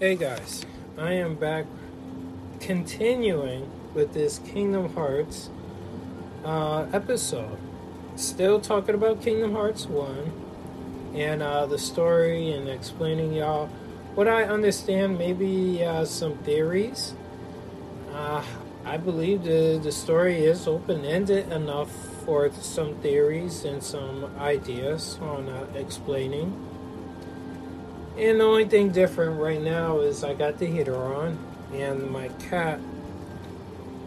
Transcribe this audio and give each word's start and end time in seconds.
Hey 0.00 0.14
guys, 0.14 0.64
I 0.96 1.14
am 1.14 1.34
back 1.34 1.66
continuing 2.60 3.68
with 3.94 4.14
this 4.14 4.38
Kingdom 4.38 4.94
Hearts 4.94 5.50
uh, 6.44 6.86
episode. 6.92 7.58
Still 8.14 8.60
talking 8.60 8.94
about 8.94 9.20
Kingdom 9.20 9.54
Hearts 9.54 9.86
1 9.86 11.12
and 11.16 11.42
uh, 11.42 11.66
the 11.66 11.78
story 11.80 12.52
and 12.52 12.68
explaining 12.68 13.32
y'all 13.32 13.66
what 14.14 14.28
I 14.28 14.44
understand, 14.44 15.18
maybe 15.18 15.84
uh, 15.84 16.04
some 16.04 16.38
theories. 16.44 17.14
Uh, 18.12 18.44
I 18.84 18.98
believe 18.98 19.42
the, 19.42 19.80
the 19.82 19.90
story 19.90 20.44
is 20.44 20.68
open 20.68 21.04
ended 21.04 21.50
enough 21.50 21.90
for 22.24 22.52
some 22.52 22.94
theories 22.98 23.64
and 23.64 23.82
some 23.82 24.26
ideas 24.38 25.18
on 25.20 25.48
uh, 25.48 25.66
explaining 25.74 26.67
and 28.18 28.40
the 28.40 28.44
only 28.44 28.64
thing 28.64 28.90
different 28.90 29.40
right 29.40 29.60
now 29.60 30.00
is 30.00 30.24
I 30.24 30.34
got 30.34 30.58
the 30.58 30.66
heater 30.66 30.96
on, 30.96 31.38
and 31.72 32.10
my 32.10 32.28
cat 32.50 32.80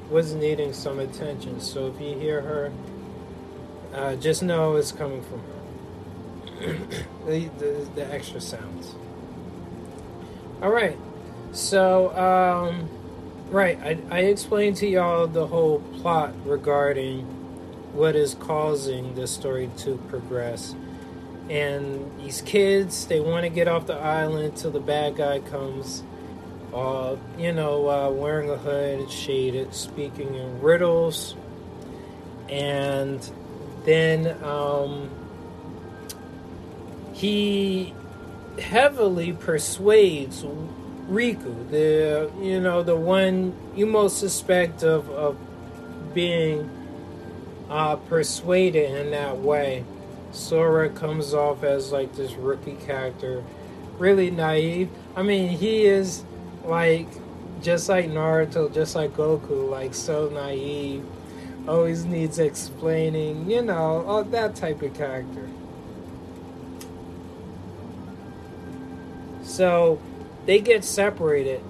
was 0.10 0.34
needing 0.34 0.74
some 0.74 1.00
attention. 1.00 1.62
So 1.62 1.88
if 1.88 2.02
you 2.02 2.18
hear 2.18 2.42
her, 2.42 2.72
uh, 3.94 4.16
just 4.16 4.44
know 4.44 4.76
it's 4.76 4.92
coming 4.92 5.24
from 5.24 5.40
her. 5.40 6.74
the, 7.26 7.48
the, 7.58 7.90
the, 7.96 8.14
extra 8.14 8.42
sounds. 8.42 8.96
All 10.62 10.72
right. 10.72 10.98
So, 11.54 12.16
um, 12.16 12.90
right, 13.50 13.80
I, 13.82 13.98
I 14.10 14.20
explained 14.20 14.76
to 14.78 14.88
y'all 14.88 15.28
the 15.28 15.48
whole 15.48 15.80
plot 16.02 16.34
regarding 16.46 17.22
what 17.94 18.16
is 18.16 18.36
causing 18.36 19.16
the 19.16 19.28
story 19.28 19.70
to 19.78 19.98
progress 20.10 20.76
and 21.50 22.12
these 22.20 22.42
kids 22.42 23.06
they 23.08 23.20
want 23.20 23.44
to 23.44 23.50
get 23.50 23.68
off 23.68 23.88
the 23.88 23.96
island 23.96 24.56
till 24.56 24.72
the 24.72 24.80
bad 24.80 25.16
guy 25.16 25.40
comes 25.40 26.04
uh, 26.74 27.16
you 27.38 27.52
know 27.52 27.90
uh, 27.90 28.10
wearing 28.10 28.50
a 28.50 28.58
hood 28.58 29.12
shaded 29.12 29.74
speaking 29.74 30.36
in 30.36 30.62
riddles. 30.62 31.36
And 32.50 33.30
then 33.86 34.44
um, 34.44 35.10
he 37.14 37.94
heavily 38.60 39.34
persuades 39.34 40.44
Riku, 41.10 41.70
the 41.70 42.32
you 42.42 42.62
know 42.62 42.84
the 42.84 42.96
one 42.96 43.54
you 43.76 43.86
most 43.86 44.20
suspect 44.20 44.84
of, 44.84 45.10
of 45.10 45.38
being 46.14 46.70
uh, 47.70 47.98
persuaded 47.98 48.92
in 48.92 49.12
that 49.12 49.38
way 49.38 49.84
Sora 50.32 50.90
comes 50.90 51.34
off 51.34 51.64
as 51.64 51.92
like 51.92 52.14
this 52.16 52.34
rookie 52.34 52.76
character, 52.76 53.44
really 53.98 54.32
naive. 54.32 54.90
I 55.16 55.24
mean, 55.24 55.50
he 55.50 55.86
is 55.86 56.24
like 56.64 57.08
just 57.62 57.90
like 57.90 58.08
Naruto, 58.08 58.74
just 58.74 58.96
like 58.96 59.16
Goku, 59.16 59.70
like 59.70 59.94
so 59.94 60.30
naive, 60.30 61.06
always 61.68 62.06
needs 62.06 62.40
explaining, 62.40 63.50
you 63.50 63.62
know, 63.62 64.04
all 64.06 64.24
that 64.24 64.56
type 64.56 64.82
of 64.82 64.94
character. 64.94 65.50
So 69.44 70.02
they 70.46 70.60
get 70.60 70.84
separated 70.84 71.62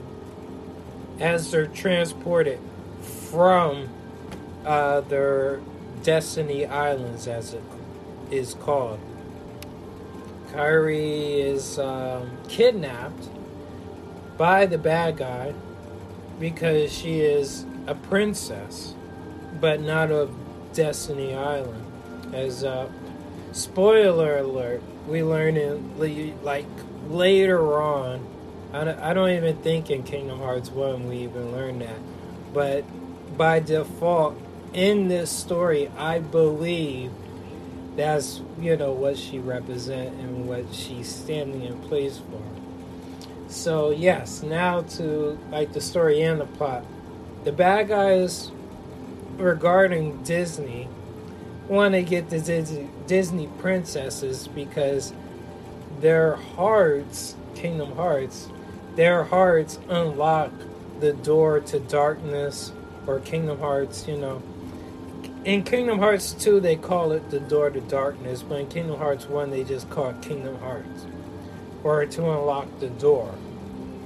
as 1.20 1.52
they're 1.52 1.68
transported 1.68 2.60
from 3.02 3.90
uh, 4.66 5.02
their 5.02 5.62
Destiny 6.04 6.66
Islands, 6.66 7.28
as 7.28 7.54
it 7.54 7.64
is 8.32 8.54
called. 8.56 9.00
Kairi 10.52 11.38
is 11.46 11.80
um, 11.80 12.38
kidnapped 12.48 13.30
by 14.38 14.66
the 14.66 14.78
bad 14.78 15.18
guy 15.18 15.54
because 16.40 16.92
she 16.92 17.22
is 17.22 17.66
a 17.88 17.96
princess, 17.96 18.96
but 19.60 19.80
not 19.80 20.12
of 20.12 20.34
Destiny 20.74 21.36
Island. 21.36 21.86
As 22.34 22.64
uh, 22.64 22.90
spoiler 23.52 24.38
alert, 24.38 24.82
we 25.08 25.24
learn 25.24 25.58
in 25.58 26.44
like 26.44 26.66
later 27.08 27.82
on. 27.82 28.26
I 28.74 28.84
don't, 28.86 29.00
I 29.00 29.14
don't 29.14 29.32
even 29.32 29.58
think 29.58 29.90
in 29.90 30.04
Kingdom 30.04 30.40
Hearts 30.40 30.70
One 30.70 31.08
we 31.08 31.18
even 31.20 31.52
learned 31.52 31.82
that, 31.82 32.00
but 32.54 32.86
by 33.38 33.60
default 33.60 34.38
in 34.74 35.08
this 35.08 35.30
story, 35.30 35.90
I 35.98 36.20
believe 36.20 37.12
that's 37.96 38.42
you 38.60 38.78
know 38.78 38.92
what 38.92 39.18
she 39.18 39.40
represents 39.40 40.18
and 40.20 40.48
what 40.48 40.74
she's 40.74 41.14
standing 41.14 41.64
in 41.64 41.78
place 41.82 42.18
for. 42.18 42.42
So 43.48 43.92
yes, 43.92 44.44
now 44.44 44.82
to 44.82 45.38
like 45.52 45.74
the 45.74 45.82
story 45.82 46.22
and 46.22 46.40
the 46.40 46.46
plot. 46.46 46.86
The 47.44 47.52
bad 47.52 47.90
guys 47.90 48.52
regarding 49.38 50.24
Disney 50.24 50.88
want 51.68 51.94
to 51.94 52.04
get 52.04 52.30
the 52.30 52.40
Disney, 52.40 52.90
Disney 53.08 53.48
princesses 53.60 54.48
because 54.48 55.14
their 56.00 56.36
hearts, 56.36 57.36
Kingdom 57.56 57.96
Hearts, 57.96 58.50
their 58.96 59.24
hearts 59.24 59.80
unlock 59.90 60.52
the 61.00 61.14
door 61.14 61.60
to 61.62 61.80
darkness 61.80 62.72
or 63.08 63.20
Kingdom 63.20 63.60
Hearts, 63.60 64.08
you 64.08 64.18
know, 64.18 64.42
in 65.44 65.64
Kingdom 65.64 66.00
Hearts 66.00 66.34
2, 66.34 66.60
they 66.60 66.76
call 66.76 67.12
it 67.12 67.30
the 67.32 67.40
Door 67.40 67.72
to 67.72 67.82
Darkness, 67.82 68.44
but 68.44 68.60
in 68.60 68.68
Kingdom 68.68 68.98
Hearts 68.98 69.28
1, 69.28 69.50
they 69.50 69.64
just 69.64 69.90
call 69.90 70.10
it 70.10 70.22
Kingdom 70.22 70.60
Hearts. 70.60 71.06
Or 71.84 72.06
to 72.06 72.30
unlock 72.30 72.80
the 72.80 72.90
door. 72.90 73.34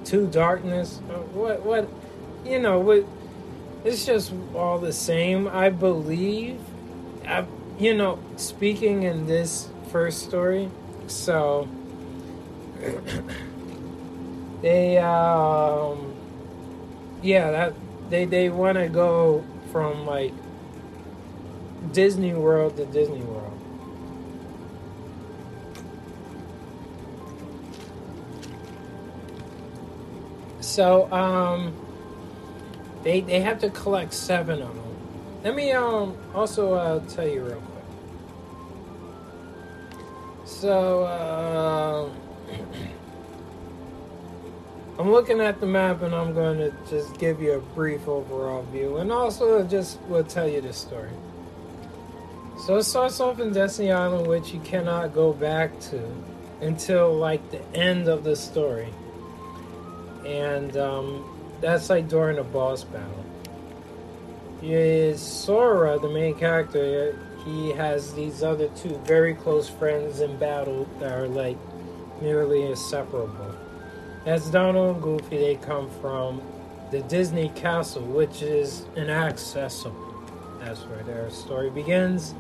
To 0.05 0.27
darkness? 0.27 1.01
Uh, 1.09 1.15
what, 1.33 1.65
what, 1.65 1.89
you 2.45 2.59
know, 2.59 2.79
what, 2.79 3.05
it's 3.83 4.05
just 4.05 4.33
all 4.53 4.79
the 4.79 4.93
same, 4.93 5.47
I 5.47 5.69
believe. 5.69 6.59
I, 7.27 7.45
you 7.77 7.93
know, 7.93 8.19
speaking 8.37 9.03
in 9.03 9.27
this 9.27 9.67
first 9.91 10.23
story, 10.23 10.69
so, 11.07 11.67
they, 14.61 14.99
um, 14.99 16.13
yeah, 17.21 17.51
that, 17.51 17.73
they, 18.09 18.23
they 18.23 18.47
want 18.47 18.77
to 18.77 18.87
go 18.87 19.43
from, 19.73 20.05
like, 20.05 20.31
Disney 21.93 22.33
World 22.33 22.77
to 22.77 22.85
Disney 22.85 23.21
World. 23.21 23.51
So, 30.61 31.11
um, 31.11 31.73
they 33.03 33.21
they 33.21 33.39
have 33.39 33.59
to 33.59 33.69
collect 33.69 34.13
seven 34.13 34.61
of 34.61 34.75
them. 34.75 34.83
Let 35.43 35.55
me 35.55 35.71
um 35.71 36.17
also 36.33 36.73
uh, 36.73 36.99
tell 37.07 37.27
you 37.27 37.45
real 37.45 37.61
quick. 37.61 37.85
So, 40.45 41.03
uh, 41.03 42.09
I'm 44.99 45.11
looking 45.11 45.39
at 45.41 45.59
the 45.59 45.67
map 45.67 46.01
and 46.01 46.15
I'm 46.15 46.33
going 46.33 46.57
to 46.57 46.73
just 46.89 47.19
give 47.19 47.41
you 47.41 47.53
a 47.53 47.59
brief 47.59 48.07
overall 48.07 48.63
view 48.63 48.97
and 48.97 49.11
also 49.11 49.63
just 49.63 50.01
will 50.03 50.23
tell 50.23 50.47
you 50.47 50.61
the 50.61 50.73
story. 50.73 51.11
So 52.57 52.77
it 52.77 52.83
starts 52.83 53.19
off 53.19 53.39
in 53.39 53.51
Destiny 53.51 53.91
Island, 53.91 54.27
which 54.27 54.53
you 54.53 54.59
cannot 54.61 55.13
go 55.13 55.33
back 55.33 55.77
to 55.91 56.01
until 56.61 57.13
like 57.13 57.51
the 57.51 57.61
end 57.75 58.07
of 58.07 58.23
the 58.23 58.35
story. 58.35 58.91
And 60.25 60.75
um, 60.77 61.57
that's 61.61 61.89
like 61.89 62.07
during 62.07 62.39
a 62.39 62.43
boss 62.43 62.83
battle. 62.83 63.25
Is 64.61 65.21
Sora, 65.21 65.99
the 65.99 66.09
main 66.09 66.33
character, 66.35 67.19
he 67.43 67.71
has 67.73 68.13
these 68.13 68.41
other 68.41 68.69
two 68.69 68.97
very 69.05 69.35
close 69.35 69.69
friends 69.69 70.21
in 70.21 70.37
battle 70.37 70.87
that 70.99 71.11
are 71.11 71.27
like 71.27 71.57
nearly 72.21 72.63
inseparable. 72.63 73.53
As 74.25 74.49
Donald 74.49 74.95
and 74.95 75.03
Goofy, 75.03 75.37
they 75.37 75.55
come 75.57 75.89
from 76.01 76.41
the 76.89 77.01
Disney 77.01 77.49
Castle, 77.49 78.01
which 78.01 78.41
is 78.41 78.85
inaccessible. 78.95 80.01
That's 80.59 80.81
where 80.85 81.03
their 81.03 81.29
story 81.29 81.69
begins 81.69 82.33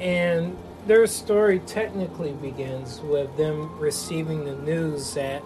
and 0.00 0.56
their 0.86 1.06
story 1.06 1.58
technically 1.60 2.32
begins 2.32 3.00
with 3.00 3.36
them 3.36 3.78
receiving 3.78 4.44
the 4.44 4.54
news 4.56 5.14
that 5.14 5.42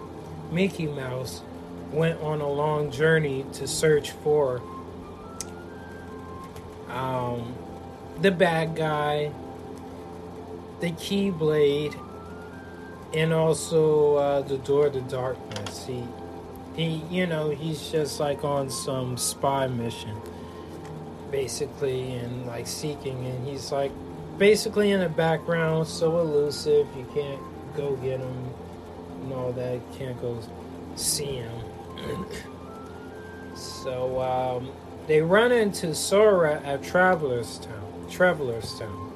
Mickey 0.53 0.87
Mouse 0.87 1.43
went 1.91 2.21
on 2.21 2.41
a 2.41 2.49
long 2.49 2.91
journey 2.91 3.45
to 3.55 3.67
search 3.67 4.12
for 4.12 4.62
um, 6.89 7.55
the 8.21 8.31
bad 8.31 8.77
guy, 8.77 9.33
the 10.81 10.93
Keyblade, 10.93 11.99
and 13.12 13.33
also 13.33 14.17
uh, 14.17 14.43
the 14.43 14.59
Door 14.59 14.91
to 14.91 15.00
Darkness. 15.03 15.87
He, 15.87 16.05
he, 16.77 17.03
you 17.11 17.27
know, 17.27 17.50
he's 17.50 17.91
just 17.91 18.21
like 18.21 18.45
on 18.45 18.71
some 18.71 19.17
spy 19.17 19.67
mission, 19.67 20.17
basically, 21.33 22.12
and 22.12 22.47
like 22.47 22.69
seeking, 22.69 23.27
and 23.27 23.47
he's 23.47 23.73
like 23.73 23.93
basically 24.39 24.91
in 24.91 25.01
the 25.01 25.09
background, 25.09 25.87
so 25.87 26.19
elusive. 26.19 26.87
You 26.97 27.07
can't 27.15 27.41
go 27.77 27.97
get 27.97 28.21
him 28.21 28.51
and 29.23 29.33
all 29.33 29.53
that. 29.53 29.81
Can't 29.97 30.21
go 30.21 30.39
see 30.97 31.37
him. 31.37 31.53
so 33.55 34.21
um, 34.21 34.71
they 35.07 35.21
run 35.21 35.53
into 35.53 35.95
Sora 35.95 36.61
at 36.65 36.83
Traveler's 36.83 37.59
Town. 37.59 38.07
Traveler's 38.11 38.79
Town. 38.79 39.13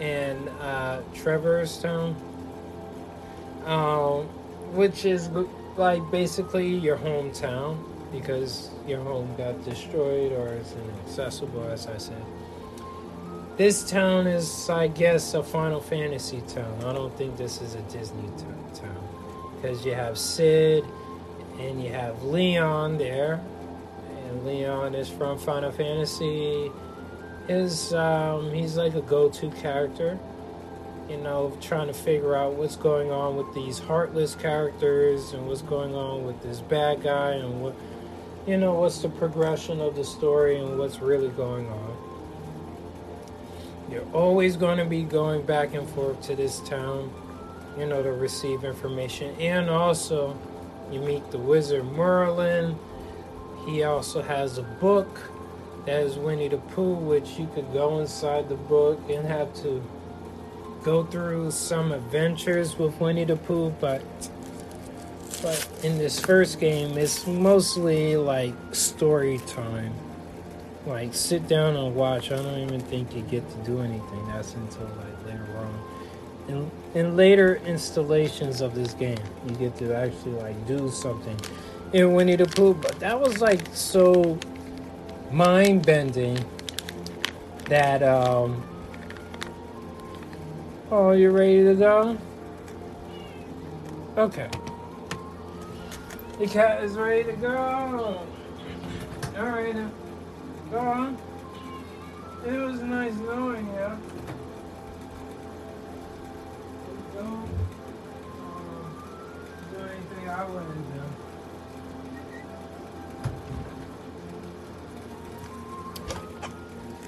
And 0.00 0.48
uh, 0.60 1.00
Traverse 1.14 1.80
Town, 1.80 2.14
um, 3.64 4.26
which 4.74 5.06
is 5.06 5.30
like 5.76 6.02
basically 6.10 6.68
your 6.68 6.98
hometown 6.98 7.82
because 8.12 8.70
your 8.86 9.02
home 9.02 9.34
got 9.36 9.64
destroyed 9.64 10.32
or 10.32 10.52
is 10.52 10.72
inaccessible, 10.72 11.64
as 11.70 11.86
I 11.86 11.96
said. 11.96 12.22
This 13.56 13.88
town 13.88 14.26
is, 14.26 14.68
I 14.68 14.88
guess, 14.88 15.32
a 15.32 15.42
Final 15.42 15.80
Fantasy 15.80 16.42
town. 16.42 16.84
I 16.84 16.92
don't 16.92 17.16
think 17.16 17.38
this 17.38 17.62
is 17.62 17.74
a 17.74 17.80
Disney 17.82 18.28
t- 18.36 18.44
town 18.78 19.08
because 19.54 19.82
you 19.82 19.94
have 19.94 20.18
Cid 20.18 20.84
and 21.58 21.82
you 21.82 21.90
have 21.90 22.22
Leon 22.22 22.98
there, 22.98 23.40
and 24.18 24.44
Leon 24.44 24.94
is 24.94 25.08
from 25.08 25.38
Final 25.38 25.72
Fantasy. 25.72 26.70
Is 27.48 27.94
um, 27.94 28.52
he's 28.52 28.76
like 28.76 28.94
a 28.94 29.00
go-to 29.00 29.48
character, 29.52 30.18
you 31.08 31.16
know, 31.16 31.56
trying 31.62 31.86
to 31.86 31.94
figure 31.94 32.36
out 32.36 32.56
what's 32.56 32.76
going 32.76 33.10
on 33.10 33.36
with 33.36 33.54
these 33.54 33.78
heartless 33.78 34.34
characters 34.34 35.32
and 35.32 35.46
what's 35.48 35.62
going 35.62 35.94
on 35.94 36.26
with 36.26 36.42
this 36.42 36.60
bad 36.60 37.02
guy 37.02 37.30
and 37.30 37.62
what, 37.62 37.74
you 38.46 38.58
know, 38.58 38.74
what's 38.74 39.00
the 39.00 39.08
progression 39.08 39.80
of 39.80 39.96
the 39.96 40.04
story 40.04 40.60
and 40.60 40.78
what's 40.78 41.00
really 41.00 41.28
going 41.30 41.66
on. 41.70 42.05
You're 43.90 44.08
always 44.12 44.56
going 44.56 44.78
to 44.78 44.84
be 44.84 45.02
going 45.02 45.42
back 45.42 45.74
and 45.74 45.88
forth 45.88 46.20
to 46.22 46.34
this 46.34 46.60
town, 46.60 47.12
you 47.78 47.86
know, 47.86 48.02
to 48.02 48.12
receive 48.12 48.64
information. 48.64 49.34
And 49.40 49.70
also, 49.70 50.36
you 50.90 51.00
meet 51.00 51.30
the 51.30 51.38
wizard 51.38 51.84
Merlin. 51.92 52.76
He 53.64 53.84
also 53.84 54.22
has 54.22 54.58
a 54.58 54.62
book 54.62 55.30
that 55.86 56.02
is 56.02 56.16
Winnie 56.16 56.48
the 56.48 56.58
Pooh, 56.58 56.94
which 56.94 57.38
you 57.38 57.48
could 57.54 57.72
go 57.72 58.00
inside 58.00 58.48
the 58.48 58.56
book 58.56 59.00
and 59.08 59.26
have 59.26 59.54
to 59.62 59.82
go 60.82 61.04
through 61.04 61.50
some 61.50 61.92
adventures 61.92 62.78
with 62.78 63.00
Winnie 63.00 63.24
the 63.24 63.36
Pooh, 63.36 63.70
but 63.80 64.02
but 65.42 65.68
in 65.82 65.98
this 65.98 66.18
first 66.18 66.58
game 66.58 66.96
it's 66.96 67.26
mostly 67.26 68.16
like 68.16 68.54
story 68.72 69.38
time 69.46 69.92
like 70.86 71.12
sit 71.12 71.48
down 71.48 71.76
and 71.76 71.94
watch. 71.94 72.30
I 72.30 72.36
don't 72.36 72.60
even 72.60 72.80
think 72.80 73.14
you 73.14 73.22
get 73.22 73.48
to 73.50 73.56
do 73.58 73.80
anything. 73.80 74.26
That's 74.28 74.54
until 74.54 74.84
like 74.84 75.26
later 75.26 75.46
on. 75.58 75.82
In 76.48 76.70
in 76.94 77.16
later 77.16 77.56
installations 77.66 78.60
of 78.60 78.74
this 78.74 78.94
game, 78.94 79.18
you 79.46 79.54
get 79.56 79.76
to 79.78 79.94
actually 79.94 80.32
like 80.32 80.66
do 80.66 80.88
something 80.90 81.38
in 81.92 82.14
Winnie 82.14 82.36
the 82.36 82.46
Pooh. 82.46 82.74
But 82.74 83.00
that 83.00 83.20
was 83.20 83.40
like 83.40 83.60
so 83.72 84.38
mind 85.30 85.84
bending 85.84 86.38
that 87.68 88.02
um. 88.02 88.62
Oh, 90.88 91.10
you 91.10 91.30
ready 91.30 91.64
to 91.64 91.74
go? 91.74 92.16
Okay. 94.16 94.48
The 96.38 96.46
cat 96.46 96.84
is 96.84 96.92
ready 96.92 97.24
to 97.24 97.32
go. 97.32 98.24
All 99.36 99.44
right. 99.44 99.74
Go 100.70 100.78
on. 100.78 101.16
It 102.44 102.58
was 102.58 102.80
nice 102.80 103.14
knowing 103.14 103.66
you. 103.66 103.98
Don't 107.14 107.48
uh, 108.40 108.88
do 109.72 109.78
anything 109.78 110.28
I 110.28 110.44
wouldn't 110.44 110.94
do. 110.94 111.02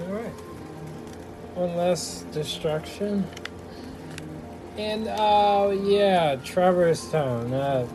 Alright. 0.05 0.33
One 1.55 1.77
less 1.77 2.23
destruction. 2.33 3.27
And, 4.77 5.09
uh, 5.09 5.75
yeah, 5.83 6.37
Traverse 6.45 7.11
Town. 7.11 7.53
Uh, 7.53 7.87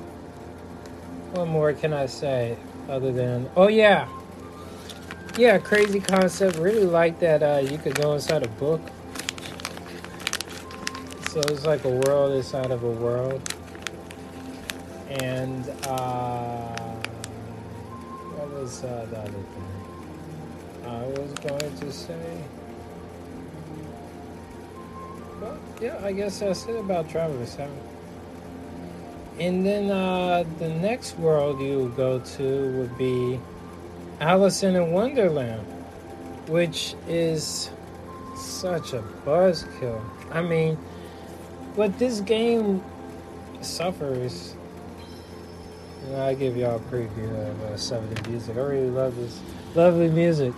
what 1.31 1.48
more 1.48 1.71
can 1.74 1.94
I 1.94 2.06
say 2.07 2.57
other 2.89 3.13
than. 3.13 3.50
Oh, 3.56 3.69
yeah! 3.69 4.10
Yeah, 5.38 5.57
crazy 5.57 6.00
concept. 6.00 6.57
Really 6.57 6.85
like 6.85 7.19
that 7.19 7.41
uh, 7.41 7.59
you 7.63 7.77
could 7.77 7.95
go 7.95 8.13
inside 8.13 8.44
a 8.44 8.47
book. 8.50 8.81
So 11.30 11.39
it's 11.39 11.65
like 11.65 11.83
a 11.85 11.89
world 11.89 12.33
inside 12.33 12.69
of 12.69 12.83
a 12.83 12.91
world. 12.91 13.41
And 15.09 15.68
uh, 15.88 16.75
what 18.35 18.50
was 18.51 18.83
uh, 18.83 19.07
the 19.09 19.19
other 19.19 19.31
thing? 19.31 19.74
I 20.85 21.03
was 21.06 21.33
going 21.33 21.77
to 21.77 21.91
say. 21.91 22.38
Well, 25.41 25.59
yeah, 25.81 26.00
I 26.03 26.12
guess 26.12 26.39
that's 26.39 26.65
it 26.68 26.75
about 26.75 27.09
Traverse 27.09 27.56
Town. 27.56 27.75
And 29.39 29.65
then 29.65 29.89
uh, 29.89 30.44
the 30.59 30.69
next 30.69 31.18
world 31.18 31.59
you 31.59 31.79
would 31.79 31.95
go 31.95 32.19
to 32.19 32.71
would 32.77 32.95
be 32.97 33.39
Alice 34.23 34.63
in 34.63 34.91
Wonderland, 34.93 35.67
which 36.47 36.95
is 37.09 37.69
such 38.37 38.93
a 38.93 39.03
buzzkill. 39.25 40.01
I 40.31 40.41
mean, 40.41 40.77
what 41.75 41.99
this 41.99 42.21
game 42.21 42.81
suffers. 43.59 44.55
You 46.05 46.13
know, 46.13 46.23
I 46.23 46.35
give 46.35 46.55
y'all 46.55 46.77
a 46.77 46.79
preview 46.79 47.31
of 47.49 47.61
uh, 47.63 47.77
some 47.77 47.97
of 47.97 48.15
the 48.15 48.29
music. 48.29 48.55
I 48.55 48.61
really 48.61 48.89
love 48.89 49.13
this 49.17 49.41
lovely 49.75 50.07
music. 50.07 50.53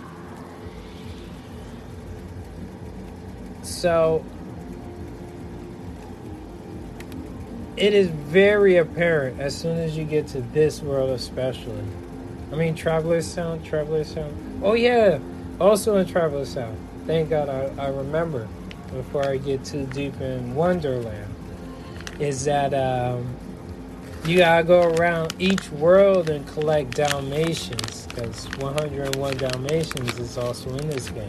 So, 3.62 4.24
it 7.76 7.92
is 7.92 8.06
very 8.06 8.76
apparent 8.76 9.40
as 9.40 9.56
soon 9.56 9.76
as 9.76 9.98
you 9.98 10.04
get 10.04 10.28
to 10.28 10.40
this 10.40 10.80
world, 10.82 11.10
especially 11.10 11.82
I 12.52 12.54
mean, 12.54 12.74
Traveler's 12.74 13.34
Town, 13.34 13.62
Traveler's 13.62 14.14
Town. 14.14 14.60
Oh, 14.62 14.74
yeah, 14.74 15.18
also 15.60 15.96
in 15.96 16.06
Traveler's 16.06 16.54
Town. 16.54 16.76
Thank 17.06 17.30
God 17.30 17.48
I, 17.48 17.70
I 17.82 17.88
remember 17.88 18.46
before 18.92 19.26
I 19.26 19.36
get 19.36 19.64
too 19.64 19.86
deep 19.86 20.20
in 20.20 20.54
Wonderland. 20.54 21.32
Is 22.18 22.44
that 22.44 22.72
um, 22.72 23.36
you 24.24 24.38
gotta 24.38 24.64
go 24.64 24.82
around 24.82 25.34
each 25.38 25.70
world 25.70 26.30
and 26.30 26.46
collect 26.48 26.96
Dalmatians 26.96 28.06
because 28.06 28.46
101 28.58 29.36
Dalmatians 29.36 30.18
is 30.18 30.38
also 30.38 30.70
in 30.70 30.88
this 30.88 31.10
game. 31.10 31.28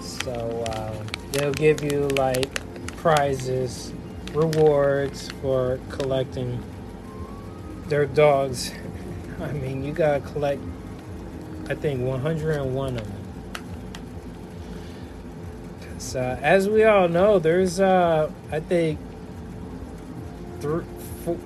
So 0.00 0.64
um, 0.74 1.06
they'll 1.32 1.52
give 1.52 1.82
you 1.82 2.08
like 2.08 2.60
prizes, 2.96 3.92
rewards 4.32 5.30
for 5.40 5.78
collecting 5.90 6.62
their 7.88 8.06
dogs 8.06 8.72
I 9.44 9.52
mean, 9.52 9.84
you 9.84 9.92
gotta 9.92 10.20
collect, 10.20 10.62
I 11.68 11.74
think, 11.74 12.00
101 12.00 12.96
of 12.96 13.04
them. 13.04 13.24
So, 15.98 16.20
uh, 16.20 16.38
as 16.42 16.68
we 16.68 16.84
all 16.84 17.08
know, 17.08 17.38
there's, 17.38 17.80
uh, 17.80 18.30
I 18.50 18.60
think, 18.60 18.98
th- 20.60 20.82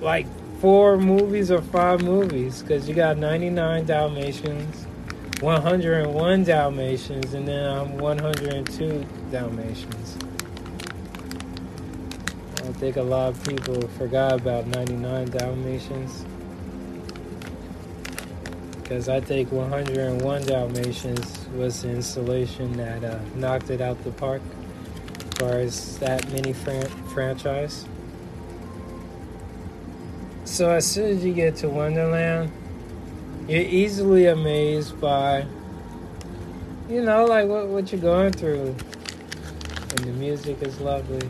like 0.01 0.27
four 0.59 0.97
movies 0.97 1.51
or 1.51 1.61
five 1.61 2.01
movies, 2.03 2.61
because 2.61 2.87
you 2.87 2.95
got 2.95 3.17
99 3.17 3.85
Dalmatians, 3.85 4.85
101 5.41 6.43
Dalmatians, 6.43 7.33
and 7.33 7.47
then 7.47 7.65
um, 7.67 7.97
102 7.97 9.05
Dalmatians. 9.31 10.17
I 12.57 12.71
think 12.73 12.97
a 12.97 13.01
lot 13.01 13.29
of 13.29 13.43
people 13.45 13.87
forgot 13.97 14.33
about 14.33 14.67
99 14.67 15.29
Dalmatians 15.29 16.25
because 18.89 19.07
I 19.07 19.21
think 19.21 19.51
101 19.51 20.45
Dalmatians 20.47 21.47
was 21.55 21.83
the 21.83 21.91
installation 21.91 22.75
that 22.77 23.03
uh, 23.03 23.19
knocked 23.35 23.69
it 23.69 23.81
out 23.81 24.03
the 24.03 24.09
park 24.09 24.41
as 25.19 25.37
far 25.37 25.59
as 25.59 25.99
that 25.99 26.27
mini 26.31 26.53
fran- 26.53 26.89
franchise. 27.13 27.85
So 30.45 30.71
as 30.71 30.87
soon 30.87 31.15
as 31.15 31.23
you 31.23 31.35
get 31.35 31.55
to 31.57 31.69
Wonderland, 31.69 32.51
you're 33.47 33.61
easily 33.61 34.25
amazed 34.25 34.99
by, 34.99 35.45
you 36.89 37.03
know, 37.03 37.25
like 37.25 37.47
what, 37.47 37.67
what 37.67 37.91
you're 37.91 38.01
going 38.01 38.33
through. 38.33 38.75
And 39.91 39.99
the 39.99 40.13
music 40.13 40.63
is 40.63 40.81
lovely. 40.81 41.29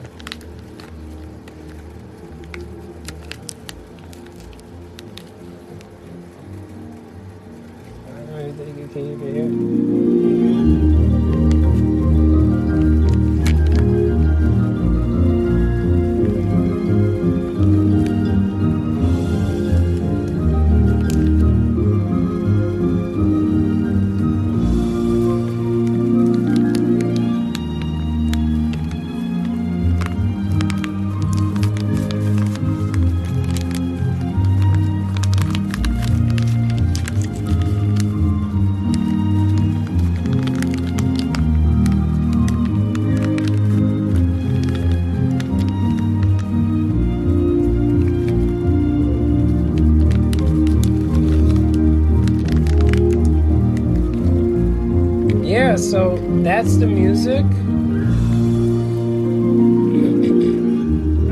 The 56.78 56.88
music. 56.88 57.46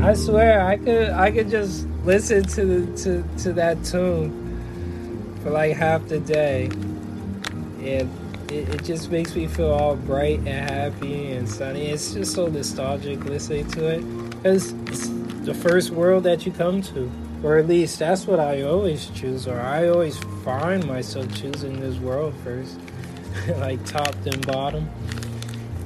I 0.02 0.14
swear, 0.14 0.60
I 0.66 0.76
could 0.78 1.10
I 1.10 1.30
could 1.30 1.50
just 1.50 1.86
listen 2.04 2.44
to 2.44 2.64
the, 2.64 3.02
to 3.02 3.42
to 3.42 3.52
that 3.52 3.84
tune 3.84 5.38
for 5.42 5.50
like 5.50 5.76
half 5.76 6.08
the 6.08 6.18
day, 6.18 6.66
and 6.66 8.10
it, 8.50 8.68
it 8.70 8.84
just 8.84 9.10
makes 9.10 9.36
me 9.36 9.46
feel 9.46 9.70
all 9.70 9.96
bright 9.96 10.38
and 10.38 10.70
happy 10.70 11.32
and 11.32 11.48
sunny. 11.48 11.88
It's 11.88 12.14
just 12.14 12.34
so 12.34 12.46
nostalgic 12.46 13.24
listening 13.24 13.70
to 13.72 13.86
it 13.86 14.30
because 14.30 14.72
it's 14.86 15.08
the 15.44 15.54
first 15.54 15.90
world 15.90 16.24
that 16.24 16.46
you 16.46 16.52
come 16.52 16.82
to, 16.82 17.10
or 17.42 17.58
at 17.58 17.68
least 17.68 17.98
that's 17.98 18.26
what 18.26 18.40
I 18.40 18.62
always 18.62 19.06
choose, 19.10 19.46
or 19.46 19.60
I 19.60 19.88
always 19.88 20.18
find 20.44 20.86
myself 20.86 21.34
choosing 21.34 21.80
this 21.80 21.96
world 21.96 22.34
first, 22.42 22.78
like 23.58 23.84
top 23.84 24.14
then 24.22 24.40
bottom. 24.40 24.88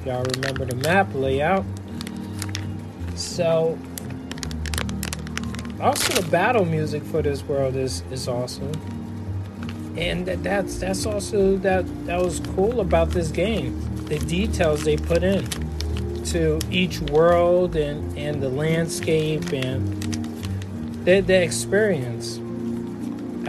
Y'all 0.04 0.24
remember 0.24 0.64
the 0.64 0.74
map 0.76 1.08
layout. 1.14 1.64
So 3.14 3.78
also 5.80 6.20
the 6.20 6.28
battle 6.28 6.64
music 6.64 7.04
for 7.04 7.22
this 7.22 7.42
world 7.44 7.76
is 7.76 8.02
is 8.10 8.26
awesome. 8.26 8.72
And 9.96 10.26
that, 10.26 10.42
that's 10.42 10.78
that's 10.78 11.06
also 11.06 11.56
that 11.58 11.84
that 12.06 12.20
was 12.20 12.40
cool 12.54 12.80
about 12.80 13.10
this 13.10 13.30
game. 13.30 13.80
The 14.06 14.18
details 14.18 14.82
they 14.82 14.96
put 14.96 15.22
in 15.22 15.48
to 16.26 16.58
each 16.70 16.98
world 17.00 17.76
and 17.76 18.18
and 18.18 18.42
the 18.42 18.48
landscape 18.48 19.52
and 19.52 20.02
the, 21.04 21.20
the 21.20 21.42
experience 21.42 22.38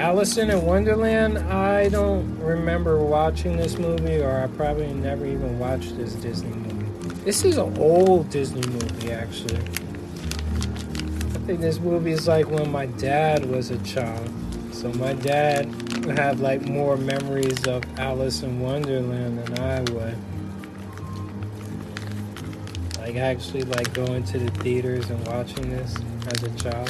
Alison 0.04 0.50
in 0.50 0.66
Wonderland, 0.66 1.38
I 1.38 1.88
don't 1.88 2.38
remember 2.40 3.02
watching 3.02 3.56
this 3.56 3.78
movie, 3.78 4.18
or 4.18 4.38
I 4.38 4.48
probably 4.48 4.94
never 4.94 5.26
even 5.26 5.58
watched 5.60 5.96
this 5.96 6.14
Disney 6.16 6.50
movie. 6.50 7.16
This 7.24 7.46
is 7.46 7.56
an 7.56 7.78
old 7.78 8.30
Disney 8.30 8.68
movie, 8.68 9.14
actually. 9.14 9.56
I 9.56 11.46
think 11.46 11.62
this 11.62 11.80
movie 11.80 12.12
is 12.12 12.28
like 12.28 12.50
when 12.50 12.70
my 12.70 12.88
dad 12.88 13.46
was 13.46 13.72
a 13.72 13.78
child. 13.78 14.30
So 14.74 14.92
my 14.92 15.14
dad 15.14 15.74
would 16.06 16.20
have 16.20 16.42
like 16.42 16.64
more 16.64 16.98
memories 16.98 17.66
of 17.66 17.82
Alice 17.98 18.44
in 18.44 18.60
Wonderland 18.60 19.40
than 19.40 19.60
I 19.60 19.80
would. 19.94 20.18
Like 22.98 23.16
actually 23.16 23.64
like 23.64 23.94
going 23.94 24.26
to 24.26 24.38
the 24.38 24.52
theaters 24.60 25.10
and 25.10 25.26
watching 25.28 25.70
this 25.70 25.96
as 26.28 26.44
a 26.44 26.50
child. 26.62 26.90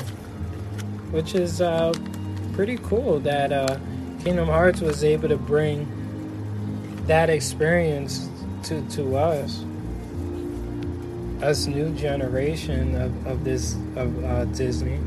Which 1.11 1.35
is 1.35 1.61
uh, 1.61 1.93
pretty 2.53 2.77
cool 2.77 3.19
that 3.19 3.51
uh, 3.51 3.77
Kingdom 4.23 4.47
Hearts 4.47 4.79
was 4.79 5.03
able 5.03 5.27
to 5.29 5.37
bring 5.37 5.87
that 7.07 7.29
experience 7.29 8.29
to, 8.63 8.81
to 8.91 9.17
us 9.17 9.65
us 11.41 11.67
new 11.67 11.93
generation 11.95 12.95
of, 12.95 13.27
of 13.27 13.43
this 13.43 13.75
of 13.97 14.23
uh, 14.23 14.45
Disney 14.45 14.97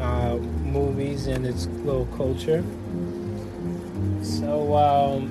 uh, 0.00 0.36
movies 0.36 1.26
and 1.26 1.46
its 1.46 1.66
little 1.84 2.06
culture. 2.16 2.64
So 4.22 4.74
um, 4.74 5.30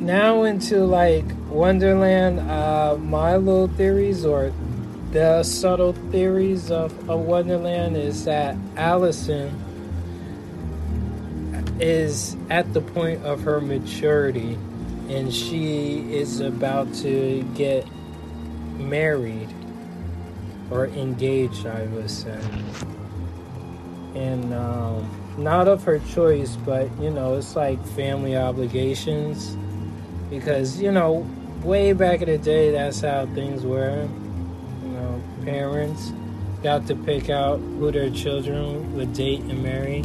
now 0.00 0.42
into 0.42 0.84
like 0.84 1.24
Wonderland, 1.48 2.40
uh, 2.40 2.96
my 2.96 3.36
little 3.36 3.68
theories 3.68 4.24
or 4.24 4.52
the 5.12 5.42
subtle 5.42 5.92
theories 6.10 6.70
of, 6.70 7.10
of 7.10 7.20
Wonderland 7.20 7.96
is 7.96 8.24
that 8.26 8.56
Alison 8.76 9.58
is 11.80 12.36
at 12.48 12.72
the 12.74 12.80
point 12.80 13.24
of 13.24 13.40
her 13.42 13.60
maturity 13.60 14.56
and 15.08 15.34
she 15.34 16.12
is 16.12 16.38
about 16.38 16.92
to 16.94 17.42
get 17.54 17.84
married 18.78 19.48
or 20.70 20.86
engaged, 20.86 21.66
I 21.66 21.82
would 21.86 22.10
say. 22.10 22.38
And 24.14 24.54
um, 24.54 25.34
not 25.36 25.66
of 25.66 25.82
her 25.84 25.98
choice, 25.98 26.54
but 26.54 26.88
you 27.00 27.10
know, 27.10 27.34
it's 27.34 27.56
like 27.56 27.84
family 27.88 28.36
obligations 28.36 29.56
because 30.28 30.80
you 30.80 30.92
know, 30.92 31.26
way 31.64 31.92
back 31.92 32.22
in 32.22 32.28
the 32.28 32.38
day, 32.38 32.70
that's 32.70 33.00
how 33.00 33.26
things 33.26 33.66
were. 33.66 34.08
Parents 35.44 36.12
got 36.62 36.86
to 36.86 36.94
pick 36.94 37.30
out 37.30 37.58
who 37.58 37.90
their 37.90 38.10
children 38.10 38.94
would 38.94 39.12
date 39.12 39.40
and 39.40 39.62
marry. 39.62 40.04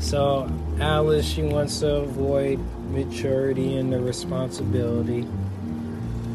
So 0.00 0.50
Alice, 0.80 1.26
she 1.26 1.42
wants 1.42 1.80
to 1.80 1.96
avoid 1.96 2.58
maturity 2.90 3.76
and 3.76 3.92
the 3.92 4.00
responsibility 4.00 5.26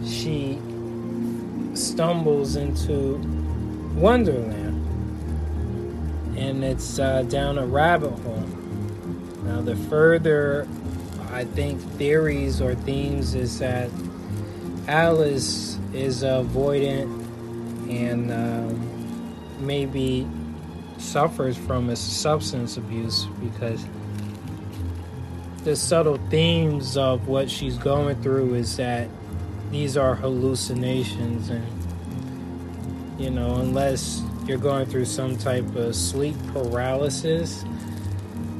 she 0.05 0.59
stumbles 1.73 2.55
into 2.55 3.17
Wonderland. 3.95 4.87
And 6.37 6.63
it's 6.63 6.97
uh, 6.97 7.23
down 7.23 7.57
a 7.57 7.65
rabbit 7.65 8.11
hole. 8.19 8.47
Now, 9.43 9.61
the 9.61 9.75
further, 9.75 10.67
I 11.31 11.45
think, 11.45 11.79
theories 11.97 12.61
or 12.61 12.73
themes 12.73 13.35
is 13.35 13.59
that 13.59 13.89
Alice 14.87 15.77
is 15.93 16.23
avoidant 16.23 17.19
and 17.89 18.31
um, 18.31 19.65
maybe 19.65 20.27
suffers 20.97 21.57
from 21.57 21.89
a 21.89 21.95
substance 21.95 22.77
abuse 22.77 23.25
because 23.41 23.85
the 25.63 25.75
subtle 25.75 26.17
themes 26.29 26.97
of 26.97 27.27
what 27.27 27.49
she's 27.49 27.77
going 27.77 28.19
through 28.21 28.55
is 28.55 28.77
that 28.77 29.07
these 29.71 29.97
are 29.97 30.15
hallucinations 30.15 31.49
and 31.49 31.65
you 33.19 33.29
know 33.29 33.55
unless 33.55 34.23
you're 34.45 34.57
going 34.57 34.85
through 34.85 35.05
some 35.05 35.37
type 35.37 35.75
of 35.75 35.95
sleep 35.95 36.35
paralysis 36.53 37.63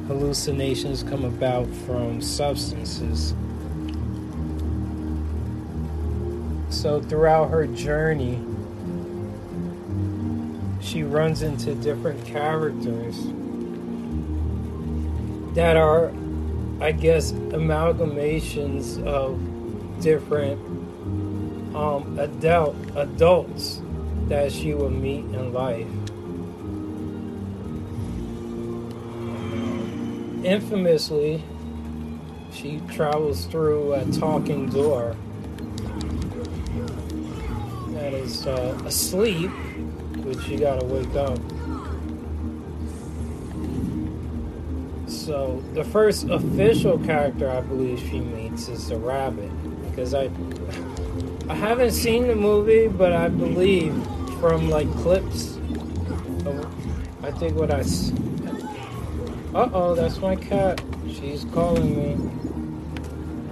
hallucinations 0.06 1.02
come 1.02 1.24
about 1.24 1.66
from 1.86 2.20
substances 2.20 3.34
so 6.72 7.00
throughout 7.00 7.50
her 7.50 7.66
journey 7.66 8.42
she 10.80 11.02
runs 11.02 11.42
into 11.42 11.74
different 11.76 12.24
characters 12.24 13.16
that 15.54 15.76
are 15.76 16.12
i 16.80 16.90
guess 16.90 17.32
amalgamations 17.32 19.04
of 19.06 19.38
different 20.00 20.60
um, 21.74 22.18
adult 22.18 22.76
adults 22.96 23.80
that 24.28 24.52
she 24.52 24.74
will 24.74 24.90
meet 24.90 25.24
in 25.24 25.52
life. 25.52 25.86
Infamously, 30.44 31.42
she 32.52 32.80
travels 32.90 33.46
through 33.46 33.94
a 33.94 34.04
talking 34.12 34.68
door 34.68 35.16
uh, 38.46 38.78
asleep, 38.86 39.50
which 40.24 40.46
you 40.48 40.58
gotta 40.58 40.84
wake 40.84 41.14
up. 41.14 41.38
So 45.08 45.62
the 45.74 45.84
first 45.84 46.28
official 46.28 46.98
character 46.98 47.50
I 47.50 47.60
believe 47.60 48.00
she 48.00 48.20
meets 48.20 48.68
is 48.68 48.88
the 48.88 48.96
rabbit, 48.96 49.50
because 49.90 50.14
I 50.14 50.30
I 51.48 51.54
haven't 51.54 51.92
seen 51.92 52.28
the 52.28 52.36
movie, 52.36 52.88
but 52.88 53.12
I 53.12 53.28
believe 53.28 53.92
from 54.40 54.70
like 54.70 54.90
clips. 54.98 55.56
Of, 56.46 56.66
I 57.24 57.30
think 57.32 57.56
what 57.56 57.70
I. 57.70 57.82
Uh 59.54 59.68
oh, 59.72 59.94
that's 59.94 60.18
my 60.18 60.34
cat. 60.36 60.80
She's 61.08 61.44
calling 61.52 61.94
me. 61.94 62.16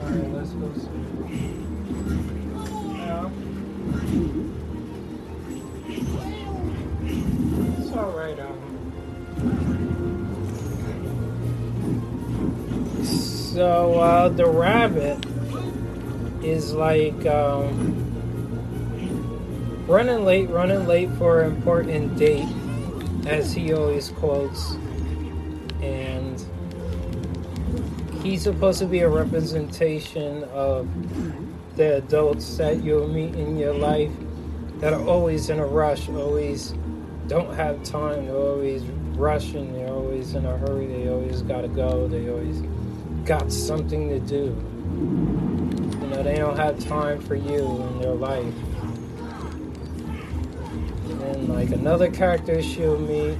Alright, 0.02 0.30
let's 0.32 0.50
go 0.50 0.72
see. 0.74 0.99
It's 8.00 8.08
alright 8.08 8.38
out 8.38 8.56
So, 13.04 13.94
uh, 14.00 14.28
the 14.30 14.46
rabbit 14.46 15.22
is 16.42 16.72
like 16.72 17.26
um, 17.26 17.76
running 19.86 20.24
late, 20.24 20.48
running 20.48 20.86
late 20.86 21.10
for 21.18 21.42
an 21.42 21.54
important 21.54 22.16
date, 22.16 22.48
as 23.26 23.52
he 23.52 23.74
always 23.74 24.08
quotes. 24.08 24.76
And 25.82 26.42
he's 28.22 28.44
supposed 28.44 28.78
to 28.78 28.86
be 28.86 29.00
a 29.00 29.08
representation 29.10 30.44
of 30.44 30.88
the 31.76 31.96
adults 31.96 32.56
that 32.56 32.82
you'll 32.82 33.08
meet 33.08 33.34
in 33.34 33.58
your 33.58 33.74
life 33.74 34.12
that 34.76 34.94
are 34.94 35.06
always 35.06 35.50
in 35.50 35.58
a 35.58 35.66
rush, 35.66 36.08
always 36.08 36.72
don't 37.30 37.54
have 37.54 37.80
time, 37.84 38.26
they're 38.26 38.34
always 38.34 38.82
rushing, 39.14 39.72
they're 39.72 39.86
always 39.86 40.34
in 40.34 40.44
a 40.44 40.58
hurry, 40.58 40.88
they 40.88 41.08
always 41.08 41.42
gotta 41.42 41.68
go, 41.68 42.08
they 42.08 42.28
always 42.28 42.60
got 43.24 43.52
something 43.52 44.08
to 44.08 44.18
do 44.18 44.46
You 46.00 46.08
know, 46.08 46.24
they 46.24 46.38
don't 46.38 46.56
have 46.56 46.80
time 46.80 47.20
for 47.20 47.36
you 47.36 47.64
in 47.82 48.00
their 48.00 48.14
life. 48.14 48.52
And 51.08 51.48
like 51.48 51.70
another 51.70 52.10
character 52.10 52.60
she'll 52.60 52.98
meet 52.98 53.38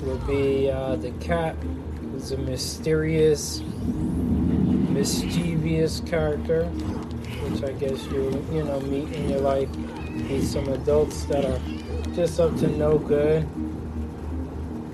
will 0.00 0.16
be 0.26 0.70
uh, 0.70 0.96
the 0.96 1.10
cat, 1.20 1.54
who's 2.00 2.32
a 2.32 2.38
mysterious, 2.38 3.60
mischievous 4.88 6.00
character, 6.00 6.64
which 6.64 7.62
I 7.62 7.72
guess 7.72 8.02
you 8.04 8.42
you 8.50 8.64
know 8.64 8.80
meet 8.80 9.12
in 9.12 9.28
your 9.28 9.40
life. 9.40 9.68
Meet 9.76 10.44
some 10.44 10.68
adults 10.68 11.24
that 11.24 11.44
are 11.44 11.60
just 12.18 12.40
up 12.40 12.50
to 12.58 12.66
no 12.66 12.98
good, 12.98 13.46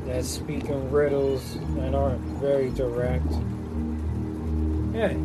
that 0.04 0.23
speaking 0.26 0.90
riddles 0.90 1.54
and 1.54 1.97
aren't 1.97 2.21
very 2.38 2.69
direct. 2.73 3.25
Hey, 4.93 5.16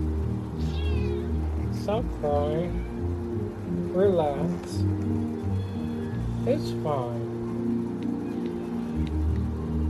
stop 1.74 2.06
crying. 2.22 3.92
Relax. 3.94 4.82
It's 6.48 6.72
fine. 6.82 7.28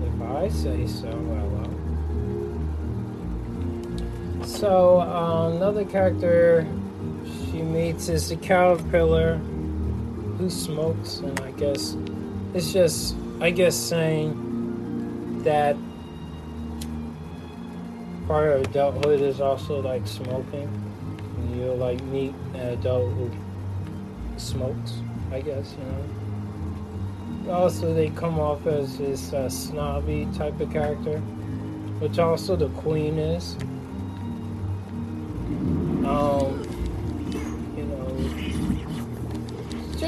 If 0.04 0.20
I 0.24 0.50
say 0.50 0.88
so. 0.88 1.30
So, 4.46 5.00
uh, 5.01 5.51
another 5.56 5.86
character 5.86 6.66
she 7.46 7.62
meets 7.62 8.10
is 8.10 8.30
the 8.30 8.36
caterpillar 8.36 9.39
who 10.39 10.50
smokes, 10.50 11.19
and 11.19 11.39
I 11.41 11.51
guess 11.51 11.96
it's 12.55 12.74
just, 12.74 13.15
I 13.39 13.51
guess, 13.51 13.75
saying 13.75 15.43
that 15.43 15.75
part 18.27 18.53
of 18.53 18.62
adulthood 18.62 19.22
is 19.22 19.39
also 19.39 19.81
like 19.81 20.08
smoking. 20.08 20.67
And 21.38 21.60
you'll 21.60 21.75
like 21.75 22.01
meet 22.05 22.34
an 22.55 22.69
adult 22.69 23.13
who 23.13 23.29
smokes, 24.38 25.03
I 25.31 25.41
guess, 25.41 25.75
you 25.77 25.86
know 25.86 26.29
also 27.50 27.93
they 27.93 28.10
come 28.10 28.39
off 28.39 28.65
as 28.67 28.98
this 28.98 29.34
uh, 29.34 29.50
snobby 29.50 30.27
type 30.36 30.60
of 30.60 30.72
character, 30.72 31.19
which 32.00 32.19
also 32.19 32.55
the 32.55 32.69
queen 32.69 33.17
is. 33.17 33.55
Um, 36.05 36.68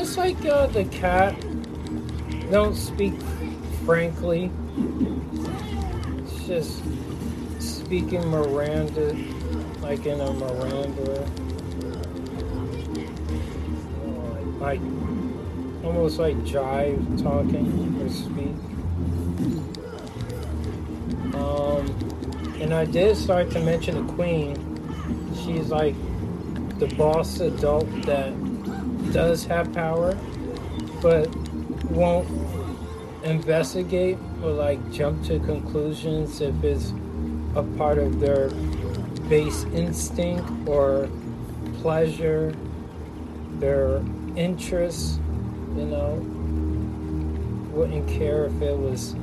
just 0.01 0.17
like 0.17 0.43
uh, 0.45 0.65
the 0.65 0.83
cat, 0.85 1.39
don't 2.49 2.73
speak 2.73 3.13
frankly. 3.85 4.49
It's 6.23 6.47
just 6.47 6.81
speaking 7.59 8.27
Miranda, 8.27 9.15
like 9.79 10.07
in 10.07 10.19
a 10.19 10.33
Miranda. 10.33 11.29
like 14.59 14.81
almost 15.83 16.17
like 16.17 16.35
jive 16.37 17.21
talking 17.21 18.01
or 18.01 18.09
speak. 18.09 18.57
Um, 21.35 21.85
and 22.59 22.73
I 22.73 22.85
did 22.85 23.15
start 23.17 23.51
to 23.51 23.59
mention 23.59 24.07
the 24.07 24.13
queen. 24.13 24.55
She's 25.45 25.69
like 25.69 25.93
the 26.79 26.87
boss 26.97 27.39
adult 27.39 27.87
that 28.07 28.33
does 29.13 29.45
have 29.45 29.73
power, 29.73 30.17
but 31.01 31.33
won't 31.89 32.27
investigate 33.23 34.17
or 34.43 34.51
like 34.51 34.91
jump 34.91 35.23
to 35.25 35.39
conclusions 35.39 36.41
if 36.41 36.63
it's 36.63 36.93
a 37.55 37.63
part 37.77 37.97
of 37.97 38.19
their 38.19 38.49
base 39.29 39.63
instinct 39.73 40.49
or 40.67 41.09
pleasure, 41.81 42.55
their 43.59 44.01
interests 44.35 45.19
you 45.75 45.85
know, 45.85 46.15
wouldn't 47.71 48.07
care 48.07 48.45
if 48.45 48.61
it 48.61 48.77
was 48.77 49.15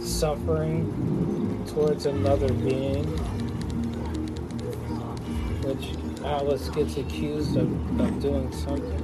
suffering 0.00 1.64
towards 1.68 2.06
another 2.06 2.50
being, 2.52 3.04
which 5.64 6.01
Alice 6.24 6.68
gets 6.70 6.96
accused 6.96 7.56
of, 7.56 8.00
of 8.00 8.22
doing 8.22 8.52
something. 8.52 9.00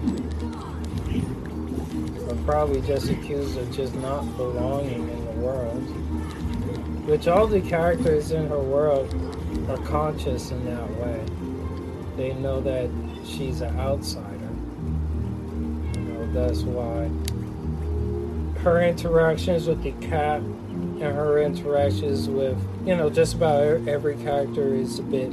Or 2.28 2.34
probably 2.44 2.80
just 2.82 3.10
accused 3.10 3.58
of 3.58 3.70
just 3.72 3.94
not 3.96 4.22
belonging 4.36 5.08
in 5.08 5.24
the 5.24 5.32
world. 5.40 5.82
Which 7.06 7.26
all 7.26 7.46
the 7.46 7.60
characters 7.60 8.30
in 8.30 8.48
her 8.48 8.60
world 8.60 9.12
are 9.68 9.78
conscious 9.78 10.50
in 10.50 10.64
that 10.66 10.90
way. 10.98 11.24
They 12.16 12.34
know 12.34 12.60
that 12.60 12.90
she's 13.24 13.60
an 13.60 13.78
outsider 13.78 14.50
You 15.94 16.00
know, 16.00 16.32
that's 16.32 16.62
why 16.62 17.10
her 18.62 18.82
interactions 18.82 19.66
with 19.66 19.82
the 19.82 19.92
cat 20.06 20.40
and 20.40 21.02
her 21.02 21.40
interactions 21.40 22.28
with 22.28 22.58
you 22.84 22.96
know 22.96 23.08
just 23.08 23.34
about 23.34 23.86
every 23.88 24.16
character 24.16 24.74
is 24.74 24.98
a 24.98 25.02
bit 25.02 25.30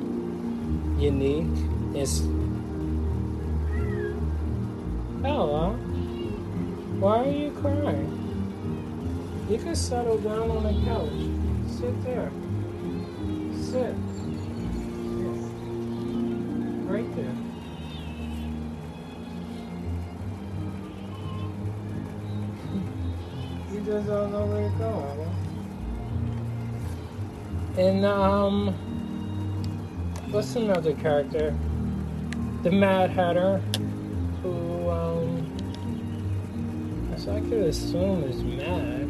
unique 0.99 1.47
it's 1.95 2.21
Ella, 5.23 5.71
why 6.99 7.23
are 7.23 7.31
you 7.31 7.51
crying? 7.51 8.11
You 9.49 9.57
can 9.57 9.75
settle 9.75 10.17
down 10.17 10.51
on 10.51 10.63
the 10.63 10.73
couch. 10.85 11.09
Sit 11.79 12.03
there. 12.03 12.31
Sit. 13.59 13.95
Right 16.85 17.15
there. 17.15 17.35
You 23.71 23.81
just 23.81 24.07
don't 24.07 24.31
know 24.31 24.45
where 24.45 24.69
to 24.69 24.75
go. 24.77 25.31
And 27.81 28.05
um, 28.05 28.73
what's 30.31 30.55
another 30.55 30.93
character? 30.93 31.55
The 32.65 32.71
Mad 32.71 33.11
Hatter, 33.11 33.61
who 34.41 34.89
um, 34.89 35.45
as 37.13 37.27
I 37.27 37.39
could 37.41 37.67
assume 37.67 38.23
is 38.23 38.41
mad. 38.41 39.01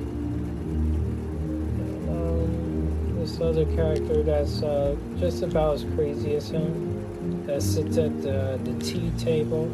And, 1.81 2.09
um, 2.09 3.15
this 3.17 3.39
other 3.39 3.63
character 3.77 4.23
that's 4.23 4.61
uh, 4.61 4.97
just 5.17 5.41
about 5.41 5.75
as 5.75 5.85
crazy 5.95 6.35
as 6.35 6.49
him, 6.49 7.45
that 7.45 7.61
sits 7.61 7.97
at 7.97 8.21
the, 8.21 8.59
the 8.65 8.73
tea 8.83 9.09
table. 9.11 9.67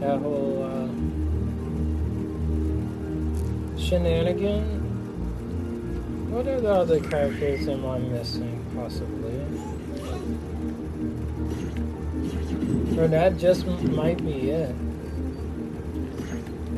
That 0.00 0.18
whole 0.18 0.64
shenanigan? 3.78 4.80
What 6.32 6.48
are 6.48 6.60
the 6.60 6.72
other 6.72 6.98
characters 6.98 7.68
am 7.68 7.86
I 7.86 7.98
missing, 7.98 8.66
possibly? 8.74 9.43
Or 12.96 13.08
that 13.08 13.38
just 13.38 13.66
might 13.66 14.24
be 14.24 14.50
it. 14.50 14.70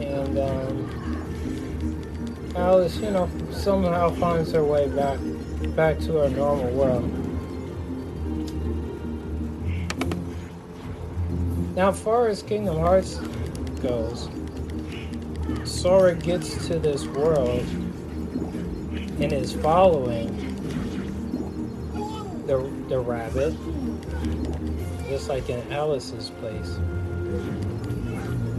And, 0.00 0.38
um, 0.38 1.06
Alice, 2.56 2.96
you 2.96 3.10
know, 3.10 3.28
somehow 3.50 4.10
finds 4.10 4.52
her 4.52 4.64
way 4.64 4.88
back, 4.88 5.18
back 5.76 5.98
to 6.00 6.18
her 6.18 6.30
normal 6.30 6.70
world. 6.72 7.12
Now, 11.76 11.92
far 11.92 12.28
as 12.28 12.42
Kingdom 12.42 12.78
Hearts 12.78 13.16
goes, 13.82 14.30
Sora 15.64 16.14
gets 16.14 16.66
to 16.68 16.78
this 16.78 17.04
world 17.06 17.60
and 19.20 19.32
is 19.32 19.52
following 19.52 20.34
the, 22.46 22.58
the 22.88 22.98
rabbit, 22.98 23.54
just 25.08 25.28
like 25.28 25.48
in 25.48 25.72
Alice's 25.72 26.30
place. 26.40 26.76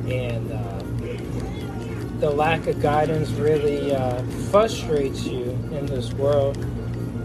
And 0.07 0.51
uh, 0.51 2.19
the 2.19 2.29
lack 2.29 2.67
of 2.67 2.81
guidance 2.81 3.29
really 3.31 3.93
uh, 3.93 4.23
frustrates 4.49 5.25
you 5.25 5.51
in 5.71 5.85
this 5.85 6.13
world 6.13 6.57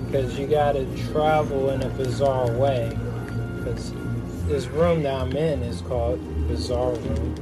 because 0.07 0.39
you 0.39 0.47
got 0.47 0.73
to 0.73 0.85
travel 1.13 1.71
in 1.71 1.83
a 1.83 1.89
bizarre 1.91 2.51
way. 2.53 2.97
Because 3.57 3.93
this 4.47 4.67
room 4.67 5.03
that 5.05 5.15
I'm 5.15 5.33
in 5.37 5.63
is 5.63 5.81
called 5.83 6.21
Bizarre 6.49 6.93
Room. 6.93 7.35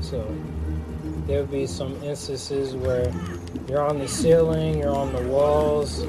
So 0.00 0.26
there'll 1.26 1.46
be 1.46 1.66
some 1.66 1.94
instances 2.02 2.74
where 2.74 3.12
you're 3.68 3.86
on 3.86 3.98
the 3.98 4.08
ceiling, 4.08 4.78
you're 4.78 4.96
on 4.96 5.12
the 5.12 5.22
walls, 5.28 6.00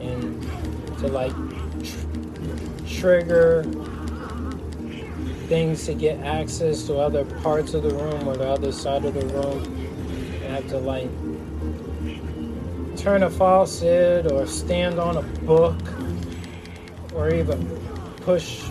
and 0.00 0.42
to 0.98 1.06
like 1.08 1.32
trigger 3.02 3.64
things 5.48 5.84
to 5.86 5.92
get 5.92 6.20
access 6.20 6.84
to 6.84 6.96
other 6.96 7.24
parts 7.42 7.74
of 7.74 7.82
the 7.82 7.90
room 7.90 8.28
or 8.28 8.36
the 8.36 8.48
other 8.48 8.70
side 8.70 9.04
of 9.04 9.12
the 9.12 9.26
room, 9.26 9.76
have 10.46 10.68
to 10.68 10.78
like 10.78 11.10
turn 12.96 13.24
a 13.24 13.30
faucet 13.30 14.30
or 14.30 14.46
stand 14.46 15.00
on 15.00 15.16
a 15.16 15.22
book 15.44 15.76
or 17.12 17.34
even 17.34 17.66
push 18.18 18.62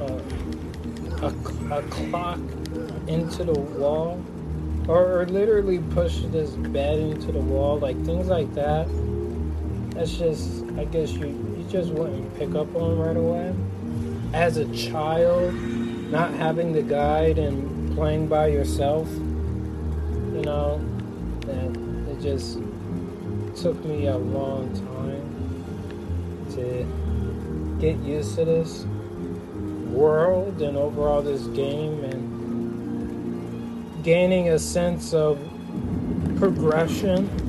uh, 0.00 0.20
a, 1.22 1.78
a 1.78 1.82
clock 1.84 2.40
into 3.06 3.44
the 3.44 3.52
wall 3.52 4.20
or, 4.88 5.20
or 5.20 5.26
literally 5.26 5.78
push 5.78 6.22
this 6.32 6.50
bed 6.50 6.98
into 6.98 7.30
the 7.30 7.38
wall 7.38 7.78
like 7.78 7.96
things 8.04 8.26
like 8.26 8.52
that. 8.54 8.88
That's 9.90 10.18
just 10.18 10.64
i 10.76 10.84
guess 10.86 11.12
you 11.12 11.53
you 11.74 11.80
just 11.80 11.92
wouldn't 11.92 12.38
pick 12.38 12.54
up 12.54 12.72
on 12.76 12.98
right 12.98 13.16
away 13.16 13.52
as 14.32 14.58
a 14.58 14.74
child 14.74 15.52
not 16.10 16.32
having 16.34 16.72
the 16.72 16.82
guide 16.82 17.36
and 17.36 17.96
playing 17.96 18.28
by 18.28 18.46
yourself 18.46 19.10
you 19.10 20.42
know 20.42 20.80
it 21.48 22.20
just 22.20 22.60
took 23.56 23.84
me 23.84 24.06
a 24.06 24.16
long 24.16 24.72
time 24.86 25.28
to 26.54 26.86
get 27.80 27.98
used 28.06 28.36
to 28.36 28.44
this 28.44 28.84
world 29.90 30.62
and 30.62 30.76
overall 30.76 31.22
this 31.22 31.48
game 31.48 32.04
and 32.04 34.04
gaining 34.04 34.50
a 34.50 34.58
sense 34.58 35.14
of 35.14 35.38
progression. 36.36 37.43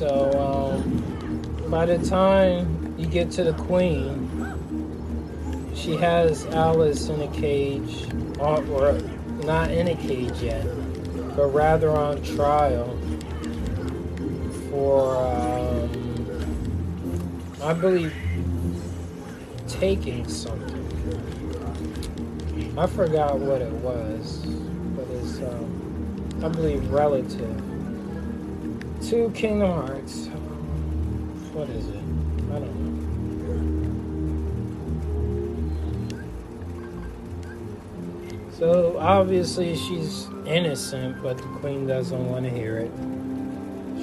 So 0.00 0.80
um, 0.80 1.68
by 1.70 1.84
the 1.84 1.98
time 1.98 2.94
you 2.96 3.04
get 3.04 3.30
to 3.32 3.44
the 3.44 3.52
queen, 3.52 4.30
she 5.74 5.94
has 5.96 6.46
Alice 6.46 7.10
in 7.10 7.20
a 7.20 7.28
cage, 7.28 8.06
or, 8.38 8.64
or 8.68 8.98
not 9.44 9.70
in 9.70 9.88
a 9.88 9.94
cage 9.94 10.40
yet, 10.40 10.64
but 11.36 11.48
rather 11.48 11.90
on 11.90 12.22
trial 12.22 12.98
for, 14.70 15.18
um, 15.18 15.90
I 17.62 17.74
believe, 17.74 18.14
taking 19.68 20.26
something. 20.26 20.78
I 22.78 22.86
forgot 22.86 23.38
what 23.38 23.60
it 23.60 23.70
was, 23.70 24.46
but 24.96 25.06
it's, 25.10 25.40
um, 25.40 26.40
I 26.42 26.48
believe, 26.48 26.90
relative 26.90 27.69
to 29.08 29.30
Kingdom 29.30 29.70
Hearts. 29.70 30.26
What 31.52 31.68
is 31.70 31.88
it? 31.88 31.96
I 31.96 32.58
don't 32.58 32.74
know. 32.74 32.90
So 38.52 38.98
obviously 38.98 39.74
she's 39.74 40.28
innocent, 40.46 41.22
but 41.22 41.38
the 41.38 41.44
queen 41.60 41.86
doesn't 41.86 42.30
want 42.30 42.44
to 42.44 42.50
hear 42.50 42.78
it. 42.78 42.90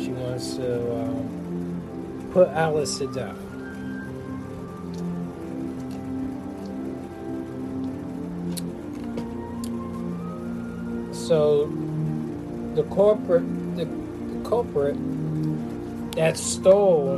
She 0.04 0.10
wants 0.10 0.56
to 0.56 0.96
um, 1.00 2.30
put 2.34 2.48
Alice 2.50 2.98
to 2.98 3.08
death. 3.14 3.38
So 11.14 11.68
the 12.74 12.84
corporate, 12.90 13.44
culprit 14.48 14.96
that 16.14 16.38
stole 16.38 17.18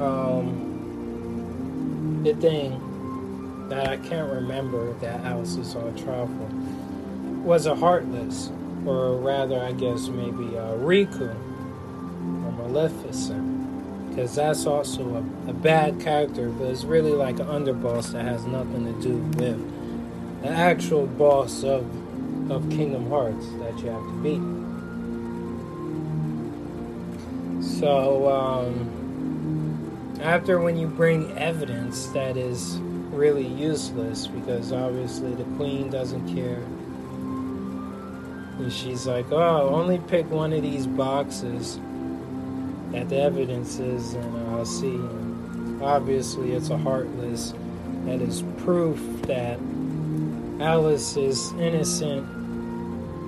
um, 0.00 0.60
the 2.24 2.34
thing 2.34 2.80
that 3.68 3.88
I 3.88 3.96
can't 3.96 4.30
remember 4.30 4.92
that 4.94 5.20
Alice 5.24 5.56
is 5.56 5.74
on 5.74 5.94
trial 5.96 6.26
for 6.26 6.48
was 7.46 7.66
a 7.66 7.74
Heartless, 7.74 8.50
or 8.86 9.16
rather, 9.16 9.60
I 9.60 9.72
guess 9.72 10.08
maybe 10.08 10.56
a 10.56 10.76
Riku 10.78 11.30
or 11.30 12.52
Maleficent, 12.52 14.08
because 14.08 14.34
that's 14.34 14.66
also 14.66 15.16
a, 15.16 15.50
a 15.50 15.52
bad 15.52 16.00
character, 16.00 16.48
but 16.48 16.68
it's 16.68 16.84
really 16.84 17.12
like 17.12 17.38
an 17.38 17.46
underboss 17.46 18.12
that 18.12 18.24
has 18.24 18.46
nothing 18.46 18.84
to 18.86 18.92
do 19.02 19.16
with 19.38 20.42
the 20.42 20.48
actual 20.48 21.06
boss 21.06 21.62
of 21.64 21.84
of 22.50 22.68
Kingdom 22.70 23.08
Hearts 23.08 23.46
that 23.58 23.78
you 23.78 23.88
have 23.90 24.02
to 24.02 24.12
beat. 24.22 24.40
So 27.80 28.30
um, 28.30 30.18
after 30.20 30.60
when 30.60 30.76
you 30.76 30.86
bring 30.86 31.36
evidence 31.38 32.06
that 32.08 32.36
is 32.36 32.78
really 33.10 33.46
useless 33.46 34.26
because 34.26 34.72
obviously 34.72 35.34
the 35.34 35.44
queen 35.56 35.90
doesn't 35.90 36.34
care. 36.34 36.62
And 38.58 38.72
she's 38.72 39.06
like, 39.06 39.30
oh, 39.32 39.68
only 39.70 39.98
pick 39.98 40.30
one 40.30 40.52
of 40.52 40.62
these 40.62 40.86
boxes 40.86 41.78
that 42.92 43.08
the 43.08 43.20
evidence 43.20 43.78
is, 43.80 44.14
and 44.14 44.50
I'll 44.50 44.64
see. 44.64 45.00
Obviously, 45.82 46.52
it's 46.52 46.70
a 46.70 46.78
heartless. 46.78 47.52
That 48.04 48.20
is 48.20 48.44
proof 48.58 49.00
that 49.22 49.58
Alice 50.60 51.16
is 51.16 51.52
innocent. 51.54 52.26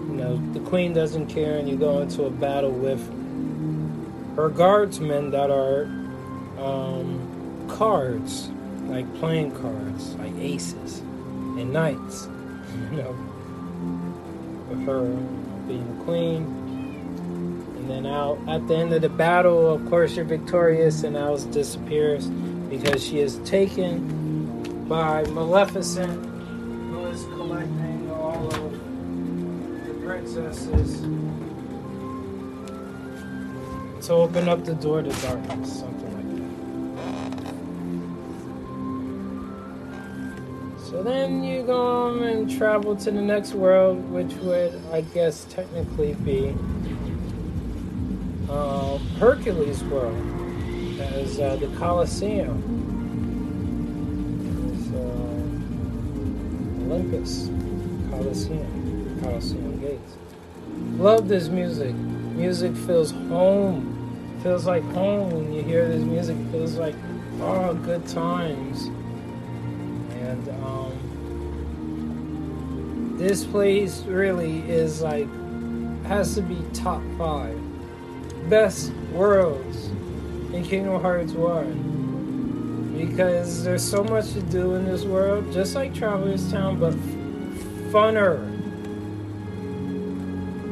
You 0.08 0.16
know, 0.16 0.52
the 0.52 0.60
queen 0.60 0.92
doesn't 0.92 1.26
care, 1.26 1.58
and 1.58 1.68
you 1.68 1.76
go 1.76 2.00
into 2.00 2.24
a 2.24 2.30
battle 2.30 2.70
with 2.70 3.00
her 4.36 4.48
guardsmen 4.48 5.30
that 5.30 5.50
are 5.50 5.84
um, 6.58 7.66
cards, 7.68 8.48
like 8.84 9.12
playing 9.16 9.52
cards, 9.52 10.14
like 10.16 10.34
aces 10.38 11.00
and 11.00 11.72
knights. 11.72 12.28
You 12.90 12.98
know, 12.98 13.16
with 14.68 14.86
her 14.86 15.04
being 15.66 15.98
the 15.98 16.04
queen. 16.04 16.42
And 17.76 17.90
then 17.90 18.06
out 18.06 18.38
at 18.48 18.66
the 18.68 18.76
end 18.76 18.92
of 18.92 19.02
the 19.02 19.08
battle, 19.08 19.74
of 19.74 19.84
course, 19.88 20.14
you're 20.14 20.24
victorious, 20.24 21.02
and 21.02 21.16
Alice 21.16 21.44
disappears 21.44 22.28
because 22.28 23.04
she 23.04 23.18
is 23.18 23.38
taken 23.38 24.84
by 24.88 25.24
Maleficent 25.24 26.35
princesses 30.26 31.00
to 34.06 34.12
open 34.12 34.48
up 34.48 34.64
the 34.64 34.74
door 34.74 35.02
to 35.02 35.10
darkness, 35.22 35.80
something 35.80 36.12
like 36.16 36.28
that. 40.76 40.90
So 40.90 41.02
then 41.02 41.44
you 41.44 41.62
go 41.62 42.08
on 42.08 42.22
and 42.22 42.50
travel 42.50 42.96
to 42.96 43.10
the 43.10 43.22
next 43.22 43.54
world, 43.54 44.10
which 44.10 44.32
would, 44.34 44.80
I 44.92 45.02
guess, 45.02 45.44
technically 45.50 46.14
be 46.14 46.54
uh, 48.48 48.98
Hercules' 49.18 49.82
world, 49.84 50.16
as 51.00 51.38
uh, 51.40 51.56
the 51.56 51.68
Colosseum. 51.78 52.72
Olympus, 56.88 57.50
Coliseum, 58.10 58.85
Coliseum 59.20 59.78
Gates. 59.80 60.16
Love 60.98 61.28
this 61.28 61.48
music. 61.48 61.94
Music 61.94 62.74
feels 62.76 63.10
home. 63.10 64.38
Feels 64.42 64.66
like 64.66 64.82
home 64.92 65.30
when 65.30 65.52
you 65.52 65.62
hear 65.62 65.88
this 65.88 66.02
music. 66.02 66.36
Feels 66.50 66.76
like 66.76 66.94
oh, 67.40 67.74
good 67.74 68.06
times. 68.06 68.86
And 70.20 70.48
um, 70.64 70.92
this 73.18 73.44
place 73.44 74.02
really 74.02 74.60
is 74.68 75.02
like 75.02 75.28
has 76.04 76.34
to 76.36 76.42
be 76.42 76.56
top 76.72 77.02
five 77.18 77.58
best 78.48 78.92
worlds 79.12 79.86
in 80.52 80.62
Kingdom 80.64 81.00
Hearts 81.00 81.32
One 81.32 81.96
because 82.96 83.62
there's 83.62 83.82
so 83.82 84.02
much 84.04 84.32
to 84.32 84.40
do 84.42 84.74
in 84.74 84.86
this 84.86 85.04
world, 85.04 85.52
just 85.52 85.74
like 85.74 85.94
Traveler's 85.94 86.50
Town, 86.50 86.78
but 86.80 86.94
funner, 87.92 88.55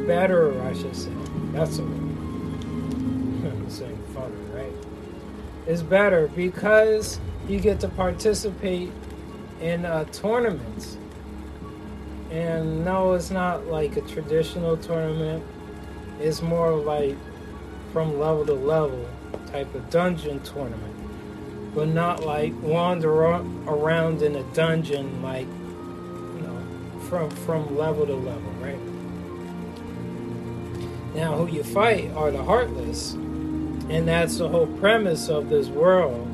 better, 0.07 0.61
I 0.63 0.73
should 0.73 0.97
say. 0.97 1.13
That's 1.53 1.79
a 1.79 1.83
word. 1.83 1.93
I'm 1.93 3.67
saying 3.71 4.03
funner, 4.15 4.55
right? 4.55 4.73
It's 5.67 5.83
better 5.83 6.29
because 6.29 7.21
you 7.49 7.61
get 7.61 7.81
to 7.81 7.89
participate 7.89 8.91
in 9.61 9.85
uh, 9.85 10.05
tournaments. 10.05 10.99
And 12.31 12.85
no, 12.85 13.13
it's 13.13 13.31
not 13.31 13.67
like 13.67 13.97
a 13.97 14.03
traditional 14.03 14.77
tournament. 14.77 15.45
It's 16.21 16.43
more 16.43 16.73
like 16.73 17.17
from 17.93 18.19
level 18.19 18.45
to 18.47 18.55
level 18.55 19.09
type 19.47 19.73
of 19.75 19.89
dungeon 19.91 20.41
tournament 20.41 20.95
but 21.75 21.89
not 21.89 22.25
like 22.25 22.53
wander 22.63 23.13
around 23.13 24.23
in 24.23 24.37
a 24.37 24.43
dungeon 24.55 25.23
like 25.23 25.47
you 25.47 26.41
know 26.43 27.01
from 27.09 27.29
from 27.31 27.77
level 27.77 28.07
to 28.07 28.15
level 28.15 28.51
right 28.61 28.79
now 31.15 31.37
who 31.37 31.47
you 31.47 31.63
fight 31.63 32.11
are 32.13 32.31
the 32.31 32.43
heartless. 32.43 33.13
And 33.15 34.09
that's 34.09 34.39
the 34.39 34.49
whole 34.49 34.67
premise 34.67 35.29
of 35.29 35.49
this 35.49 35.69
world. 35.69 36.29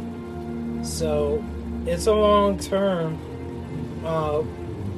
So 0.86 1.44
it's 1.86 2.06
a 2.06 2.14
long 2.14 2.58
term 2.58 3.18
uh, 4.04 4.42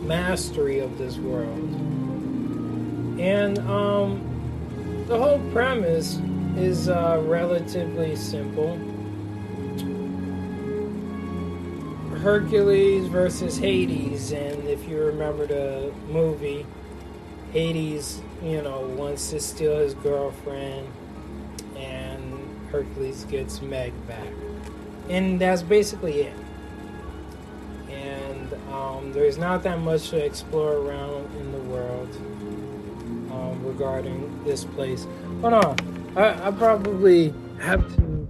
mastery 0.03 0.81
of 0.81 0.99
this 0.99 1.17
world. 1.17 1.59
And 3.19 3.59
um 3.61 4.29
the 5.07 5.19
whole 5.19 5.41
premise 5.51 6.19
is 6.57 6.89
uh, 6.89 7.23
relatively 7.27 8.17
simple. 8.17 8.79
Hercules 12.21 13.09
versus 13.09 13.59
Hades, 13.59 14.33
and 14.33 14.65
if 14.67 14.89
you 14.89 14.97
remember 14.97 15.47
the 15.47 15.93
movie, 16.09 16.65
Hades, 17.53 18.23
you 18.43 18.63
know, 18.63 18.81
wants 18.81 19.31
to 19.31 19.41
steal 19.41 19.77
his 19.77 19.93
girlfriend, 19.95 20.89
and 21.77 22.69
Hercules 22.71 23.25
gets 23.25 23.61
Meg 23.61 23.93
back. 24.09 24.27
And 25.11 25.39
that's 25.39 25.63
basically 25.63 26.23
it. 26.23 26.37
And 27.91 28.55
um, 28.73 29.13
there's 29.13 29.37
not 29.37 29.63
that 29.65 29.81
much 29.81 30.09
to 30.11 30.25
explore 30.25 30.77
around 30.77 31.31
in 31.37 31.53
the 31.53 31.59
world 31.59 32.09
um, 33.31 33.63
regarding 33.67 34.43
this 34.45 34.65
place. 34.65 35.07
Hold 35.43 35.53
on. 35.53 35.77
I, 36.17 36.49
I 36.49 36.51
probably 36.53 37.35
have 37.61 37.87
to 37.97 38.29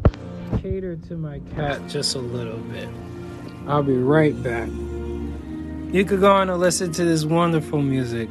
cater 0.61 0.97
to 0.97 1.17
my 1.17 1.41
cat 1.55 1.81
just 1.89 2.17
a 2.17 2.21
little 2.21 2.59
bit. 2.59 2.89
I'll 3.69 3.85
be 3.85 3.97
right 3.97 4.41
back. 4.43 4.69
You 5.93 6.05
could 6.05 6.21
go 6.21 6.33
on 6.33 6.51
and 6.51 6.59
listen 6.59 6.91
to 6.93 7.05
this 7.05 7.25
wonderful 7.25 7.83
music. 7.83 8.29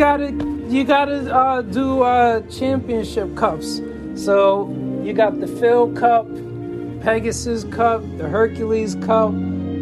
Gotta 0.00 0.32
you 0.70 0.82
gotta 0.82 1.30
uh, 1.30 1.60
do 1.60 2.00
uh, 2.00 2.40
championship 2.48 3.36
cups. 3.36 3.82
So 4.14 4.70
you 5.04 5.12
got 5.12 5.40
the 5.40 5.46
Phil 5.46 5.92
Cup, 5.92 6.26
Pegasus 7.02 7.64
Cup, 7.64 8.00
the 8.16 8.26
Hercules 8.26 8.94
Cup, 8.94 9.34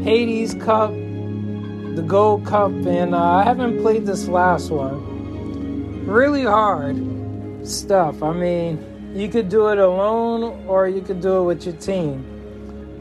Hades 0.03 0.55
Cup, 0.55 0.91
the 0.91 2.05
Gold 2.05 2.45
Cup, 2.45 2.73
and 2.73 3.15
uh, 3.15 3.23
I 3.23 3.45
haven't 3.45 3.81
played 3.81 4.07
this 4.07 4.27
last 4.27 4.71
one. 4.71 6.05
Really 6.05 6.43
hard 6.43 6.97
stuff. 7.65 8.21
I 8.21 8.33
mean, 8.33 9.13
you 9.15 9.29
could 9.29 9.49
do 9.49 9.69
it 9.69 9.79
alone 9.79 10.67
or 10.67 10.89
you 10.89 11.01
could 11.01 11.21
do 11.21 11.43
it 11.43 11.45
with 11.45 11.65
your 11.65 11.77
team. 11.77 12.25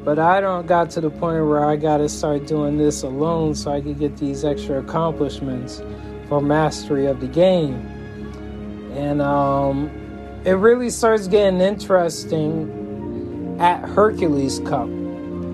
But 0.05 0.19
I 0.19 0.39
don't 0.39 0.67
got 0.67 0.91
to 0.91 1.01
the 1.01 1.09
point 1.09 1.43
where 1.47 1.65
I 1.65 1.77
got 1.77 1.97
to 1.97 2.09
start 2.09 2.45
doing 2.45 2.77
this 2.77 3.01
alone 3.01 3.55
so 3.55 3.71
I 3.71 3.81
could 3.81 3.97
get 3.97 4.17
these 4.17 4.45
extra 4.45 4.79
accomplishments 4.79 5.81
for 6.27 6.41
mastery 6.41 7.05
of 7.05 7.19
the 7.19 7.27
game. 7.27 7.75
And 8.93 9.21
um, 9.21 9.89
it 10.45 10.53
really 10.53 10.89
starts 10.89 11.27
getting 11.27 11.61
interesting 11.61 13.57
at 13.59 13.87
Hercules 13.87 14.59
Cup. 14.59 14.89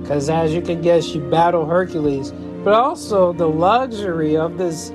Because 0.02 0.30
as 0.30 0.54
you 0.54 0.62
can 0.62 0.82
guess, 0.82 1.14
you 1.16 1.22
battle 1.30 1.66
Hercules. 1.66 2.32
But 2.64 2.74
also, 2.74 3.34
the 3.34 3.48
luxury 3.48 4.38
of 4.38 4.58
this 4.58 4.92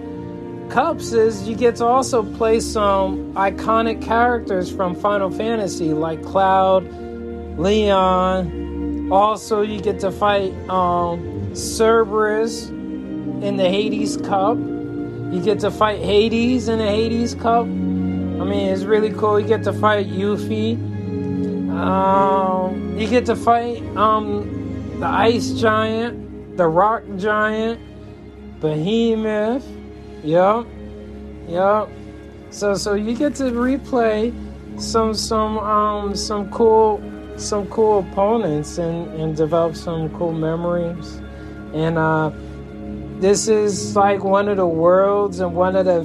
cups 0.70 1.12
is 1.12 1.48
you 1.48 1.56
get 1.56 1.76
to 1.76 1.84
also 1.84 2.22
play 2.36 2.60
some 2.60 3.32
iconic 3.34 4.02
characters 4.02 4.70
from 4.70 4.94
Final 4.94 5.30
Fantasy 5.30 5.92
like 5.94 6.22
Cloud, 6.22 6.84
Leon. 7.58 9.10
Also, 9.10 9.62
you 9.62 9.80
get 9.80 9.98
to 10.00 10.10
fight 10.10 10.52
um, 10.68 11.54
Cerberus 11.54 12.68
in 12.68 13.56
the 13.56 13.68
Hades 13.68 14.16
Cup. 14.18 14.58
You 15.30 15.42
get 15.42 15.60
to 15.60 15.70
fight 15.70 16.00
Hades 16.00 16.68
in 16.68 16.78
the 16.78 16.86
Hades 16.86 17.34
Cup. 17.34 17.64
I 17.64 18.44
mean, 18.44 18.68
it's 18.68 18.84
really 18.84 19.10
cool. 19.12 19.38
You 19.38 19.46
get 19.46 19.62
to 19.64 19.72
fight 19.72 20.08
Yuffie. 20.08 20.76
Um, 21.70 22.96
you 22.98 23.06
get 23.08 23.26
to 23.26 23.36
fight 23.36 23.82
um, 23.96 24.98
the 25.00 25.06
Ice 25.06 25.52
Giant, 25.52 26.56
the 26.56 26.66
Rock 26.66 27.02
Giant, 27.16 27.80
Behemoth. 28.60 29.66
Yep, 30.24 30.66
yep. 31.46 31.88
So, 32.50 32.74
so 32.74 32.94
you 32.94 33.14
get 33.14 33.34
to 33.36 33.44
replay 33.44 34.32
some, 34.80 35.14
some, 35.14 35.58
um, 35.58 36.16
some 36.16 36.50
cool, 36.50 37.02
some 37.36 37.68
cool 37.68 38.00
opponents 38.00 38.78
and 38.78 39.08
and 39.20 39.36
develop 39.36 39.76
some 39.76 40.08
cool 40.18 40.32
memories. 40.32 41.20
And 41.72 41.98
uh, 41.98 42.32
this 43.20 43.48
is 43.48 43.96
like 43.96 44.22
one 44.22 44.48
of 44.48 44.57
the 44.57 44.66
worlds 44.66 45.40
and 45.40 45.54
one 45.54 45.74
of 45.74 45.87
the 45.87 46.04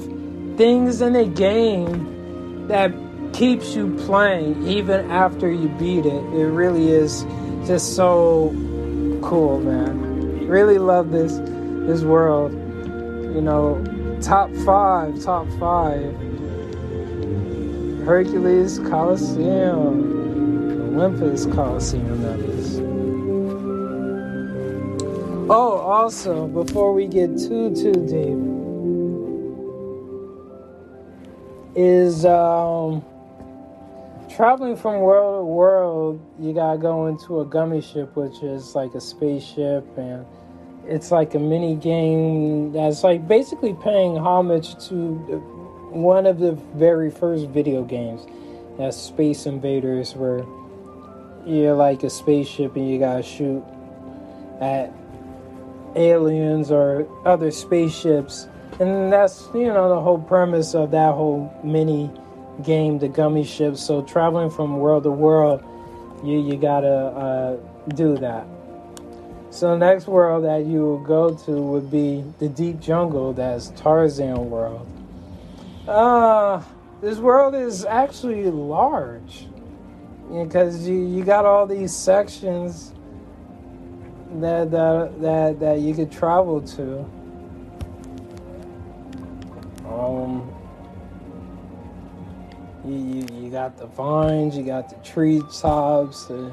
things 0.58 1.02
in 1.02 1.14
the 1.14 1.26
game 1.26 2.68
that 2.68 2.92
keeps 3.34 3.76
you 3.76 3.96
playing 4.06 4.66
even 4.68 5.10
after 5.12 5.52
you 5.52 5.68
beat 5.70 6.06
it. 6.06 6.24
It 6.34 6.48
really 6.48 6.90
is 6.90 7.24
just 7.66 7.96
so 7.96 8.50
cool, 9.22 9.60
man. 9.60 10.48
Really 10.48 10.78
love 10.78 11.12
this 11.12 11.34
this 11.88 12.04
world. 12.04 12.54
You 12.54 13.42
know, 13.42 13.84
top 14.22 14.52
five, 14.66 15.22
top 15.24 15.48
five. 15.60 16.16
Hercules 18.06 18.80
Coliseum, 18.80 20.96
Olympus 20.96 21.46
Coliseum. 21.46 22.53
Oh, 25.50 25.78
also, 25.78 26.48
before 26.48 26.94
we 26.94 27.06
get 27.06 27.38
too 27.38 27.76
too 27.76 27.92
deep, 27.92 28.40
is 31.76 32.26
um, 32.26 33.04
traveling 34.34 34.78
from 34.78 35.02
world 35.02 35.42
to 35.42 35.46
world. 35.46 36.22
You 36.40 36.54
gotta 36.54 36.78
go 36.78 37.08
into 37.08 37.42
a 37.42 37.46
Gummi 37.46 37.84
ship, 37.84 38.16
which 38.16 38.42
is 38.42 38.74
like 38.74 38.94
a 38.94 39.02
spaceship, 39.02 39.86
and 39.98 40.26
it's 40.88 41.12
like 41.12 41.36
a 41.36 41.40
mini 41.40 41.76
game 41.76 42.72
that's 42.72 43.04
like 43.04 43.28
basically 43.28 43.74
paying 43.84 44.16
homage 44.16 44.76
to 44.88 45.16
one 45.92 46.26
of 46.26 46.40
the 46.40 46.54
very 46.76 47.12
first 47.12 47.48
video 47.50 47.84
games. 47.84 48.26
That's 48.78 48.96
Space 48.96 49.46
Invaders, 49.46 50.16
where 50.16 50.46
you're 51.46 51.76
like 51.76 52.04
a 52.04 52.10
spaceship 52.10 52.78
and 52.78 52.90
you 52.90 52.98
gotta 52.98 53.24
shoot 53.24 53.62
at 54.62 54.94
aliens 55.96 56.72
or 56.72 57.08
other 57.26 57.52
spaceships. 57.52 58.48
And 58.80 59.12
that's, 59.14 59.48
you 59.54 59.68
know, 59.68 59.90
the 59.90 60.02
whole 60.02 60.20
premise 60.20 60.74
of 60.74 60.92
that 60.92 61.14
whole 61.14 61.54
mini 61.64 62.10
game, 62.64 63.00
the 63.00 63.10
Gummi 63.10 63.46
ship. 63.46 63.78
So 63.78 64.02
traveling 64.02 64.50
from 64.50 64.80
world 64.80 65.04
to 65.04 65.12
world, 65.12 65.64
you, 66.24 66.40
you 66.40 66.58
gotta 66.58 66.88
uh, 66.88 67.58
do 67.96 68.18
that. 68.18 68.46
So 69.50 69.78
next 69.78 70.08
world 70.08 70.46
that 70.46 70.66
you 70.66 70.80
will 70.80 71.04
go 71.04 71.36
to 71.36 71.52
would 71.52 71.92
be 71.92 72.24
the 72.40 72.50
deep 72.50 72.80
jungle, 72.80 73.34
that's 73.34 73.70
Tarzan 73.76 74.50
world. 74.50 74.88
Uh, 75.88 76.64
this 77.02 77.20
world 77.20 77.54
is 77.54 77.86
actually 77.86 78.50
large 78.50 79.46
because 80.32 80.88
you, 80.88 81.06
you 81.06 81.24
got 81.24 81.46
all 81.46 81.68
these 81.68 81.94
sections 81.96 82.93
that 84.42 84.72
that 84.72 85.22
that 85.22 85.60
that 85.60 85.80
you 85.80 85.94
could 85.94 86.12
travel 86.12 86.62
to. 86.62 87.00
Um, 89.88 90.50
you, 92.86 92.96
you 92.96 93.44
you 93.44 93.50
got 93.50 93.78
the 93.78 93.86
vines, 93.86 94.58
you 94.58 94.64
got 94.64 94.90
the 94.90 94.96
tree 95.08 95.42
tops, 95.60 96.30
uh, 96.30 96.52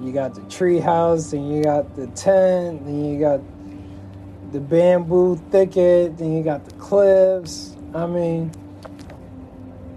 you 0.00 0.12
got 0.12 0.34
the 0.34 0.42
tree 0.42 0.78
house, 0.78 1.32
and 1.32 1.54
you 1.54 1.62
got 1.62 1.94
the 1.94 2.06
tent, 2.08 2.80
and 2.82 3.12
you 3.12 3.20
got 3.20 3.40
the 4.52 4.60
bamboo 4.60 5.36
thicket, 5.50 6.16
then 6.16 6.36
you 6.36 6.42
got 6.42 6.64
the 6.64 6.74
cliffs. 6.76 7.76
I 7.94 8.06
mean, 8.06 8.50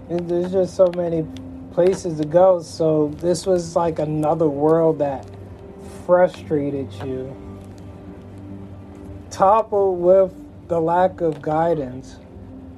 and 0.08 0.28
there's 0.28 0.52
just 0.52 0.74
so 0.74 0.90
many 0.94 1.26
places 1.72 2.18
to 2.18 2.26
go. 2.26 2.60
So 2.60 3.08
this 3.16 3.46
was 3.46 3.74
like 3.74 3.98
another 3.98 4.48
world 4.48 4.98
that 4.98 5.26
frustrated 6.06 6.92
you, 7.04 7.34
toppled 9.30 10.00
with 10.00 10.32
the 10.68 10.80
lack 10.80 11.20
of 11.20 11.42
guidance 11.42 12.16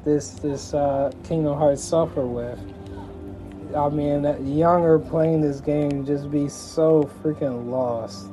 this 0.04 0.30
this 0.30 0.74
uh, 0.74 1.10
Kingdom 1.24 1.56
Hearts 1.56 1.82
suffer 1.82 2.26
with. 2.26 2.58
I 3.74 3.88
mean, 3.88 4.22
that 4.22 4.40
younger 4.42 4.98
playing 4.98 5.40
this 5.40 5.60
game 5.60 6.06
just 6.06 6.30
be 6.30 6.48
so 6.48 7.10
freaking 7.22 7.70
lost. 7.70 8.28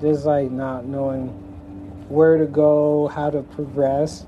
Just 0.00 0.24
like 0.24 0.50
not 0.50 0.86
knowing 0.86 1.28
where 2.08 2.38
to 2.38 2.46
go, 2.46 3.08
how 3.08 3.30
to 3.30 3.42
progress. 3.42 4.26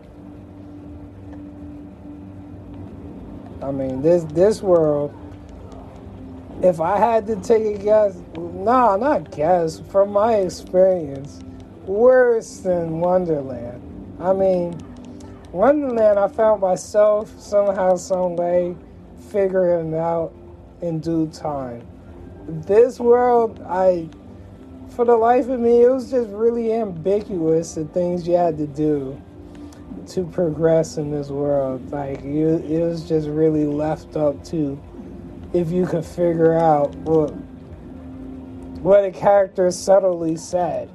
I 3.63 3.71
mean, 3.71 4.03
this 4.03 4.25
this 4.25 4.61
world. 4.61 5.15
If 6.63 6.81
I 6.81 6.99
had 6.99 7.27
to 7.29 7.37
take 7.37 7.65
a 7.65 7.79
guess, 7.83 8.17
nah, 8.65 8.97
not 8.97 9.31
guess. 9.31 9.81
From 9.91 10.13
my 10.13 10.37
experience, 10.37 11.41
worse 11.85 12.59
than 12.59 13.01
Wonderland. 13.01 13.81
I 14.21 14.33
mean, 14.33 14.81
Wonderland, 15.51 16.19
I 16.19 16.29
found 16.29 16.61
myself 16.61 17.33
somehow, 17.39 17.97
some 17.97 18.37
way 18.37 18.77
figuring 19.31 19.95
out 19.95 20.33
in 20.81 21.01
due 21.01 21.29
time. 21.29 21.87
This 22.47 22.99
world, 22.99 23.63
I, 23.69 24.09
for 24.95 25.05
the 25.05 25.17
life 25.17 25.49
of 25.49 25.61
me, 25.61 25.83
it 25.83 25.91
was 25.91 26.11
just 26.11 26.31
really 26.31 26.73
ambiguous 26.73 27.75
the 27.75 27.85
things 27.87 28.27
you 28.27 28.35
had 28.35 28.59
to 28.59 28.67
do 28.67 29.21
to 30.09 30.25
progress 30.25 30.97
in 30.97 31.11
this 31.11 31.29
world. 31.29 31.91
Like 31.91 32.23
you, 32.25 32.57
it 32.57 32.81
was 32.81 33.09
just 33.09 33.29
really 33.29 33.65
left 33.65 34.17
up 34.17 34.43
to 34.47 34.81
if 35.53 35.71
you 35.71 35.87
could 35.87 36.05
figure 36.05 36.55
out 36.55 36.95
what 36.97 37.35
what 38.83 39.05
a 39.05 39.11
character 39.11 39.71
subtly 39.71 40.37
said. 40.37 40.91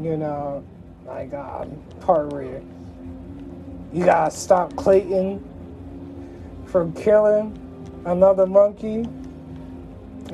You 0.00 0.16
know, 0.16 0.64
like 1.06 1.32
um, 1.34 1.82
part 2.00 2.32
where 2.32 2.62
you 3.92 4.04
gotta 4.04 4.30
stop 4.30 4.74
Clayton 4.76 5.44
from 6.66 6.92
killing 6.92 7.56
another 8.04 8.46
monkey. 8.46 9.08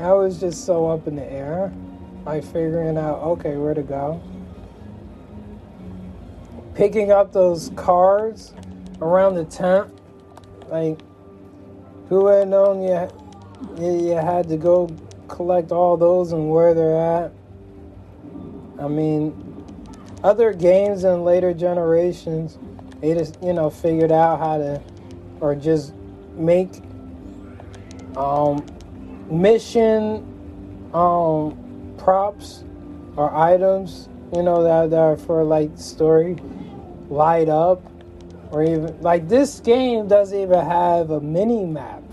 I 0.01 0.13
was 0.13 0.41
just 0.41 0.65
so 0.65 0.89
up 0.89 1.07
in 1.07 1.17
the 1.17 1.31
air, 1.31 1.73
like 2.25 2.45
figuring 2.45 2.99
out 2.99 3.19
okay 3.21 3.57
where 3.57 3.75
to 3.75 3.83
go 3.83 4.21
picking 6.75 7.13
up 7.13 7.33
those 7.33 7.71
cards 7.77 8.53
around 9.01 9.35
the 9.35 9.45
tent. 9.45 9.91
Like, 10.69 11.01
who 12.09 12.27
had 12.27 12.49
known 12.49 12.83
you, 12.83 13.09
you 13.81 14.13
had 14.13 14.49
to 14.49 14.57
go 14.57 14.89
collect 15.35 15.73
all 15.73 15.97
those 15.97 16.33
and 16.33 16.49
where 16.49 16.75
they're 16.75 16.97
at? 16.97 17.33
I 18.79 18.89
mean, 18.89 19.35
other 20.23 20.53
games 20.53 21.05
in 21.05 21.25
later 21.25 21.53
generations, 21.53 22.59
they 23.01 23.15
just, 23.15 23.43
you 23.43 23.53
know, 23.53 23.69
figured 23.69 24.13
out 24.13 24.39
how 24.39 24.59
to, 24.59 24.81
or 25.41 25.55
just 25.55 25.93
make 26.35 26.71
um, 28.17 28.65
mission 29.29 30.23
um, 30.95 31.95
props 31.99 32.63
or 33.17 33.35
items, 33.35 34.09
you 34.33 34.43
know, 34.43 34.63
that, 34.63 34.91
that 34.91 34.99
are 34.99 35.17
for 35.17 35.43
like 35.43 35.71
story 35.77 36.37
light 37.11 37.49
up 37.49 37.83
or 38.53 38.63
even 38.63 39.01
like 39.01 39.29
this 39.29 39.59
game 39.61 40.07
doesn't 40.07 40.39
even 40.39 40.65
have 40.65 41.11
a 41.11 41.21
mini 41.21 41.67
map. 41.67 42.04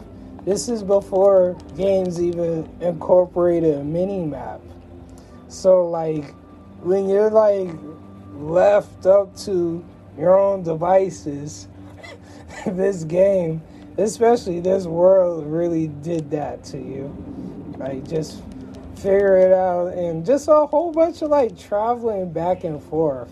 This 0.46 0.70
is 0.70 0.84
before 0.84 1.56
games 1.78 2.22
even 2.22 2.70
incorporated 2.80 3.76
a 3.76 3.84
mini 3.84 4.26
map. 4.26 4.62
So 5.48 5.88
like 5.88 6.34
when 6.82 7.08
you're 7.08 7.30
like 7.30 7.70
left 8.34 9.06
up 9.06 9.36
to 9.38 9.86
your 10.18 10.38
own 10.38 10.64
devices, 10.64 11.68
this 12.66 13.04
game, 13.04 13.62
especially 13.98 14.60
this 14.60 14.86
world 14.86 15.46
really 15.46 15.88
did 15.88 16.32
that 16.32 16.64
to 16.66 16.78
you. 16.78 17.76
Like 17.78 18.08
just 18.08 18.42
figure 18.96 19.38
it 19.38 19.54
out 19.54 19.94
and 19.94 20.26
just 20.26 20.48
a 20.48 20.66
whole 20.66 20.92
bunch 20.92 21.22
of 21.22 21.30
like 21.30 21.58
traveling 21.58 22.32
back 22.32 22.64
and 22.64 22.82
forth 22.82 23.32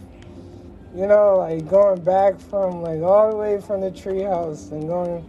you 0.96 1.06
know, 1.06 1.38
like 1.38 1.70
going 1.70 2.02
back 2.02 2.40
from 2.40 2.82
like 2.82 3.02
all 3.02 3.30
the 3.30 3.36
way 3.36 3.62
from 3.62 3.82
the 3.82 3.92
treehouse 3.92 4.72
and 4.72 4.88
going 4.88 5.24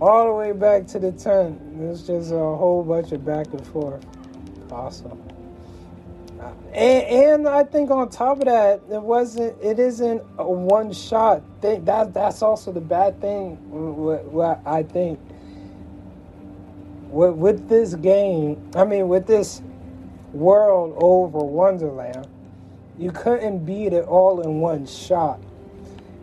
all 0.00 0.26
the 0.26 0.32
way 0.32 0.52
back 0.52 0.86
to 0.88 0.98
the 0.98 1.12
tent. 1.12 1.60
It's 1.80 2.02
just 2.02 2.30
a 2.30 2.36
whole 2.36 2.84
bunch 2.84 3.12
of 3.12 3.24
back 3.24 3.46
and 3.48 3.66
forth. 3.68 4.04
Awesome. 4.70 5.22
And, 6.72 7.04
and 7.04 7.48
I 7.48 7.64
think 7.64 7.90
on 7.90 8.08
top 8.10 8.38
of 8.38 8.44
that, 8.44 8.80
it 8.90 9.02
wasn't. 9.02 9.60
It 9.60 9.78
isn't 9.78 10.22
a 10.38 10.48
one 10.48 10.92
shot 10.92 11.42
thing. 11.60 11.84
That 11.84 12.14
that's 12.14 12.42
also 12.42 12.72
the 12.72 12.80
bad 12.80 13.20
thing. 13.20 13.56
What, 13.70 14.24
what 14.26 14.60
I 14.64 14.84
think 14.84 15.18
with 17.10 17.34
with 17.34 17.68
this 17.68 17.94
game, 17.94 18.70
I 18.76 18.84
mean, 18.84 19.08
with 19.08 19.26
this 19.26 19.62
world 20.32 20.96
over 21.02 21.38
Wonderland 21.38 22.28
you 22.98 23.12
couldn't 23.12 23.64
beat 23.64 23.92
it 23.92 24.04
all 24.04 24.40
in 24.40 24.60
one 24.60 24.84
shot. 24.84 25.40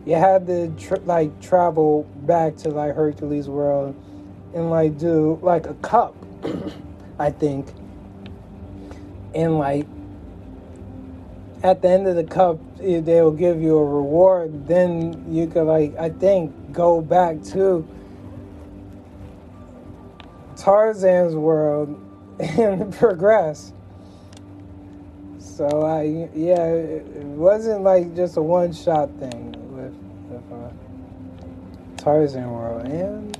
You 0.06 0.14
had 0.14 0.46
to 0.46 0.68
tr- 0.78 1.02
like 1.04 1.40
travel 1.42 2.04
back 2.18 2.56
to 2.58 2.68
like 2.68 2.94
Hercules 2.94 3.48
World 3.48 3.96
and 4.54 4.70
like 4.70 4.96
do 4.98 5.36
like 5.42 5.66
a 5.66 5.74
cup, 5.74 6.14
I 7.18 7.30
think. 7.32 7.66
And 9.34 9.58
like 9.58 9.84
at 11.64 11.82
the 11.82 11.88
end 11.88 12.06
of 12.06 12.14
the 12.14 12.22
cup, 12.22 12.60
they'll 12.78 13.32
give 13.32 13.60
you 13.60 13.76
a 13.76 13.84
reward. 13.84 14.68
Then 14.68 15.26
you 15.28 15.48
could 15.48 15.64
like 15.64 15.96
I 15.98 16.10
think 16.10 16.72
go 16.72 17.00
back 17.00 17.42
to 17.54 17.84
Tarzan's 20.54 21.34
world 21.34 22.00
and 22.38 22.96
progress. 22.96 23.72
So 25.40 25.82
I 25.82 26.28
yeah, 26.32 26.64
it 26.64 27.02
wasn't 27.24 27.82
like 27.82 28.14
just 28.14 28.36
a 28.36 28.42
one 28.42 28.72
shot 28.72 29.10
thing 29.18 29.55
Tarzan 32.06 32.48
World, 32.48 32.86
and 32.86 33.36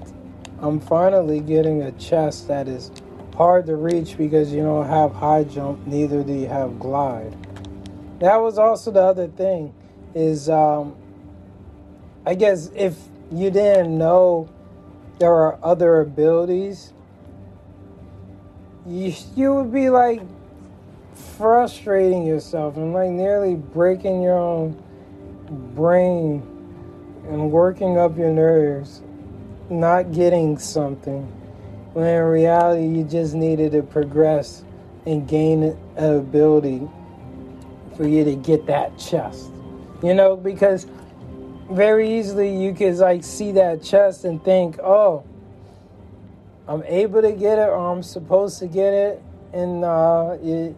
I'm 0.60 0.80
finally 0.80 1.38
getting 1.38 1.82
a 1.82 1.92
chest 1.92 2.48
that 2.48 2.66
is 2.66 2.90
hard 3.36 3.64
to 3.66 3.76
reach 3.76 4.18
because 4.18 4.52
you 4.52 4.64
don't 4.64 4.88
have 4.88 5.12
high 5.12 5.44
jump, 5.44 5.86
neither 5.86 6.24
do 6.24 6.32
you 6.32 6.48
have 6.48 6.80
glide. 6.80 7.32
That 8.18 8.38
was 8.38 8.58
also 8.58 8.90
the 8.90 9.02
other 9.02 9.28
thing 9.28 9.72
is 10.16 10.48
um, 10.48 10.96
I 12.26 12.34
guess 12.34 12.68
if 12.74 12.96
you 13.30 13.52
didn't 13.52 13.96
know 13.96 14.48
there 15.20 15.32
are 15.32 15.60
other 15.62 16.00
abilities, 16.00 16.92
you 18.84 19.14
you 19.36 19.54
would 19.54 19.72
be 19.72 19.90
like 19.90 20.22
frustrating 21.38 22.26
yourself 22.26 22.76
and 22.76 22.92
like 22.92 23.10
nearly 23.10 23.54
breaking 23.54 24.22
your 24.22 24.36
own 24.36 24.82
brain 25.76 26.55
and 27.28 27.50
working 27.50 27.98
up 27.98 28.16
your 28.16 28.30
nerves, 28.30 29.02
not 29.68 30.12
getting 30.12 30.58
something, 30.58 31.22
when 31.92 32.06
in 32.06 32.22
reality 32.22 32.86
you 32.86 33.04
just 33.04 33.34
needed 33.34 33.72
to 33.72 33.82
progress 33.82 34.64
and 35.06 35.28
gain 35.28 35.62
an 35.62 35.78
ability 35.96 36.88
for 37.96 38.06
you 38.06 38.24
to 38.24 38.36
get 38.36 38.66
that 38.66 38.98
chest. 38.98 39.50
You 40.02 40.14
know, 40.14 40.36
because 40.36 40.86
very 41.70 42.18
easily 42.18 42.62
you 42.62 42.74
could 42.74 42.94
like 42.96 43.24
see 43.24 43.52
that 43.52 43.82
chest 43.82 44.24
and 44.24 44.42
think, 44.44 44.78
oh, 44.80 45.24
I'm 46.68 46.82
able 46.84 47.22
to 47.22 47.32
get 47.32 47.58
it 47.58 47.68
or 47.68 47.76
I'm 47.76 48.02
supposed 48.02 48.58
to 48.58 48.66
get 48.66 48.92
it, 48.92 49.22
and 49.52 49.84
uh, 49.84 50.36
it, 50.42 50.76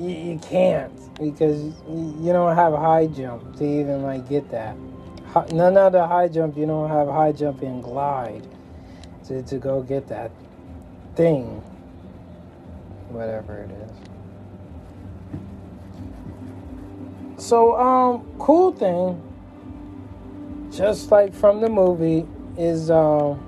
you, 0.00 0.08
you 0.08 0.38
can't 0.38 0.92
because 1.18 1.62
you 1.86 2.32
don't 2.32 2.56
have 2.56 2.72
high 2.72 3.06
jump 3.06 3.56
to 3.58 3.64
even 3.64 4.02
like 4.02 4.28
get 4.28 4.50
that. 4.50 4.76
None 5.52 5.76
of 5.76 5.92
the 5.92 6.06
high 6.06 6.28
jump, 6.28 6.56
you 6.56 6.66
don't 6.66 6.88
have 6.88 7.06
high 7.08 7.32
jump 7.32 7.62
and 7.62 7.82
glide 7.82 8.46
to, 9.26 9.42
to 9.42 9.58
go 9.58 9.82
get 9.82 10.08
that 10.08 10.30
thing, 11.14 11.62
whatever 13.10 13.58
it 13.58 13.70
is. 13.70 13.90
So, 17.44 17.78
um, 17.78 18.26
cool 18.38 18.72
thing, 18.72 19.22
just 20.72 21.10
like 21.12 21.32
from 21.32 21.60
the 21.60 21.68
movie, 21.68 22.26
is 22.58 22.90
um, 22.90 23.38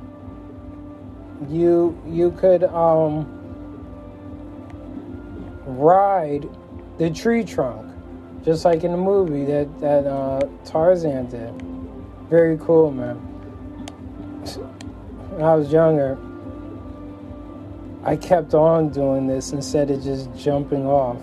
you 1.49 2.01
you 2.07 2.31
could 2.33 2.63
um 2.65 3.42
ride 5.79 6.49
the 6.99 7.11
tree 7.11 7.45
trunk, 7.45 7.91
just 8.45 8.65
like 8.65 8.85
in 8.85 8.93
the 8.93 8.99
movie 8.99 9.45
that 9.45 9.81
that 9.81 10.07
uh, 10.07 10.41
Tarzan 10.65 11.27
did. 11.27 11.53
Very 12.29 12.59
cool, 12.59 12.91
man. 12.91 13.17
When 15.31 15.43
I 15.43 15.55
was 15.55 15.73
younger, 15.73 16.19
I 18.05 18.17
kept 18.17 18.55
on 18.55 18.89
doing 18.91 19.27
this 19.27 19.53
instead 19.53 19.91
of 19.91 20.03
just 20.03 20.35
jumping 20.37 20.87
off. 20.87 21.19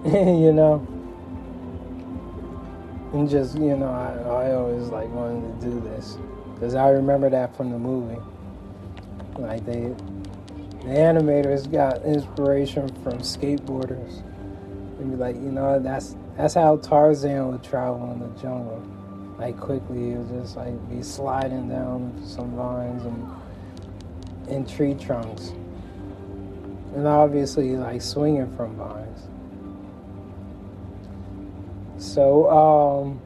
you 0.04 0.52
know? 0.52 0.86
And 3.12 3.28
just, 3.28 3.58
you 3.58 3.76
know, 3.76 3.88
I, 3.88 4.46
I 4.46 4.54
always 4.54 4.88
like 4.88 5.08
wanted 5.08 5.60
to 5.60 5.66
do 5.66 5.80
this. 5.80 6.18
Because 6.54 6.74
I 6.74 6.90
remember 6.90 7.28
that 7.30 7.56
from 7.56 7.70
the 7.70 7.78
movie. 7.78 8.20
Like, 9.38 9.64
they, 9.66 9.94
the 10.82 10.94
animators 10.94 11.70
got 11.70 12.02
inspiration 12.04 12.88
from 13.02 13.18
skateboarders. 13.18 14.22
And 14.98 15.12
be 15.12 15.16
like, 15.16 15.36
you 15.36 15.52
know, 15.52 15.78
that's 15.78 16.16
that's 16.36 16.54
how 16.54 16.76
Tarzan 16.76 17.52
would 17.52 17.62
travel 17.62 18.12
in 18.12 18.20
the 18.20 18.40
jungle. 18.40 18.82
Like 19.38 19.58
quickly, 19.58 19.98
he 19.98 20.10
would 20.14 20.42
just 20.42 20.56
like 20.56 20.88
be 20.88 21.02
sliding 21.02 21.68
down 21.68 22.20
some 22.24 22.56
vines 22.56 23.04
and 23.04 23.28
in 24.48 24.66
tree 24.66 24.94
trunks. 24.94 25.48
And 26.94 27.06
obviously, 27.06 27.76
like 27.76 28.02
swinging 28.02 28.54
from 28.56 28.76
vines. 28.76 29.28
So, 31.98 32.48
um, 32.50 33.20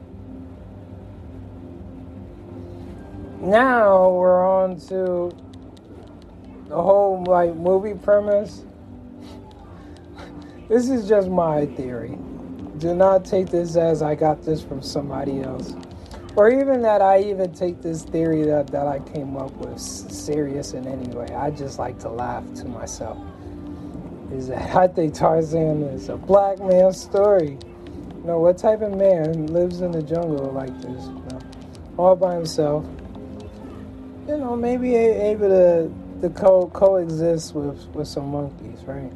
now 3.39 4.09
we're 4.09 4.45
on 4.45 4.79
to 4.87 5.31
the 6.67 6.81
whole 6.81 7.23
like 7.27 7.55
movie 7.55 7.93
premise. 7.93 8.65
This 10.73 10.89
is 10.89 11.07
just 11.07 11.29
my 11.29 11.67
theory. 11.67 12.17
Do 12.79 12.95
not 12.95 13.25
take 13.25 13.49
this 13.49 13.75
as 13.75 14.01
I 14.01 14.15
got 14.15 14.41
this 14.41 14.63
from 14.63 14.81
somebody 14.81 15.41
else. 15.41 15.75
Or 16.35 16.49
even 16.49 16.81
that 16.81 16.99
I 16.99 17.21
even 17.21 17.53
take 17.53 17.83
this 17.83 18.01
theory 18.03 18.41
that, 18.45 18.65
that 18.71 18.87
I 18.87 18.97
came 18.97 19.37
up 19.37 19.51
with 19.57 19.79
serious 19.79 20.73
in 20.73 20.87
any 20.87 21.13
way. 21.15 21.27
I 21.27 21.51
just 21.51 21.77
like 21.77 21.99
to 21.99 22.09
laugh 22.09 22.43
to 22.55 22.65
myself. 22.65 23.19
Is 24.31 24.47
that 24.47 24.75
I 24.75 24.87
think 24.87 25.13
Tarzan 25.13 25.83
is 25.83 26.09
a 26.09 26.17
black 26.17 26.57
man's 26.57 26.99
story. 26.99 27.59
You 28.15 28.23
know, 28.25 28.39
what 28.39 28.57
type 28.57 28.81
of 28.81 28.95
man 28.95 29.45
lives 29.53 29.81
in 29.81 29.91
the 29.91 30.01
jungle 30.01 30.51
like 30.53 30.75
this? 30.81 31.03
You 31.05 31.23
know, 31.29 31.39
all 31.97 32.15
by 32.15 32.33
himself. 32.33 32.83
You 34.27 34.37
know, 34.37 34.55
maybe 34.55 34.95
able 34.95 35.49
to, 35.49 35.93
to 36.21 36.29
co- 36.31 36.71
coexist 36.73 37.53
with, 37.53 37.85
with 37.89 38.07
some 38.07 38.29
monkeys, 38.29 38.83
right? 38.85 39.11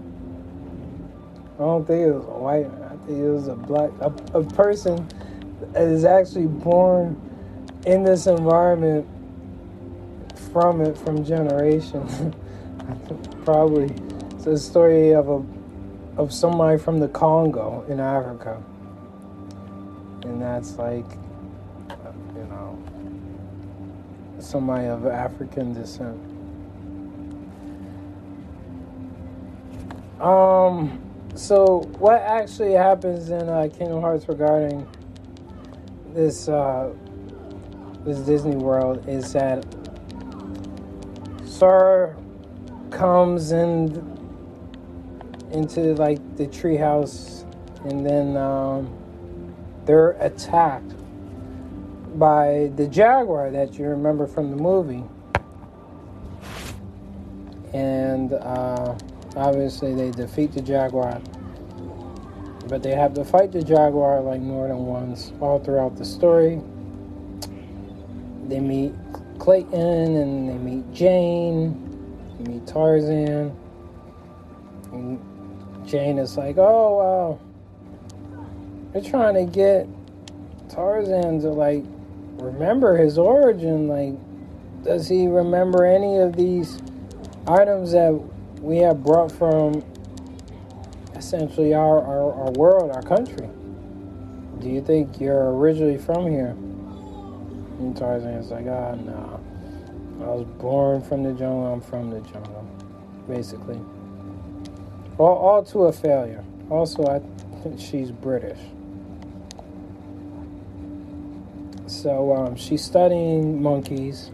I 1.57 1.61
don't 1.61 1.87
think 1.87 2.05
it 2.05 2.11
was 2.11 2.25
a 2.25 2.37
white 2.37 2.71
man. 2.71 2.83
I 2.83 3.05
think 3.07 3.19
it 3.19 3.29
was 3.29 3.47
a 3.47 3.55
black, 3.55 3.89
a, 3.99 4.13
a 4.37 4.43
person 4.43 5.07
is 5.75 6.05
actually 6.05 6.45
born 6.45 7.19
in 7.87 8.03
this 8.03 8.27
environment 8.27 9.07
from 10.51 10.81
it 10.81 10.95
from 10.99 11.25
generations. 11.25 12.35
Probably 13.43 13.91
it's 14.35 14.45
a 14.45 14.55
story 14.55 15.15
of 15.15 15.29
a 15.29 15.43
of 16.21 16.31
somebody 16.31 16.77
from 16.77 16.99
the 16.99 17.07
Congo 17.07 17.83
in 17.89 17.99
Africa, 17.99 18.61
and 20.23 20.39
that's 20.39 20.77
like 20.77 21.09
you 22.35 22.45
know 22.51 22.77
somebody 24.37 24.85
of 24.85 25.07
African 25.07 25.73
descent. 25.73 26.19
Um. 30.21 31.06
So, 31.37 31.81
what 31.99 32.19
actually 32.23 32.71
happens 32.71 33.29
in 33.29 33.47
uh, 33.47 33.69
Kingdom 33.71 34.01
Hearts 34.01 34.27
regarding 34.27 34.87
this 36.15 36.49
uh, 36.49 36.91
this 38.03 38.17
Disney 38.21 38.55
World 38.55 39.07
is 39.07 39.33
that 39.33 39.63
Sora 41.45 42.17
comes 42.89 43.51
in 43.51 43.85
into 45.51 45.93
like 45.93 46.37
the 46.37 46.47
treehouse, 46.47 47.45
and 47.85 48.03
then 48.03 48.35
um, 48.35 48.91
they're 49.85 50.17
attacked 50.19 50.95
by 52.17 52.71
the 52.77 52.87
jaguar 52.87 53.51
that 53.51 53.77
you 53.77 53.85
remember 53.85 54.25
from 54.25 54.49
the 54.49 54.57
movie, 54.57 55.03
and 57.73 58.33
uh, 58.33 58.95
obviously 59.37 59.93
they 59.93 60.11
defeat 60.11 60.51
the 60.51 60.61
jaguar 60.61 61.21
but 62.67 62.83
they 62.83 62.93
have 62.93 63.13
to 63.13 63.23
fight 63.23 63.51
the 63.51 63.63
Jaguar 63.63 64.21
like 64.21 64.41
more 64.41 64.67
than 64.67 64.85
once 64.85 65.31
all 65.39 65.59
throughout 65.59 65.95
the 65.95 66.05
story. 66.05 66.61
They 68.47 68.59
meet 68.59 68.93
Clayton 69.39 70.17
and 70.17 70.49
they 70.49 70.57
meet 70.57 70.91
Jane, 70.93 72.37
they 72.37 72.51
meet 72.51 72.67
Tarzan. 72.67 73.55
And 74.91 75.87
Jane 75.87 76.17
is 76.17 76.37
like, 76.37 76.57
oh 76.57 76.97
wow, 76.97 77.39
they're 78.91 79.09
trying 79.09 79.35
to 79.35 79.45
get 79.45 79.87
Tarzan 80.69 81.41
to 81.41 81.49
like 81.49 81.83
remember 82.35 82.97
his 82.97 83.17
origin. 83.17 83.87
Like, 83.87 84.15
does 84.83 85.07
he 85.07 85.27
remember 85.27 85.85
any 85.85 86.17
of 86.17 86.35
these 86.35 86.81
items 87.47 87.91
that 87.91 88.11
we 88.61 88.77
have 88.77 89.03
brought 89.03 89.31
from 89.31 89.83
essentially 91.15 91.73
our, 91.73 92.01
our, 92.01 92.33
our 92.33 92.51
world, 92.51 92.91
our 92.91 93.01
country. 93.01 93.49
Do 94.59 94.69
you 94.69 94.81
think 94.81 95.19
you're 95.19 95.51
originally 95.53 95.97
from 95.97 96.29
here? 96.29 96.55
And 97.79 97.95
Tarzan's 97.95 98.49
like, 98.49 98.65
ah, 98.67 98.95
no. 98.95 99.39
I 100.21 100.29
was 100.29 100.45
born 100.57 101.01
from 101.01 101.23
the 101.23 101.31
jungle, 101.31 101.73
I'm 101.73 101.81
from 101.81 102.09
the 102.09 102.21
jungle. 102.21 102.67
Basically. 103.27 103.79
All, 105.17 105.35
all 105.35 105.63
to 105.65 105.85
a 105.85 105.93
failure. 105.93 106.43
Also, 106.69 107.05
I 107.05 107.21
think 107.61 107.79
she's 107.79 108.11
British. 108.11 108.59
So 111.85 112.35
um, 112.35 112.55
she's 112.55 112.83
studying 112.83 113.61
monkeys. 113.61 114.31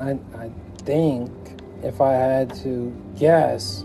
I, 0.00 0.18
I 0.36 0.50
think 0.78 1.30
if 1.82 2.00
I 2.00 2.12
had 2.12 2.54
to 2.56 2.94
guess, 3.18 3.84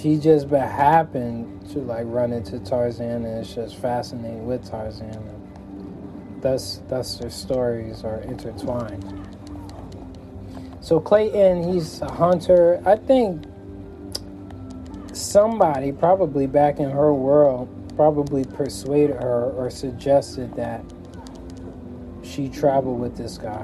she 0.00 0.16
just 0.16 0.48
happened 0.48 1.70
to 1.70 1.78
like 1.80 2.04
run 2.06 2.32
into 2.32 2.58
Tarzan 2.58 3.24
and 3.24 3.38
it's 3.38 3.54
just 3.54 3.76
fascinating 3.76 4.46
with 4.46 4.68
Tarzan. 4.68 5.10
And 5.10 6.42
thus, 6.42 6.82
thus 6.88 7.16
their 7.18 7.30
stories 7.30 8.04
are 8.04 8.20
intertwined. 8.22 9.28
So 10.80 10.98
Clayton, 10.98 11.72
he's 11.72 12.00
a 12.00 12.10
hunter. 12.10 12.82
I 12.84 12.96
think 12.96 13.44
somebody, 15.12 15.92
probably 15.92 16.46
back 16.46 16.80
in 16.80 16.90
her 16.90 17.14
world, 17.14 17.68
probably 17.94 18.44
persuaded 18.44 19.16
her 19.16 19.52
or 19.52 19.70
suggested 19.70 20.54
that 20.56 20.82
she 22.22 22.48
travel 22.48 22.96
with 22.96 23.16
this 23.16 23.38
guy 23.38 23.62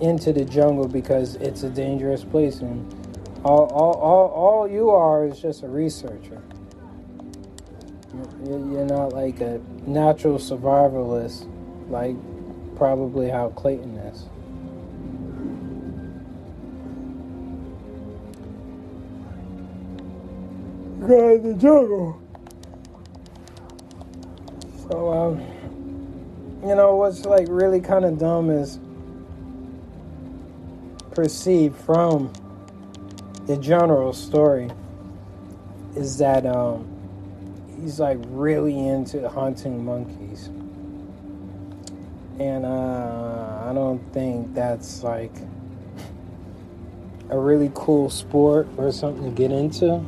into 0.00 0.32
the 0.32 0.44
jungle 0.44 0.88
because 0.88 1.36
it's 1.36 1.62
a 1.62 1.70
dangerous 1.70 2.24
place 2.24 2.60
and 2.60 2.92
all, 3.44 3.66
all, 3.72 3.94
all, 3.94 4.28
all 4.28 4.68
you 4.68 4.90
are 4.90 5.24
is 5.26 5.40
just 5.40 5.62
a 5.62 5.68
researcher. 5.68 6.42
You're 8.44 8.84
not 8.84 9.12
like 9.12 9.40
a 9.40 9.60
natural 9.86 10.38
survivalist, 10.38 11.48
like 11.88 12.16
probably 12.76 13.30
how 13.30 13.50
Clayton 13.50 13.96
is. 13.96 14.22
Guy 21.00 21.32
in 21.32 21.42
the 21.42 21.54
jungle. 21.54 22.20
So, 24.82 25.12
um, 25.12 25.40
you 26.68 26.74
know, 26.74 26.96
what's 26.96 27.24
like 27.24 27.46
really 27.48 27.80
kind 27.80 28.04
of 28.04 28.18
dumb 28.18 28.50
is 28.50 28.78
perceived 31.12 31.76
from 31.76 32.32
the 33.46 33.56
general 33.56 34.12
story 34.12 34.70
is 35.96 36.18
that 36.18 36.46
um, 36.46 36.86
he's 37.80 37.98
like 37.98 38.18
really 38.28 38.86
into 38.86 39.28
hunting 39.28 39.84
monkeys. 39.84 40.46
And 42.38 42.64
uh, 42.64 43.64
I 43.66 43.72
don't 43.74 44.00
think 44.12 44.54
that's 44.54 45.02
like 45.02 45.32
a 47.28 47.38
really 47.38 47.70
cool 47.74 48.08
sport 48.08 48.68
or 48.76 48.92
something 48.92 49.24
to 49.24 49.30
get 49.30 49.50
into. 49.50 50.06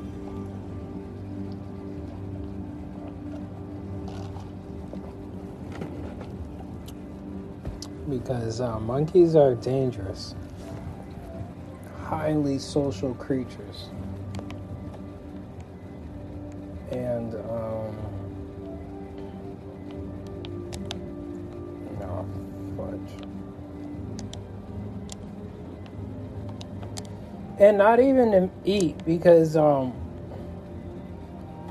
Because 8.08 8.60
uh, 8.60 8.78
monkeys 8.78 9.34
are 9.34 9.54
dangerous 9.54 10.34
highly 12.12 12.58
social 12.58 13.14
creatures. 13.14 13.88
And, 16.90 17.34
um, 17.34 17.96
no, 21.98 22.26
fudge. 22.76 23.28
and 27.58 27.78
not 27.78 27.98
even 27.98 28.30
to 28.32 28.50
eat 28.64 29.02
because 29.06 29.56
um 29.56 29.94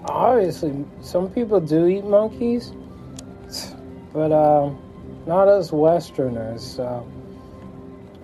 obviously 0.06 0.86
some 1.02 1.30
people 1.30 1.60
do 1.60 1.86
eat 1.88 2.06
monkeys 2.06 2.72
but 4.14 4.32
um 4.32 4.80
not 5.26 5.48
us 5.48 5.72
westerners 5.72 6.64
so 6.64 7.06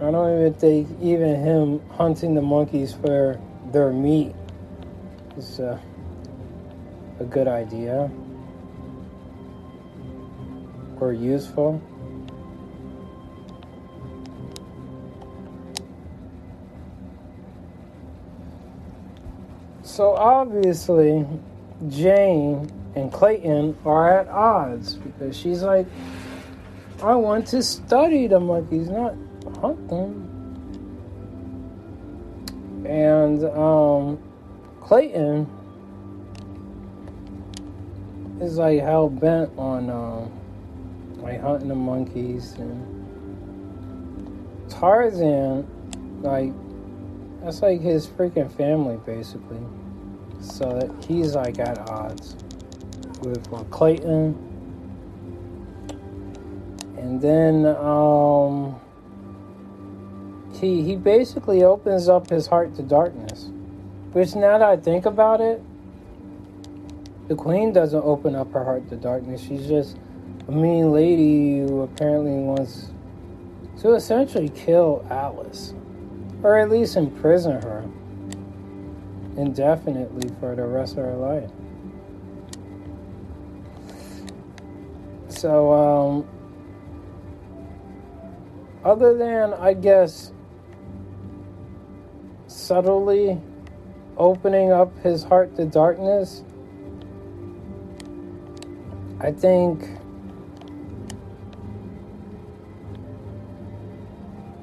i 0.01 0.11
don't 0.11 0.39
even 0.39 0.53
think 0.53 0.87
even 1.01 1.35
him 1.35 1.81
hunting 1.89 2.35
the 2.35 2.41
monkeys 2.41 2.93
for 2.93 3.39
their 3.71 3.91
meat 3.91 4.33
is 5.37 5.59
uh, 5.59 5.79
a 7.19 7.23
good 7.23 7.47
idea. 7.47 8.09
Or 10.99 11.13
useful. 11.13 11.81
So 19.83 20.13
obviously, 20.13 21.25
Jane 21.87 22.71
and 22.95 23.11
Clayton 23.11 23.77
are 23.85 24.19
at 24.19 24.27
odds 24.27 24.95
because 24.95 25.37
she's 25.37 25.61
like, 25.61 25.85
I 27.01 27.15
want 27.15 27.47
to 27.47 27.61
study 27.61 28.27
the 28.27 28.39
monkeys, 28.39 28.89
not 28.89 29.13
them. 29.87 30.33
And 32.85 33.43
um, 33.43 34.19
Clayton 34.81 35.47
is 38.41 38.57
like 38.57 38.79
hell 38.79 39.09
bent 39.09 39.51
on 39.57 39.89
uh, 39.89 40.27
like 41.21 41.41
hunting 41.41 41.67
the 41.67 41.75
monkeys 41.75 42.53
and 42.53 42.93
Tarzan, 44.69 45.67
like 46.21 46.53
that's 47.41 47.61
like 47.61 47.81
his 47.81 48.07
freaking 48.07 48.51
family 48.55 48.97
basically. 49.05 49.59
So 50.39 50.95
he's 51.07 51.35
like 51.35 51.59
at 51.59 51.79
odds 51.89 52.35
with 53.21 53.51
uh, 53.53 53.63
Clayton. 53.65 54.43
And 56.97 57.21
then 57.21 57.65
um, 57.65 58.79
he 60.59 60.83
he 60.83 60.95
basically 60.95 61.63
opens 61.63 62.09
up 62.09 62.29
his 62.29 62.47
heart 62.47 62.75
to 62.75 62.81
darkness. 62.81 63.49
Which 64.13 64.35
now 64.35 64.57
that 64.57 64.67
I 64.67 64.77
think 64.77 65.05
about 65.05 65.41
it, 65.41 65.61
the 67.27 67.35
queen 67.35 67.73
doesn't 67.73 68.03
open 68.03 68.35
up 68.35 68.51
her 68.53 68.63
heart 68.63 68.89
to 68.89 68.95
darkness. 68.95 69.41
She's 69.41 69.67
just 69.67 69.97
a 70.47 70.51
mean 70.51 70.91
lady 70.91 71.59
who 71.59 71.81
apparently 71.81 72.31
wants 72.31 72.89
to 73.81 73.93
essentially 73.93 74.49
kill 74.49 75.05
Alice. 75.09 75.73
Or 76.43 76.57
at 76.57 76.69
least 76.69 76.95
imprison 76.95 77.61
her 77.61 77.83
indefinitely 79.37 80.29
for 80.39 80.55
the 80.55 80.65
rest 80.65 80.97
of 80.97 81.05
her 81.05 81.15
life. 81.15 81.51
So, 85.29 85.71
um, 85.71 86.27
other 88.83 89.15
than, 89.15 89.53
I 89.53 89.73
guess, 89.73 90.31
subtly 92.67 93.39
opening 94.17 94.73
up 94.73 94.97
his 94.99 95.23
heart 95.23 95.55
to 95.55 95.65
darkness, 95.65 96.43
I 99.21 99.31
think 99.31 99.79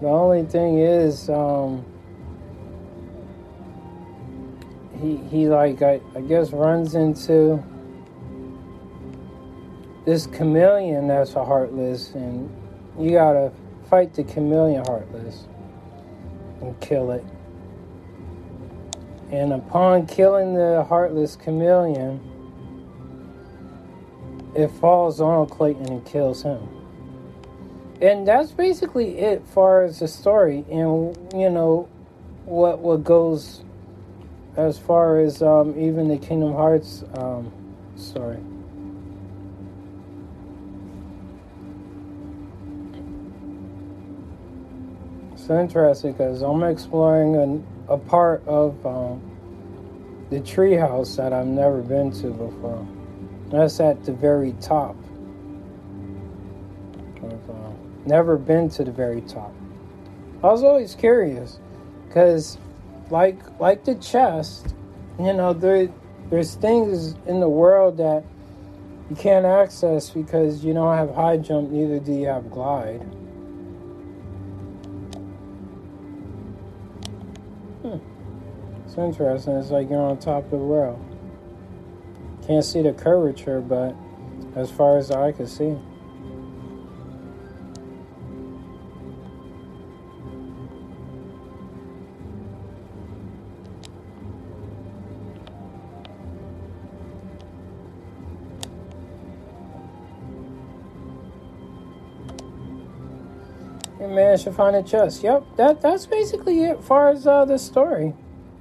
the 0.03 0.09
only 0.09 0.45
thing 0.45 0.81
is, 0.81 1.31
um, 1.31 1.83
he 5.01 5.17
he 5.17 5.49
like 5.49 5.81
I, 5.81 6.01
I 6.15 6.21
guess 6.21 6.53
runs 6.53 6.95
into 6.95 7.63
this 10.05 10.27
chameleon 10.27 11.09
that's 11.09 11.35
a 11.35 11.45
heartless 11.45 12.11
and 12.13 12.51
you 12.99 13.13
gotta 13.13 13.51
fight 13.89 14.13
the 14.13 14.25
chameleon 14.25 14.85
heartless 14.85 15.47
and 16.61 16.79
kill 16.81 17.11
it. 17.11 17.25
And 19.35 19.53
upon 19.53 20.07
killing 20.07 20.55
the 20.55 20.85
heartless 20.89 21.35
chameleon, 21.35 22.20
it 24.55 24.68
falls 24.68 25.20
on 25.20 25.49
Clayton 25.49 25.89
and 25.89 26.07
kills 26.07 26.45
him. 26.45 26.68
And 28.01 28.28
that's 28.28 28.53
basically 28.53 29.18
it 29.18 29.45
far 29.49 29.82
as 29.82 29.99
the 29.99 30.07
story 30.07 30.64
and 30.70 31.16
you 31.35 31.51
know 31.51 31.89
what 32.45 32.78
what 32.78 33.03
goes 33.03 33.64
as 34.57 34.78
far 34.78 35.18
as 35.18 35.43
um, 35.43 35.74
even 35.80 36.07
the 36.07 36.18
Kingdom 36.18 36.53
Hearts 36.53 37.03
um, 37.16 37.53
story. 37.97 38.39
It's 45.32 45.51
interesting 45.51 46.12
because 46.12 46.41
I'm 46.43 46.62
exploring 46.62 47.35
an, 47.35 47.66
a 47.89 47.99
part 47.99 48.47
of 48.47 48.85
um, 48.87 49.20
the 50.30 50.41
treehouse 50.41 51.16
that 51.16 51.32
I've 51.32 51.47
never 51.47 51.82
been 51.82 52.11
to 52.12 52.28
before. 52.28 52.87
That's 53.51 53.78
at 53.80 54.05
the 54.05 54.12
very 54.12 54.53
top. 54.61 54.97
Uh, 57.22 57.70
never 58.05 58.37
been 58.37 58.68
to 58.68 58.85
the 58.85 58.91
very 58.91 59.20
top. 59.22 59.55
I 60.43 60.49
was 60.49 60.62
always 60.62 60.95
curious 60.95 61.59
because 62.07 62.59
like 63.11 63.39
like 63.61 63.85
the 63.85 63.95
chest, 63.97 64.74
you 65.18 65.32
know, 65.32 65.53
there 65.53 65.89
there's 66.30 66.55
things 66.55 67.14
in 67.26 67.41
the 67.41 67.49
world 67.49 67.97
that 67.99 68.24
you 69.11 69.16
can't 69.16 69.47
access 69.47 70.11
because 70.11 70.64
you 70.64 70.74
don't 70.74 70.97
have 70.97 71.14
high 71.14 71.37
jump, 71.37 71.70
neither 71.70 71.99
do 71.99 72.12
you 72.12 72.26
have 72.26 72.51
glide. 72.51 73.03
It's 78.95 79.01
interesting. 79.01 79.55
It's 79.55 79.71
like 79.71 79.91
you're 79.91 80.01
on 80.01 80.19
top 80.19 80.45
of 80.45 80.51
the 80.53 80.57
world. 80.57 81.05
Can't 82.47 82.65
see 82.65 82.81
the 82.81 82.93
curvature, 82.93 83.61
but 83.61 83.93
as 84.55 84.71
far 84.71 84.99
as 84.99 85.11
I 85.11 85.33
can 85.33 85.49
see. 85.49 85.77
managed 103.99 104.45
to 104.45 104.53
find 104.53 104.77
a 104.77 104.83
chest. 104.85 105.25
Yep, 105.25 105.57
that 105.57 105.81
that's 105.81 106.07
basically 106.07 106.63
it 106.63 106.85
far 106.85 107.09
as 107.09 107.27
uh, 107.27 107.45
the 107.45 107.59
story. 107.59 108.15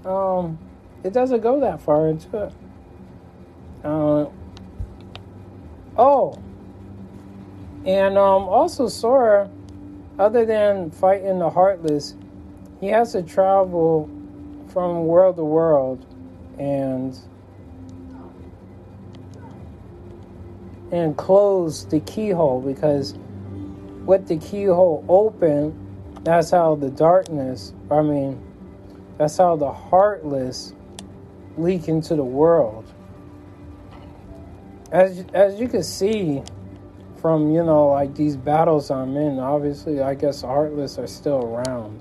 Um, 0.06 0.58
it 1.04 1.14
doesn't 1.14 1.42
go 1.42 1.60
that 1.62 1.82
far 1.82 2.08
into 2.08 2.46
it. 2.46 2.54
Uh, 3.84 4.26
oh, 5.98 6.42
and 7.86 8.18
um, 8.18 8.44
also 8.44 8.88
Sora, 8.88 9.50
other 10.18 10.46
than 10.46 10.92
fighting 10.92 11.40
the 11.40 11.50
Heartless, 11.50 12.16
he 12.80 12.88
has 12.88 13.12
to 13.14 13.24
travel 13.24 14.10
from 14.68 15.06
world 15.06 15.36
to 15.36 15.44
world 15.44 16.06
and 16.58 17.18
and 20.92 21.18
close 21.18 21.86
the 21.88 22.00
keyhole 22.02 22.62
because 22.62 23.16
with 24.06 24.28
the 24.28 24.38
keyhole 24.38 25.04
open, 25.10 25.74
that's 26.24 26.52
how 26.52 26.76
the 26.76 26.90
darkness, 26.90 27.74
I 27.90 28.02
mean, 28.02 28.40
that's 29.18 29.38
how 29.38 29.56
the 29.56 29.72
heartless 29.72 30.74
leak 31.58 31.88
into 31.88 32.16
the 32.16 32.24
world. 32.24 32.86
As, 34.92 35.26
as 35.34 35.60
you 35.60 35.68
can 35.68 35.84
see 35.84 36.44
from, 37.22 37.52
you 37.52 37.64
know, 37.64 37.88
like 37.88 38.16
these 38.16 38.36
battles 38.36 38.92
I'm 38.92 39.16
in, 39.16 39.40
obviously, 39.40 40.02
I 40.02 40.14
guess 40.16 40.42
heartless 40.42 40.98
are 40.98 41.08
still 41.08 41.44
around. 41.44 42.00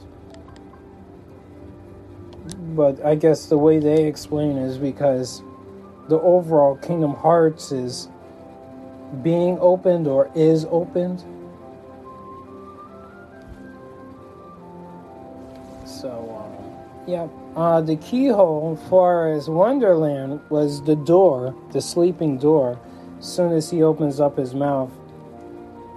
But 2.74 3.04
I 3.04 3.14
guess 3.14 3.46
the 3.46 3.58
way 3.58 3.78
they 3.78 4.04
explain 4.04 4.56
is 4.56 4.78
because 4.78 5.42
the 6.08 6.18
overall 6.20 6.76
Kingdom 6.76 7.14
Hearts 7.14 7.72
is 7.72 8.08
being 9.22 9.58
opened 9.60 10.06
or 10.06 10.30
is 10.34 10.66
opened 10.70 11.24
um, 16.42 16.51
Yeah. 17.07 17.28
Uh, 17.57 17.80
the 17.80 17.96
keyhole, 17.96 18.76
for 18.88 19.28
as 19.28 19.48
Wonderland, 19.48 20.40
was 20.48 20.82
the 20.82 20.96
door, 20.96 21.55
the 21.72 21.80
sleeping 21.80 22.38
door. 22.38 22.78
As 23.18 23.26
soon 23.26 23.53
as 23.53 23.70
he 23.70 23.82
opens 23.82 24.20
up 24.20 24.38
his 24.38 24.55
mouth, 24.55 24.90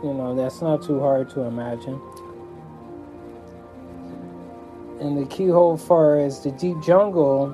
you 0.04 0.14
know, 0.14 0.36
that's 0.36 0.62
not 0.62 0.84
too 0.84 1.00
hard 1.00 1.30
to 1.32 1.42
imagine. 1.42 2.02
and 5.00 5.18
the 5.18 5.26
keyhole 5.26 5.78
for 5.78 6.20
is 6.20 6.40
the 6.40 6.52
deep 6.52 6.78
jungle 6.82 7.54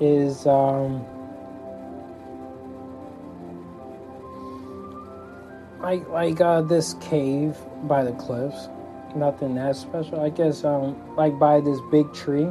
is 0.00 0.46
um, 0.46 1.04
like 5.80 6.08
like 6.08 6.40
uh, 6.40 6.62
this 6.62 6.94
cave 6.94 7.56
by 7.84 8.04
the 8.04 8.12
cliffs. 8.12 8.68
Nothing 9.16 9.54
that 9.54 9.76
special. 9.76 10.20
I 10.20 10.28
guess 10.28 10.62
um 10.64 10.96
like 11.16 11.38
by 11.38 11.60
this 11.60 11.78
big 11.90 12.12
tree. 12.12 12.48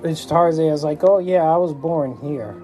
Which 0.00 0.26
Tarzan 0.26 0.66
is 0.66 0.82
like, 0.82 1.04
oh 1.04 1.18
yeah, 1.18 1.42
I 1.42 1.56
was 1.56 1.72
born 1.72 2.16
here. 2.20 2.60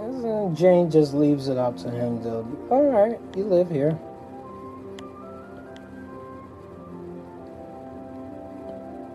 And 0.00 0.56
Jane 0.56 0.90
just 0.90 1.14
leaves 1.14 1.48
it 1.48 1.56
up 1.56 1.76
to 1.78 1.90
him 1.90 2.22
to, 2.22 2.44
all 2.70 2.90
right, 2.90 3.18
you 3.36 3.44
live 3.44 3.70
here. 3.70 3.98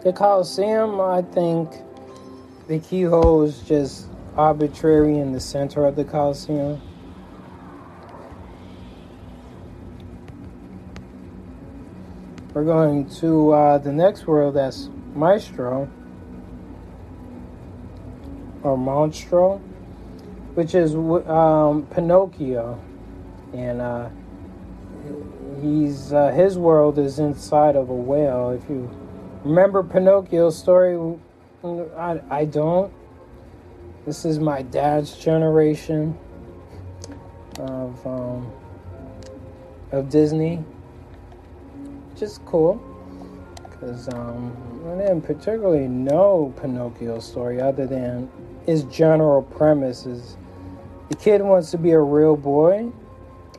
The 0.03 0.13
Coliseum, 0.13 0.99
I 0.99 1.21
think 1.21 1.69
the 2.67 2.79
keyhole 2.79 3.43
is 3.43 3.59
just 3.61 4.07
arbitrary 4.35 5.19
in 5.19 5.31
the 5.31 5.39
center 5.39 5.85
of 5.85 5.95
the 5.95 6.05
Coliseum. 6.05 6.81
We're 12.59 12.65
going 12.65 13.09
to 13.21 13.53
uh, 13.53 13.77
the 13.77 13.93
next 13.93 14.27
world 14.27 14.55
that's 14.55 14.89
Maestro 15.15 15.89
or 18.63 18.77
Monstro, 18.77 19.61
which 20.55 20.75
is 20.75 20.93
um, 20.93 21.87
Pinocchio, 21.89 22.77
and 23.53 23.79
uh, 23.79 24.09
he's 25.61 26.11
uh, 26.11 26.31
his 26.31 26.57
world 26.57 26.99
is 26.99 27.17
inside 27.17 27.77
of 27.77 27.89
a 27.89 27.95
whale. 27.95 28.49
If 28.49 28.69
you 28.69 28.91
remember 29.45 29.81
Pinocchio's 29.81 30.57
story, 30.57 31.17
I, 31.63 32.19
I 32.29 32.43
don't. 32.43 32.91
This 34.05 34.25
is 34.25 34.37
my 34.37 34.63
dad's 34.63 35.17
generation 35.17 36.19
of 37.57 38.05
um, 38.05 38.51
of 39.93 40.09
Disney. 40.09 40.61
Just 42.19 42.43
cool, 42.43 42.75
because 43.63 44.09
um, 44.09 44.53
I 44.91 44.97
didn't 44.97 45.21
particularly 45.21 45.87
know 45.87 46.53
Pinocchio's 46.61 47.25
story 47.25 47.61
other 47.61 47.87
than 47.87 48.29
his 48.65 48.83
general 48.83 49.41
premise 49.41 50.05
is 50.05 50.35
the 51.07 51.15
kid 51.15 51.41
wants 51.41 51.71
to 51.71 51.77
be 51.77 51.91
a 51.91 51.99
real 51.99 52.35
boy, 52.35 52.91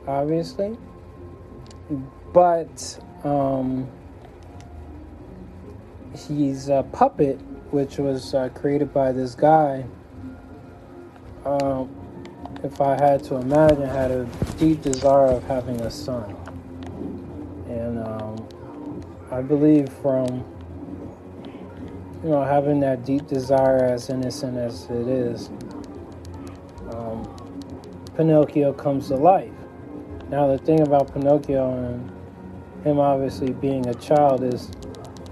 obviously, 0.07 0.77
but 2.33 2.99
um, 3.23 3.89
he's 6.15 6.69
a 6.69 6.83
puppet, 6.91 7.41
which 7.71 7.97
was 7.97 8.35
uh, 8.35 8.49
created 8.49 8.93
by 8.93 9.11
this 9.11 9.33
guy. 9.33 9.83
Um, 11.45 11.89
if 12.63 12.79
I 12.79 12.93
had 12.93 13.23
to 13.23 13.37
imagine, 13.37 13.87
had 13.87 14.11
a 14.11 14.25
deep 14.59 14.83
desire 14.83 15.31
of 15.31 15.43
having 15.45 15.81
a 15.81 15.89
son, 15.89 16.35
and 17.67 17.97
um, 17.97 18.40
I 19.31 19.41
believe 19.41 19.87
from 20.01 20.43
you 22.21 22.29
know 22.29 22.43
having 22.43 22.81
that 22.81 23.05
deep 23.05 23.27
desire, 23.27 23.85
as 23.85 24.09
innocent 24.09 24.57
as 24.57 24.89
it 24.89 25.07
is, 25.07 25.49
um, 26.91 27.23
Pinocchio 28.17 28.73
comes 28.73 29.07
to 29.07 29.15
life. 29.15 29.53
Now 30.29 30.47
the 30.47 30.57
thing 30.57 30.81
about 30.81 31.13
Pinocchio 31.13 31.71
and 31.71 32.11
him 32.83 32.99
obviously 32.99 33.53
being 33.53 33.87
a 33.87 33.93
child 33.93 34.43
is 34.43 34.69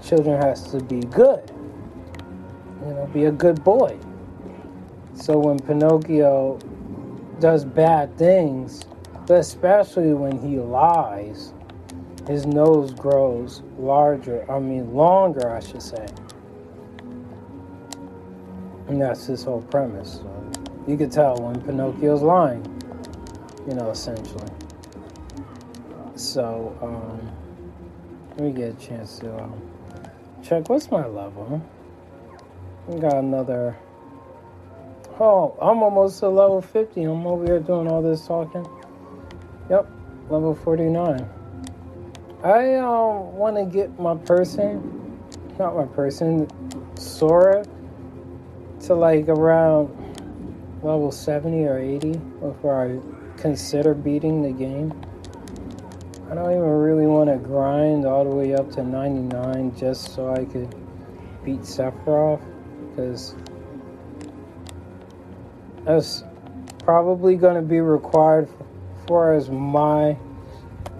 children 0.02 0.40
has 0.40 0.70
to 0.70 0.82
be 0.82 1.00
good. 1.00 1.52
You 2.82 2.94
know, 2.94 3.10
be 3.12 3.24
a 3.24 3.32
good 3.32 3.62
boy. 3.62 3.98
So 5.14 5.38
when 5.38 5.58
Pinocchio 5.58 6.58
does 7.38 7.66
bad 7.66 8.16
things, 8.16 8.82
especially 9.28 10.14
when 10.14 10.40
he 10.40 10.58
lies, 10.58 11.52
his 12.30 12.46
nose 12.46 12.92
grows 12.92 13.62
larger, 13.76 14.48
I 14.48 14.60
mean 14.60 14.94
longer, 14.94 15.50
I 15.50 15.58
should 15.58 15.82
say. 15.82 16.06
And 18.86 19.02
that's 19.02 19.26
his 19.26 19.42
whole 19.42 19.62
premise. 19.62 20.20
You 20.86 20.96
could 20.96 21.10
tell 21.10 21.36
when 21.38 21.60
Pinocchio's 21.60 22.22
lying, 22.22 22.64
you 23.66 23.74
know, 23.74 23.90
essentially. 23.90 24.48
So, 26.14 26.78
um, 26.80 27.32
let 28.36 28.40
me 28.40 28.52
get 28.52 28.74
a 28.74 28.86
chance 28.86 29.18
to 29.18 29.36
um, 29.36 29.60
check. 30.40 30.68
What's 30.68 30.88
my 30.88 31.06
level? 31.06 31.60
We 32.86 33.00
got 33.00 33.16
another. 33.16 33.76
Oh, 35.18 35.56
I'm 35.60 35.82
almost 35.82 36.20
to 36.20 36.28
level 36.28 36.62
50. 36.62 37.02
I'm 37.02 37.26
over 37.26 37.44
here 37.44 37.58
doing 37.58 37.88
all 37.88 38.02
this 38.02 38.24
talking. 38.24 38.66
Yep, 39.68 39.90
level 40.28 40.54
49. 40.54 41.28
I 42.42 42.76
um, 42.76 43.34
want 43.34 43.56
to 43.56 43.66
get 43.66 44.00
my 44.00 44.16
person, 44.16 45.20
not 45.58 45.76
my 45.76 45.84
person, 45.84 46.48
Sora, 46.96 47.66
to 48.84 48.94
like 48.94 49.28
around 49.28 49.88
level 50.82 51.12
70 51.12 51.64
or 51.66 51.78
80 51.78 52.16
before 52.40 52.82
I 52.82 53.38
consider 53.38 53.92
beating 53.92 54.40
the 54.40 54.52
game. 54.52 54.90
I 56.30 56.34
don't 56.34 56.50
even 56.50 56.62
really 56.62 57.06
want 57.06 57.28
to 57.28 57.36
grind 57.36 58.06
all 58.06 58.24
the 58.24 58.34
way 58.34 58.54
up 58.54 58.70
to 58.72 58.84
99 58.84 59.76
just 59.76 60.14
so 60.14 60.32
I 60.32 60.46
could 60.46 60.74
beat 61.44 61.60
Sephiroth 61.60 62.40
because 62.88 63.34
that's 65.84 66.24
probably 66.84 67.36
going 67.36 67.56
to 67.56 67.62
be 67.62 67.80
required 67.80 68.48
for, 69.06 69.34
as 69.34 69.50
my 69.50 70.16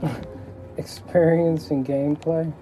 experience 0.77 1.71
in 1.71 1.85
gameplay. 1.85 2.53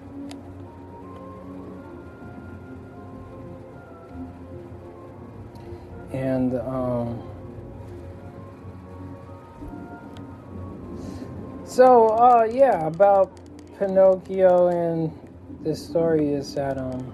And, 6.11 6.55
um, 6.55 7.21
so, 11.65 12.07
uh, 12.07 12.47
yeah, 12.49 12.87
about 12.87 13.31
Pinocchio 13.77 14.67
and 14.67 15.11
the 15.63 15.75
story 15.75 16.33
is 16.33 16.55
that, 16.55 16.77
um, 16.77 17.11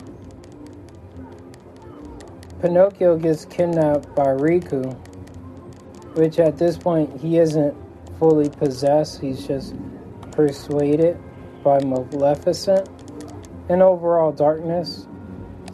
Pinocchio 2.62 3.18
gets 3.18 3.46
kidnapped 3.46 4.16
by 4.16 4.28
Riku, 4.28 4.96
which 6.16 6.40
at 6.40 6.58
this 6.58 6.78
point 6.78 7.20
he 7.20 7.38
isn't 7.38 7.76
fully 8.18 8.50
possessed, 8.50 9.20
he's 9.20 9.46
just 9.46 9.76
persuaded 10.36 11.18
by 11.64 11.80
Maleficent 11.80 12.88
and 13.70 13.82
overall 13.82 14.32
darkness 14.32 15.08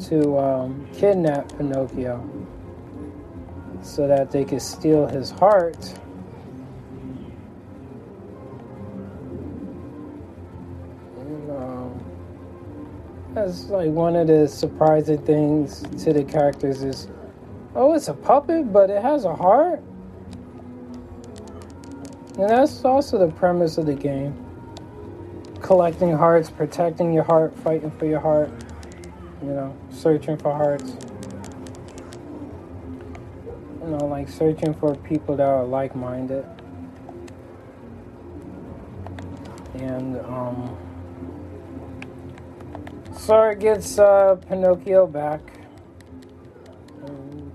to 0.07 0.38
um, 0.38 0.88
kidnap 0.93 1.49
Pinocchio 1.57 2.28
so 3.82 4.07
that 4.07 4.32
they 4.32 4.45
could 4.45 4.62
steal 4.62 5.07
his 5.07 5.32
heart. 5.32 5.93
Um, 11.49 12.03
that's 13.34 13.66
like 13.66 13.89
one 13.89 14.16
of 14.16 14.28
the 14.28 14.47
surprising 14.47 15.24
things 15.26 15.82
to 16.03 16.14
the 16.14 16.24
characters 16.24 16.84
is, 16.84 17.07
oh, 17.76 17.93
it's 17.93 18.07
a 18.07 18.14
puppet, 18.14 18.72
but 18.72 18.89
it 18.89 19.01
has 19.01 19.26
a 19.26 19.36
heart. 19.36 19.84
And 22.38 22.49
that's 22.49 22.86
also 22.86 23.18
the 23.18 23.32
premise 23.34 23.78
of 23.78 23.86
the 23.86 23.93
game. 23.93 24.40
Collecting 25.62 26.12
hearts, 26.18 26.49
protecting 26.49 27.14
your 27.14 27.24
heart, 27.24 27.57
fighting 27.59 27.91
for 27.91 28.05
your 28.05 28.20
heart, 28.20 28.51
you 29.41 29.49
know, 29.49 29.76
searching 29.91 30.38
for 30.38 30.51
hearts 30.51 30.95
you 33.82 33.88
know, 33.88 34.05
like 34.05 34.30
searching 34.30 34.74
for 34.76 34.95
people 34.95 35.36
that 35.36 35.47
are 35.47 35.66
like 35.66 35.95
minded. 35.95 36.45
And, 39.76 40.18
um, 40.20 40.78
Sora 43.18 43.55
gets 43.55 43.97
uh, 43.97 44.36
Pinocchio 44.47 45.07
back. 45.07 45.41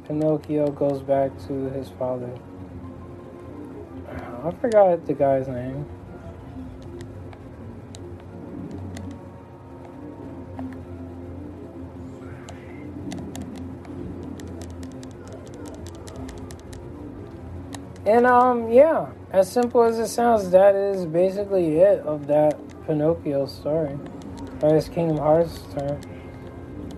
Pinocchio 0.07 0.71
goes 0.71 1.03
back 1.03 1.31
to 1.47 1.71
his 1.71 1.91
father. 1.91 2.31
I 4.45 4.51
forgot 4.61 5.05
the 5.07 5.15
guy's 5.15 5.49
name. 5.49 5.87
And 18.07 18.25
um, 18.25 18.71
yeah, 18.71 19.09
as 19.33 19.51
simple 19.51 19.83
as 19.83 19.99
it 19.99 20.07
sounds, 20.07 20.51
that 20.51 20.77
is 20.77 21.05
basically 21.07 21.79
it 21.79 21.99
of 22.01 22.29
that 22.29 22.57
Pinocchio 22.87 23.47
story, 23.47 23.99
or 24.63 24.75
his 24.77 24.89
Kingdom 24.89 25.19
Hearts 25.19 25.61
term. 25.75 26.01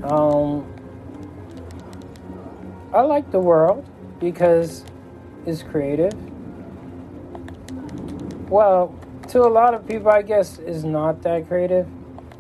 Um, 0.03 0.67
I 2.93 3.01
like 3.01 3.31
the 3.31 3.39
world 3.39 3.89
because 4.21 4.85
it's 5.47 5.63
creative. 5.63 6.13
Well, 8.51 8.95
to 9.29 9.41
a 9.41 9.49
lot 9.49 9.73
of 9.73 9.89
people, 9.89 10.11
I 10.11 10.21
guess, 10.21 10.59
is 10.59 10.85
not 10.85 11.23
that 11.23 11.49
creative, 11.49 11.89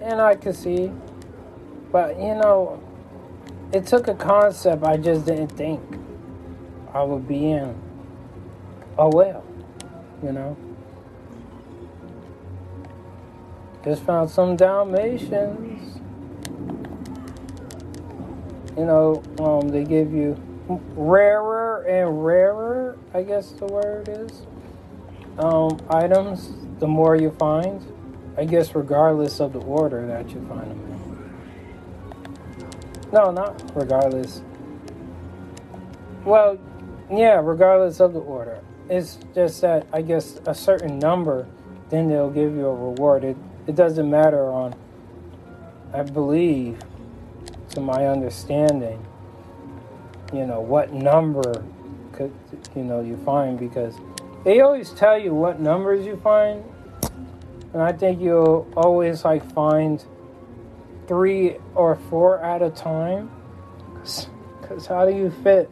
and 0.02 0.20
I 0.20 0.34
could 0.34 0.54
see. 0.56 0.92
But 1.90 2.18
you 2.18 2.34
know, 2.34 2.82
it 3.72 3.86
took 3.86 4.08
a 4.08 4.14
concept 4.14 4.84
I 4.84 4.98
just 4.98 5.24
didn't 5.24 5.48
think 5.48 5.80
I 6.92 7.02
would 7.02 7.26
be 7.26 7.50
in. 7.52 7.87
Oh 8.98 9.10
well, 9.14 9.44
you 10.22 10.32
know. 10.32 10.56
Just 13.84 14.02
found 14.02 14.28
some 14.28 14.56
Dalmatians. 14.56 16.00
You 18.76 18.84
know, 18.84 19.22
um, 19.38 19.68
they 19.68 19.84
give 19.84 20.12
you 20.12 20.36
rarer 20.96 21.82
and 21.82 22.24
rarer, 22.24 22.98
I 23.14 23.22
guess 23.22 23.52
the 23.52 23.66
word 23.66 24.08
is, 24.08 24.46
um, 25.38 25.78
items 25.88 26.52
the 26.78 26.86
more 26.86 27.16
you 27.16 27.30
find. 27.38 27.84
I 28.36 28.44
guess 28.44 28.74
regardless 28.74 29.40
of 29.40 29.52
the 29.52 29.60
order 29.60 30.06
that 30.06 30.28
you 30.30 30.44
find 30.48 30.70
them 30.70 30.92
in. 30.92 31.28
No, 33.12 33.32
not 33.32 33.60
regardless. 33.74 34.42
Well, 36.24 36.58
yeah, 37.10 37.40
regardless 37.42 38.00
of 38.00 38.12
the 38.12 38.20
order. 38.20 38.60
It's 38.90 39.18
just 39.34 39.60
that 39.60 39.86
I 39.92 40.02
guess 40.02 40.40
a 40.46 40.54
certain 40.54 40.98
number, 40.98 41.46
then 41.90 42.08
they'll 42.08 42.30
give 42.30 42.54
you 42.54 42.66
a 42.66 42.74
reward. 42.74 43.24
It 43.24 43.36
it 43.66 43.74
doesn't 43.74 44.08
matter 44.08 44.50
on. 44.50 44.74
I 45.92 46.02
believe, 46.02 46.78
to 47.70 47.80
my 47.80 48.06
understanding, 48.06 49.04
you 50.32 50.46
know 50.46 50.60
what 50.60 50.92
number 50.92 51.64
could 52.12 52.32
you 52.74 52.82
know 52.82 53.00
you 53.00 53.16
find 53.18 53.58
because 53.58 53.94
they 54.44 54.60
always 54.60 54.90
tell 54.90 55.18
you 55.18 55.34
what 55.34 55.60
numbers 55.60 56.06
you 56.06 56.16
find, 56.16 56.64
and 57.72 57.82
I 57.82 57.92
think 57.92 58.20
you'll 58.20 58.66
always 58.76 59.24
like 59.24 59.44
find 59.52 60.02
three 61.06 61.56
or 61.74 61.96
four 62.08 62.42
at 62.42 62.62
a 62.62 62.70
time. 62.70 63.30
Because 64.60 64.86
how 64.86 65.06
do 65.06 65.14
you 65.14 65.30
fit 65.42 65.70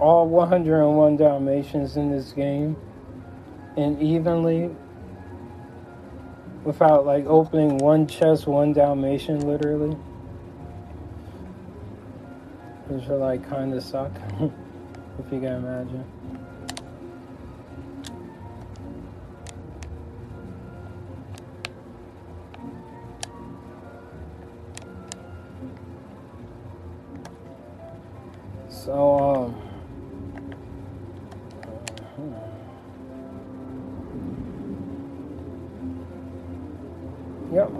all 0.00 0.26
101 0.26 1.16
Dalmatians 1.18 1.96
in 1.96 2.10
this 2.10 2.32
game 2.32 2.74
and 3.76 4.00
evenly 4.02 4.70
without 6.64 7.04
like 7.04 7.26
opening 7.26 7.76
one 7.78 8.06
chest, 8.06 8.46
one 8.46 8.72
Dalmatian 8.72 9.46
literally? 9.46 9.96
Which 12.88 13.06
will 13.06 13.18
like 13.18 13.48
kind 13.48 13.74
of 13.74 13.82
suck, 13.82 14.10
if 14.40 15.32
you 15.32 15.40
can 15.40 15.64
imagine. 15.64 16.04
So, 28.68 29.18
um, 29.18 29.69
yep, 37.52 37.70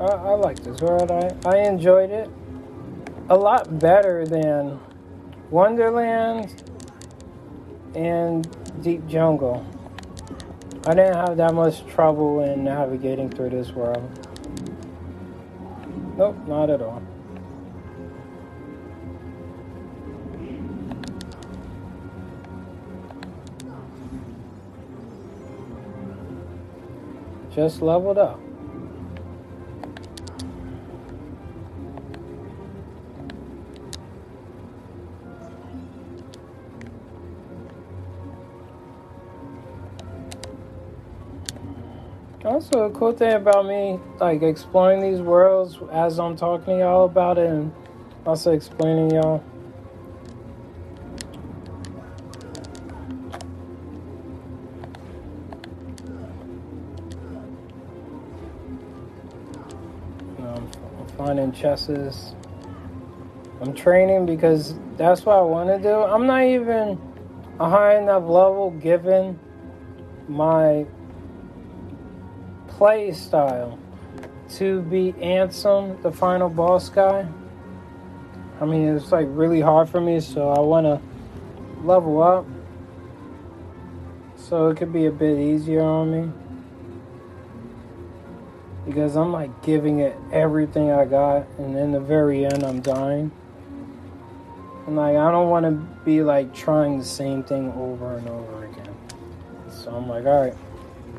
I, 0.00 0.04
I 0.04 0.34
like 0.34 0.58
this 0.60 0.80
world. 0.80 1.10
I, 1.10 1.30
I 1.44 1.58
enjoyed 1.58 2.10
it 2.10 2.30
a 3.30 3.36
lot 3.36 3.78
better 3.78 4.24
than 4.24 4.80
Wonderland 5.50 6.62
and 7.94 8.46
Deep 8.82 9.06
Jungle. 9.06 9.66
I 10.86 10.94
didn't 10.94 11.16
have 11.16 11.36
that 11.36 11.52
much 11.52 11.86
trouble 11.86 12.42
in 12.42 12.64
navigating 12.64 13.28
through 13.28 13.50
this 13.50 13.70
world. 13.72 14.08
Nope, 16.16 16.36
not 16.46 16.70
at 16.70 16.80
all. 16.80 17.02
Just 27.54 27.82
leveled 27.82 28.18
up. 28.18 28.47
Also, 42.48 42.84
a 42.84 42.90
cool 42.92 43.12
thing 43.12 43.34
about 43.34 43.66
me, 43.66 44.00
like 44.20 44.40
exploring 44.40 45.02
these 45.02 45.20
worlds 45.20 45.78
as 45.92 46.18
I'm 46.18 46.34
talking 46.34 46.64
to 46.64 46.78
y'all 46.78 47.04
about 47.04 47.36
it, 47.36 47.50
and 47.50 47.70
also 48.24 48.52
explaining 48.52 49.10
y'all. 49.10 49.44
I'm 60.38 61.06
finding 61.18 61.52
chesses. 61.52 62.34
I'm 63.60 63.74
training 63.74 64.24
because 64.24 64.74
that's 64.96 65.26
what 65.26 65.36
I 65.36 65.42
want 65.42 65.68
to 65.68 65.86
do. 65.86 65.92
I'm 65.92 66.26
not 66.26 66.44
even 66.44 66.98
a 67.60 67.68
high 67.68 67.98
enough 67.98 68.22
level 68.22 68.70
given 68.70 69.38
my 70.28 70.86
play 72.78 73.10
style 73.10 73.76
to 74.48 74.82
be 74.82 75.12
Ansem, 75.14 76.00
the 76.00 76.12
final 76.12 76.48
boss 76.48 76.88
guy. 76.88 77.26
I 78.60 78.64
mean, 78.64 78.96
it's 78.96 79.10
like 79.10 79.26
really 79.30 79.60
hard 79.60 79.88
for 79.88 80.00
me, 80.00 80.20
so 80.20 80.50
I 80.50 80.60
want 80.60 80.86
to 80.86 81.00
level 81.84 82.22
up 82.22 82.46
so 84.36 84.68
it 84.68 84.76
could 84.76 84.92
be 84.92 85.06
a 85.06 85.10
bit 85.10 85.40
easier 85.40 85.82
on 85.82 86.12
me. 86.12 86.32
Because 88.86 89.16
I'm 89.16 89.32
like 89.32 89.62
giving 89.64 89.98
it 89.98 90.16
everything 90.32 90.92
I 90.92 91.04
got, 91.04 91.48
and 91.58 91.76
in 91.76 91.90
the 91.90 92.00
very 92.00 92.46
end, 92.46 92.62
I'm 92.62 92.80
dying. 92.80 93.32
And 94.86 94.94
like, 94.96 95.16
I 95.16 95.32
don't 95.32 95.50
want 95.50 95.66
to 95.66 95.72
be 96.04 96.22
like 96.22 96.54
trying 96.54 96.98
the 96.98 97.04
same 97.04 97.42
thing 97.42 97.72
over 97.72 98.16
and 98.16 98.28
over 98.28 98.64
again. 98.66 98.94
So 99.68 99.90
I'm 99.90 100.08
like, 100.08 100.24
alright. 100.24 100.54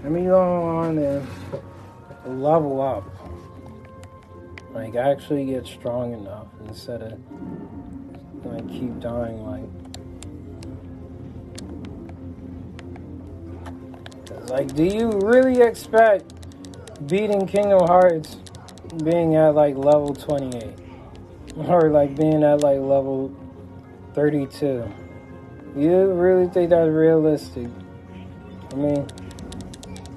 Let 0.03 0.11
me 0.13 0.23
go 0.23 0.39
on 0.39 0.97
and 0.97 1.27
level 2.25 2.81
up. 2.81 3.03
Like 4.73 4.95
actually 4.95 5.45
get 5.45 5.67
strong 5.67 6.13
enough 6.13 6.47
instead 6.65 7.01
of 7.01 7.19
like 8.45 8.67
keep 8.69 8.97
dying 8.99 9.45
like 9.45 9.67
like 14.49 14.73
do 14.75 14.85
you 14.85 15.11
really 15.23 15.61
expect 15.61 16.33
beating 17.07 17.45
Kingdom 17.45 17.85
Hearts 17.87 18.37
being 19.03 19.35
at 19.35 19.55
like 19.55 19.75
level 19.75 20.13
28 20.15 20.73
or 21.67 21.89
like 21.89 22.15
being 22.15 22.43
at 22.43 22.61
like 22.61 22.79
level 22.79 23.35
32 24.13 24.89
you 25.75 26.11
really 26.13 26.47
think 26.47 26.69
that's 26.69 26.89
realistic? 26.89 27.67
I 28.71 28.75
mean 28.75 29.07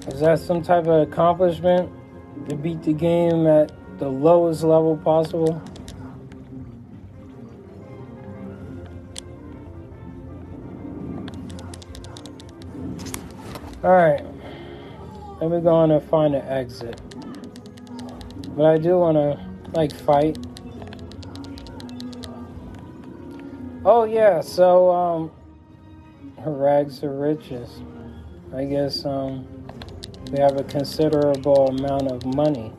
is 0.07 0.19
that 0.19 0.39
some 0.39 0.61
type 0.61 0.85
of 0.85 1.07
accomplishment 1.07 1.91
to 2.49 2.55
beat 2.55 2.83
the 2.83 2.93
game 2.93 3.47
at 3.47 3.71
the 3.99 4.09
lowest 4.09 4.63
level 4.63 4.97
possible? 4.97 5.61
Alright. 13.83 14.25
Let 15.41 15.51
me 15.51 15.59
go 15.59 15.69
on 15.69 15.91
and 15.91 16.03
find 16.09 16.35
an 16.35 16.45
exit. 16.47 17.01
But 18.55 18.65
I 18.65 18.77
do 18.77 18.97
want 18.97 19.17
to, 19.17 19.39
like, 19.73 19.93
fight. 19.93 20.37
Oh, 23.83 24.05
yeah, 24.05 24.39
so, 24.41 24.89
um, 24.91 25.31
rags 26.45 26.99
to 26.99 27.09
riches. 27.09 27.81
I 28.55 28.63
guess, 28.65 29.05
um, 29.05 29.47
we 30.33 30.39
have 30.39 30.57
a 30.57 30.63
considerable 30.63 31.67
amount 31.67 32.11
of 32.11 32.25
money 32.25 32.73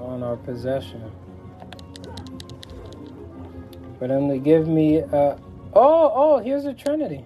on 0.00 0.22
our 0.22 0.36
possession. 0.36 1.10
For 3.98 4.06
them 4.06 4.28
to 4.28 4.38
give 4.38 4.68
me, 4.68 5.02
uh, 5.02 5.36
Oh, 5.74 6.12
oh, 6.14 6.38
here's 6.38 6.66
a 6.66 6.72
Trinity. 6.72 7.24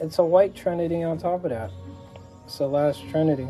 It's 0.00 0.18
a 0.18 0.24
white 0.24 0.54
Trinity 0.54 1.02
on 1.02 1.18
top 1.18 1.44
of 1.44 1.50
that. 1.50 1.70
It's 2.46 2.56
the 2.58 2.66
last 2.66 3.06
Trinity. 3.10 3.48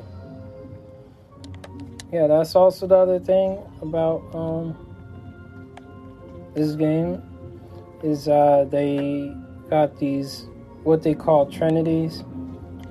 Yeah, 2.13 2.27
that's 2.27 2.57
also 2.57 2.89
the 2.89 2.97
other 2.97 3.21
thing 3.21 3.59
about 3.81 4.23
um, 4.35 4.77
this 6.55 6.75
game 6.75 7.23
is 8.03 8.27
uh, 8.27 8.67
they 8.71 9.35
got 9.71 9.99
these 9.99 10.47
what 10.83 11.03
they 11.05 11.15
call 11.15 11.47
trinities 11.47 12.25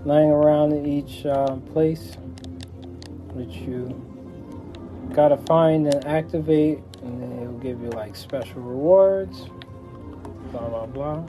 laying 0.05 0.29
around 0.29 0.73
in 0.73 0.85
each 0.85 1.25
uh, 1.25 1.55
place, 1.71 2.17
which 3.33 3.55
you 3.55 3.89
gotta 5.13 5.37
find 5.37 5.87
and 5.87 6.05
activate, 6.05 6.79
and 7.01 7.21
then 7.21 7.39
it'll 7.39 7.59
give 7.59 7.81
you 7.81 7.89
like 7.91 8.15
special 8.15 8.61
rewards. 8.61 9.47
Blah 10.51 10.69
blah 10.69 10.85
blah. 10.85 11.23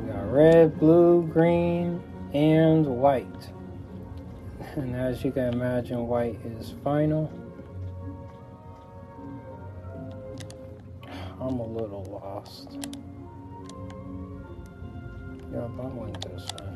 We 0.00 0.12
got 0.12 0.32
red, 0.32 0.78
blue, 0.78 1.22
green, 1.32 2.02
and 2.32 2.86
white. 2.86 3.26
And 4.76 4.94
as 4.94 5.24
you 5.24 5.32
can 5.32 5.54
imagine, 5.54 6.06
white 6.06 6.38
is 6.44 6.74
final. 6.84 7.32
I'm 11.40 11.58
a 11.58 11.66
little 11.66 12.04
lost. 12.04 12.78
Yeah, 15.52 15.60
I 15.60 15.86
went 15.86 16.20
this 16.20 16.46
way. 16.60 16.68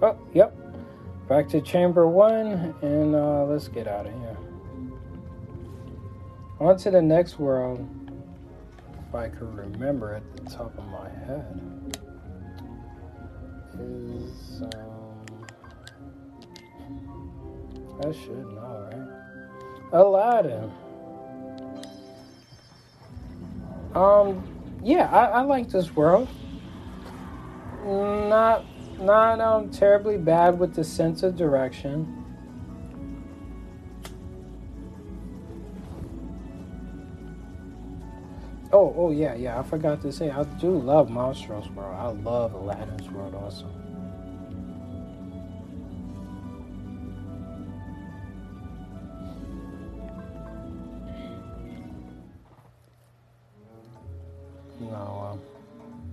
Oh, 0.00 0.18
yep. 0.32 0.56
Back 1.28 1.48
to 1.48 1.60
chamber 1.60 2.06
one, 2.06 2.74
and 2.82 3.14
uh, 3.14 3.44
let's 3.44 3.68
get 3.68 3.86
out 3.86 4.06
of 4.06 4.12
here. 4.12 4.36
On 6.60 6.76
to 6.78 6.90
the 6.90 7.02
next 7.02 7.38
world, 7.38 7.86
if 9.08 9.14
I 9.14 9.28
could 9.28 9.54
remember 9.54 10.14
at 10.14 10.36
the 10.36 10.50
top 10.50 10.76
of 10.78 10.84
my 10.86 11.08
head. 11.08 11.98
Is, 13.74 14.62
um, 14.74 15.46
I 18.00 18.12
should 18.12 18.46
know, 18.52 18.88
right? 18.90 19.08
Aladdin. 19.92 20.72
Um, 23.94 24.57
yeah, 24.82 25.10
I, 25.10 25.24
I 25.26 25.40
like 25.42 25.68
this 25.68 25.94
world. 25.94 26.28
Not 27.84 28.64
not 28.98 29.40
um 29.40 29.70
terribly 29.70 30.16
bad 30.18 30.58
with 30.58 30.74
the 30.74 30.84
sense 30.84 31.22
of 31.22 31.36
direction. 31.36 32.14
Oh, 38.72 38.94
oh 38.96 39.10
yeah, 39.10 39.34
yeah. 39.34 39.58
I 39.58 39.62
forgot 39.62 40.02
to 40.02 40.12
say 40.12 40.30
I 40.30 40.44
do 40.44 40.70
love 40.78 41.08
Monstro's 41.08 41.70
World. 41.70 41.96
I 41.96 42.08
love 42.08 42.52
Aladdin's 42.52 43.08
World 43.10 43.34
also. 43.34 43.66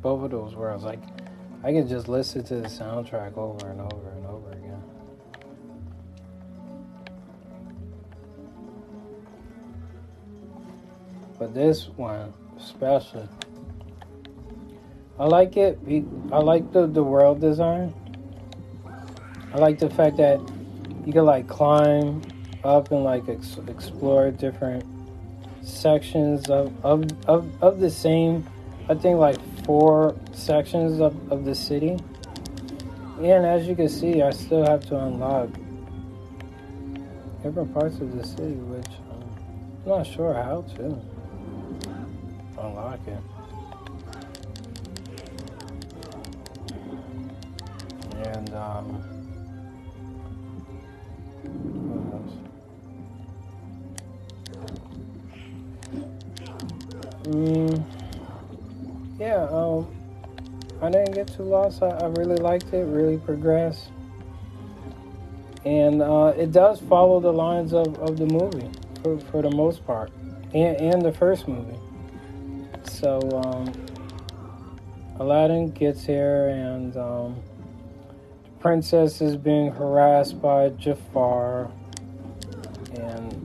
Both 0.06 0.24
of 0.24 0.30
those 0.30 0.54
worlds, 0.54 0.84
like 0.84 1.00
I 1.64 1.72
could 1.72 1.90
just 1.90 2.08
listen 2.08 2.44
to 2.44 2.58
the 2.58 2.68
soundtrack 2.68 3.36
over 3.40 3.72
and 3.72 3.82
over 3.82 4.10
and 4.12 4.26
over 4.28 4.52
again. 4.52 4.84
But 11.40 11.56
this 11.56 11.88
one, 11.88 12.32
especially, 12.56 13.28
I 15.18 15.26
like 15.26 15.58
it. 15.58 15.80
I 16.32 16.38
like 16.38 16.72
the, 16.72 16.86
the 16.86 17.04
world 17.04 17.42
design. 17.42 17.92
I 19.56 19.58
like 19.58 19.80
the 19.80 19.90
fact 19.90 20.18
that 20.18 20.40
you 21.04 21.14
can 21.14 21.26
like 21.26 21.48
climb 21.48 22.22
up 22.64 22.92
and 22.92 23.04
like 23.04 23.28
ex- 23.28 23.58
explore 23.68 24.30
different 24.30 24.86
sections 25.64 26.48
of, 26.52 26.72
of, 26.86 27.08
of, 27.28 27.64
of 27.64 27.80
the 27.80 27.90
same, 27.90 28.48
I 28.88 28.94
think 28.94 29.18
like 29.18 29.38
four 29.66 30.16
sections 30.34 31.00
of, 31.00 31.32
of 31.32 31.46
the 31.46 31.56
city. 31.56 31.98
And 33.20 33.46
as 33.46 33.68
you 33.68 33.76
can 33.76 33.90
see, 33.90 34.22
I 34.22 34.32
still 34.32 34.66
have 34.66 34.86
to 34.88 34.98
unlock 34.98 35.50
different 37.44 37.74
parts 37.74 38.00
of 38.00 38.16
the 38.16 38.26
city, 38.26 38.56
which 38.56 38.88
I'm 39.12 39.90
not 39.90 40.06
sure 40.06 40.34
how 40.34 40.62
to 40.78 41.02
unlock 42.58 43.00
it. 43.08 43.24
And, 48.28 48.54
um, 48.54 49.04
Mm, 57.26 57.84
yeah, 59.20 59.48
um, 59.50 59.88
I 60.82 60.90
didn't 60.90 61.14
get 61.14 61.28
too 61.28 61.44
lost. 61.44 61.82
I, 61.82 61.90
I 61.90 62.08
really 62.08 62.36
liked 62.36 62.74
it, 62.74 62.84
really 62.86 63.18
progressed. 63.18 63.90
And 65.64 66.02
uh, 66.02 66.34
it 66.38 66.52
does 66.52 66.80
follow 66.82 67.20
the 67.20 67.32
lines 67.34 67.74
of, 67.74 67.98
of 68.00 68.18
the 68.18 68.26
movie 68.26 68.70
for, 69.02 69.20
for 69.20 69.42
the 69.42 69.50
most 69.50 69.86
part, 69.86 70.12
and, 70.54 70.80
and 70.80 71.02
the 71.02 71.12
first 71.12 71.48
movie. 71.48 71.80
So, 72.84 73.20
um, 73.44 73.74
Aladdin 75.20 75.72
gets 75.72 76.06
here, 76.06 76.50
and 76.50 76.96
um, 76.98 77.36
the 78.44 78.52
princess 78.60 79.22
is 79.22 79.38
being 79.38 79.72
harassed 79.72 80.42
by 80.42 80.70
Jafar, 80.70 81.72
and 82.96 83.42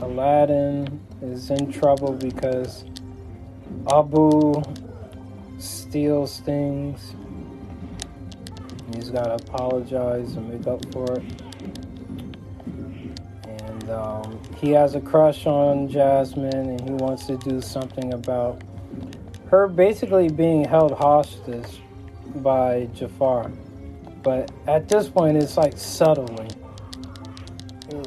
Aladdin 0.00 1.00
is 1.22 1.50
in 1.50 1.72
trouble 1.72 2.12
because 2.12 2.84
Abu 3.90 4.62
steals 5.58 6.40
things. 6.40 7.14
He's 8.94 9.10
got 9.10 9.24
to 9.24 9.34
apologize 9.34 10.34
and 10.34 10.48
make 10.48 10.66
up 10.66 10.80
for 10.92 11.12
it. 11.12 11.22
And 13.46 13.90
um, 13.90 14.40
he 14.56 14.70
has 14.70 14.94
a 14.94 15.00
crush 15.00 15.46
on 15.46 15.88
Jasmine 15.88 16.54
and 16.54 16.80
he 16.80 16.90
wants 16.90 17.26
to 17.26 17.36
do 17.38 17.60
something 17.60 18.12
about 18.12 18.62
her 19.48 19.66
basically 19.66 20.28
being 20.28 20.64
held 20.64 20.92
hostage 20.92 21.82
by 22.36 22.88
Jafar. 22.94 23.50
But 24.22 24.50
at 24.66 24.88
this 24.88 25.08
point, 25.08 25.36
it's 25.36 25.56
like 25.56 25.76
subtly. 25.76 26.48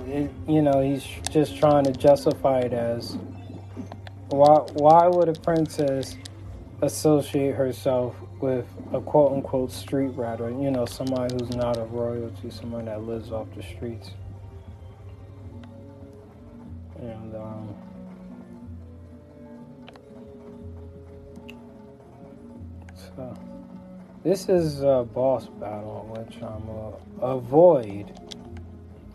It, 0.08 0.32
you 0.48 0.62
know, 0.62 0.82
he's 0.82 1.04
just 1.30 1.58
trying 1.58 1.84
to 1.86 1.92
justify 1.92 2.60
it 2.60 2.74
as 2.74 3.18
why, 4.34 4.66
why 4.74 5.08
would 5.08 5.30
a 5.30 5.34
princess 5.34 6.18
associate 6.82 7.56
herself 7.56 8.16
with 8.42 8.66
a 8.92 9.00
quote 9.00 9.32
unquote 9.32 9.72
street 9.72 10.12
rat 10.16 10.42
or, 10.42 10.50
you 10.50 10.72
know, 10.72 10.86
somebody 10.86 11.34
who's 11.34 11.56
not 11.56 11.78
of 11.78 11.94
royalty, 11.94 12.50
someone 12.50 12.86
that 12.86 13.04
lives 13.04 13.32
off 13.32 13.48
the 13.56 13.62
streets? 13.62 14.12
And, 16.98 17.36
um, 17.36 17.76
so 22.96 23.38
this 24.24 24.50
is 24.50 24.82
a 24.82 25.08
boss 25.14 25.46
battle, 25.46 26.10
which 26.18 26.42
I'm 26.42 26.70
uh, 27.22 27.36
avoid 27.36 28.20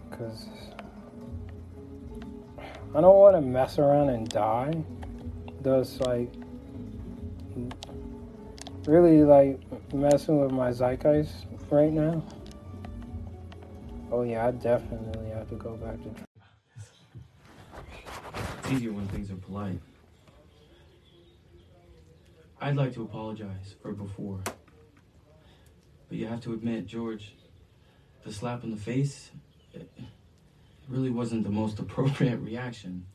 because 0.08 0.46
I 2.94 3.00
don't 3.00 3.16
want 3.16 3.36
to 3.36 3.40
mess 3.40 3.78
around 3.78 4.10
and 4.10 4.28
die 4.28 4.84
does 5.62 6.00
like 6.00 6.32
really 8.86 9.22
like 9.22 9.60
messing 9.92 10.40
with 10.40 10.50
my 10.50 10.70
zeitgeist 10.70 11.46
right 11.70 11.92
now. 11.92 12.22
Oh 14.10 14.22
yeah, 14.22 14.46
I 14.46 14.50
definitely 14.52 15.30
have 15.30 15.48
to 15.50 15.56
go 15.56 15.76
back 15.76 15.96
to. 16.02 16.10
It's 18.58 18.72
easier 18.72 18.92
when 18.92 19.06
things 19.08 19.30
are 19.30 19.36
polite. 19.36 19.80
I'd 22.60 22.76
like 22.76 22.94
to 22.94 23.02
apologize 23.02 23.76
for 23.82 23.92
before. 23.92 24.40
But 26.08 26.18
you 26.18 26.26
have 26.26 26.40
to 26.42 26.54
admit, 26.54 26.86
George, 26.86 27.34
the 28.24 28.32
slap 28.32 28.64
in 28.64 28.70
the 28.70 28.76
face, 28.76 29.30
it 29.74 29.90
really 30.88 31.10
wasn't 31.10 31.44
the 31.44 31.50
most 31.50 31.78
appropriate 31.84 32.38
reaction. 32.38 33.06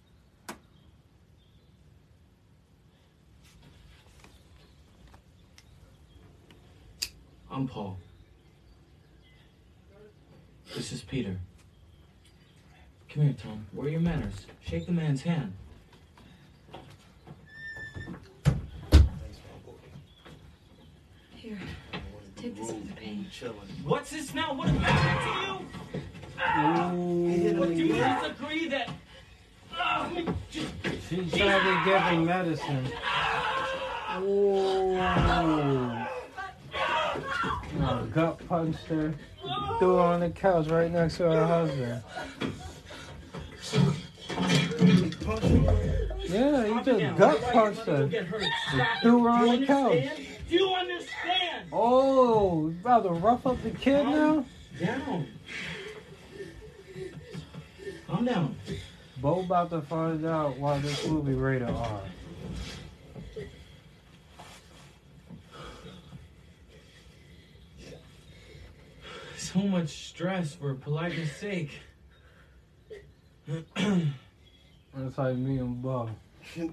I'm 7.54 7.68
Paul. 7.68 8.00
This 10.76 10.92
is 10.92 11.04
Peter. 11.04 11.38
Come 13.14 13.24
here, 13.26 13.34
Tom. 13.34 13.68
Where 13.74 13.86
are 13.86 13.92
your 13.92 14.00
manners? 14.00 14.34
Shake 14.66 14.88
the 14.88 14.92
man's 14.92 15.22
hand. 15.22 15.54
Here, 21.36 21.60
take 22.36 22.56
this 22.56 22.72
for 22.72 22.74
the 22.74 22.94
pain. 22.94 23.28
What's 23.84 24.10
this 24.10 24.34
now? 24.34 24.56
What 24.56 24.70
happened 24.70 25.68
to 26.82 27.30
you? 27.30 27.60
What, 27.60 27.70
do 27.70 27.76
you 27.76 27.94
just 27.94 28.26
agree 28.32 28.68
that? 28.70 28.90
Ah, 29.78 30.10
let 30.12 30.26
me 30.26 30.34
just- 30.50 30.74
She 31.08 31.30
tried 31.30 32.10
to 32.10 32.18
medicine. 32.18 32.88
Ooh. 34.24 36.03
Oh, 37.86 38.08
gut 38.14 38.48
punched 38.48 38.86
her. 38.86 39.14
Threw 39.78 39.98
her 39.98 40.02
on 40.02 40.22
the 40.22 40.30
couch 40.30 40.68
right 40.70 40.90
next 40.90 41.18
to 41.18 41.24
her 41.24 41.46
husband. 41.46 42.02
Yeah, 46.30 46.66
he 46.66 46.84
just 46.84 47.18
gut 47.18 47.42
you 47.42 47.48
punched 47.52 47.82
her. 47.82 47.98
her 47.98 48.08
get 48.08 48.26
hurt? 48.26 48.44
Stop 48.70 48.88
threw 49.02 49.24
her 49.24 49.30
on 49.30 49.60
the 49.60 49.66
couch. 49.68 50.10
Do 50.50 50.56
you 50.56 50.74
understand? 50.74 51.68
Oh, 51.74 52.70
you 52.70 52.78
about 52.80 53.04
to 53.04 53.10
rough 53.10 53.46
up 53.46 53.62
the 53.64 53.72
kid 53.72 54.06
now? 54.06 54.46
Down. 54.80 55.28
Calm 58.08 58.26
down. 58.26 58.56
Bo 59.18 59.42
about 59.42 59.70
to 59.72 59.82
find 59.82 60.26
out 60.26 60.58
why 60.58 60.80
this 60.80 61.06
movie 61.06 61.34
rated 61.34 61.70
R. 61.70 62.02
So 69.54 69.60
much 69.60 70.08
stress 70.08 70.56
for 70.56 70.74
politeness 70.74 71.32
sake. 71.38 71.80
That's 73.48 75.18
like 75.18 75.36
me 75.36 75.60
and 75.60 75.80
Bo. 75.80 76.10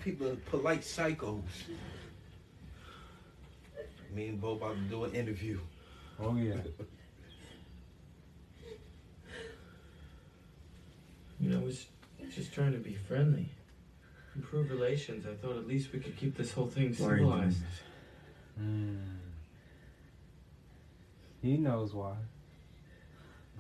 People 0.03 0.29
are 0.29 0.37
polite 0.37 0.81
psychos. 0.81 1.43
Me 4.15 4.29
and 4.29 4.41
Bo 4.41 4.53
about 4.53 4.77
to 4.77 4.81
do 4.83 5.05
an 5.05 5.13
interview. 5.13 5.59
Oh 6.19 6.35
yeah. 6.37 6.55
You 11.39 11.51
know, 11.51 11.61
I 11.61 11.65
was 11.65 11.87
just 12.35 12.55
trying 12.55 12.73
to 12.73 12.79
be 12.79 12.95
friendly. 12.95 13.51
Improve 14.35 14.71
relations. 14.71 15.27
I 15.27 15.35
thought 15.35 15.59
at 15.59 15.69
least 15.69 15.93
we 15.93 15.99
could 15.99 16.17
keep 16.17 16.35
this 16.35 16.53
whole 16.53 16.67
thing 16.67 16.95
Why 16.95 17.09
are 17.09 17.17
you 17.19 17.25
doing 17.25 17.31
civilized. 17.33 17.63
Mm. 18.59 18.99
He 21.43 21.59
knows 21.59 21.93
why. 21.93 22.15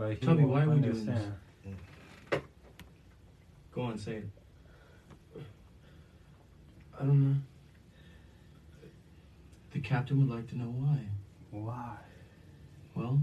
But 0.01 0.12
he 0.12 0.16
Tell 0.16 0.34
me, 0.34 0.44
won't 0.44 0.53
why 0.53 0.62
are 0.62 0.76
we 0.76 0.80
doing 0.80 1.05
this? 1.05 2.40
Go 3.70 3.82
on, 3.82 3.98
say 3.98 4.12
it. 4.12 4.28
I 6.98 7.05
don't 7.05 7.20
know. 7.22 7.36
The 9.72 9.80
captain 9.80 10.18
would 10.20 10.34
like 10.34 10.48
to 10.48 10.59
know 10.59 10.72
why. 10.74 11.01
Why? 11.51 11.96
Well, 12.94 13.20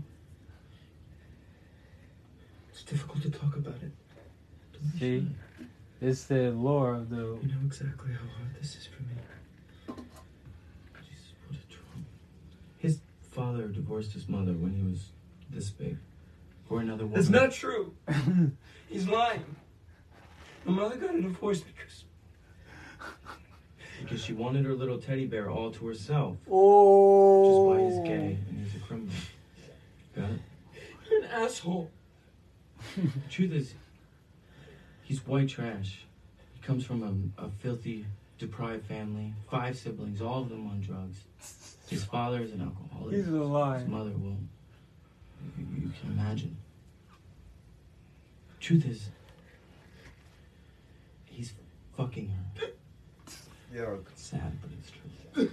it's 2.69 2.83
difficult 2.83 3.23
to 3.23 3.31
talk 3.31 3.55
about 3.55 3.81
it. 3.81 3.91
Don't 4.73 4.99
See? 4.99 5.19
shy. 5.21 5.65
It's 5.99 6.25
the 6.25 6.51
lore 6.51 6.93
of 6.93 7.09
the 7.09 7.39
You 7.41 7.47
know 7.55 7.65
exactly 7.65 8.11
how 8.13 8.19
hard 8.19 8.53
this 8.61 8.75
is 8.75 8.85
for 8.85 9.01
me. 9.01 10.03
Jesus, 11.01 11.33
what 11.47 11.57
a 11.57 11.73
trauma. 11.73 12.05
His 12.77 12.99
father 13.31 13.67
divorced 13.67 14.11
his 14.13 14.29
mother 14.29 14.53
when 14.53 14.75
he 14.75 14.83
was 14.83 15.09
this 15.49 15.71
big. 15.71 15.97
For 16.67 16.81
another 16.81 17.05
woman. 17.05 17.15
That's 17.15 17.29
not 17.29 17.51
true. 17.53 17.93
He's 18.89 19.07
lying. 19.07 19.43
My 20.65 20.73
mother 20.73 20.97
got 20.97 21.15
a 21.15 21.21
divorce 21.21 21.61
because 21.61 22.03
Because 24.01 24.21
she 24.21 24.33
wanted 24.33 24.65
her 24.65 24.73
little 24.73 24.97
teddy 24.99 25.25
bear 25.25 25.49
all 25.49 25.71
to 25.71 25.87
herself. 25.87 26.33
Which 26.45 26.47
is 26.47 26.51
Oh. 26.51 27.63
why 27.69 27.81
he's 27.83 27.99
gay 27.99 28.37
oh. 28.39 28.49
and 28.49 28.65
he's 28.65 28.75
a 28.75 28.85
criminal. 28.85 29.13
Got 30.15 30.29
it? 30.31 30.39
you're 31.09 31.23
an 31.23 31.29
asshole. 31.31 31.89
Truth 33.29 33.51
is, 33.53 33.73
he's 35.03 35.25
white 35.25 35.47
trash. 35.49 36.05
He 36.53 36.61
comes 36.61 36.83
from 36.85 37.33
a, 37.37 37.45
a 37.45 37.49
filthy, 37.49 38.05
deprived 38.37 38.85
family, 38.85 39.33
five 39.49 39.77
siblings, 39.77 40.21
all 40.21 40.41
of 40.41 40.49
them 40.49 40.67
on 40.67 40.81
drugs. 40.81 41.17
His 41.87 42.03
father 42.03 42.41
is 42.41 42.51
an 42.51 42.61
alcoholic. 42.61 43.15
He's 43.15 43.27
a 43.27 43.31
liar. 43.31 43.79
His 43.79 43.87
mother 43.87 44.11
will. 44.11 44.37
You, 45.57 45.65
you 45.81 45.91
can 46.01 46.11
imagine. 46.11 46.57
Truth 48.59 48.85
is, 48.85 49.09
he's 51.25 51.53
fucking 51.95 52.29
her. 52.29 52.67
Yo, 53.73 53.99
It's 54.11 54.23
sad, 54.23 54.57
but 54.61 54.71
it's 54.79 54.91
true. 54.91 55.51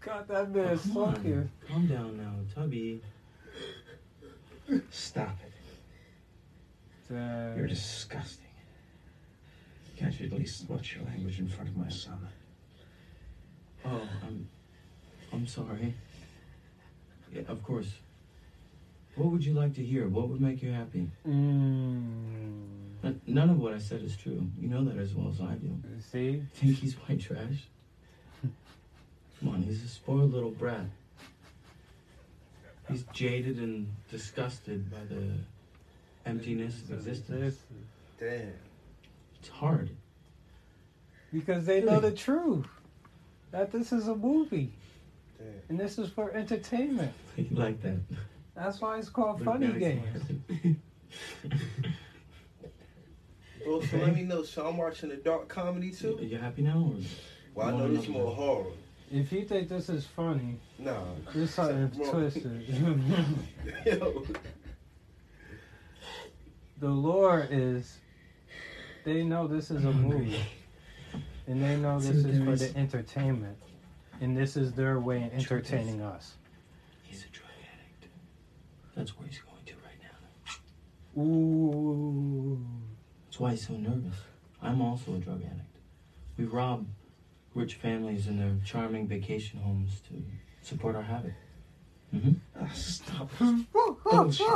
God, 0.00 0.28
that 0.28 0.50
man 0.50 0.68
is 0.70 0.82
Come 0.82 0.96
on, 0.98 1.14
fucking. 1.14 1.50
Calm 1.68 1.86
down 1.86 2.16
now, 2.16 2.32
Tubby. 2.54 3.02
Stop 4.90 5.36
it. 5.44 5.52
Damn. 7.12 7.58
You're 7.58 7.66
disgusting. 7.66 8.46
Can't 9.96 10.18
you 10.18 10.26
at 10.26 10.32
least 10.32 10.68
watch 10.68 10.94
your 10.94 11.04
language 11.04 11.38
in 11.40 11.48
front 11.48 11.68
of 11.68 11.76
my 11.76 11.88
son? 11.88 12.26
Oh, 13.84 14.00
I'm, 14.26 14.48
I'm 15.32 15.46
sorry. 15.46 15.94
Yeah, 17.32 17.42
of 17.48 17.62
course. 17.62 17.88
What 19.16 19.32
would 19.32 19.44
you 19.44 19.54
like 19.54 19.74
to 19.74 19.84
hear? 19.84 20.08
What 20.08 20.28
would 20.28 20.40
make 20.40 20.62
you 20.62 20.72
happy? 20.72 21.08
Mm. 21.28 22.62
None 23.26 23.50
of 23.50 23.58
what 23.58 23.72
I 23.74 23.78
said 23.78 24.02
is 24.02 24.16
true. 24.16 24.46
You 24.58 24.68
know 24.68 24.84
that 24.84 24.96
as 24.98 25.14
well 25.14 25.28
as 25.30 25.40
I 25.40 25.54
do. 25.54 25.76
See? 26.12 26.42
Think 26.54 26.76
he's 26.78 26.94
white 26.94 27.20
trash? 27.20 27.66
Come 28.42 29.48
on, 29.48 29.62
he's 29.62 29.82
a 29.84 29.88
spoiled 29.88 30.32
little 30.32 30.50
brat. 30.50 30.84
He's 32.88 33.04
jaded 33.12 33.58
and 33.58 33.88
disgusted 34.10 34.90
by 34.90 35.04
the 35.08 35.32
emptiness 36.26 36.82
of 36.82 36.92
existence. 36.92 37.56
damn. 38.18 38.52
It's 39.38 39.48
hard. 39.48 39.90
Because 41.32 41.64
they 41.64 41.80
know 41.80 42.00
the 42.00 42.10
truth. 42.12 42.66
That 43.52 43.72
this 43.72 43.92
is 43.92 44.08
a 44.08 44.14
movie. 44.14 44.72
Damn. 45.38 45.46
And 45.68 45.80
this 45.80 45.98
is 45.98 46.10
for 46.10 46.30
entertainment. 46.32 47.12
You 47.36 47.56
like 47.56 47.80
that? 47.82 47.96
That's 48.54 48.80
why 48.80 48.98
it's 48.98 49.08
called 49.08 49.40
Look, 49.40 49.46
Funny 49.46 49.72
Games. 49.78 50.22
Well, 53.66 53.82
so 53.82 53.98
let 53.98 54.14
me 54.16 54.22
know. 54.22 54.42
So 54.42 54.66
I'm 54.66 54.78
watching 54.78 55.10
a 55.12 55.16
dark 55.16 55.48
comedy 55.48 55.90
Are 55.90 55.94
too. 55.94 56.18
you 56.22 56.38
happy 56.38 56.62
now? 56.62 56.92
Or? 56.94 57.00
Well, 57.54 57.68
I 57.68 57.70
know 57.72 57.86
no, 57.88 57.94
this 57.94 58.08
no. 58.08 58.14
more 58.14 58.34
horror. 58.34 58.70
If 59.12 59.30
you 59.32 59.44
think 59.44 59.68
this 59.68 59.88
is 59.90 60.06
funny, 60.06 60.58
Nah. 60.78 61.02
this 61.34 61.54
something 61.54 61.90
Wrong. 62.00 62.10
twisted. 62.10 62.64
Yo. 63.86 64.24
the 66.78 66.88
lore 66.88 67.46
is 67.50 67.98
they 69.04 69.22
know 69.24 69.46
this 69.46 69.70
is 69.70 69.84
a 69.84 69.92
movie. 69.92 70.40
And 71.46 71.62
they 71.62 71.76
know 71.76 71.98
this 72.00 72.22
So 72.22 72.28
is 72.28 72.38
for 72.42 72.56
the 72.56 72.78
entertainment. 72.78 73.58
And 74.22 74.36
this 74.36 74.56
is 74.56 74.72
their 74.72 75.00
way 75.00 75.24
of 75.24 75.32
entertaining 75.34 76.00
us. 76.02 76.34
He's 77.02 77.24
a 77.24 77.28
drug 77.28 77.50
addict. 77.74 78.12
That's 78.96 79.16
where 79.18 79.26
he's 79.28 79.40
going 79.40 79.64
to 79.66 79.74
right 79.84 80.00
now. 81.16 81.22
Ooh. 81.22 82.66
That's 83.26 83.40
why 83.40 83.50
he's 83.52 83.66
so 83.66 83.74
nervous. 83.74 84.16
I'm 84.62 84.82
also 84.82 85.14
a 85.14 85.18
drug 85.18 85.42
addict. 85.42 85.76
We 86.36 86.44
rob 86.44 86.86
rich 87.54 87.74
families 87.74 88.26
in 88.26 88.38
their 88.38 88.56
charming 88.64 89.06
vacation 89.06 89.60
homes 89.60 90.00
to 90.08 90.22
support 90.62 90.96
our 90.96 91.02
habit. 91.02 91.34
Mm-hmm. 92.14 92.32
Ah, 92.60 92.70
stop 92.74 93.30
it. 93.40 93.66
Bullshit. 94.04 94.46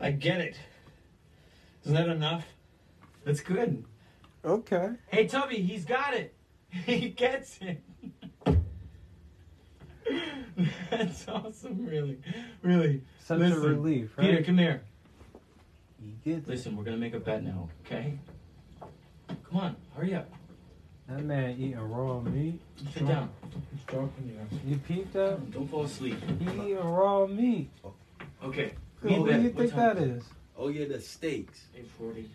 I 0.00 0.10
get 0.12 0.40
it. 0.40 0.56
Isn't 1.82 1.94
that 1.94 2.08
enough? 2.08 2.44
That's 3.24 3.40
good. 3.40 3.84
Okay. 4.44 4.90
Hey, 5.08 5.26
Tubby, 5.26 5.56
he's 5.62 5.84
got 5.84 6.14
it. 6.14 6.34
He 6.70 7.08
gets 7.08 7.58
it. 7.62 7.82
That's 10.90 11.28
awesome, 11.28 11.86
really. 11.86 12.18
Really. 12.62 13.02
Such 13.24 13.38
Listen, 13.38 13.64
a 13.64 13.68
relief, 13.68 14.10
right? 14.16 14.30
Peter, 14.30 14.42
come 14.42 14.58
here. 14.58 14.82
You 16.02 16.12
get 16.24 16.38
it. 16.38 16.48
Listen, 16.48 16.76
we're 16.76 16.84
going 16.84 16.96
to 16.96 17.00
make 17.00 17.14
a 17.14 17.20
bet 17.20 17.42
now, 17.42 17.68
okay? 17.84 18.18
Come 19.28 19.60
on, 19.60 19.76
hurry 19.94 20.14
up. 20.14 20.28
That 21.08 21.24
man 21.24 21.52
eating 21.52 21.78
raw 21.78 22.20
meat. 22.20 22.60
Sit 22.92 23.06
down. 23.06 23.30
It's 23.72 23.84
dark 23.90 24.10
in 24.18 24.28
here. 24.28 24.46
You 24.66 24.76
peeped 24.78 25.14
that? 25.14 25.50
Don't 25.50 25.68
fall 25.68 25.84
asleep. 25.84 26.18
He 26.38 26.44
eating 26.44 26.76
raw 26.76 27.26
meat. 27.26 27.70
Okay. 28.44 28.72
What 29.00 29.26
do 29.26 29.40
you 29.40 29.50
think 29.50 29.70
time 29.70 29.78
that 29.78 29.98
is 29.98 30.02
it? 30.02 30.16
is? 30.16 30.24
Oh 30.56 30.68
yeah, 30.68 30.86
the 30.86 31.00
steaks. 31.00 31.66
8.40. 32.00 32.26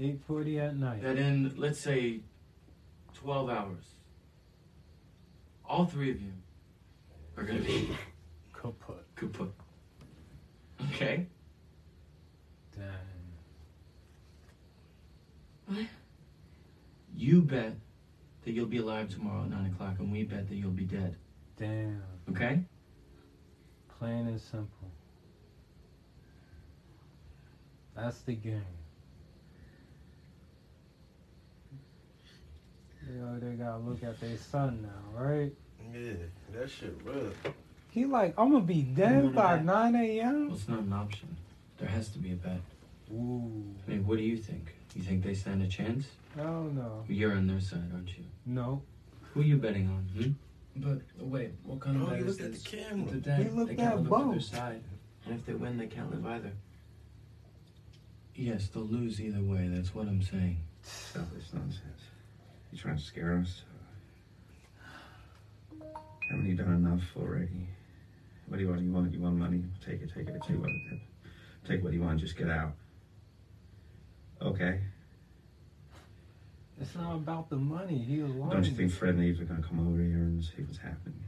8.40 0.00 0.68
at 0.68 0.76
night. 0.76 1.02
That 1.02 1.18
in, 1.18 1.52
let's 1.56 1.80
say, 1.80 2.20
12 3.14 3.50
hours. 3.50 3.84
All 5.68 5.84
three 5.84 6.10
of 6.10 6.20
you 6.20 6.32
are 7.40 7.44
going 7.44 7.58
to 7.58 7.64
be 7.64 7.88
kaput. 8.52 9.02
Kaput. 9.16 9.50
Okay. 10.88 11.26
Then. 12.76 12.88
What? 15.66 15.86
You 17.16 17.40
bet 17.40 17.74
that 18.44 18.52
you'll 18.52 18.66
be 18.66 18.78
alive 18.78 19.08
tomorrow 19.08 19.42
at 19.42 19.50
9 19.50 19.72
o'clock, 19.74 19.94
and 19.98 20.12
we 20.12 20.24
bet 20.24 20.48
that 20.48 20.54
you'll 20.54 20.70
be 20.70 20.84
dead. 20.84 21.16
Damn. 21.56 22.02
Okay? 22.30 22.60
Plain 23.98 24.26
and 24.28 24.40
simple. 24.40 24.90
That's 27.96 28.18
the 28.20 28.34
game. 28.34 28.64
They, 33.02 33.46
they 33.46 33.54
gotta 33.54 33.78
look 33.78 34.02
at 34.02 34.20
their 34.20 34.36
son 34.36 34.82
now, 34.82 35.20
right? 35.20 35.52
Yeah, 35.94 36.12
that 36.52 36.70
shit 36.70 36.96
real. 37.04 37.32
He 37.90 38.04
like, 38.04 38.34
I'm 38.38 38.52
gonna 38.52 38.64
be 38.64 38.82
dead 38.82 39.34
by 39.34 39.58
9 39.58 39.94
a.m. 39.96 40.46
Well, 40.48 40.56
it's 40.56 40.68
not 40.68 40.80
an 40.80 40.92
option. 40.92 41.36
There 41.78 41.88
has 41.88 42.08
to 42.10 42.18
be 42.18 42.32
a 42.32 42.36
bet. 42.36 42.60
Ooh, 43.12 43.64
I 43.86 43.90
mean, 43.90 44.06
what 44.06 44.18
do 44.18 44.22
you 44.22 44.36
think? 44.36 44.74
You 44.94 45.02
think 45.02 45.24
they 45.24 45.34
stand 45.34 45.62
a 45.62 45.66
chance? 45.66 46.06
I 46.38 46.42
don't. 46.42 47.04
You're 47.08 47.32
on 47.32 47.46
their 47.48 47.60
side, 47.60 47.90
aren't 47.92 48.08
you? 48.16 48.24
No. 48.46 48.82
Who 49.34 49.40
are 49.40 49.44
you 49.44 49.56
betting 49.56 49.88
on? 49.88 50.22
Hmm? 50.22 50.30
But 50.76 51.00
wait, 51.18 51.50
what 51.64 51.80
kind 51.80 51.96
of 51.96 52.02
Oh, 52.04 52.06
bet 52.10 52.20
you 52.20 52.26
is 52.26 52.38
looked 52.38 52.40
at 52.46 52.52
this? 52.52 52.62
the 52.62 52.76
camera. 52.76 53.10
The 53.10 53.16
dead, 53.18 53.42
He 53.42 53.48
looked 53.50 53.68
they 53.70 53.76
can't 53.76 53.94
at 53.94 54.02
live 54.02 54.12
up 54.12 54.30
their 54.30 54.40
side, 54.40 54.82
and 55.26 55.34
if 55.34 55.44
they 55.46 55.54
win, 55.54 55.76
they 55.78 55.86
can't 55.88 56.10
live 56.12 56.24
either. 56.26 56.52
Yes, 58.34 58.68
they'll 58.68 58.84
lose 58.84 59.20
either 59.20 59.40
way. 59.42 59.68
That's 59.68 59.94
what 59.94 60.06
I'm 60.06 60.22
saying. 60.22 60.58
Stop 60.82 61.26
this 61.34 61.52
nonsense. 61.52 61.82
You 62.72 62.78
trying 62.78 62.96
to 62.96 63.02
scare 63.02 63.36
us? 63.38 63.62
Haven't 66.30 66.46
you 66.46 66.54
done 66.54 66.74
enough 66.74 67.02
already? 67.16 67.68
What 68.46 68.58
do 68.58 68.64
you 68.64 68.70
want? 68.70 68.82
You 68.82 68.92
want? 68.92 69.12
You 69.12 69.20
want 69.20 69.36
money? 69.36 69.62
Take 69.84 70.02
it. 70.02 70.10
Take 70.14 70.28
it. 70.28 70.42
Take 70.46 70.60
what? 70.60 70.70
Take 71.66 71.84
what 71.84 71.92
you 71.92 72.02
want. 72.02 72.20
Just 72.20 72.36
get 72.36 72.50
out. 72.50 72.72
Okay. 74.42 74.80
It's 76.80 76.94
not 76.94 77.14
about 77.14 77.50
the 77.50 77.56
money. 77.56 77.98
He 77.98 78.20
was 78.20 78.32
lying. 78.32 78.50
Don't 78.50 78.64
you 78.64 78.72
think 78.72 78.90
Fred 78.92 79.14
and 79.14 79.24
Eve 79.24 79.40
are 79.40 79.44
gonna 79.44 79.62
come 79.62 79.86
over 79.86 80.02
here 80.02 80.16
and 80.16 80.42
see 80.42 80.62
what's 80.62 80.78
happening? 80.78 81.22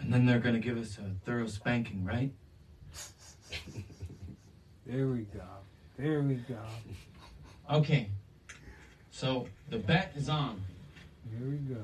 And 0.00 0.12
then 0.12 0.24
they're 0.24 0.38
gonna 0.38 0.60
give 0.60 0.78
us 0.78 0.98
a 0.98 1.10
thorough 1.24 1.46
spanking, 1.46 2.04
right? 2.04 2.32
There 4.86 5.06
we 5.06 5.20
go. 5.20 5.44
There 5.96 6.20
we 6.20 6.34
go. 6.34 6.58
Okay. 7.70 8.08
So 9.12 9.46
the 9.68 9.78
bet 9.78 10.12
is 10.16 10.28
on, 10.28 10.60
Here 11.28 11.48
we 11.48 11.56
go. 11.74 11.80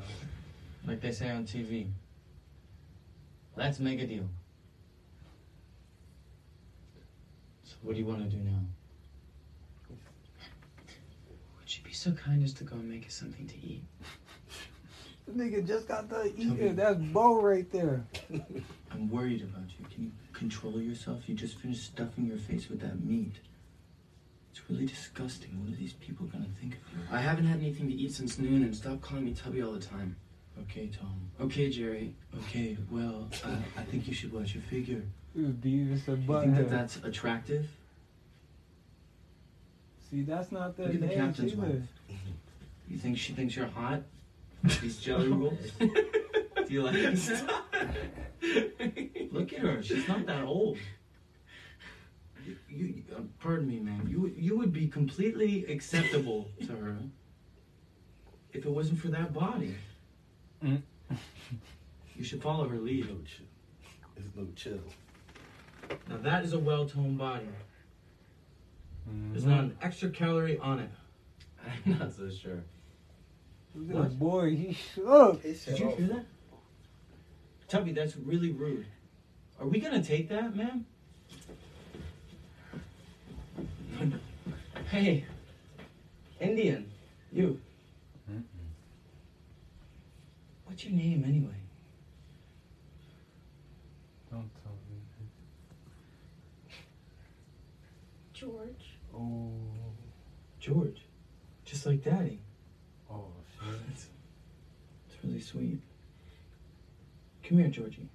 like 0.87 1.01
they 1.01 1.13
say 1.13 1.31
on 1.31 1.45
TV. 1.45 1.89
Let's 3.57 3.79
make 3.81 4.01
a 4.01 4.07
deal. 4.07 4.29
So 7.65 7.75
what 7.83 7.95
do 7.95 8.01
you 8.01 8.07
want 8.07 8.29
to 8.31 8.37
do 8.37 8.43
now? 8.43 8.61
Would 11.59 11.77
you 11.77 11.83
be 11.85 11.93
so 11.93 12.13
kind 12.13 12.43
as 12.45 12.53
to 12.55 12.65
go 12.65 12.77
and 12.77 12.89
make 12.89 13.07
us 13.07 13.15
something 13.15 13.47
to 13.47 13.55
eat? 13.57 13.83
The 15.29 15.33
nigga 15.43 15.67
just 15.67 15.89
got 15.89 16.09
done 16.09 16.31
Toby. 16.31 16.41
eating. 16.41 16.77
That's 16.77 17.01
Bo 17.01 17.43
right 17.43 17.69
there. 17.73 18.05
I'm 18.93 19.11
worried 19.11 19.43
about 19.43 19.65
you. 19.77 19.85
Can 19.93 20.05
you 20.05 20.11
control 20.33 20.81
yourself? 20.81 21.29
You 21.29 21.35
just 21.35 21.59
finished 21.59 21.83
stuffing 21.85 22.27
your 22.29 22.37
face 22.39 22.69
with 22.71 22.79
that 22.83 23.05
meat. 23.05 23.35
It's 24.67 24.73
really 24.73 24.87
disgusting. 24.87 25.61
What 25.63 25.73
are 25.73 25.77
these 25.77 25.93
people 25.93 26.27
gonna 26.27 26.47
think 26.61 26.75
of 26.75 26.81
you? 26.93 26.99
I 27.13 27.21
haven't 27.21 27.45
had 27.47 27.61
anything 27.61 27.87
to 27.89 27.95
eat 27.95 28.13
since 28.13 28.37
noon, 28.37 28.65
and 28.65 28.75
stop 28.75 29.01
calling 29.01 29.25
me 29.25 29.33
Tubby 29.33 29.63
all 29.63 29.71
the 29.73 29.79
time. 29.79 30.17
Okay, 30.63 30.89
Tom. 30.89 31.21
Okay, 31.41 31.71
Jerry. 31.71 32.15
Okay, 32.39 32.77
well, 32.91 33.29
uh, 33.45 33.57
I 33.77 33.83
think 33.83 34.09
you 34.09 34.15
should 34.15 34.33
watch 34.33 34.55
your 34.55 34.65
figure. 34.65 35.05
Ooh, 35.39 35.53
Beavis 35.53 36.09
and 36.09 36.27
You 36.29 36.41
think 36.41 36.57
that 36.57 36.69
that's 36.71 36.97
attractive? 36.97 37.69
See, 40.11 40.23
that's 40.23 40.51
not 40.51 40.77
the 40.77 40.85
Look 40.85 40.95
at 40.95 41.01
the 41.01 41.09
captain's 41.15 41.53
either. 41.53 41.63
wife. 41.63 41.83
You 42.89 42.99
think 42.99 43.19
she 43.19 43.35
thinks 43.35 43.55
you're 43.55 43.67
hot? 43.67 44.03
These 44.81 44.99
jelly 44.99 45.29
rolls? 45.29 45.59
Do 45.79 45.89
you 46.69 46.83
like 46.83 46.95
it? 46.97 47.19
Look 49.33 49.53
at 49.53 49.59
her. 49.61 49.81
She's 49.83 50.09
not 50.09 50.27
that 50.27 50.43
old. 50.43 50.79
You, 52.77 52.87
you 52.87 53.03
uh, 53.17 53.21
pardon 53.41 53.67
me, 53.69 53.81
man. 53.81 54.07
You 54.11 54.33
you 54.37 54.57
would 54.59 54.73
be 54.73 54.87
completely 54.87 55.65
acceptable 55.67 56.51
to 56.67 56.73
her 56.73 56.99
if 58.53 58.67
it 58.67 58.71
wasn't 58.71 59.01
for 59.01 59.09
that 59.09 59.33
body. 59.33 59.75
Mm. 60.65 60.83
You 62.17 62.25
should 62.25 62.43
follow 62.43 62.69
her 62.69 62.77
lead. 62.79 63.09
No 63.09 63.17
chill. 63.25 63.47
There's 64.17 64.35
no 64.37 64.47
chill. 64.55 64.81
Now 66.09 66.17
that 66.19 66.45
is 66.45 66.53
a 66.53 66.59
well-toned 66.59 67.19
body. 67.19 67.47
There's 69.31 69.45
Mhm. 69.45 69.49
not 69.49 69.61
an 69.65 69.79
extra 69.83 70.11
calorie 70.11 70.59
on 70.59 70.81
it. 70.81 70.91
I'm 71.87 71.99
not 71.99 72.13
so 72.13 72.29
sure. 72.29 72.65
What? 73.73 74.19
boy. 74.19 74.57
He 74.57 74.73
shook. 74.73 75.43
He 75.43 75.53
Did 75.53 75.79
you 75.79 75.89
hear 75.91 76.07
that? 76.09 76.25
Tubby, 77.69 77.93
that's 77.93 78.17
really 78.17 78.51
rude. 78.53 78.87
Are 79.61 79.67
we 79.67 79.81
gonna 79.81 80.03
take 80.03 80.29
that, 80.29 80.57
man? 80.57 80.87
Hey, 84.91 85.25
Indian, 86.41 86.91
you. 87.33 87.61
Mm-mm. 88.31 88.43
What's 90.65 90.85
your 90.85 90.95
name 90.95 91.25
anyway? 91.27 91.55
Don't 94.31 94.51
tell 94.63 94.73
me. 94.91 95.01
George. 98.33 98.99
Oh, 99.15 99.51
George. 100.61 101.03
Just 101.65 101.87
like 101.87 102.05
Daddy. 102.05 102.41
oh 103.11 103.25
shit. 103.65 103.75
It's, 103.93 104.07
it's 105.09 105.25
really 105.25 105.41
sweet. 105.41 105.81
Come 107.49 107.59
here, 107.59 107.69
Georgie. 107.69 108.09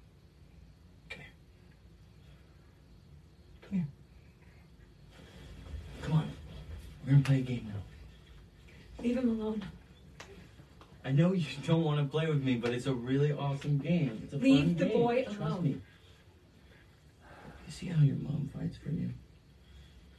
Come 1.10 1.20
here. 1.20 1.26
Come 3.62 3.78
here. 3.78 3.86
Come 6.12 6.20
on. 6.20 6.30
We're 7.06 7.12
gonna 7.12 7.24
play 7.24 7.38
a 7.38 7.40
game 7.40 7.66
now. 7.68 9.02
Leave 9.02 9.16
him 9.16 9.28
alone. 9.40 9.64
I 11.04 11.10
know 11.10 11.32
you 11.32 11.46
don't 11.66 11.82
want 11.82 11.98
to 12.00 12.04
play 12.04 12.26
with 12.28 12.42
me, 12.44 12.56
but 12.56 12.72
it's 12.72 12.86
a 12.86 12.92
really 12.94 13.32
awesome 13.32 13.78
game. 13.78 14.20
It's 14.24 14.34
a 14.34 14.36
Leave 14.36 14.64
fun 14.64 14.76
the 14.76 14.84
game. 14.84 14.92
boy 14.98 15.24
Trust 15.24 15.40
alone. 15.40 15.62
me. 15.64 15.70
You 17.66 17.72
see 17.72 17.86
how 17.86 18.02
your 18.04 18.16
mom 18.16 18.50
fights 18.54 18.76
for 18.76 18.90
you? 18.90 19.10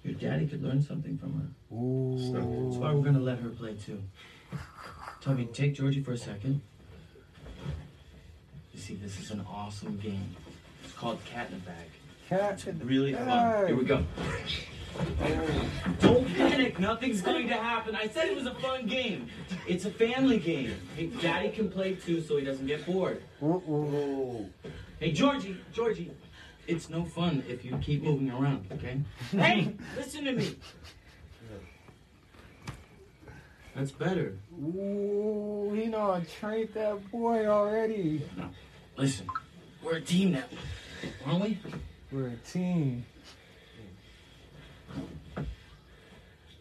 Your 0.04 0.16
daddy 0.16 0.48
could 0.48 0.64
learn 0.64 0.82
something 0.82 1.18
from 1.18 1.34
her. 1.40 1.76
Ooh. 1.76 2.18
That's 2.34 2.78
why 2.78 2.92
we're 2.92 3.04
gonna 3.04 3.20
let 3.20 3.40
her 3.40 3.50
play 3.50 3.76
too. 3.76 4.02
Tubby, 5.22 5.46
take 5.46 5.76
Georgie 5.76 6.02
for 6.02 6.14
a 6.14 6.18
second. 6.18 6.60
You 8.74 8.80
see, 8.80 8.96
this 8.96 9.20
is 9.20 9.30
an 9.32 9.46
awesome 9.48 9.98
game. 9.98 10.36
It's 10.84 10.94
called 10.94 11.24
Cat 11.24 11.50
in 11.50 11.58
a 11.58 11.60
Bag. 11.60 11.88
Cat 12.28 12.68
It's 12.68 12.82
really 12.84 13.14
fun. 13.14 13.68
Here 13.68 13.76
we 13.76 13.86
go. 13.86 14.04
Don't 16.00 16.28
panic. 16.36 16.80
Nothing's 16.80 17.22
going 17.22 17.48
to 17.48 17.56
happen. 17.56 17.96
I 17.96 18.08
said 18.08 18.28
it 18.30 18.36
was 18.36 18.46
a 18.46 18.54
fun 18.56 18.86
game. 18.88 19.28
It's 19.68 19.86
a 19.86 19.92
family 19.92 20.38
game. 20.40 20.76
Hey, 20.96 21.08
Daddy 21.08 21.50
can 21.50 21.70
play 21.70 21.96
too, 21.96 22.22
so 22.22 22.38
he 22.38 22.46
doesn't 22.46 22.68
get 22.68 22.86
bored. 22.86 23.22
Ooh, 23.42 24.50
Hey, 25.00 25.12
Georgie, 25.12 25.58
Georgie, 25.74 26.12
it's 26.68 26.90
no 26.90 27.04
fun 27.04 27.44
if 27.50 27.66
you 27.66 27.78
keep 27.78 28.04
moving 28.04 28.30
around, 28.32 28.66
okay? 28.72 29.02
Hey, 29.32 29.76
listen 29.98 30.24
to 30.26 30.32
me. 30.34 30.56
That's 33.76 33.92
better. 33.92 34.38
Ooh, 34.62 35.74
he 35.76 35.88
know 35.88 36.12
I 36.12 36.22
trained 36.40 36.70
that 36.76 37.12
boy 37.12 37.48
already. 37.48 38.24
Listen, 38.96 39.28
we're 39.84 39.96
a 39.96 40.02
team 40.02 40.34
now, 40.34 40.44
aren't 41.26 41.42
we? 41.44 41.60
We're 42.12 42.28
a 42.28 42.36
team. 42.38 43.04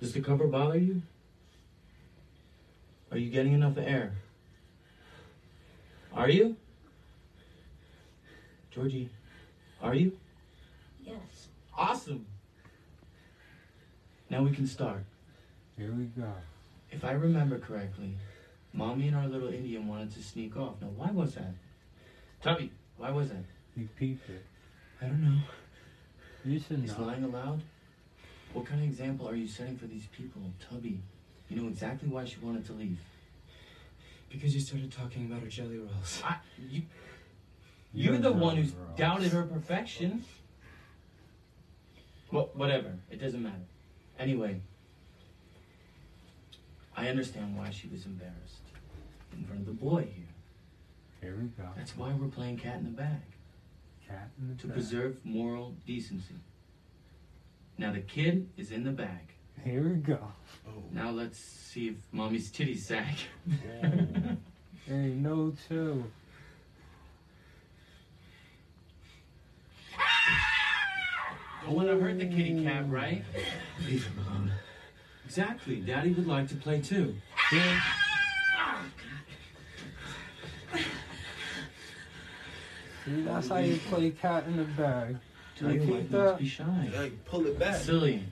Does 0.02 0.12
the 0.12 0.20
cover 0.20 0.48
bother 0.48 0.78
you? 0.78 1.00
Are 3.12 3.16
you 3.16 3.30
getting 3.30 3.52
enough 3.52 3.78
air? 3.78 4.14
Are 6.12 6.28
you? 6.28 6.56
Georgie, 8.72 9.10
are 9.80 9.94
you? 9.94 10.18
Yes. 11.04 11.46
Awesome. 11.78 12.26
Now 14.28 14.42
we 14.42 14.50
can 14.50 14.66
start. 14.66 15.04
Here 15.78 15.92
we 15.92 16.06
go. 16.06 16.32
If 16.90 17.04
I 17.04 17.12
remember 17.12 17.60
correctly, 17.60 18.16
Mommy 18.72 19.06
and 19.06 19.16
our 19.16 19.28
little 19.28 19.50
Indian 19.54 19.86
wanted 19.86 20.12
to 20.14 20.22
sneak 20.24 20.56
off. 20.56 20.80
Now, 20.80 20.88
why 20.96 21.12
was 21.12 21.36
that? 21.36 21.54
Tubby, 22.42 22.72
why 22.96 23.12
was 23.12 23.28
that? 23.28 23.44
He 23.76 23.82
peeped 23.84 24.28
it. 24.28 24.44
I 25.00 25.04
don't 25.04 25.22
know. 25.22 25.38
You 26.44 26.58
should 26.58 26.84
Is 26.84 26.98
know. 26.98 27.04
lying 27.04 27.22
allowed? 27.22 27.62
What 28.52 28.66
kind 28.66 28.80
of 28.82 28.86
example 28.86 29.28
are 29.28 29.34
you 29.34 29.46
setting 29.48 29.76
for 29.76 29.86
these 29.86 30.06
people? 30.16 30.42
Tubby, 30.70 31.00
you 31.48 31.60
know 31.60 31.68
exactly 31.68 32.08
why 32.08 32.24
she 32.24 32.36
wanted 32.40 32.66
to 32.66 32.72
leave. 32.72 32.98
Because 34.30 34.54
you 34.54 34.60
started 34.60 34.92
talking 34.92 35.26
about 35.26 35.40
her 35.42 35.48
jelly 35.48 35.78
rolls. 35.78 36.22
I, 36.24 36.36
you, 36.70 36.82
you're 37.94 38.18
the 38.18 38.32
one 38.32 38.56
who's 38.56 38.72
Ross. 38.72 38.98
doubted 38.98 39.32
her 39.32 39.42
perfection. 39.44 40.24
Well, 42.30 42.50
whatever. 42.54 42.92
It 43.10 43.20
doesn't 43.20 43.42
matter. 43.42 43.56
Anyway, 44.18 44.60
I 46.96 47.08
understand 47.08 47.56
why 47.56 47.70
she 47.70 47.88
was 47.88 48.06
embarrassed 48.06 48.62
in 49.36 49.44
front 49.44 49.60
of 49.60 49.66
the 49.66 49.72
boy 49.72 50.06
here. 50.14 50.24
Here 51.20 51.36
we 51.40 51.48
go. 51.62 51.68
That's 51.76 51.96
why 51.96 52.12
we're 52.18 52.28
playing 52.28 52.58
cat 52.58 52.76
in 52.76 52.84
the 52.84 52.90
bag 52.90 53.20
Cat 54.08 54.30
in 54.40 54.48
the 54.48 54.54
to 54.62 54.66
bag. 54.66 54.74
preserve 54.74 55.16
moral 55.24 55.74
decency. 55.86 56.34
Now 57.78 57.92
the 57.92 58.00
kid 58.00 58.48
is 58.56 58.70
in 58.70 58.84
the 58.84 58.90
bag. 58.90 59.32
Here 59.64 59.82
we 59.82 59.96
go. 59.96 60.18
Oh. 60.68 60.82
Now 60.92 61.10
let's 61.10 61.38
see 61.38 61.88
if 61.88 61.94
mommy's 62.12 62.50
titties 62.50 62.80
sag. 62.80 63.16
Ain't 64.90 65.16
no 65.16 65.54
chill. 65.68 66.04
Don't 71.64 71.74
want 71.74 71.88
to 71.88 71.96
hurt 71.96 72.18
the 72.18 72.26
kitty 72.26 72.64
cat, 72.64 72.90
right? 72.90 73.24
Leave 73.86 74.04
him 74.04 74.26
alone. 74.26 74.52
Exactly. 75.24 75.76
Daddy 75.76 76.10
would 76.10 76.26
like 76.26 76.48
to 76.48 76.56
play 76.56 76.80
too. 76.80 77.14
Yeah. 77.52 77.80
See, 83.04 83.22
that's 83.22 83.48
how 83.48 83.58
you 83.58 83.78
play 83.88 84.10
cat 84.10 84.44
in 84.46 84.56
the 84.56 84.64
bag. 84.64 85.16
Tell 85.62 85.70
You 85.70 85.76
your 85.76 85.86
keep 85.86 85.94
wife 85.94 86.10
not 86.10 86.18
to 86.18 86.24
that? 86.24 86.38
be 86.40 86.48
shy. 86.48 86.90
Like, 86.96 87.24
pull 87.24 87.46
it 87.46 87.56
back. 87.56 87.76
Silly. 87.76 88.24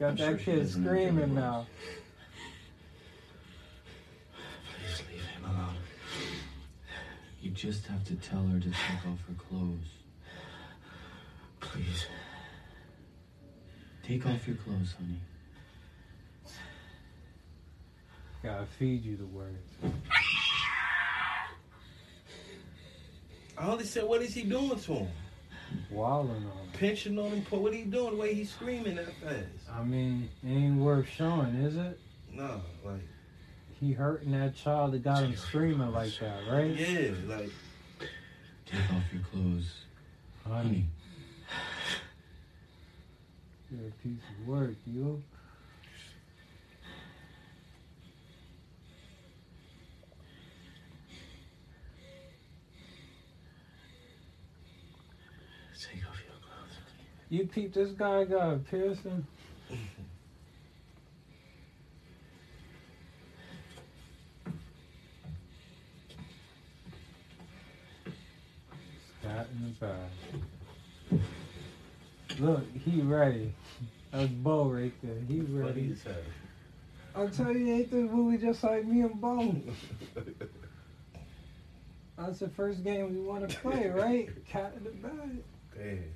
Got 0.00 0.08
I'm 0.08 0.16
that 0.16 0.40
sure 0.40 0.56
kid 0.56 0.70
screaming 0.70 1.34
now. 1.34 1.66
Please 4.32 5.02
leave 5.12 5.20
him 5.26 5.44
alone. 5.44 5.76
You 7.42 7.50
just 7.50 7.86
have 7.88 8.02
to 8.04 8.14
tell 8.14 8.42
her 8.46 8.58
to 8.58 8.66
take 8.70 9.06
off 9.06 9.18
her 9.28 9.34
clothes. 9.36 9.90
Please. 11.60 12.06
Take 14.02 14.24
off 14.24 14.46
your 14.48 14.56
clothes, 14.56 14.94
honey. 14.98 15.20
Gotta 18.42 18.64
feed 18.78 19.04
you 19.04 19.16
the 19.18 19.26
words. 19.26 19.58
I 23.58 23.66
only 23.66 23.84
said, 23.84 24.04
what 24.04 24.22
is 24.22 24.32
he 24.32 24.44
doing 24.44 24.78
to 24.78 24.92
him? 24.94 25.08
Wilding 25.94 26.30
on 26.32 26.42
him. 26.42 26.50
Pinching 26.72 27.18
on 27.18 27.30
him? 27.30 27.46
What 27.50 27.72
are 27.72 27.76
he 27.76 27.84
doing 27.84 28.14
the 28.14 28.20
way 28.20 28.34
he's 28.34 28.50
screaming 28.50 28.96
that 28.96 29.14
fast? 29.22 29.46
I 29.72 29.82
mean, 29.84 30.28
it 30.42 30.48
ain't 30.48 30.80
worth 30.80 31.08
showing, 31.08 31.54
is 31.54 31.76
it? 31.76 31.98
No, 32.32 32.60
like, 32.84 33.00
He 33.80 33.92
hurting 33.92 34.32
that 34.32 34.56
child 34.56 34.92
that 34.92 35.04
got 35.04 35.22
him 35.22 35.36
screaming 35.36 35.92
like 35.92 36.18
that, 36.18 36.40
right? 36.50 36.74
yeah, 36.74 37.10
like, 37.28 37.50
Take 38.66 38.80
off 38.92 39.04
your 39.12 39.22
clothes. 39.30 39.72
Honey, 40.44 40.56
Honey. 40.56 40.84
you're 43.70 43.88
a 43.88 43.92
piece 44.02 44.18
of 44.40 44.48
work, 44.48 44.74
you. 44.86 45.22
Take 55.78 56.02
off 56.08 56.18
your 56.24 56.36
clothes. 56.40 56.78
You 57.34 57.46
peep 57.48 57.74
this 57.74 57.90
guy 57.90 58.24
got 58.26 58.52
a 58.52 58.58
piercing? 58.58 59.26
Cat 69.20 69.48
in 69.52 69.64
the 69.64 69.70
bag. 69.80 70.10
Look, 72.38 72.62
he 72.84 73.02
ready. 73.02 73.52
That's 74.12 74.30
Bo 74.30 74.70
right 74.70 74.92
there. 75.02 75.18
He 75.26 75.40
ready. 75.40 75.96
I'll 77.16 77.30
tell 77.30 77.50
you, 77.50 77.74
ain't 77.74 77.90
this 77.90 78.08
movie 78.08 78.38
just 78.38 78.62
like 78.62 78.84
me 78.84 79.00
and 79.00 79.20
Bo? 79.20 79.56
That's 82.16 82.38
the 82.38 82.50
first 82.50 82.84
game 82.84 83.12
we 83.12 83.18
want 83.22 83.48
to 83.48 83.58
play, 83.58 83.88
right? 83.88 84.28
Cat 84.46 84.74
in 84.76 84.84
the 84.84 84.90
bag. 84.90 85.42
Damn. 85.76 86.14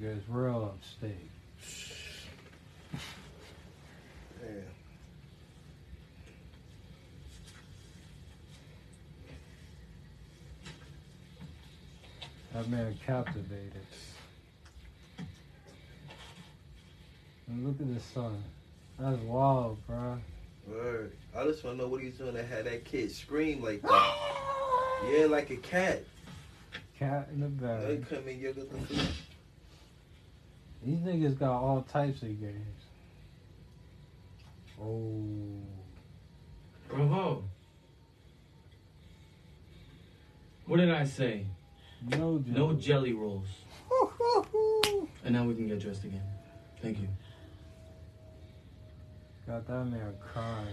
Gets 0.00 0.28
real 0.28 0.74
upstate. 0.74 1.30
Damn. 4.42 4.62
That 12.54 12.68
man 12.68 12.96
captivated. 13.06 13.72
And 17.48 17.66
look 17.66 17.80
at 17.80 17.94
the 17.94 18.00
sun. 18.00 18.42
That's 18.98 19.20
wild, 19.22 19.78
bro. 19.86 20.18
Word. 20.66 21.12
I 21.36 21.44
just 21.44 21.62
want 21.64 21.76
to 21.78 21.82
know 21.84 21.88
what 21.88 22.02
he's 22.02 22.14
doing 22.14 22.34
to 22.34 22.44
have 22.44 22.64
that 22.64 22.84
kid 22.84 23.12
scream 23.12 23.62
like 23.62 23.82
that. 23.82 24.16
yeah, 25.10 25.26
like 25.26 25.50
a 25.50 25.56
cat. 25.56 26.02
Cat 26.98 27.28
in 27.32 27.40
the 27.40 27.48
They 27.48 27.96
bag. 27.96 28.08
come 28.08 28.26
in, 28.28 28.40
you 28.40 28.52
got 28.52 28.70
the 28.70 29.06
These 30.86 31.00
niggas 31.00 31.36
got 31.36 31.50
all 31.50 31.82
types 31.82 32.22
of 32.22 32.40
games. 32.40 32.80
Oh. 34.80 35.60
Bravo. 36.88 37.42
What 40.66 40.76
did 40.76 40.90
I 40.90 41.04
say? 41.04 41.46
No 42.08 42.40
No 42.46 42.72
jelly 42.74 43.12
rolls. 43.12 43.48
And 45.24 45.34
now 45.34 45.42
we 45.42 45.56
can 45.56 45.66
get 45.66 45.80
dressed 45.80 46.04
again. 46.04 46.22
Thank 46.80 47.00
you. 47.00 47.08
Got 49.44 49.66
that 49.66 49.84
man 49.86 50.14
crying. 50.20 50.66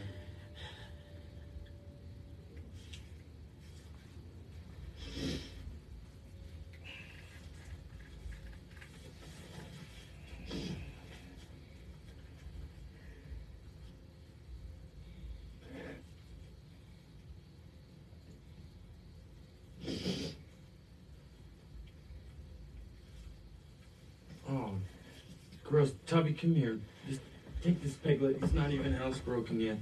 Gross. 25.83 25.95
Tubby, 26.05 26.33
come 26.33 26.55
here. 26.55 26.79
Just 27.07 27.21
take 27.61 27.81
this 27.81 27.93
piglet. 27.93 28.37
He's 28.41 28.53
not 28.53 28.71
even 28.71 28.93
housebroken 28.93 29.59
yet. 29.59 29.77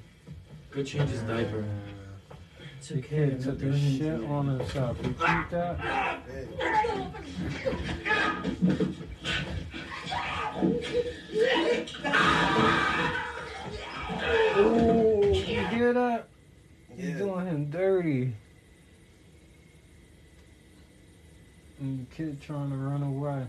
Go 0.71 0.83
change 0.83 1.09
his 1.09 1.21
diaper. 1.21 1.63
It's 2.77 2.91
okay. 2.91 3.01
kid 3.01 3.41
took 3.41 3.61
his 3.61 3.79
shit 3.79 4.23
on 4.23 4.47
himself. 4.47 4.97
You 5.03 5.09
keep 5.09 5.49
that? 5.51 5.77
Ah! 5.81 6.19
Ah! 12.05 12.57
Ooh, 14.57 15.21
you 15.23 15.65
hear 15.67 15.93
that? 15.93 16.27
He's 16.95 17.09
Yeah. 17.09 17.17
doing 17.19 17.45
him 17.45 17.69
dirty. 17.69 18.33
And 21.79 21.99
the 21.99 22.15
kid 22.15 22.41
trying 22.41 22.71
to 22.71 22.77
run 22.77 23.03
away. 23.03 23.47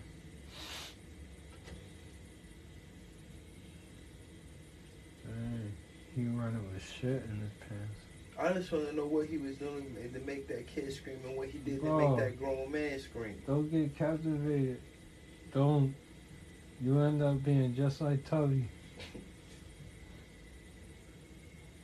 He 6.15 6.25
running 6.25 6.73
with 6.73 6.83
shit 6.83 7.23
in 7.25 7.41
his 7.41 7.51
pants. 7.69 8.01
I 8.39 8.53
just 8.53 8.73
want 8.73 8.89
to 8.89 8.95
know 8.95 9.07
what 9.07 9.27
he 9.27 9.39
was 9.39 9.57
doing 9.57 9.97
to 10.13 10.19
make 10.21 10.49
that 10.49 10.67
kid 10.67 10.93
scream 10.93 11.19
and 11.25 11.37
what 11.37 11.49
he 11.49 11.59
did 11.59 11.83
to 11.83 11.99
make 11.99 12.19
that 12.19 12.39
grown 12.39 12.71
man 12.71 12.99
scream. 12.99 13.43
Don't 13.47 13.71
get 13.71 13.97
captivated. 13.97 14.81
Don't. 15.53 15.95
You 16.83 16.99
end 17.01 17.23
up 17.23 17.43
being 17.45 17.75
just 17.75 18.01
like 18.01 18.25
Tubby. 18.27 18.69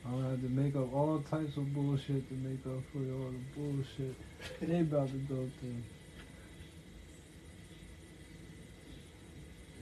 I'm 0.05 0.11
gonna 0.11 0.29
have 0.31 0.41
to 0.41 0.49
make 0.49 0.75
up 0.75 0.93
all 0.93 1.19
types 1.29 1.55
of 1.57 1.73
bullshit 1.73 2.27
to 2.27 2.33
make 2.33 2.65
up 2.65 2.81
for 2.91 2.97
all 2.97 3.31
the 3.31 3.39
bullshit 3.55 4.15
they 4.61 4.79
about 4.79 5.07
to 5.07 5.17
go 5.17 5.49
through. 5.59 5.75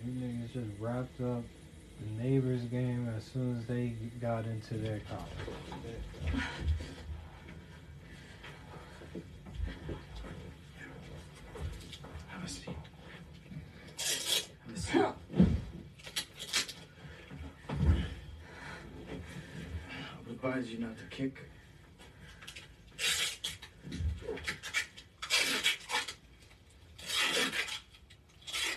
These 0.04 0.16
niggas 0.16 0.54
just 0.54 0.80
wrapped 0.80 1.22
up 1.22 1.44
neighbors 2.18 2.62
game 2.64 3.10
as 3.16 3.24
soon 3.24 3.58
as 3.58 3.66
they 3.66 3.96
got 4.20 4.46
into 4.46 4.76
their 4.76 5.00
car. 5.10 5.26
Have 12.28 12.44
a 12.44 12.48
seat. 12.48 12.70
Have 14.66 14.76
a 14.76 14.80
seat. 14.80 15.02
I 17.70 17.74
would 20.26 20.32
advise 20.32 20.72
you 20.72 20.80
not 20.80 20.98
to 20.98 21.04
kick. 21.06 21.44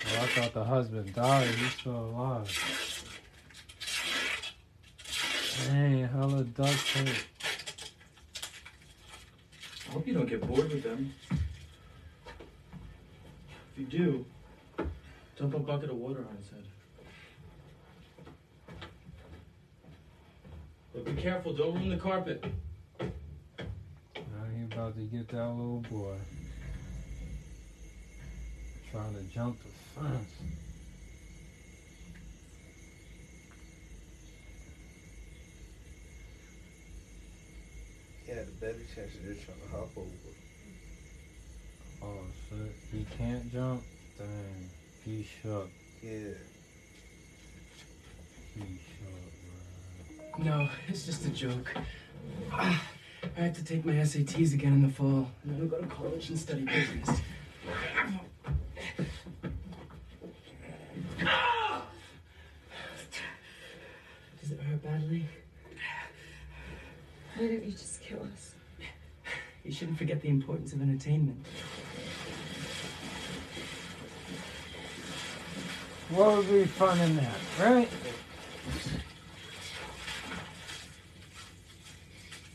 Oh, 0.02 0.22
I 0.22 0.26
thought 0.26 0.52
the 0.54 0.64
husband 0.64 1.14
died. 1.14 1.48
He's 1.48 1.72
still 1.72 1.92
alive. 1.92 2.89
Dang, 5.66 6.08
hella 6.08 6.44
duct 6.44 6.86
tape. 6.94 7.08
I 9.88 9.92
hope 9.92 10.06
you 10.06 10.14
don't 10.14 10.28
get 10.28 10.40
bored 10.46 10.70
with 10.70 10.82
them. 10.82 11.12
If 13.72 13.78
you 13.78 13.84
do, 13.86 14.24
dump 15.38 15.54
a 15.54 15.58
bucket 15.58 15.90
of 15.90 15.96
water 15.96 16.24
on 16.28 16.36
his 16.36 16.50
head. 16.50 16.64
But 20.94 21.04
be 21.04 21.20
careful, 21.20 21.52
don't 21.52 21.74
ruin 21.74 21.90
the 21.90 21.96
carpet. 21.96 22.44
Now 23.00 23.08
he 24.56 24.64
about 24.64 24.96
to 24.96 25.02
get 25.02 25.28
that 25.28 25.48
little 25.48 25.84
boy. 25.90 26.16
Trying 28.90 29.14
to 29.14 29.22
jump 29.32 29.58
the 29.62 30.00
fence. 30.00 30.34
He 38.30 38.36
had 38.36 38.46
a 38.46 38.50
better 38.60 38.78
chance 38.94 39.12
of 39.16 39.24
just 39.24 39.44
trying 39.44 39.58
to 39.60 39.68
hop 39.72 39.90
over. 39.96 40.06
Oh 42.00 42.24
shit. 42.48 42.72
He 42.92 43.04
can't 43.18 43.52
jump? 43.52 43.82
Dang. 44.16 44.70
He 45.04 45.26
shook. 45.42 45.68
Yeah. 46.00 46.34
He 48.54 48.60
shook, 48.60 50.36
bro. 50.36 50.44
No, 50.44 50.68
it's 50.86 51.06
just 51.06 51.26
a 51.26 51.30
joke. 51.30 51.74
Ah, 52.52 52.80
I 53.36 53.40
have 53.40 53.56
to 53.56 53.64
take 53.64 53.84
my 53.84 53.94
SATs 53.94 54.54
again 54.54 54.74
in 54.74 54.82
the 54.82 54.90
fall. 54.90 55.28
And 55.42 55.52
then 55.52 55.62
I'll 55.62 55.66
go 55.66 55.80
to 55.80 55.86
college 55.88 56.28
and 56.28 56.38
study 56.38 56.64
business. 56.64 57.08
Does 64.40 64.52
it 64.52 64.60
hurt 64.60 64.84
badly? 64.84 65.26
Why 67.40 67.46
didn't 67.46 67.64
you 67.64 67.72
just 67.72 68.02
kill 68.02 68.18
us? 68.34 68.54
You 69.64 69.72
shouldn't 69.72 69.89
forget 70.00 70.22
the 70.22 70.30
importance 70.30 70.72
of 70.72 70.80
entertainment. 70.80 71.36
What 76.08 76.38
would 76.38 76.50
be 76.50 76.64
fun 76.64 76.98
in 77.00 77.16
that, 77.16 77.36
right? 77.60 77.86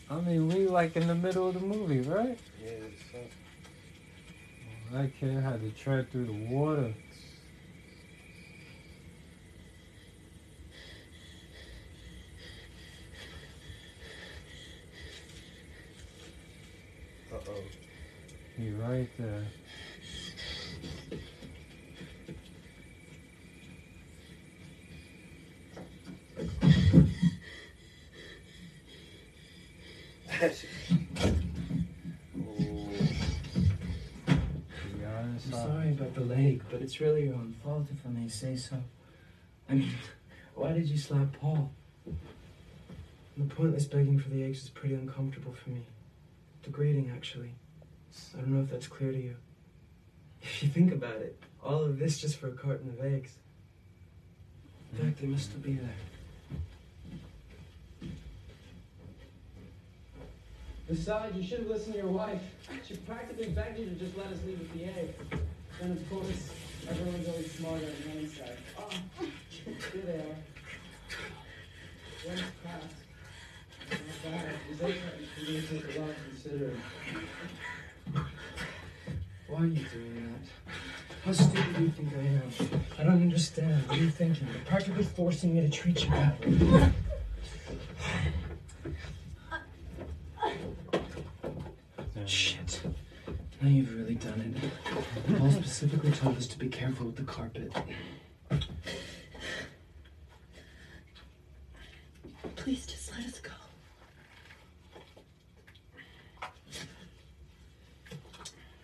I 0.09 0.21
mean, 0.21 0.49
we 0.49 0.65
like 0.65 0.95
in 0.97 1.05
the 1.05 1.13
middle 1.13 1.47
of 1.49 1.53
the 1.53 1.59
movie, 1.59 2.01
right? 2.01 2.35
Yeah. 2.63 2.71
So, 3.11 3.19
That 4.91 5.15
kid 5.19 5.35
had 5.43 5.61
to 5.61 5.69
tread 5.69 6.11
through 6.11 6.25
the 6.25 6.33
water. 6.33 6.95
uh 17.35 17.37
oh. 17.49 17.63
He 18.57 18.69
right 18.71 19.09
there. 19.17 19.45
Oh. 30.41 30.55
I'm 35.07 35.39
sorry 35.51 35.91
about 35.91 36.13
the 36.13 36.21
leg, 36.21 36.63
but 36.69 36.81
it's 36.81 37.01
really 37.01 37.25
your 37.25 37.35
own 37.35 37.55
fault 37.61 37.87
if 37.91 38.05
I 38.05 38.09
may 38.09 38.29
say 38.29 38.55
so. 38.55 38.77
I 39.69 39.73
mean, 39.73 39.91
why 40.55 40.71
did 40.71 40.87
you 40.87 40.97
slap 40.97 41.33
Paul? 41.33 41.71
The 43.37 43.43
pointless 43.43 43.85
begging 43.85 44.17
for 44.17 44.29
the 44.29 44.43
eggs 44.43 44.63
is 44.63 44.69
pretty 44.69 44.95
uncomfortable 44.95 45.53
for 45.53 45.71
me. 45.71 45.81
Degrading, 46.63 47.11
actually. 47.13 47.51
I 48.35 48.41
don't 48.41 48.49
know 48.51 48.63
if 48.63 48.69
that's 48.69 48.87
clear 48.87 49.11
to 49.11 49.17
you. 49.17 49.35
If 50.41 50.63
you 50.63 50.69
think 50.69 50.91
about 50.93 51.17
it, 51.17 51.41
all 51.63 51.83
of 51.83 51.97
this 51.97 52.19
just 52.19 52.37
for 52.37 52.47
a 52.47 52.51
carton 52.51 52.89
of 52.89 53.05
eggs. 53.05 53.31
In 54.93 55.05
fact, 55.05 55.21
they 55.21 55.27
must 55.27 55.45
still 55.45 55.59
be 55.59 55.73
there. 55.73 55.95
Besides, 60.87 61.35
you 61.35 61.43
should 61.43 61.59
have 61.59 61.67
listened 61.67 61.93
to 61.93 61.99
your 61.99 62.11
wife. 62.11 62.41
She 62.87 62.95
practically 62.97 63.49
begged 63.49 63.79
you 63.79 63.85
to 63.85 63.95
just 63.95 64.15
let 64.15 64.27
us 64.27 64.37
leave 64.45 64.59
with 64.59 64.71
the 64.73 64.85
egg. 64.85 65.15
Then, 65.81 65.91
of 65.91 66.09
course, 66.09 66.51
everyone's 66.87 67.27
always 67.27 67.51
smarter 67.51 67.85
on 67.85 68.13
the 68.13 68.19
inside. 68.19 68.57
Oh, 68.77 68.89
here 69.59 70.03
they 70.05 70.13
are. 70.13 70.37
One's 72.27 72.41
cracked. 72.61 72.93
Not 73.89 74.31
bad. 74.31 74.55
These 74.69 74.81
egg 74.81 74.95
cartons 75.01 75.69
can 75.69 75.79
take 75.79 75.97
a 75.97 75.99
lot 76.01 76.15
considering. 76.29 76.81
Why 79.47 79.61
are 79.61 79.65
you 79.67 79.85
doing 79.93 80.15
that? 80.15 80.73
How 81.23 81.31
stupid 81.31 81.75
do 81.75 81.83
you 81.83 81.89
think 81.91 82.13
I 82.13 82.19
am? 82.19 82.51
I 82.99 83.03
don't 83.03 83.21
understand. 83.21 83.87
What 83.87 83.97
are 83.97 84.01
you 84.01 84.09
thinking? 84.09 84.47
You're 84.51 84.65
practically 84.65 85.03
forcing 85.03 85.53
me 85.55 85.61
to 85.61 85.69
treat 85.69 86.03
you 86.03 86.09
badly. 86.09 86.91
Shit. 92.25 92.81
Now 93.61 93.69
you've 93.69 93.93
really 93.95 94.15
done 94.15 94.55
it. 94.55 95.37
Paul 95.37 95.51
specifically 95.51 96.11
told 96.11 96.37
us 96.37 96.47
to 96.47 96.57
be 96.57 96.67
careful 96.67 97.05
with 97.05 97.15
the 97.15 97.23
carpet. 97.23 97.71
Please 102.55 102.87
just 102.87 103.11
let 103.15 103.25
us 103.27 103.39
go. 103.39 103.51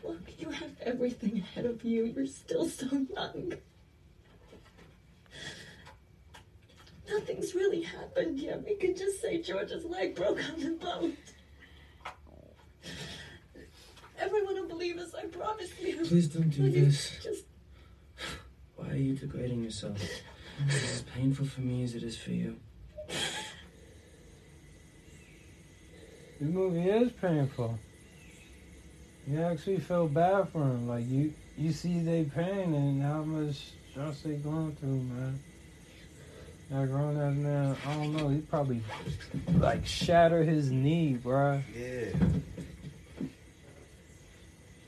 Look, 0.03 0.19
you 0.39 0.49
have 0.51 0.70
everything 0.81 1.39
ahead 1.39 1.65
of 1.65 1.83
you. 1.83 2.05
You're 2.05 2.25
still 2.27 2.67
so 2.67 2.87
young. 3.15 3.53
Nothing's 7.09 7.53
really 7.53 7.81
happened 7.81 8.39
yet. 8.39 8.63
We 8.63 8.75
could 8.75 8.95
just 8.95 9.21
say 9.21 9.41
George's 9.41 9.83
leg 9.85 10.15
broke 10.15 10.39
on 10.51 10.59
the 10.59 10.71
boat. 10.71 11.13
Everyone 14.17 14.55
will 14.55 14.67
believe 14.67 14.97
us, 14.97 15.13
I 15.13 15.25
promise 15.25 15.71
you. 15.79 15.97
Please 16.05 16.27
don't 16.27 16.49
do 16.49 16.63
Will 16.63 16.69
you 16.69 16.85
this. 16.85 17.19
Just 17.21 17.45
Why 18.75 18.89
are 18.91 18.95
you 18.95 19.15
degrading 19.15 19.63
yourself? 19.63 19.97
This 20.67 20.75
is 20.75 20.91
as 20.91 21.01
painful 21.01 21.47
for 21.47 21.61
me 21.61 21.83
as 21.83 21.95
it 21.95 22.03
is 22.03 22.17
for 22.17 22.31
you. 22.31 22.55
The 26.39 26.45
movie 26.47 26.89
is 26.89 27.11
painful. 27.11 27.77
You 29.27 29.41
actually 29.41 29.79
feel 29.79 30.07
bad 30.07 30.49
for 30.49 30.63
him. 30.63 30.87
Like 30.87 31.07
you, 31.07 31.33
you 31.57 31.71
see 31.71 31.99
they 31.99 32.23
pain 32.23 32.73
and 32.73 33.01
how 33.01 33.23
much 33.23 33.71
stress 33.91 34.21
they 34.21 34.35
going 34.35 34.75
through, 34.77 35.01
man. 35.03 35.39
That 36.71 36.89
grown 36.89 37.17
ass 37.17 37.35
man, 37.35 37.77
I 37.85 37.93
don't 37.95 38.15
know. 38.15 38.29
He 38.29 38.39
probably 38.39 38.81
like 39.59 39.85
shatter 39.85 40.43
his 40.43 40.71
knee, 40.71 41.19
bruh. 41.21 41.61
Yeah. 41.75 43.27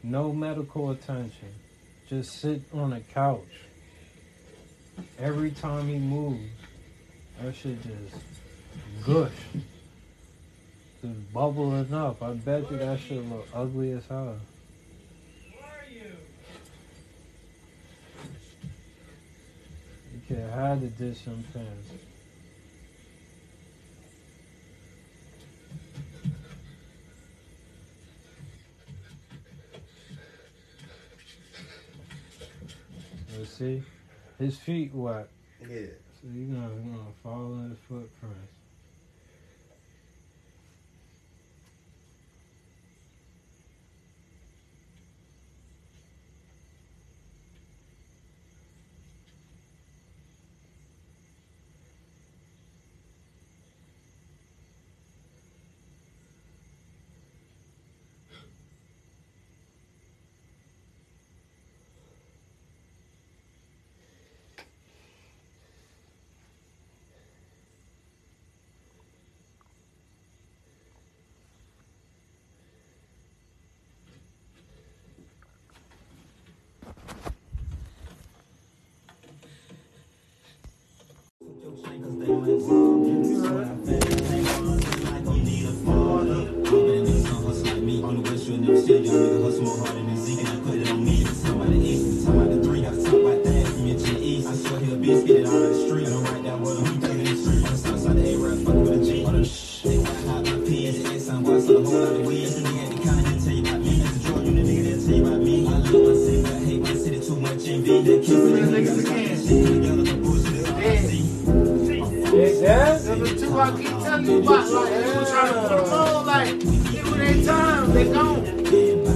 No 0.01 0.33
medical 0.33 0.91
attention. 0.91 1.53
Just 2.09 2.39
sit 2.39 2.61
on 2.73 2.93
a 2.93 3.01
couch. 3.01 3.41
Every 5.19 5.51
time 5.51 5.87
he 5.87 5.97
moves, 5.97 6.51
that 7.41 7.55
shit 7.55 7.77
just 7.81 9.05
gush. 9.05 9.31
Just 11.03 11.33
bubbling 11.33 11.93
up. 11.93 12.23
I 12.23 12.31
bet 12.31 12.71
you 12.71 12.77
that 12.77 12.97
shit 12.97 13.29
look 13.29 13.45
ugly 13.53 13.91
as 13.91 14.05
hell. 14.07 14.37
You 20.13 20.21
kid 20.29 20.49
had 20.49 20.79
to 20.79 20.87
dish 20.87 21.25
some 21.25 21.43
pants. 21.51 21.89
You 33.37 33.45
see? 33.45 33.83
His 34.39 34.57
feet 34.57 34.93
wet. 34.93 35.27
Yeah. 35.59 35.87
So 36.21 36.29
you're 36.33 36.55
gonna, 36.55 36.73
you're 36.75 36.95
gonna 36.95 37.11
follow 37.21 37.75
in 88.03 88.21
the 88.21 88.31
west 88.31 88.47
you'll 88.47 88.57
never 88.57 88.81
see. 88.81 88.97
Young 88.97 89.19
footprints. 89.23 89.93
Big 89.93 90.02
I 113.63 113.71
keep 113.77 113.87
telling 113.87 114.25
you 114.25 114.39
about 114.39 114.69
like 114.69 115.05
people 115.05 115.25
trying 115.25 115.53
to 115.53 115.59
put 115.69 115.85
them 115.85 115.93
on 115.93 116.25
like 116.25 116.49
it 116.49 116.63
their 117.15 117.45
time, 117.45 117.93
they 117.93 118.11
gone. 118.11 118.43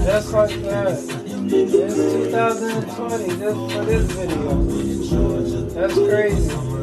Just 0.05 0.31
like 0.31 0.61
that. 0.61 0.87
It's 1.49 1.93
2020 1.93 3.27
just 3.27 3.73
for 3.73 3.83
this 3.83 4.05
video. 4.13 4.63
That's 5.73 5.93
crazy. 5.95 6.76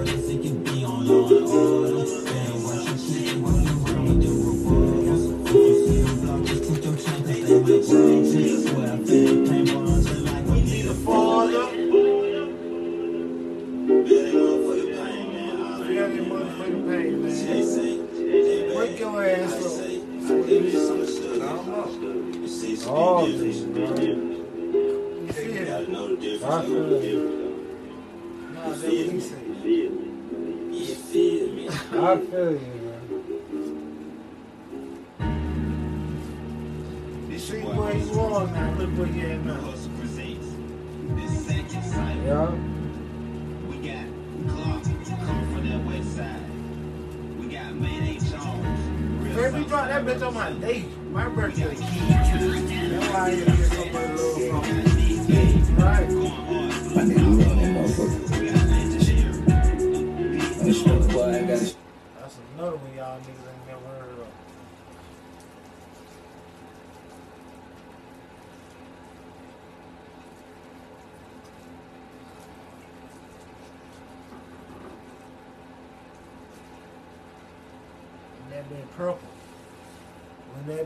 On 50.22 50.34
my 50.34 50.52
date. 50.52 50.84
My 51.10 51.28
birthday. 51.28 52.13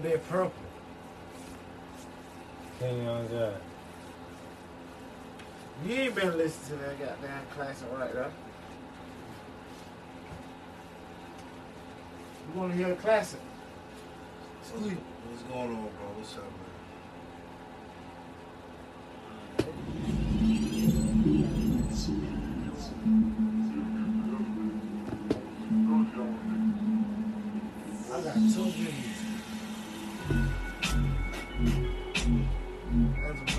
That 0.03 0.11
been 0.11 0.21
purple. 0.21 0.53
King 2.79 3.09
on 3.09 3.29
that. 3.29 3.61
You 5.85 5.95
ain't 5.95 6.15
been 6.15 6.37
listening 6.37 6.79
to 6.79 6.85
that 6.85 6.99
goddamn 6.99 7.47
classic 7.55 7.89
right 7.93 8.13
there. 8.13 8.31
You 12.55 12.61
wanna 12.61 12.75
hear 12.75 12.93
a 12.93 12.97
classic? 12.97 13.41
Sweet. 14.63 14.99
What's 15.31 15.43
going 15.43 15.71
on, 15.71 15.83
bro? 15.83 16.09
What's 16.17 16.37
up, 16.37 16.45
man? 16.45 16.69
I 28.11 28.21
got 28.23 28.35
two 28.35 28.88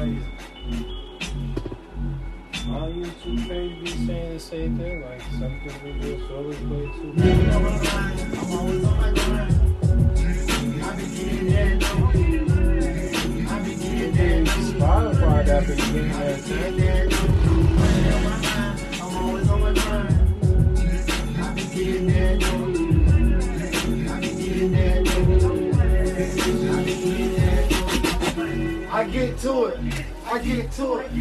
amazing. 0.01 0.25
All 2.69 2.89
YouTube 2.89 3.47
page 3.47 3.79
be 3.79 3.87
saying 3.87 4.33
the 4.33 4.39
same 4.39 4.77
thing, 4.77 5.01
like 5.01 5.21
something 5.21 5.73
we 5.83 5.91
just 5.99 6.31
always 6.31 6.57
play 6.57 6.85
too. 6.85 7.13
I'm 8.37 8.51
always 8.53 8.85
on 8.85 8.97
my 8.97 9.09
grind. 9.13 9.53
I 10.83 10.95
be 10.95 11.03
getting 11.15 11.47
that. 11.49 11.83
I 13.49 13.59
be 13.63 13.73
getting 13.75 14.13
that. 14.15 14.47
Spotify 14.47 15.39
that 15.45 15.61
be 15.67 15.73
getting 15.75 16.11
that 16.11 16.37
too. 16.45 17.39
I 26.61 27.48
get 29.05 29.37
to 29.39 29.65
it. 29.65 29.79
I 30.25 30.39
get 30.39 30.71
to 30.73 30.97
it. 30.97 31.11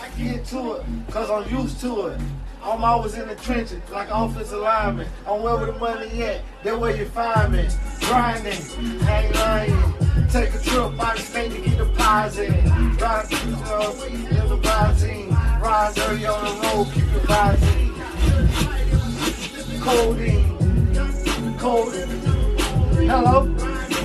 I 0.00 0.08
get 0.16 0.44
to 0.46 0.72
it. 0.74 0.84
Cause 1.10 1.30
I'm 1.30 1.48
used 1.54 1.80
to 1.80 2.06
it. 2.08 2.20
I'm 2.62 2.82
always 2.82 3.14
in 3.14 3.28
the 3.28 3.34
trenches 3.36 3.80
like 3.90 4.08
offensive 4.10 4.60
lineman. 4.60 5.06
I'm 5.26 5.42
wherever 5.42 5.66
the 5.66 5.78
money 5.78 6.22
at. 6.22 6.42
That 6.64 6.78
where 6.78 6.96
you 6.96 7.06
find 7.06 7.52
me. 7.52 7.68
Grinding. 8.00 8.60
Ain't 9.08 9.34
lying. 9.34 9.94
Take 10.30 10.54
a 10.54 10.58
trip 10.58 11.00
out 11.00 11.18
of 11.18 11.24
state 11.24 11.52
to 11.52 11.60
get 11.60 11.78
the 11.78 11.86
pies 11.96 12.38
in. 12.38 12.96
Ride 12.96 13.26
through 13.28 13.52
the 13.52 13.56
uh, 13.56 14.04
in 14.04 14.48
the 14.48 14.58
visine. 14.58 15.30
Ride 15.62 15.94
dirty 15.94 16.26
on 16.26 16.44
the 16.44 16.50
road, 16.66 16.92
keep 16.92 17.04
the 17.12 17.20
visine. 17.20 17.94
Codeine. 19.80 20.58
Codeine. 21.58 22.38
Hello? 23.08 23.97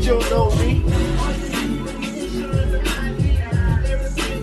You 0.00 0.18
know 0.30 0.50
me. 0.56 0.82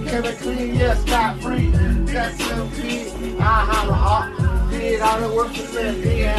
Can 0.08 0.26
I 0.26 0.32
clean? 0.40 0.76
Yes, 0.76 1.02
scot 1.02 1.42
free. 1.42 1.68
That's 2.06 2.40
LP. 2.52 3.10
I 3.40 3.42
holla 3.42 3.94
hot. 3.94 4.70
Did 4.70 5.02
all 5.02 5.20
the 5.20 5.36
work 5.36 5.52
for 5.54 5.64
them. 5.74 6.02
They 6.02 6.26
a. 6.26 6.36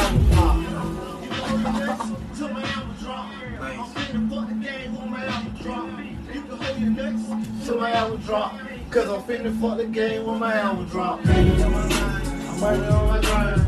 To 7.67 7.75
my 7.77 7.91
drop. 8.25 8.55
Cause 8.91 9.09
I'm 9.09 9.23
finna 9.23 9.61
fuck 9.61 9.77
the 9.79 9.85
game 9.85 10.25
when 10.27 10.39
my 10.39 10.55
album 10.55 10.87
drop. 10.87 11.23
Can 11.25 11.57
till. 11.57 11.75
I'm 11.75 12.61
right 12.61 12.81
on 12.89 13.09
my 13.09 13.21
grind. 13.21 13.61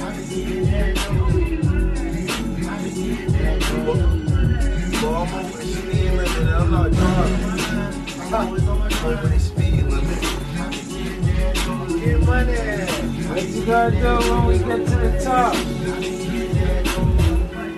Over 0.00 0.12
the 0.12 0.22
speed 0.24 1.25
over 9.06 9.28
the 9.28 9.38
speed 9.38 9.82
limit. 9.84 10.20
Get 12.04 12.20
money. 12.26 12.56
What 13.26 13.42
you 13.48 13.64
gotta 13.66 13.90
do 14.00 14.30
when 14.32 14.46
we 14.46 14.58
get 14.58 14.86
to 14.86 14.96
the 14.96 15.20
top? 15.22 15.54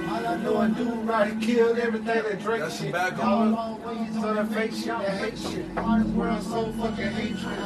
All 0.08 0.26
I 0.26 0.36
know 0.36 0.56
I 0.56 0.68
do 0.68 0.84
right, 1.02 1.32
he 1.34 1.46
killed 1.54 1.78
everything 1.78 2.06
that 2.22 2.40
Drake 2.42 2.60
That's 2.60 2.76
shit. 2.78 2.86
tobacco. 2.86 3.22
All 3.22 3.80
so 4.20 4.34
that 4.34 4.48
fake 4.48 4.72
shit, 4.72 4.86
that 4.86 5.18
hate 5.18 5.38
shit. 5.38 5.74
This 5.74 6.06
world 6.14 6.42
so 6.42 6.72
fucking 6.72 7.08
hatred. 7.08 7.58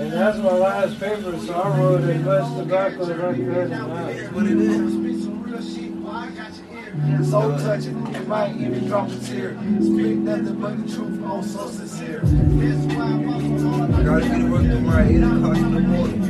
And 0.00 0.12
that's 0.12 0.38
my 0.38 0.52
last 0.52 0.98
paper, 1.00 1.38
so 1.38 1.54
I 1.54 1.78
wrote 1.78 2.02
as 2.02 2.22
much 2.24 2.56
tobacco 2.58 3.02
as 3.02 3.10
I 3.10 3.34
could. 3.34 3.72
I- 3.72 4.26
What 4.32 4.46
it 4.46 4.58
is. 4.58 5.97
So 6.08 7.50
touching, 7.58 8.14
it 8.14 8.26
might 8.26 8.56
even 8.56 8.88
drop 8.88 9.10
a 9.10 9.16
tear. 9.18 9.54
Speak 9.80 10.16
nothing 10.18 10.54
but 10.60 10.86
the 10.86 10.94
truth, 10.94 11.20
oh 11.24 11.42
so 11.42 11.68
sincere. 11.68 12.20
That's 12.24 12.94
why 12.94 13.04
I'm 13.04 14.04
gotta 14.04 14.26
get 14.26 14.50
work 14.50 14.62
tomorrow 14.62 15.02
at 15.02 15.10
8 15.10 15.22
o'clock 15.22 15.56
in 15.58 15.74
the 15.74 15.80
morning. 15.80 16.20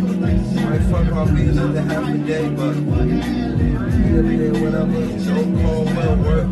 Might 0.65 0.83
fuck 0.91 1.07
around 1.13 1.37
be 1.37 1.43
another 1.43 1.81
half 1.83 2.09
a 2.09 2.19
day, 2.19 2.49
but 2.49 2.75
the 2.75 4.19
other 4.19 4.37
day, 4.37 4.51
whatever, 4.61 5.01
Joe 5.19 5.45
Caldwell 5.63 6.17
work. 6.17 6.49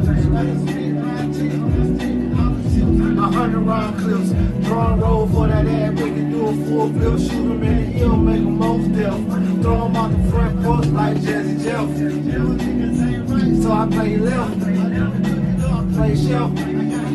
A 3.16 3.28
hundred 3.28 3.60
round 3.60 3.98
clips, 3.98 4.30
drawing 4.66 5.00
roll 5.00 5.26
for 5.28 5.48
that 5.48 5.66
ass, 5.66 5.92
make 5.94 6.12
it 6.12 6.30
do 6.30 6.46
a 6.46 6.52
full 6.66 6.92
flip, 6.92 7.18
shoot 7.18 7.32
him 7.32 7.62
in 7.62 7.76
the 7.76 7.98
heel, 7.98 8.16
make 8.16 8.36
him 8.36 8.58
most 8.58 8.92
deaf. 8.94 9.18
Throw 9.62 9.86
him 9.86 9.96
out 9.96 10.10
the 10.12 10.18
front 10.30 10.62
porch 10.62 10.86
like 10.86 11.16
Jazzy 11.16 11.56
Jeff. 11.64 11.88
So 13.62 13.72
I 13.72 13.86
play 13.88 14.16
left, 14.18 14.60
play 15.94 16.14
shelf. 16.14 16.54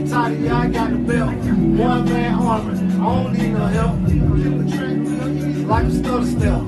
Tidy, 0.09 0.49
I 0.49 0.67
got 0.67 0.89
the 0.89 0.97
belt. 0.97 1.35
One 1.35 2.05
man 2.05 2.33
armor, 2.33 2.73
I 2.73 2.75
don't 3.23 3.33
need 3.33 3.53
no 3.53 3.67
help. 3.67 3.95
Like 5.67 5.85
a 5.85 5.91
stutter 5.91 6.25
step. 6.25 6.61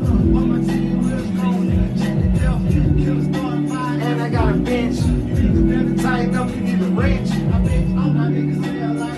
And 3.99 4.21
I 4.21 4.29
got 4.29 4.55
a 4.55 4.57
bench. 4.57 4.99
Tighten 6.01 6.35
up, 6.35 6.49
you 6.49 6.61
need 6.61 6.81
a 6.81 6.85
wrench. 6.91 7.29
Full 7.29 9.12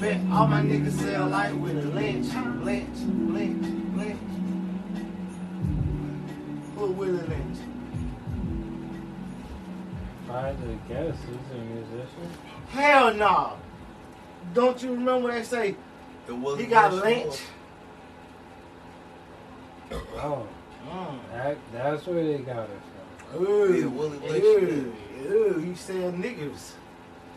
bet 0.00 0.20
all 0.30 0.46
my 0.46 0.60
niggas 0.60 0.92
sell 0.92 1.26
light 1.28 1.54
with 1.56 1.76
a 1.76 1.88
lynch, 1.88 2.32
lynch, 2.62 2.98
lynch, 2.98 3.66
lynch. 3.96 4.20
Full 6.74 6.92
with 6.92 7.08
a 7.08 7.26
lynch. 7.28 7.58
If 10.24 10.30
I 10.30 10.46
had 10.46 10.60
to 10.60 10.78
guess, 10.88 11.16
he's 11.20 11.56
a 11.56 11.64
musician. 11.64 12.30
Hell 12.68 13.14
no. 13.14 13.52
Don't 14.54 14.82
you 14.82 14.92
remember 14.92 15.32
they 15.32 15.42
say 15.42 15.76
It 16.28 16.32
wasn't 16.32 16.62
he 16.62 16.70
got 16.70 16.90
that 16.92 17.04
lynched? 17.04 17.42
Oh, 19.90 20.46
mm. 20.86 21.18
that, 21.32 21.56
that's 21.72 22.06
where 22.06 22.24
they 22.24 22.38
got 22.38 22.68
it 22.68 22.80
from. 23.32 23.46
Ooh, 23.46 23.74
Yeah, 23.74 23.86
Willie 23.86 24.18
Lynch 24.18 24.44
ooh, 24.44 24.94
ooh, 25.28 25.58
he 25.60 25.74
said 25.74 26.14
niggas. 26.14 26.72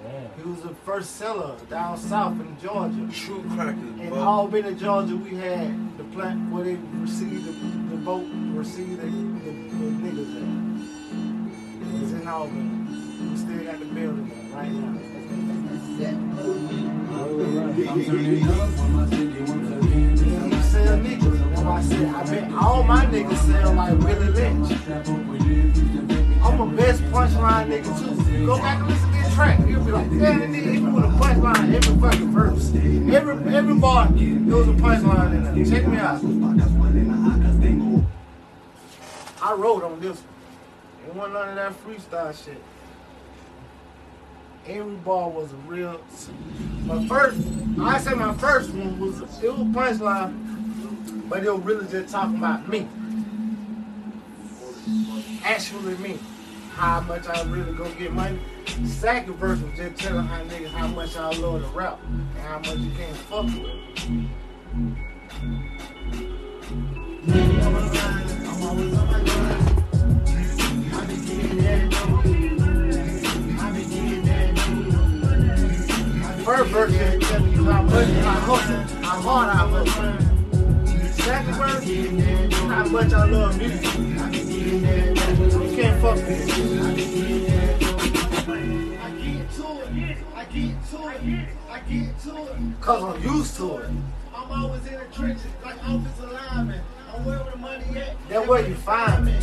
Damn. 0.04 0.32
He 0.44 0.50
was 0.50 0.62
the 0.62 0.74
first 0.86 1.16
seller 1.18 1.56
down 1.70 1.98
south 1.98 2.34
in 2.40 2.58
Georgia. 2.62 3.08
True 3.14 3.44
crackers, 3.56 4.00
In 4.00 4.10
bro. 4.10 4.20
Albany, 4.20 4.74
Georgia, 4.76 5.16
we 5.16 5.36
had 5.36 5.98
the 5.98 6.04
plant 6.06 6.52
where 6.52 6.64
they 6.64 6.78
received 6.94 7.46
the, 7.46 7.52
the 7.96 8.02
boat, 8.02 8.26
received 8.56 9.00
the, 9.02 9.06
the, 9.06 9.52
the 9.52 9.86
niggas 10.02 10.36
at. 10.38 12.02
It's 12.04 12.12
in 12.14 12.28
Albany. 12.28 12.70
We 13.30 13.38
still 13.38 13.64
got 13.64 13.80
the 13.80 13.86
building 13.86 14.30
there 14.30 14.58
right 14.58 14.72
now. 14.72 15.00
You 20.52 20.62
sell 20.64 20.98
niggas. 20.98 21.58
When 21.58 21.68
I 21.68 21.82
said, 21.84 22.08
I 22.16 22.24
bet 22.24 22.52
all 22.54 22.84
my 22.84 23.06
niggas 23.06 23.38
sell 23.46 23.74
like 23.74 23.98
Willie 24.00 24.30
Lynch. 24.30 24.72
I'm 26.44 26.60
a 26.60 26.66
best 26.76 27.04
punchline 27.04 27.68
nigga 27.68 27.92
too. 28.00 28.46
Go 28.48 28.58
back 28.58 28.80
and 28.80 28.88
listen 28.90 29.06
to 29.06 29.11
this 29.11 29.11
track. 29.34 29.60
You'll 29.68 29.84
be 29.84 29.92
like, 29.92 30.10
damn, 30.10 30.42
nigga 30.42 30.74
hit 30.74 30.82
me 30.82 30.92
with 30.92 31.06
a 31.06 31.08
punchline 31.08 31.74
every 31.74 32.02
fucking 32.02 32.32
verse. 32.32 32.74
Every 32.76 33.56
every 33.56 33.76
bar, 33.76 34.08
there 34.12 34.58
was 34.58 34.68
a 34.68 34.74
punchline 34.74 35.34
in 35.34 35.44
there. 35.44 35.66
Check 35.66 35.88
me 35.88 35.98
out. 35.98 36.22
I 39.42 39.54
wrote 39.54 39.84
on 39.84 40.00
this 40.00 40.18
one. 40.18 40.28
It 41.08 41.16
wasn't 41.16 41.34
none 41.34 41.50
of 41.50 41.56
that 41.56 41.74
freestyle 41.84 42.46
shit. 42.46 42.62
Every 44.68 44.96
bar 44.98 45.30
was 45.30 45.52
a 45.52 45.56
real. 45.56 46.00
My 46.84 47.08
first, 47.08 47.42
I 47.80 47.98
say 47.98 48.14
my 48.14 48.34
first 48.34 48.70
one 48.72 49.00
was 49.00 49.22
it 49.44 49.52
was 49.52 49.62
a 49.62 49.64
punchline, 49.64 51.30
but 51.30 51.44
it 51.44 51.52
was 51.52 51.64
really 51.64 51.88
just 51.88 52.14
talking 52.14 52.38
about 52.38 52.68
me. 52.68 52.88
Actually, 55.44 55.96
me. 55.98 56.20
How 56.74 57.02
much 57.02 57.28
I 57.28 57.44
really 57.44 57.74
go 57.74 57.90
get 57.92 58.14
money. 58.14 58.40
Second 58.86 59.36
verse 59.36 59.60
was 59.60 59.78
just 59.78 60.02
telling 60.02 60.26
how 60.26 60.44
niggas 60.44 60.70
how 60.70 60.88
much 60.88 61.16
I 61.16 61.30
love 61.38 61.62
the 61.62 61.68
rap 61.68 62.00
and 62.10 62.32
how 62.40 62.60
much 62.60 62.78
you 62.78 62.92
can't 62.92 63.16
fuck 63.18 63.46
with. 63.46 63.68
I'm. 64.72 65.12
I 73.64 73.72
be 73.72 73.84
getting 73.86 74.32
First 76.44 76.72
verse 76.72 76.92
just 76.92 77.22
tell 77.30 77.40
me 77.42 77.54
how 77.54 77.82
much 77.84 78.08
I 78.08 78.34
hustle, 78.48 79.04
how 79.04 79.22
hard 79.22 79.50
I 79.50 79.56
hustle. 79.70 80.14
Second 81.24 81.56
verse, 81.56 82.51
how 82.72 82.88
much 82.88 83.12
I 83.12 83.26
love 83.26 83.58
music. 83.58 83.84
You 83.84 85.76
can't 85.76 86.02
fuck 86.02 86.16
with 86.16 86.50
I 88.98 89.12
get 89.12 89.52
to 89.52 89.68
it. 89.82 90.18
I 90.34 90.46
get 90.46 90.76
to 90.90 91.08
it. 91.10 91.50
I 91.70 91.80
get 91.80 92.20
to 92.22 92.34
it. 92.44 92.82
Cause 92.82 93.04
I'm 93.04 93.24
used 93.24 93.58
to 93.58 93.78
it. 93.78 93.90
I'm 94.34 94.52
always 94.52 94.86
in 94.88 94.94
the 94.94 95.06
trenches 95.12 95.46
like 95.66 95.76
offensive 95.84 96.32
lineman. 96.32 96.82
I'm 97.14 97.26
where 97.26 97.44
the 97.44 97.58
money 97.58 98.00
at. 98.00 98.16
That's 98.30 98.48
where 98.48 98.66
you 98.66 98.76
find 98.76 99.26
me. 99.26 99.34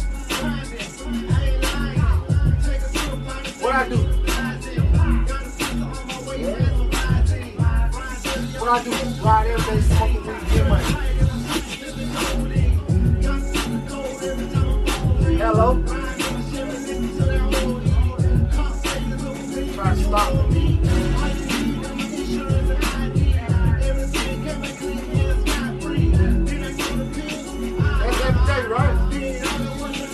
What 3.60 3.74
I 3.74 3.88
do? 3.88 3.96
What 8.59 8.68
I 8.70 8.84
do? 8.84 8.90
Ride 9.22 9.46
every 9.48 9.74
day 9.74 9.82
smoking 9.82 10.24
get 10.48 10.68
money. 10.68 11.09
Hello? 15.39 15.81
Try 19.73 19.94
to 19.94 20.02
stop 20.02 20.51
me. 20.51 20.81
That's 27.98 28.20
every 28.24 28.43
day, 28.47 28.62
right? 28.66 28.97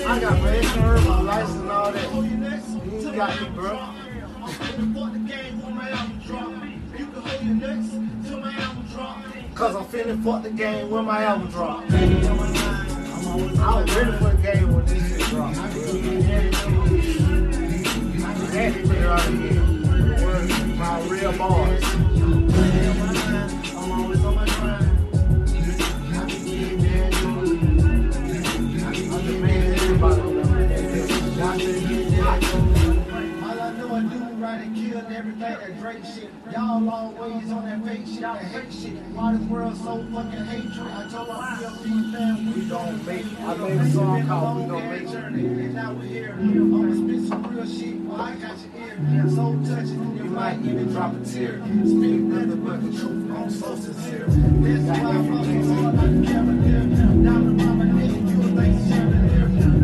I 0.06 0.20
got 0.20 0.36
my 0.42 0.56
insurance, 0.56 1.06
my 1.06 1.20
license, 1.22 1.56
and 1.56 1.70
all 1.70 1.90
that. 1.90 2.08
You 3.02 3.12
got 3.16 3.40
me, 3.40 3.48
bro. 3.48 3.72
Cause 9.54 9.74
I'm 9.74 9.84
finna 9.86 10.22
fuck 10.22 10.42
the 10.42 10.50
game 10.50 10.90
when 10.90 11.04
my 11.06 11.24
album 11.24 11.48
drop. 11.48 12.83
I 13.34 13.36
was 13.36 13.96
ready 13.96 14.12
for 14.18 14.30
the 14.30 14.36
game 14.40 14.72
when 14.72 14.84
this 14.84 15.08
shit 15.08 15.26
drop. 15.30 15.56
I 15.56 15.66
had 18.54 18.74
to 18.74 19.08
out. 19.10 19.26
Word, 20.22 20.76
My 20.76 21.00
real 21.08 21.32
bars. 21.36 23.23
And 35.04 35.16
everything 35.16 35.40
that 35.40 35.80
Drake 35.80 36.04
shit. 36.04 36.30
Y'all 36.52 36.88
always 36.88 37.50
on 37.52 37.64
that 37.66 37.84
fake 37.84 38.06
shit, 38.06 38.20
that 38.22 38.38
hate 38.38 38.72
shit. 38.72 38.92
Why 39.12 39.36
this 39.36 39.48
world 39.48 39.76
so 39.76 40.04
fucking 40.12 40.44
hatred? 40.44 40.78
I 40.78 41.08
told 41.10 41.28
my 41.28 41.56
PLP 41.60 42.12
fam 42.12 42.54
we 42.54 42.68
don't 42.68 43.06
make. 43.06 43.26
I 43.40 43.54
made 43.54 43.80
a 43.80 43.90
song 43.90 44.26
called 44.26 44.56
We 44.60 44.66
Don't 44.66 44.88
Make 44.90 45.02
It. 45.02 45.14
And 45.14 45.74
now 45.74 45.92
we're 45.92 46.02
here. 46.04 46.36
I'ma 46.38 46.94
spit 46.94 47.28
some 47.28 47.42
real 47.54 47.66
shit. 47.66 48.00
Well, 48.00 48.20
I 48.20 48.34
got 48.36 48.56
your 48.58 49.14
ear. 49.14 49.28
So 49.28 49.58
touching, 49.68 50.16
you 50.16 50.24
might 50.24 50.58
even 50.60 50.92
drop 50.92 51.14
a 51.14 51.24
tear. 51.24 51.60
Speak 51.84 52.20
nothing 52.32 52.64
but 52.64 52.82
the 52.82 52.98
truth. 52.98 53.30
I'm 53.36 53.50
so 53.50 53.76
sincere. 53.76 54.26
This 54.26 54.80
is 54.80 54.88
why 54.88 54.96
I'm 54.96 55.24
fucking 55.28 55.64
hard 55.74 55.94
like 55.96 56.06
a 56.06 56.32
cavalier. 56.32 56.80
Down 57.24 57.56
the 57.56 57.64
mama 57.64 57.84
nigga, 57.84 58.30
you 58.30 58.58
a. 58.58 58.84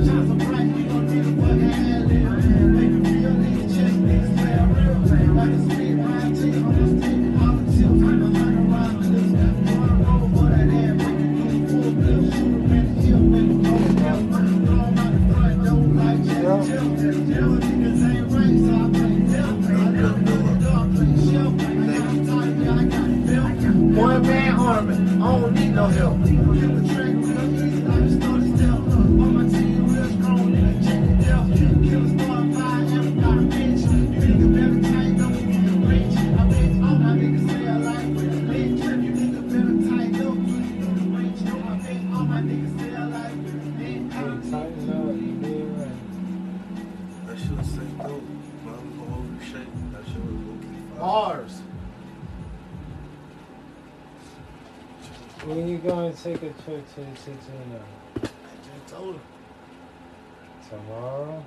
Shine 0.07 0.50
não, 25.71 25.89
viu? 25.89 26.30
take 56.23 56.37
a 56.37 56.51
trip 56.63 56.95
to 56.95 57.01
the 57.01 57.17
city? 57.17 57.39
I 58.17 58.21
just 58.23 58.95
told 58.95 59.15
him. 59.15 59.21
Tomorrow? 60.69 61.47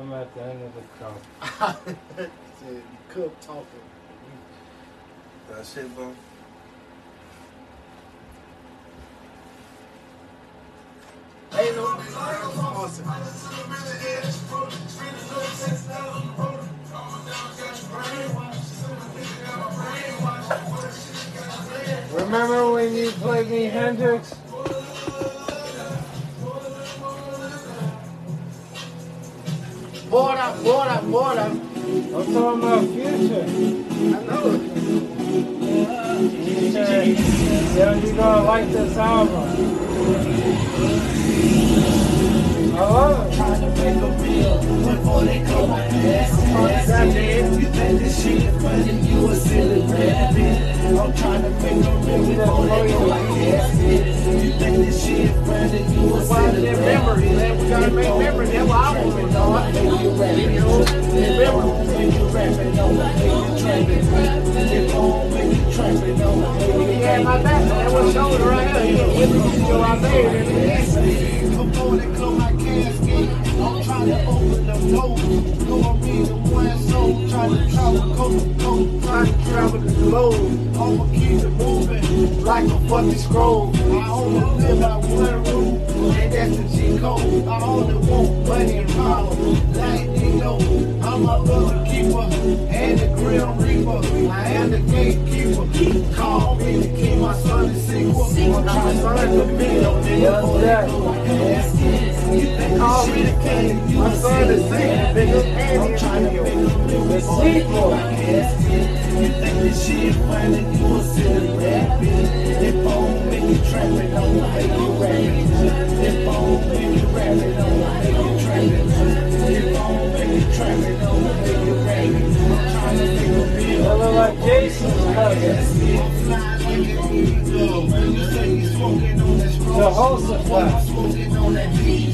I'm 0.00 0.12
at 0.12 0.32
the 0.34 0.42
end 0.42 0.62
of 0.62 0.72
the 0.74 0.82
cup. 0.98 1.80
You 2.62 2.82
cup 3.08 3.40
talking. 3.40 3.64
That 5.48 5.66
shit, 5.66 5.94
bro. 5.96 6.14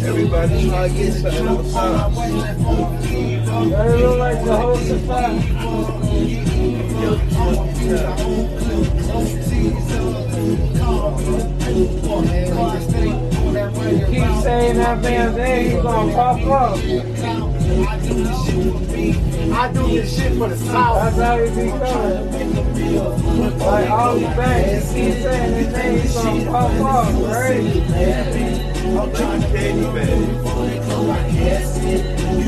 Everybody 0.06 0.68
trying 0.68 0.92
to 0.92 0.94
get 0.94 1.12
something 1.14 1.48
on 1.48 1.70
time. 1.72 2.14
That 3.70 3.98
look 3.98 4.18
like 4.18 4.44
Jehoshaphat. 4.44 5.32
You 13.86 14.06
keep 14.06 14.30
saying 14.42 14.76
that 14.76 15.00
man's 15.00 15.36
name, 15.36 15.70
he's 15.70 15.82
gonna 15.82 16.12
pop 16.12 16.38
up. 16.46 17.15
I 18.16 19.70
do 19.74 19.86
this 19.88 20.16
shit 20.16 20.38
for 20.38 20.48
the 20.48 20.56
South. 20.56 21.16
That's 21.16 21.16
how 21.18 21.36
he 21.36 21.51
be 21.51 21.70
coming. 21.70 23.59
Like 23.59 23.90
all 23.90 24.14
these 24.14 24.24
banks, 24.28 24.93
keep 24.93 25.12
saying 25.14 25.55
his 25.55 25.72
name, 25.74 26.01
he's 26.01 26.14
gonna 26.14 26.51
pop 26.51 26.70
up, 26.80 27.14
right? 27.30 27.60
I'm 28.86 29.12
trying 29.14 29.43
to 29.43 29.48
get 29.48 29.74
you, 29.74 29.93
man. 29.93 30.20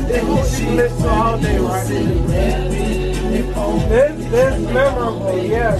They 0.07 0.19
hold 0.21 0.59
you 0.59 0.69
listen 0.71 1.07
all 1.07 1.37
day, 1.39 1.59
right? 1.59 1.87
This, 3.89 4.15
this 4.31 4.73
memorable, 4.73 5.37
yes. 5.43 5.79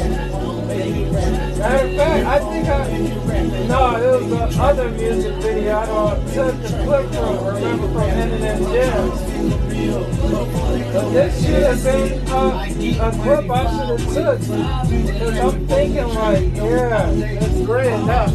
Matter 1.57 1.87
of 1.87 1.95
fact, 1.97 2.25
I 2.27 2.39
think 2.39 2.67
I, 2.67 2.77
no, 3.67 3.95
it 3.95 4.01
was 4.21 4.29
the 4.29 4.61
other 4.61 4.89
music 4.91 5.35
video 5.41 5.77
I 5.77 5.85
don't 5.87 6.33
took 6.33 6.61
the 6.61 6.69
clip 6.83 7.11
from, 7.11 7.45
remember 7.47 7.87
from 7.87 8.09
Eminem 8.11 8.59
Jam. 8.71 9.58
This 9.79 11.45
should 11.45 11.63
have 11.63 11.83
been 11.83 12.27
uh, 12.27 12.65
a 12.99 13.11
clip 13.11 13.49
I 13.49 13.63
should 13.71 13.89
have 13.89 14.13
took. 14.13 14.39
Because 14.89 15.39
I'm 15.39 15.67
thinking 15.67 16.09
like, 16.09 16.55
yeah, 16.55 17.09
it's 17.09 17.65
great 17.65 17.93
enough. 17.93 18.29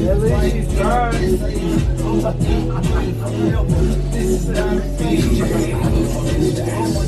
At 0.00 0.18
least 0.18 0.52
he's 0.52 0.68
trying. 0.78 1.40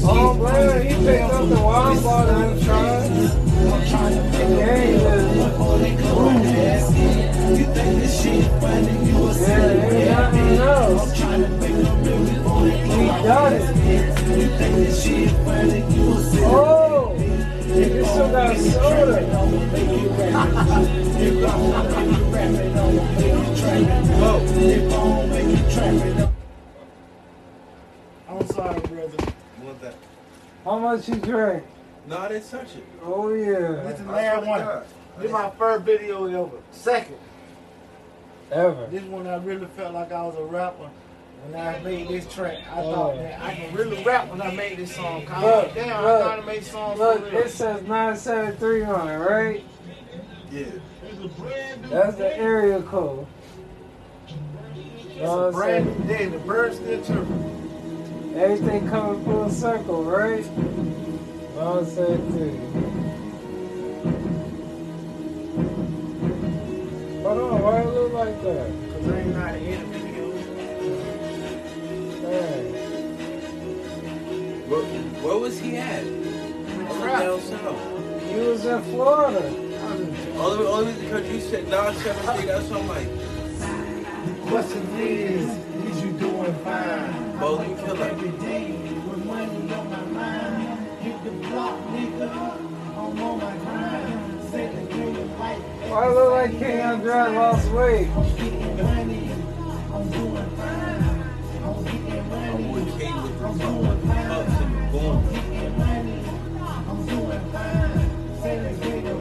Oh, 0.05 0.35
man, 0.35 0.83
he 0.83 0.95
picked 1.05 1.33
up 1.33 1.49
the 1.49 1.61
wine 1.61 2.03
bottle 2.03 2.37
and 2.37 2.63
tried. 2.63 3.02
Oh, 16.45 17.15
you 17.69 18.05
still 18.05 18.31
got 18.31 18.57
soda. 18.57 19.29
Oh. 24.25 24.49
Sorry, 28.53 28.81
brother. 28.81 29.33
How 30.65 30.79
much 30.79 31.09
you 31.09 31.17
drink? 31.17 31.65
No, 32.07 32.19
I 32.19 32.29
didn't 32.29 32.51
touch 32.51 32.77
it. 32.77 32.85
Oh, 33.05 33.33
yeah. 33.33 33.83
This 33.85 34.01
is 34.01 34.07
the 34.07 34.13
last 34.13 34.47
one. 34.47 34.83
This 35.19 35.27
is 35.27 35.33
my 35.33 35.51
first 35.51 35.85
video 35.85 36.27
ever. 36.27 36.57
Second. 36.73 37.17
Ever. 38.51 38.87
This 38.91 39.03
one 39.05 39.27
I 39.27 39.37
really 39.37 39.67
felt 39.77 39.95
like 39.95 40.11
I 40.13 40.23
was 40.23 40.35
a 40.37 40.45
rapper. 40.45 40.91
When 41.49 41.61
I 41.61 41.79
made 41.81 42.09
this 42.09 42.33
track, 42.33 42.59
I 42.73 42.81
Oh. 42.81 42.95
thought 42.95 43.17
that 43.17 43.41
I 43.43 43.55
can 43.55 43.75
really 43.75 44.03
rap 44.05 44.29
when 44.31 44.41
I 44.41 44.53
made 44.55 44.79
this 44.79 44.95
song. 44.95 45.27
Cause 45.27 45.43
Look, 45.43 45.55
I'm 45.55 45.63
like, 45.65 45.75
damn, 45.75 46.03
look, 46.05 46.23
I 46.23 46.29
gotta 46.37 46.43
make 46.47 46.63
songs 46.63 46.99
Look, 47.01 47.19
for 47.25 47.31
real. 47.31 47.41
it 47.41 47.51
says 47.51 47.83
973 47.83 48.85
on 48.85 49.09
it, 49.09 49.17
right? 49.17 49.65
Yeah. 50.53 50.65
That's 51.91 52.17
the 52.17 52.37
area 52.39 52.81
code. 52.83 53.27
It's 54.27 55.17
Know 55.21 55.25
a 55.25 55.37
what 55.37 55.47
I'm 55.47 55.53
brand 55.53 55.85
saying? 55.87 56.01
new 56.01 56.07
day. 56.07 56.27
The 56.27 56.39
birds 56.39 56.77
still 56.77 57.03
chirping. 57.03 58.33
Everything 58.37 58.89
coming 58.89 59.25
full 59.25 59.51
circle, 59.51 60.05
right? 60.05 60.45
I'll 61.59 61.85
say 61.85 62.03
it 62.03 62.31
to 62.33 62.39
you. 62.39 62.61
Hold 67.23 67.39
on, 67.41 67.63
why 67.63 67.81
it 67.81 67.87
look 67.87 68.13
like 68.13 68.43
that? 68.43 68.73
Cause 68.93 69.09
I 69.09 69.19
ain't 69.21 69.35
not 69.37 69.55
an 69.55 69.65
interview. 69.65 70.33
Dang. 72.23 72.65
Where, 74.69 74.83
where 75.23 75.39
was 75.39 75.59
he 75.61 75.77
at? 75.77 76.05
South. 77.43 78.33
You 78.33 78.41
was 78.49 78.65
in 78.65 78.83
Florida. 78.85 79.45
Only, 80.37 80.67
only 80.67 80.93
because 80.95 81.27
you 81.31 81.41
said 81.41 81.69
973, 81.69 82.47
that's 82.47 82.69
what 82.69 82.81
I'm 82.81 82.89
like. 82.89 83.09
The 84.25 84.51
question 84.51 84.83
is, 84.99 85.49
is 85.87 86.05
you 86.05 86.13
doing 86.13 86.55
fine? 86.65 87.39
Bowling 87.39 87.77
killer. 87.77 88.07
Every 88.07 88.31
day 88.39 88.92
Why 95.93 96.09
look 96.09 96.31
like 96.31 96.59
King 96.59 96.81
Andre 96.81 97.13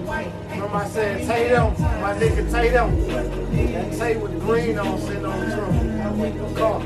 white. 0.05 0.31
Remember 0.51 0.77
I 0.77 0.87
said 0.87 1.27
Tatum, 1.27 1.73
my 2.01 2.13
nigga 2.13 2.49
Tatum. 2.49 3.07
That 3.07 3.91
Tay 3.97 4.15
with 4.15 4.31
the 4.31 4.39
green 4.39 4.79
on 4.79 4.99
sitting 5.01 5.25
on 5.25 5.37
the 5.37 5.55
trunk. 5.55 5.75
I 6.01 6.11
went 6.11 6.35
to 6.35 6.43
car. 6.55 6.81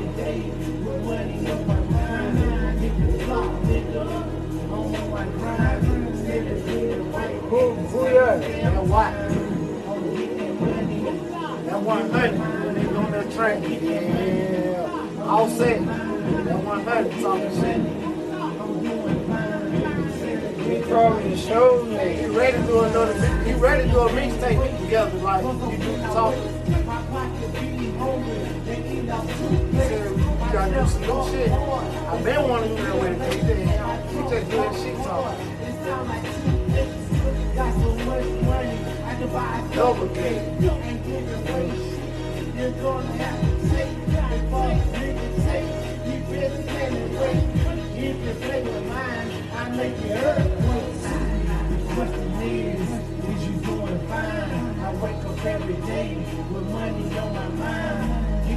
Who, 7.50 7.74
who 7.74 8.06
what? 8.88 9.12
That 11.66 11.80
one 11.82 12.10
hundred, 12.10 12.96
on 12.96 13.10
that 13.12 13.32
track. 13.32 13.62
Yeah. 13.62 15.24
All 15.24 15.48
set. 15.48 15.84
That 15.84 16.58
one 16.64 16.84
hundred 16.84 17.12
probably 20.88 21.36
ready 22.30 22.56
to 22.56 22.62
do 22.66 22.80
another. 22.80 23.14
ready 23.58 23.84
to 23.84 23.90
do 23.90 23.98
a 24.00 24.08
mixtape 24.10 24.78
together, 24.80 25.18
like 25.18 25.44
you 25.44 25.78
do 25.78 25.96
talking. 26.12 26.56
"You 30.46 30.52
gotta 30.52 30.74
do 30.74 30.86
some 30.86 31.02
new 31.02 31.30
shit." 31.30 31.50
Though 35.02 35.26
it 35.60 35.74
sound 35.84 36.08
like 36.08 36.22
this 36.22 36.92
you 37.36 37.54
got 37.54 37.72
so 37.74 37.90
much 38.06 38.26
money 38.42 38.78
i 39.04 39.14
been 39.16 39.32
wanting 39.32 39.66
to 39.66 39.72
do. 39.72 40.58
You. 40.60 40.72
You 42.56 42.70
with. 42.80 43.06
He 52.16 52.26
did. 52.38 52.78
He 52.78 53.32
just 53.44 53.62
doing 53.64 53.98
shit 54.08 54.92
wake 55.02 55.24
up 55.24 55.44
every 55.44 55.74
day 55.86 56.16
with 56.52 56.70
money 56.70 57.18
on 57.18 57.34
my 57.34 57.48
mind. 57.48 58.15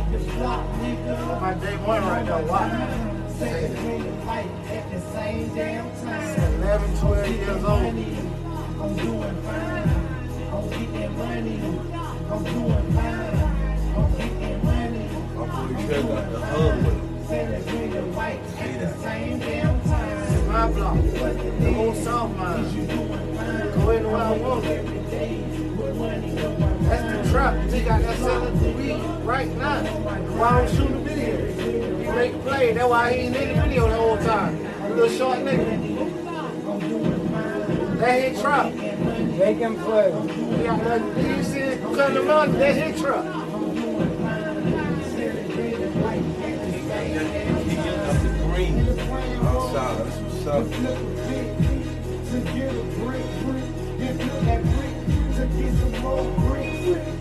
My 0.10 1.54
day 1.62 1.78
one 1.86 2.02
right 2.02 2.26
now, 2.26 2.42
damn 5.54 5.86
time. 6.02 6.54
11, 6.64 6.98
12 6.98 7.30
years 7.30 7.64
old. 7.64 7.80
I'm 7.80 8.96
doing 8.98 9.36
fine. 9.44 9.90
I'm 10.50 10.66
getting 10.70 11.14
money. 11.16 11.58
I'm 12.32 12.44
doing 12.44 12.92
fine. 12.92 13.38
I'm 13.96 14.10
getting 14.18 14.66
money. 14.66 15.06
I'm 15.38 15.50
pretty 15.68 15.94
sure 15.94 16.04
got 16.04 16.26
the 16.32 16.40
hub 16.40 16.74
with 16.86 16.98
it. 16.98 17.28
Seven 17.28 17.62
million 17.66 18.08
light 18.16 18.42
at. 18.58 18.82
My 20.48 20.66
block. 20.72 20.98
The 20.98 21.70
whole 21.74 21.94
South 21.94 22.36
line. 22.36 22.66
Go 23.76 23.90
anywhere 23.92 24.16
I 24.16 24.38
want. 24.38 24.64
That's 26.00 26.34
the 26.34 26.79
trap. 27.30 27.70
He 27.70 27.82
got 27.82 28.02
that 28.02 28.18
selling 28.18 28.60
the 28.60 28.70
weed 28.72 29.02
right 29.24 29.48
now. 29.58 29.84
Why 29.84 30.48
I'm 30.48 30.68
shooting 30.76 31.04
the 31.04 31.10
video? 31.10 32.00
He 32.00 32.08
make 32.08 32.34
a 32.34 32.38
play. 32.40 32.74
That's 32.74 32.90
why 32.90 33.14
he 33.14 33.20
ain't 33.20 33.36
in 33.36 33.56
the 33.56 33.62
video 33.62 33.88
the 33.88 33.96
whole 33.96 34.18
time. 34.18 34.66
A 34.84 34.90
little 34.90 35.10
short 35.10 35.40
nigga. 35.40 35.68
That 38.00 38.22
hit 38.22 38.42
trap. 38.42 38.74
Make 38.74 39.58
him 39.58 39.76
play. 39.78 40.12
He 40.12 40.64
got 40.64 40.84
that. 40.84 41.02
You 41.18 41.44
see 41.44 41.60
it 41.60 41.82
cutting 41.82 42.18
him 42.18 42.30
out. 42.30 42.52
That 42.52 42.76
hit 42.76 42.98
trap. 42.98 43.26
He 47.60 47.76
getting 47.76 48.00
up 48.02 48.18
the 48.22 48.30
green. 48.46 48.90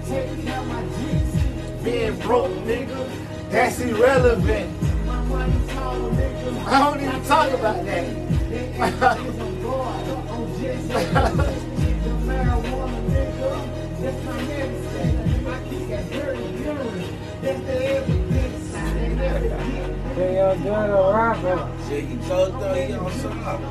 That's 0.08 0.32
what's 0.32 0.48
up. 0.48 1.84
Being 1.84 2.18
broke, 2.20 2.50
nigga, 2.64 3.50
that's 3.50 3.80
irrelevant. 3.80 4.74
I 6.66 6.78
don't 6.80 7.02
even 7.02 7.22
talk 7.24 7.52
about 7.52 7.84
that. 7.84 8.28
Can 20.14 20.34
y'all 20.34 20.56
do 20.56 20.68
a 20.68 21.12
rapper? 21.14 21.77
Shit, 21.88 22.04
he 22.04 22.16
told 22.28 22.52
though 22.60 22.74
he 22.74 22.92
outside. 22.92 23.32
I'm 23.34 23.62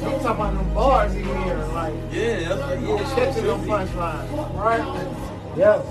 talking 0.00 0.24
about 0.24 0.54
them 0.54 0.68
bars 0.74 1.14
in 1.14 1.24
here, 1.24 1.68
like, 1.74 1.92
Yeah, 2.10 2.48
that's 2.48 2.60
what 2.62 2.80
yeah, 2.80 3.14
catching 3.14 3.34
shit 3.34 3.44
them 3.44 3.60
trippy. 3.60 3.86
punchlines, 3.86 4.30
right? 4.56 4.86
Yes. 5.58 5.82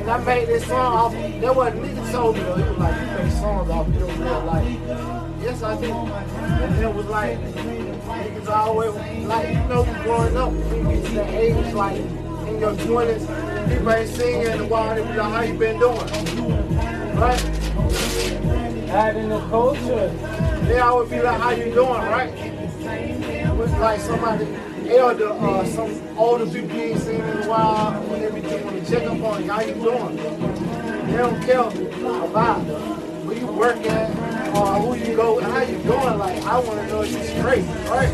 And 0.00 0.08
I 0.10 0.12
made 0.24 0.46
this 0.48 0.64
song 0.66 0.92
off, 0.96 1.12
that 1.12 1.54
wasn't 1.56 1.82
nigga 1.82 2.10
told 2.12 2.36
me 2.36 2.42
though, 2.42 2.54
he 2.54 2.62
was 2.62 2.78
like, 2.78 3.00
you 3.00 3.06
make 3.24 3.32
songs 3.32 3.70
off 3.70 3.88
your 3.88 4.06
real 4.06 4.40
life. 4.44 4.78
Yes, 5.42 5.62
I 5.64 5.80
did. 5.80 5.90
And 5.90 6.84
it 6.84 6.94
was 6.94 7.06
like, 7.06 7.38
niggas 7.40 8.48
always, 8.48 8.94
like, 9.26 9.48
you 9.48 9.54
know, 9.68 9.84
growing 10.04 10.36
up, 10.36 10.52
when 10.52 10.90
you 10.90 10.96
get 10.96 11.04
to 11.06 11.12
the 11.12 11.24
age, 11.38 11.74
like, 11.74 12.00
in 12.60 12.76
your 12.78 12.86
20s, 12.86 13.68
people 13.68 13.92
ain't 13.92 14.08
singing 14.10 14.46
in 14.46 14.60
a 14.60 14.66
while, 14.66 14.94
they 14.94 15.02
be 15.02 15.16
like, 15.16 15.32
how 15.32 15.40
you 15.40 15.54
been 15.54 15.78
doing? 15.78 15.96
Right? 17.16 17.44
Adding 18.90 19.28
the 19.30 19.40
culture. 19.48 20.08
They 20.66 20.78
always 20.78 21.10
be 21.10 21.22
like, 21.22 21.40
how 21.40 21.50
you 21.50 21.72
doing, 21.72 21.88
right? 21.88 22.32
Like 23.80 24.00
somebody 24.00 24.46
elder, 24.90 25.30
uh, 25.30 25.64
some 25.64 26.18
older 26.18 26.44
people 26.46 26.76
you 26.76 26.82
ain't 26.82 27.00
seen 27.00 27.14
in 27.20 27.42
a 27.42 27.48
while, 27.48 27.92
when 28.02 28.20
they 28.20 28.40
be 28.40 28.46
doing 28.46 28.84
check 28.84 29.04
up 29.04 29.22
on 29.22 29.42
you, 29.42 29.50
how 29.50 29.60
you 29.62 29.74
doing? 29.74 30.16
They 30.16 31.16
don't 31.16 31.42
care 31.42 31.60
about 31.60 32.60
where 33.24 33.38
you 33.38 33.46
work 33.46 33.86
at, 33.86 34.56
or 34.56 34.66
who 34.80 34.94
you 34.96 35.16
go, 35.16 35.40
how 35.40 35.62
you 35.62 35.78
doing, 35.78 36.18
like, 36.18 36.42
I 36.44 36.58
want 36.58 36.80
to 36.80 36.86
know 36.88 37.02
if 37.02 37.12
you 37.12 37.22
straight, 37.22 37.64
right? 37.88 38.10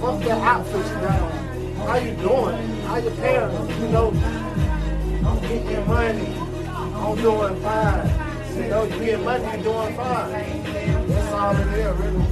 Fuck 0.00 0.20
that 0.22 0.40
outfit 0.42 0.86
you 0.86 1.00
got 1.00 1.20
on. 1.20 1.39
How 1.86 1.96
you 1.96 2.14
doing? 2.16 2.56
How 2.82 2.96
your 2.96 3.10
parents, 3.12 3.78
you 3.80 3.88
know? 3.88 4.08
I'm 5.26 5.40
getting 5.42 5.86
money. 5.86 6.34
I'm 6.68 7.16
doing 7.16 7.60
fine. 7.62 8.08
You 8.56 8.68
know, 8.68 8.82
you 8.84 8.98
get 9.04 9.20
money, 9.20 9.44
you're 9.44 9.62
doing 9.62 9.96
fine. 9.96 10.30
That's 11.08 11.32
all 11.32 11.56
it 11.56 11.66
is, 11.68 11.96
really. 11.98 12.26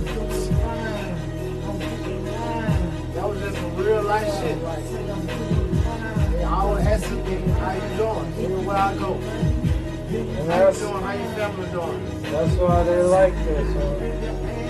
That 3.15 3.29
was 3.29 3.39
just 3.41 3.57
some 3.57 3.77
real 3.77 4.03
life 4.03 4.33
shit. 4.41 4.59
They 6.33 6.45
always 6.45 6.87
asking 6.87 7.25
me, 7.25 7.37
how 7.59 7.73
you 7.73 7.97
doing? 7.97 8.45
Everywhere 8.45 8.77
I 8.77 8.95
go. 8.97 9.15
And 9.15 10.51
How 10.53 10.69
you 10.69 10.79
doing? 10.79 11.03
How 11.03 11.13
your 11.13 11.31
family 11.35 11.71
doing? 11.71 12.23
that's 12.33 12.55
why 12.57 12.83
they 12.85 13.03
like 13.03 13.35
this. 13.35 13.75
huh? 13.75 13.99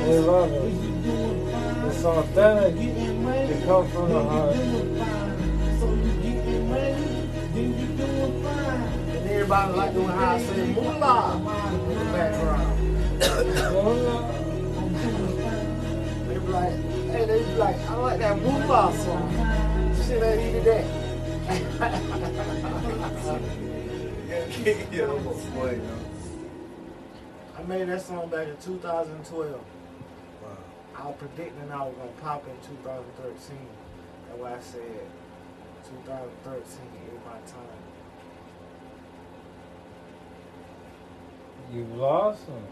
They 0.07 0.19
love 0.19 0.51
it. 0.53 0.75
It's 1.89 2.05
authentic. 2.05 3.18
It 3.51 3.65
comes 3.65 3.91
from 3.93 4.09
the 4.11 4.23
heart. 4.23 4.55
And 9.09 9.27
everybody 9.27 9.73
like 9.73 9.93
doing 9.95 10.09
how 10.09 10.35
I 10.35 10.39
say 10.39 10.66
moolah 10.75 11.37
in 11.91 11.99
the 11.99 12.05
background. 12.12 12.79
They 16.29 16.35
be 16.35 16.41
like, 16.49 16.73
hey, 17.11 17.25
they 17.25 17.39
be 17.39 17.55
like, 17.55 17.77
I 17.89 17.95
like 17.97 18.19
that 18.19 18.37
moolah 18.43 18.93
song. 18.99 19.33
Shit 19.97 20.23
ain't 20.23 20.43
even 20.43 20.65
that. 20.65 20.85
yeah, 24.93 25.05
I'm 25.05 25.25
gonna 25.25 25.39
play, 25.53 25.77
yo. 25.77 25.97
I 27.57 27.62
made 27.62 27.89
that 27.89 28.03
song 28.03 28.29
back 28.29 28.47
in 28.47 28.57
2012. 28.59 29.78
Wow. 30.99 31.05
I 31.05 31.07
was 31.09 31.16
predicting 31.19 31.70
I 31.73 31.85
was 31.85 31.95
gonna 31.97 32.11
pop 32.23 32.45
in 32.47 32.55
2013. 32.66 33.59
That's 34.29 34.41
why 34.41 34.55
I 34.55 34.61
said 34.61 34.83
2013 36.05 36.62
is 36.62 37.20
my 37.25 37.33
time. 37.51 37.79
You 41.73 41.85
lost 41.97 42.41
him. 42.47 42.62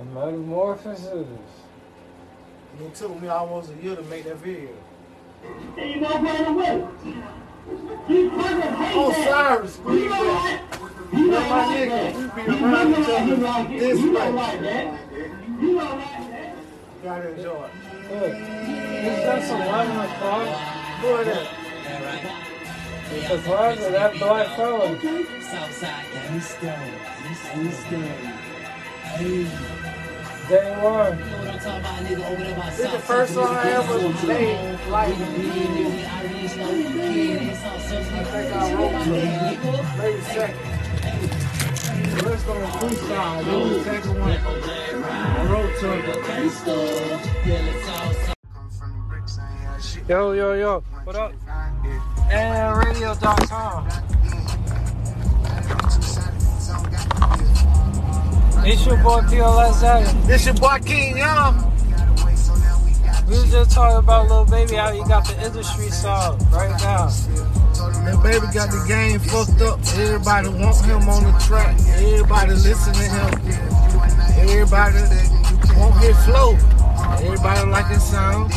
A 0.00 0.04
metamorphosis. 0.04 1.26
It 2.80 2.94
took 2.94 3.20
me 3.20 3.28
almost 3.28 3.70
a 3.70 3.82
year 3.82 3.96
to 3.96 4.02
make 4.02 4.24
that 4.24 4.36
video. 4.36 4.70
You 5.76 6.00
won't 6.00 6.22
run 6.24 6.44
away. 6.46 6.86
You 8.08 8.30
fucking 8.30 8.60
hate 8.60 8.92
Oh, 8.96 9.10
that. 9.10 9.28
Cyrus, 9.28 9.78
You 9.86 10.08
know 10.08 10.24
that. 10.24 10.62
You 11.12 11.18
You 11.18 11.26
know 11.30 11.40
know 11.40 11.48
my 11.48 11.78
that. 11.78 12.14
nigga, 12.14 12.36
we 12.36 12.42
be 12.42 12.58
You 12.58 12.64
around 12.64 12.90
know 12.92 13.00
each. 13.00 13.08
You 13.08 13.14
other 13.14 13.36
like 13.36 13.70
it. 13.70 13.80
this 13.80 14.00
You 14.00 14.12
much. 14.12 14.30
Know 15.60 15.72
like 15.74 15.98
that. 15.98 16.20
You 16.20 16.22
know 16.22 16.24
that. 16.30 16.56
Gotta 17.02 17.30
enjoy 17.30 17.64
it. 17.64 17.70
Look, 18.10 18.34
it's 18.34 19.22
just 19.22 19.52
11 19.52 19.96
o'clock. 19.96 21.02
Go 21.02 21.16
ahead. 21.20 21.60
It's 23.12 23.30
a 23.30 23.38
closet, 23.42 23.92
that 23.92 24.18
black 24.18 24.56
fella. 24.56 25.00
Southside 25.42 26.04
gangsta, 26.14 26.74
gangsta. 27.52 28.00
Hey, 29.16 29.46
Day 30.48 30.70
one. 30.82 31.18
you 31.18 31.24
know 31.24 31.38
what 31.38 31.48
I'm 31.48 31.58
talking 31.58 31.80
about, 31.80 32.02
nigga? 32.02 32.30
Over 32.30 32.42
there 32.42 32.56
by 32.56 32.70
This 32.70 32.80
is 32.80 32.90
the 32.90 32.98
first 32.98 33.34
song 33.34 33.54
I 33.54 33.70
ever 33.70 33.98
made, 34.26 34.80
like, 34.88 35.08
I 35.08 35.12
I 35.12 35.16
think 38.24 38.52
I 38.52 38.74
wrote 38.74 38.94
it. 38.94 39.98
Maybe 39.98 40.20
second. 40.22 41.39
So 42.20 42.28
let's 42.28 42.42
go 42.42 42.52
to 42.52 42.60
freestyle. 42.60 43.44
This 43.44 43.54
is 43.54 43.84
the 43.84 43.90
second 43.90 44.20
one. 44.20 44.30
I 44.30 45.46
wrote 45.50 45.72
to 45.80 45.92
it. 45.96 46.04
Yo, 50.06 50.32
yo, 50.32 50.52
yo. 50.52 50.80
What 51.04 51.16
up? 51.16 51.32
And 52.30 52.76
radio.com. 52.84 53.88
It's 58.66 58.84
your 58.84 58.96
boy 58.98 59.20
PLS. 59.22 60.26
This 60.26 60.44
your 60.44 60.54
boy 60.56 60.78
King 60.84 61.16
Young. 61.16 61.72
We 63.30 63.36
was 63.36 63.52
just 63.52 63.70
talking 63.70 63.98
about 63.98 64.26
Lil 64.26 64.44
Baby, 64.44 64.74
how 64.74 64.90
he 64.90 64.98
got 65.06 65.24
the 65.24 65.40
industry 65.46 65.88
song 65.90 66.36
right 66.50 66.74
now. 66.82 67.06
That 68.02 68.18
baby 68.24 68.46
got 68.52 68.74
the 68.74 68.82
game 68.88 69.20
fucked 69.20 69.62
up. 69.62 69.78
Everybody 69.94 70.48
want 70.48 70.84
him 70.84 71.08
on 71.08 71.22
the 71.22 71.38
track. 71.46 71.78
Everybody 71.94 72.58
listen 72.58 72.92
to 72.92 73.06
him. 73.06 73.30
Everybody 74.34 74.98
want 75.78 75.94
his 76.02 76.18
flow. 76.26 76.58
Everybody 77.22 77.70
like 77.70 77.86
his 77.86 78.02
sound. 78.02 78.50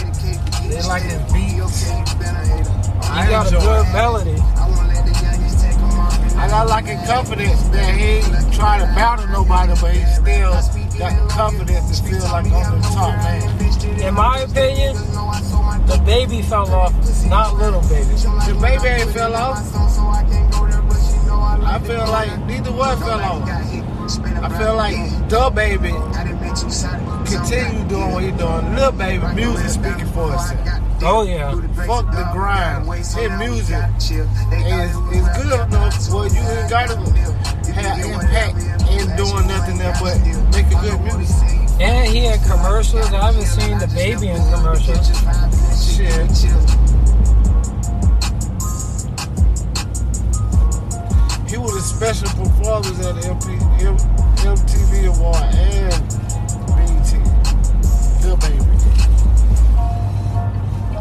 They 0.66 0.82
like 0.90 1.04
his 1.04 1.22
beats. 1.32 1.86
He 1.86 1.94
I 3.14 3.30
got 3.30 3.54
a 3.54 3.58
good 3.62 3.86
melody. 3.94 4.42
I 6.34 6.48
got 6.50 6.68
like 6.68 6.88
a 6.88 6.98
confidence 7.06 7.62
that 7.70 7.94
he 7.94 8.26
ain't 8.26 8.54
try 8.56 8.80
to 8.80 8.86
battle 8.98 9.28
nobody, 9.28 9.74
but 9.80 9.94
he 9.94 10.04
still 10.06 10.83
got 10.98 11.28
the 11.28 11.34
confidence 11.34 12.00
to 12.00 12.08
feel 12.08 12.24
like 12.24 12.46
I'm 12.46 12.82
the 12.82 12.88
top 12.88 13.16
man. 13.18 14.00
In 14.00 14.14
my 14.14 14.40
opinion, 14.40 14.96
DaBaby 15.88 16.46
fell 16.46 16.70
off, 16.72 16.94
not 17.28 17.58
little 17.58 17.82
baby. 17.82 18.16
DaBaby 18.46 19.00
ain't 19.00 19.12
fell 19.12 19.36
off. 19.36 19.58
I 21.66 21.80
feel 21.80 22.06
like 22.08 22.46
neither 22.46 22.72
one 22.72 22.98
fell 23.00 23.22
off. 23.22 23.93
I 24.20 24.50
feel 24.58 24.76
like 24.76 24.96
DaBaby 25.30 25.94
continue 27.26 27.88
doing 27.88 28.12
what 28.12 28.24
he 28.24 28.32
doing. 28.32 28.76
Lil 28.76 28.92
baby 28.92 29.26
music 29.34 29.70
speaking 29.70 30.06
for 30.14 30.34
itself. 30.34 30.84
Oh 31.02 31.24
yeah. 31.24 31.52
Fuck 31.86 32.06
the 32.12 32.30
grind. 32.32 32.88
His 32.94 33.16
music 33.40 33.84
is, 34.00 34.96
is 35.12 35.28
good 35.36 35.68
enough 35.68 36.14
where 36.14 36.28
you 36.30 36.40
ain't 36.40 36.70
gotta 36.70 36.96
have 37.74 38.06
impact 38.06 38.58
in 38.92 39.18
doing 39.18 39.48
nothing 39.48 39.78
there 39.78 39.94
but 40.00 40.18
making 40.52 40.80
good 40.82 41.02
music. 41.02 41.64
And 41.82 42.08
he 42.08 42.20
had 42.20 42.40
commercials. 42.44 43.12
I 43.12 43.32
haven't 43.32 43.46
seen 43.46 43.78
DaBaby 43.80 44.36
in 44.36 44.54
commercials. 44.54 45.10
Shit. 45.98 46.93
Was 51.64 51.76
a 51.78 51.82
special 51.82 52.28
performance 52.28 53.00
at 53.06 53.16
the 53.16 53.22
MP, 53.22 53.56
M, 53.82 53.96
MTV 54.44 55.08
Award 55.16 55.38
and 55.56 55.96
BET. 56.68 57.10
Lil 58.22 58.36
Baby. 58.36 58.58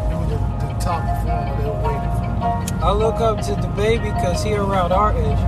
Was 0.07 0.29
the, 0.29 0.39
the 0.63 0.71
top 0.79 1.03
performer 1.03 1.53
they 1.59 1.67
were 1.67 1.81
waiting 1.83 2.11
for. 2.15 2.85
I 2.85 2.91
look 2.93 3.15
up 3.15 3.41
to 3.41 3.55
the 3.55 3.67
baby 3.75 4.05
because 4.05 4.41
he 4.41 4.53
around 4.53 4.93
our 4.93 5.11
age 5.11 5.43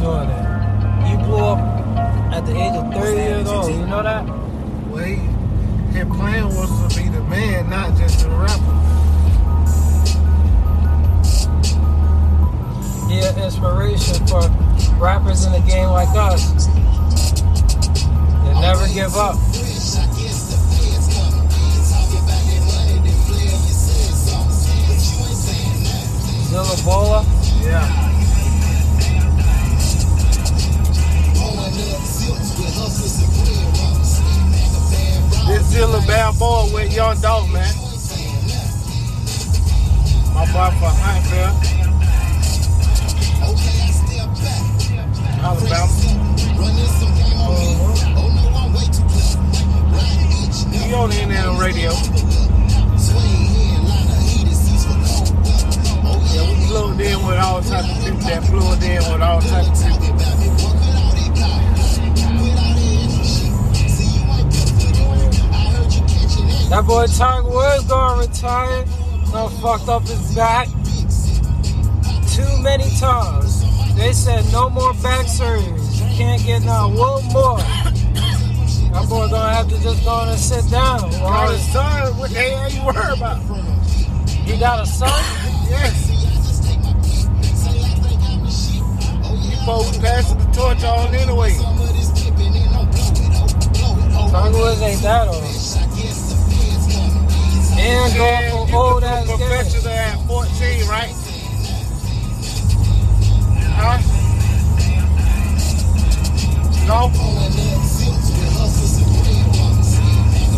doing 0.00 0.28
it. 0.30 0.42
He 1.06 1.16
blew 1.22 1.36
up 1.36 1.58
at 2.32 2.44
the 2.44 2.56
age 2.56 2.74
of 2.74 2.92
30 2.92 3.16
years 3.16 3.48
old. 3.48 3.70
You 3.70 3.86
know 3.86 4.02
that? 4.02 4.26
Well, 4.90 5.04
he, 5.04 5.14
his 5.96 6.06
plan 6.08 6.46
was 6.48 6.92
to 6.92 7.00
be 7.00 7.08
the 7.08 7.22
man, 7.22 7.70
not 7.70 7.96
just 7.96 8.26
a 8.26 8.30
rapper. 8.30 8.91
He 13.12 13.18
an 13.18 13.38
inspiration 13.40 14.26
for 14.26 14.40
rappers 14.96 15.44
in 15.44 15.52
the 15.52 15.60
game 15.68 15.90
like 15.90 16.08
us. 16.16 16.66
They 18.42 18.54
never 18.58 18.88
give 18.88 19.14
up. 19.16 19.36
Zilla 26.48 26.76
Bola. 26.86 27.26
Yeah. 27.60 27.84
This 35.48 35.66
Zilla 35.66 36.00
bad 36.06 36.38
boy 36.38 36.70
with 36.72 36.96
Young 36.96 37.20
Dog, 37.20 37.52
man. 37.52 37.74
My 40.32 40.46
boy 40.46 40.70
from 40.78 40.96
Huntsville. 40.96 41.81
Alabama. 45.62 45.92
He 50.72 50.94
on 50.94 51.10
the 51.10 51.20
internet 51.22 51.60
radio. 51.60 51.92
Yeah, 56.32 56.48
we 56.48 56.54
plugged 56.66 57.00
in 57.00 57.26
with 57.26 57.38
all 57.38 57.62
types 57.62 57.90
of 57.90 58.04
people 58.04 58.20
that 58.20 58.42
plugged 58.44 58.82
in 58.82 59.12
with 59.12 59.22
all 59.22 59.40
types 59.40 59.84
of 59.84 59.90
people. 59.90 60.16
That 66.70 66.84
boy 66.86 67.06
Tiger 67.06 67.48
Woods 67.48 67.84
gonna 67.84 68.20
retire. 68.22 68.84
Done 69.30 69.50
fucked 69.60 69.88
up 69.88 70.02
his 70.02 70.34
back 70.34 70.68
too 72.34 72.62
many 72.62 72.88
times. 72.98 73.41
They 74.02 74.12
said 74.12 74.44
no 74.52 74.68
more 74.68 74.92
back 74.94 75.26
surgeries. 75.26 76.00
You 76.00 76.16
can't 76.16 76.42
get 76.44 76.62
now 76.62 76.88
one 76.88 77.24
more. 77.32 77.58
That 77.58 79.06
boy 79.08 79.28
gonna 79.30 79.54
have 79.54 79.68
to 79.68 79.80
just 79.80 80.04
go 80.04 80.22
and 80.22 80.36
sit 80.38 80.68
down. 80.72 81.08
Got 81.12 81.54
a 81.54 81.58
son, 81.58 82.18
what 82.18 82.30
the 82.30 82.38
hell 82.40 82.68
you 82.72 82.84
worried 82.84 83.16
about? 83.16 83.38
He 84.28 84.58
got 84.58 84.80
a 84.82 84.86
son? 84.86 85.08
Yes. 85.70 86.10
Oh, 89.24 89.38
you 89.40 89.56
supposed 89.56 89.94
to 89.94 90.00
pass 90.00 90.34
the 90.34 90.50
torch 90.50 90.82
on 90.82 91.14
anyway. 91.14 91.52
Tiger 94.32 94.58
Woods 94.58 94.82
ain't 94.82 95.02
that 95.02 95.28
old. 95.28 95.44
And 97.78 98.14
Yeah, 98.14 98.50
going 98.50 98.68
for 98.68 98.76
old 98.94 99.04
ass 99.04 99.24
a 99.24 99.38
games. 99.38 99.40
professional 99.48 99.92
at 99.92 100.26
14, 100.26 100.88
right? 100.88 101.21
No? 106.92 107.08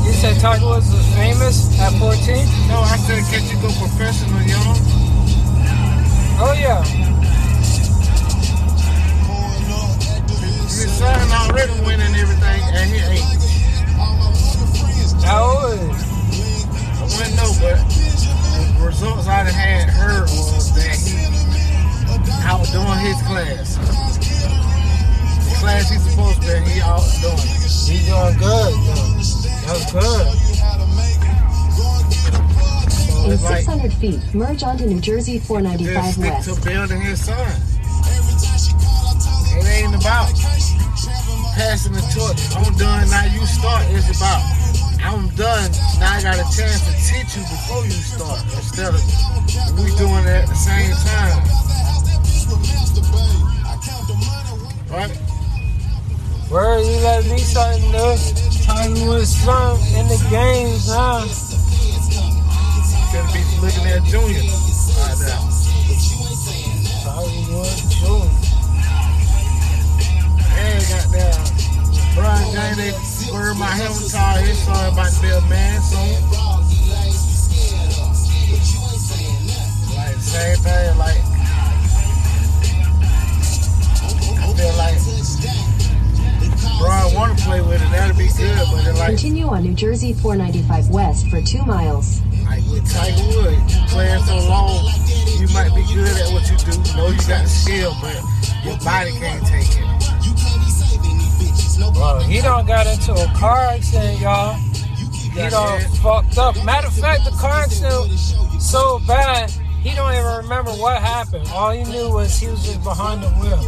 You 0.02 0.12
said 0.19 0.35
Tiger 0.40 0.66
Woods 0.66 0.90
was 0.90 1.06
famous 1.15 1.70
at 1.78 1.93
14? 2.01 2.11
No, 2.66 2.82
I 2.82 2.98
said 3.06 3.23
can 3.31 3.47
you 3.47 3.55
go 3.62 3.70
professional 3.78 4.43
young? 4.43 4.74
Oh 6.43 6.52
yeah. 6.59 6.82
His 10.66 10.90
son 10.98 11.31
already 11.31 11.73
winning 11.86 12.16
everything 12.16 12.62
and 12.74 12.90
he 12.90 12.98
ain't. 13.15 13.44
How 15.23 15.44
old? 15.44 15.78
I 15.78 17.06
wouldn't 17.15 17.36
know, 17.39 17.55
but 17.62 17.78
the 18.74 18.85
results 18.85 19.28
I 19.28 19.44
had 19.44 19.89
heard 19.89 20.23
was 20.23 20.74
that 20.74 20.98
he 20.98 21.15
outdoing 22.43 22.98
his 23.06 23.23
class. 23.23 23.94
The 25.65 25.70
class 25.70 25.89
he's 25.89 26.05
supposed 26.05 26.43
to 26.43 26.61
be, 26.61 26.70
he 26.77 26.81
outdoing. 26.85 27.41
He's 27.41 28.05
doing 28.05 28.36
good. 28.36 28.73
Though. 28.85 29.16
That's 29.65 29.89
good. 29.97 30.28
So 32.93 33.24
In 33.24 33.32
it's 33.32 33.43
like 33.45 33.65
600 33.65 33.93
feet, 33.95 34.20
merge 34.35 34.62
onto 34.62 34.85
New 34.85 35.01
Jersey 35.01 35.39
495 35.39 36.12
stick 36.12 36.24
West. 36.28 36.53
to 36.53 36.61
building 36.69 37.01
his 37.01 37.24
son. 37.24 37.49
It 39.57 39.65
ain't 39.65 39.97
about 39.97 40.36
passing 41.57 41.97
the 41.97 42.05
torch. 42.12 42.36
I'm 42.61 42.69
done, 42.77 43.09
now 43.09 43.24
you 43.24 43.41
start. 43.47 43.86
It's 43.89 44.12
about 44.20 44.45
I'm 45.01 45.32
done, 45.32 45.73
now 45.97 46.12
I 46.12 46.20
got 46.20 46.36
a 46.36 46.45
chance 46.53 46.85
to 46.85 46.93
teach 47.09 47.41
you 47.41 47.43
before 47.49 47.85
you 47.89 47.97
start. 48.05 48.45
Instead 48.53 48.93
of 48.93 49.01
we 49.81 49.89
doing 49.97 50.28
it 50.28 50.45
at 50.45 50.47
the 50.47 50.61
same 50.61 50.93
time. 51.09 51.41
Right? 54.93 55.24
Word, 56.55 56.86
you 56.86 57.02
let 57.02 57.26
me 57.26 57.39
something 57.39 57.90
new. 57.90 58.14
Tiger 58.62 59.06
Woods 59.09 59.35
son 59.43 59.74
in 59.98 60.06
the 60.06 60.14
games 60.31 60.86
now. 60.86 61.26
Gonna 63.10 63.26
be 63.35 63.43
looking 63.59 63.82
at 63.90 64.05
Junior 64.06 64.39
right 64.39 65.18
now. 65.18 65.51
Tiger 67.02 67.43
Woods 67.51 67.82
Jr. 67.98 68.31
And 70.55 70.78
goddamn, 70.94 71.43
Brian 72.14 72.47
James, 72.55 72.78
they 72.78 73.35
my 73.59 73.74
helmet 73.74 74.12
car. 74.12 74.39
His 74.39 74.59
son 74.62 74.93
about 74.93 75.10
to 75.10 75.22
be 75.22 75.31
a 75.31 75.40
man 75.51 75.82
soon. 75.82 76.22
Like, 79.90 80.22
same 80.22 80.59
thing, 80.62 80.98
like, 80.98 81.18
I 84.39 84.55
feel 84.55 84.74
like 84.78 85.14
Brian 86.85 87.15
want 87.15 87.39
to 87.39 87.44
play 87.44 87.61
with 87.62 87.81
it. 87.81 87.90
That'll 87.90 88.16
be 88.16 88.28
good, 88.36 88.61
but 88.70 88.86
it 88.86 88.93
like, 88.94 89.09
Continue 89.09 89.47
on 89.48 89.62
New 89.62 89.73
Jersey 89.73 90.12
495 90.12 90.90
West 90.90 91.28
for 91.28 91.40
two 91.40 91.65
miles. 91.65 92.20
like 92.44 92.61
with 92.69 92.85
Tiger 92.93 93.24
Woods, 93.32 93.74
you 93.74 93.81
playing 93.89 94.23
so 94.24 94.36
long, 94.44 94.85
you 95.40 95.48
might 95.56 95.73
be 95.73 95.81
good 95.94 96.12
at 96.12 96.28
what 96.28 96.44
you 96.44 96.56
do. 96.61 96.77
You 96.77 96.97
know 96.97 97.09
you 97.09 97.16
got 97.24 97.43
the 97.43 97.48
skill, 97.48 97.97
but 98.02 98.20
your 98.65 98.77
body 98.85 99.12
can't 99.16 99.40
take 99.47 99.65
it. 99.65 99.85
Bro, 101.94 102.20
he 102.20 102.40
done 102.40 102.66
got 102.66 102.86
into 102.86 103.12
a 103.12 103.27
car 103.35 103.59
accident, 103.59 104.20
y'all. 104.20 104.55
He 104.55 105.48
done 105.48 105.81
fucked 106.02 106.39
up. 106.39 106.56
Matter 106.65 106.89
of 106.89 106.94
fact, 106.94 107.24
the 107.24 107.31
car 107.32 107.62
accident 107.62 108.11
so 108.61 109.01
bad, 109.06 109.51
he 109.82 109.94
don't 109.94 110.12
even 110.12 110.36
remember 110.44 110.70
what 110.73 111.01
happened. 111.01 111.47
All 111.48 111.70
he 111.70 111.85
knew 111.85 112.11
was 112.11 112.39
he 112.39 112.48
was 112.48 112.65
just 112.65 112.82
behind 112.82 113.23
the 113.23 113.31
wheel. 113.40 113.61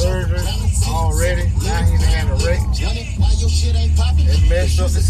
Already. 0.00 1.50
Now 1.62 1.82
he 1.82 1.98
done 1.98 2.06
had 2.06 2.28
a 2.30 2.34
wreck. 2.46 2.60
It 2.78 4.48
messed 4.48 4.80
up 4.80 4.90
the. 4.90 5.00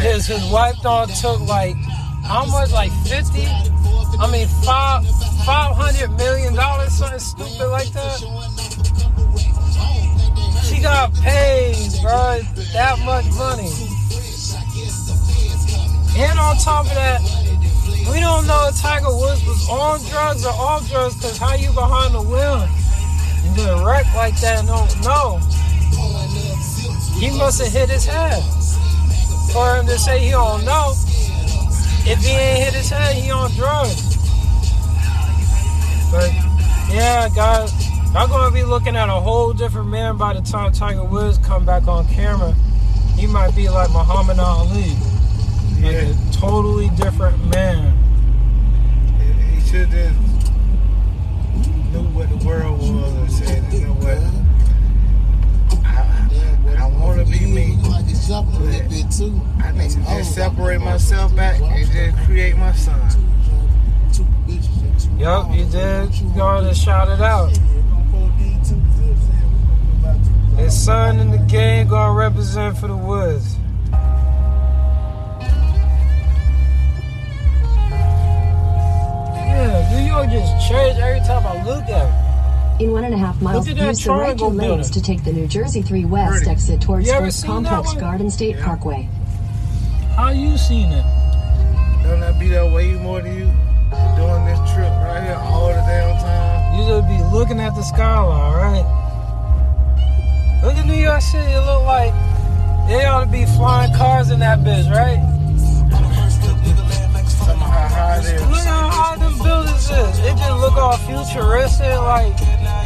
His, 0.00 0.26
his, 0.26 0.50
wife 0.50 0.76
done 0.82 1.08
took 1.08 1.40
like, 1.40 1.76
how 2.24 2.46
much? 2.46 2.72
Like 2.72 2.92
50? 3.04 3.44
I 3.44 4.30
mean, 4.32 4.48
five, 4.64 5.04
500 5.44 6.16
million 6.16 6.54
dollars, 6.54 6.92
something 6.92 7.18
stupid 7.18 7.68
like 7.68 7.92
that. 7.92 8.20
She 10.64 10.80
got 10.80 11.12
paid, 11.14 12.00
bro. 12.00 12.40
That 12.72 12.98
much 13.04 13.26
money. 13.36 13.68
And 16.16 16.38
on 16.38 16.56
top 16.56 16.86
of 16.86 16.94
that, 16.94 17.20
we 18.10 18.20
don't 18.20 18.46
know 18.46 18.68
if 18.68 18.80
Tiger 18.80 19.12
Woods 19.12 19.44
was 19.44 19.68
on 19.68 20.00
drugs 20.08 20.46
or 20.46 20.52
off 20.52 20.88
drugs 20.88 21.16
because 21.16 21.36
how 21.36 21.54
you 21.54 21.70
behind 21.72 22.14
the 22.14 22.22
wheel 22.22 22.66
and 23.44 23.56
get 23.56 23.84
wrecked 23.84 24.14
like 24.14 24.38
that? 24.40 24.64
No, 24.64 24.86
no. 25.02 25.40
He 27.18 27.30
must 27.38 27.62
have 27.62 27.72
hit 27.72 27.88
his 27.88 28.04
head. 28.04 28.42
For 29.52 29.76
him 29.76 29.86
to 29.86 29.98
say 29.98 30.18
he 30.18 30.30
don't 30.30 30.64
know, 30.64 30.94
if 32.04 32.18
he 32.18 32.30
ain't 32.30 32.64
hit 32.64 32.74
his 32.74 32.90
head, 32.90 33.14
he 33.14 33.30
on 33.30 33.50
drugs. 33.52 34.16
But 36.10 36.32
yeah, 36.90 37.28
guys, 37.34 37.72
I'm 38.14 38.28
gonna 38.28 38.50
be 38.52 38.64
looking 38.64 38.96
at 38.96 39.08
a 39.08 39.20
whole 39.20 39.52
different 39.52 39.88
man 39.88 40.16
by 40.16 40.32
the 40.32 40.40
time 40.40 40.72
Tiger 40.72 41.04
Woods 41.04 41.38
come 41.38 41.64
back 41.64 41.86
on 41.86 42.06
camera. 42.08 42.54
He 43.14 43.26
might 43.26 43.54
be 43.54 43.68
like 43.68 43.90
Muhammad 43.90 44.38
Ali, 44.38 44.96
like 45.80 45.94
a 45.94 46.14
totally 46.32 46.88
different 46.96 47.44
man. 47.54 47.96
He 49.20 49.60
should 49.60 49.88
have 49.88 50.16
knew 51.92 52.02
what 52.14 52.28
the 52.30 52.36
world 52.44 52.78
was 52.80 53.14
and 53.14 53.30
said, 53.30 53.72
you 53.72 53.86
know 53.86 53.94
what? 53.94 54.18
I, 57.22 57.24
I 57.24 57.28
want 57.28 57.32
to 57.32 57.38
be 57.38 57.46
me. 57.46 57.78
but 57.82 57.92
I 59.64 59.72
need 59.72 59.90
to 59.90 59.96
just 60.00 60.34
separate 60.34 60.80
myself 60.80 61.34
back 61.36 61.60
and 61.60 61.90
just 61.90 62.16
create 62.26 62.56
my 62.56 62.72
son. 62.72 63.00
Yup, 65.18 65.54
you 65.54 65.64
did 65.66 66.10
going 66.34 66.64
to 66.64 66.74
shout 66.74 67.08
it 67.08 67.20
out. 67.20 67.50
His 70.56 70.84
son 70.84 71.20
in 71.20 71.30
the 71.30 71.38
game 71.38 71.88
gonna 71.88 72.12
represent 72.12 72.76
for 72.76 72.88
the 72.88 72.96
Woods. 72.96 73.56
Yeah, 79.34 79.90
New 79.92 80.06
York 80.06 80.28
just 80.30 80.68
changed 80.68 81.00
every 81.00 81.20
time 81.20 81.46
I 81.46 81.62
look 81.64 81.84
at 81.84 82.06
it. 82.06 82.21
In 82.82 82.90
one 82.90 83.04
and 83.04 83.14
a 83.14 83.16
half 83.16 83.40
miles, 83.40 83.68
use 83.68 84.02
the 84.02 84.10
right 84.10 84.36
two 84.36 84.46
lanes 84.46 84.90
to 84.90 85.00
take 85.00 85.22
the 85.22 85.32
New 85.32 85.46
Jersey 85.46 85.82
3 85.82 86.04
West 86.04 86.32
Pretty. 86.32 86.50
exit 86.50 86.80
towards 86.80 87.06
You 87.06 87.12
ever 87.12 87.26
First 87.26 87.46
Complex? 87.46 87.92
Garden 87.94 88.28
State 88.28 88.58
Parkway. 88.58 89.08
How 90.16 90.30
you 90.30 90.58
seen 90.58 90.90
it? 90.90 91.04
Don't 92.02 92.20
I 92.24 92.32
be 92.40 92.48
there 92.48 92.66
way 92.66 92.94
more 92.94 93.22
than 93.22 93.36
you? 93.36 93.44
Doing 94.16 94.44
this 94.46 94.58
trip 94.74 94.90
right 94.98 95.22
here 95.22 95.36
all 95.38 95.68
the 95.68 95.74
damn 95.74 96.18
time. 96.18 96.74
You 96.74 96.88
just 96.88 97.06
be 97.06 97.22
looking 97.32 97.60
at 97.60 97.72
the 97.76 97.82
skyline, 97.82 98.52
right? 98.56 100.60
Look 100.64 100.74
at 100.74 100.84
New 100.84 100.94
York 100.94 101.20
City. 101.20 101.52
It 101.52 101.60
look 101.64 101.84
like 101.84 102.12
they 102.88 103.04
ought 103.04 103.26
to 103.26 103.30
be 103.30 103.44
flying 103.54 103.94
cars 103.94 104.30
in 104.30 104.40
that 104.40 104.58
bitch, 104.58 104.90
right? 104.90 105.20
Somehow 107.28 107.64
how 107.64 107.88
high 107.88 108.18
it 108.18 108.24
is. 108.24 108.40
Look 108.42 108.58
how 108.58 108.88
high 108.88 109.16
them 109.18 109.38
buildings 109.38 109.84
is. 109.84 110.18
It 110.18 110.36
just 110.36 110.58
look 110.58 110.76
all 110.76 110.96
futuristic. 110.96 111.86
Like 111.86 112.34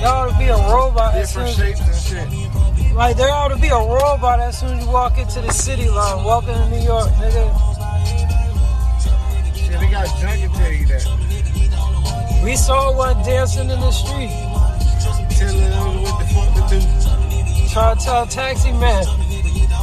there 0.01 0.09
ought 0.09 0.31
to 0.31 0.39
be 0.39 0.47
a 0.47 0.57
robot. 0.57 1.15
Different 1.15 1.57
shapes 1.57 1.81
and 1.81 2.31
shit. 2.31 2.95
Like 2.95 3.17
there 3.17 3.31
ought 3.31 3.49
to 3.49 3.57
be 3.57 3.69
a 3.69 3.77
robot 3.77 4.41
as 4.41 4.59
soon 4.59 4.79
as 4.79 4.85
you 4.85 4.91
walk 4.91 5.19
into 5.19 5.41
the 5.41 5.53
city 5.53 5.89
line. 5.89 6.25
Welcome 6.25 6.55
to 6.55 6.71
New 6.71 6.85
York, 6.85 7.09
nigga. 7.21 7.45
Shit, 9.55 9.81
they 9.81 9.91
got 9.91 10.07
junkie 10.21 10.49
tell 10.49 10.73
you 10.73 10.87
that. 10.87 11.05
We 12.45 12.57
saw 12.57 12.97
one 12.97 13.17
dancing 13.25 13.71
in 13.71 13.81
the 13.81 13.91
street. 13.91 14.31
Tell 15.37 15.53
them 15.53 16.03
what 16.03 16.19
the 16.21 16.27
fuck 16.33 16.55
to 16.55 16.61
do. 16.73 16.81
Try 17.69 17.95
to 17.95 18.01
tell 18.01 18.27
taxi 18.27 18.73
man, 18.73 19.05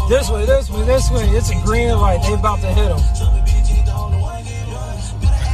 this 0.09 0.29
way, 0.29 0.45
this 0.45 0.69
way, 0.69 0.85
this 0.85 1.11
way. 1.11 1.29
It's 1.29 1.51
a 1.51 1.55
green 1.65 1.89
light. 1.89 2.21
They 2.23 2.33
about 2.33 2.61
to 2.61 2.67
hit 2.67 2.89
him. 2.89 2.97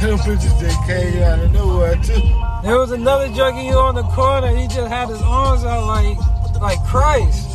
Them 0.00 0.18
bitches 0.20 0.58
just 0.58 0.86
came 0.86 1.22
out 1.22 1.40
of 1.40 1.52
nowhere 1.52 1.96
too. 1.96 2.49
There 2.62 2.78
was 2.78 2.90
another 2.90 3.28
junkie 3.28 3.70
on 3.70 3.94
the 3.94 4.02
corner. 4.02 4.48
He 4.48 4.66
just 4.66 4.88
had 4.88 5.08
his 5.08 5.22
arms 5.22 5.64
out 5.64 5.86
like 5.86 6.18
like 6.60 6.78
Christ. 6.84 7.48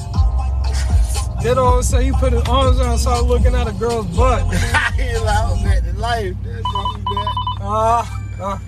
Then 1.44 1.60
all 1.60 1.74
of 1.76 1.80
a 1.82 1.84
sudden 1.84 2.08
he 2.08 2.12
put 2.14 2.34
his 2.34 2.42
arms 2.48 2.80
out 2.80 2.88
and 2.88 3.00
started 3.00 3.28
looking 3.28 3.54
at 3.54 3.68
a 3.68 3.74
girl's 3.74 4.08
butt. 4.18 4.42
he 4.96 5.12
allowed 5.12 5.64
that 5.64 5.84
to 5.84 5.94
life. 6.00 6.36
That's 6.44 6.66
all 6.76 6.98
that. 6.98 7.34
Ah, 7.62 8.28
ah. 8.42 8.62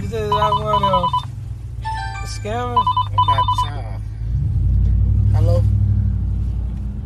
You 0.00 0.08
said 0.08 0.30
that 0.30 0.52
one 0.52 0.84
uh, 0.84 1.06
a 1.82 2.26
scammer? 2.26 2.78
I'm 2.78 3.26
not 3.26 3.44
child. 3.64 4.02
Hello? 5.32 5.60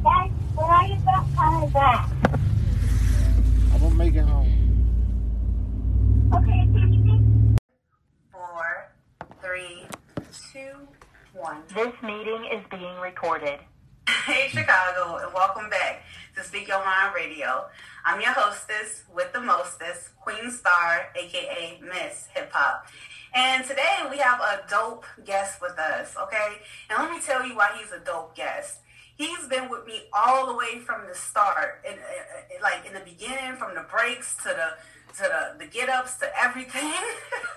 Dad, 0.05 0.31
when 0.55 0.71
are 0.71 0.87
you 0.87 0.97
coming 1.35 1.71
back? 1.71 2.11
I'm 3.73 3.81
gonna 3.81 3.95
make 3.95 4.15
it 4.15 4.25
home. 4.25 4.56
Okay, 6.35 6.69
Four, 8.33 8.91
three, 9.41 9.87
two, 10.53 10.73
one. 11.33 11.63
This 11.75 11.93
meeting 12.03 12.49
is 12.53 12.65
being 12.71 12.97
recorded. 13.01 13.61
Hey, 14.09 14.49
Chicago, 14.49 15.19
and 15.19 15.33
welcome 15.33 15.71
back 15.71 16.03
to 16.35 16.43
Speak 16.43 16.67
Your 16.67 16.85
Mind 16.85 17.15
Radio. 17.15 17.67
I'm 18.05 18.21
your 18.21 18.33
hostess 18.33 19.05
with 19.15 19.33
the 19.33 19.41
mostest, 19.41 20.17
Queen 20.21 20.51
Star, 20.51 21.07
aka 21.15 21.81
Miss 21.81 22.27
Hip 22.35 22.51
Hop. 22.53 22.87
And 23.33 23.65
today 23.65 24.07
we 24.11 24.19
have 24.19 24.41
a 24.41 24.69
dope 24.69 25.05
guest 25.25 25.61
with 25.61 25.79
us, 25.79 26.17
okay? 26.21 26.57
And 26.91 26.99
let 26.99 27.11
me 27.11 27.21
tell 27.21 27.47
you 27.47 27.55
why 27.57 27.71
he's 27.81 27.93
a 27.93 28.01
dope 28.05 28.35
guest. 28.35 28.81
He's 29.17 29.47
been 29.49 29.71
with 29.71 29.87
me 29.87 30.03
all 30.13 30.47
the 30.47 30.55
way 30.55 30.81
from 30.81 31.07
the 31.09 31.15
start, 31.15 31.85
and 31.89 31.97
like 32.63 32.85
in 32.87 32.93
the 32.93 33.01
beginning, 33.01 33.57
from 33.57 33.75
the 33.75 33.87
breaks 33.91 34.37
to 34.39 34.49
the 34.49 34.73
to 35.17 35.23
the, 35.23 35.65
the 35.65 35.71
get 35.71 35.89
ups 35.89 36.17
to 36.19 36.27
everything. 36.39 36.93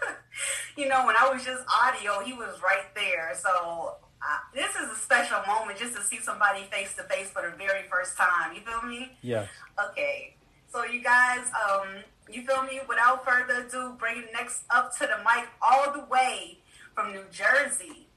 you 0.77 0.87
know, 0.87 1.05
when 1.05 1.15
I 1.19 1.29
was 1.31 1.43
just 1.43 1.63
audio, 1.67 2.19
he 2.23 2.33
was 2.33 2.59
right 2.63 2.93
there. 2.95 3.33
So 3.35 3.95
uh, 4.21 4.37
this 4.53 4.75
is 4.75 4.91
a 4.91 4.95
special 4.95 5.39
moment 5.47 5.77
just 5.77 5.95
to 5.95 6.01
see 6.03 6.19
somebody 6.19 6.63
face 6.71 6.95
to 6.95 7.03
face 7.03 7.29
for 7.29 7.41
the 7.41 7.55
very 7.57 7.83
first 7.89 8.17
time. 8.17 8.53
You 8.53 8.61
feel 8.61 8.81
me? 8.87 9.17
Yes. 9.21 9.47
Okay. 9.91 10.35
So 10.71 10.85
you 10.85 11.01
guys, 11.01 11.49
um, 11.67 11.87
you 12.31 12.43
feel 12.43 12.63
me? 12.63 12.79
Without 12.87 13.25
further 13.25 13.65
ado, 13.65 13.95
bringing 13.97 14.27
next 14.33 14.63
up 14.69 14.95
to 14.97 15.01
the 15.01 15.17
mic 15.17 15.47
all 15.61 15.91
the 15.91 16.05
way 16.05 16.59
from 16.93 17.11
New 17.11 17.23
Jersey, 17.31 18.07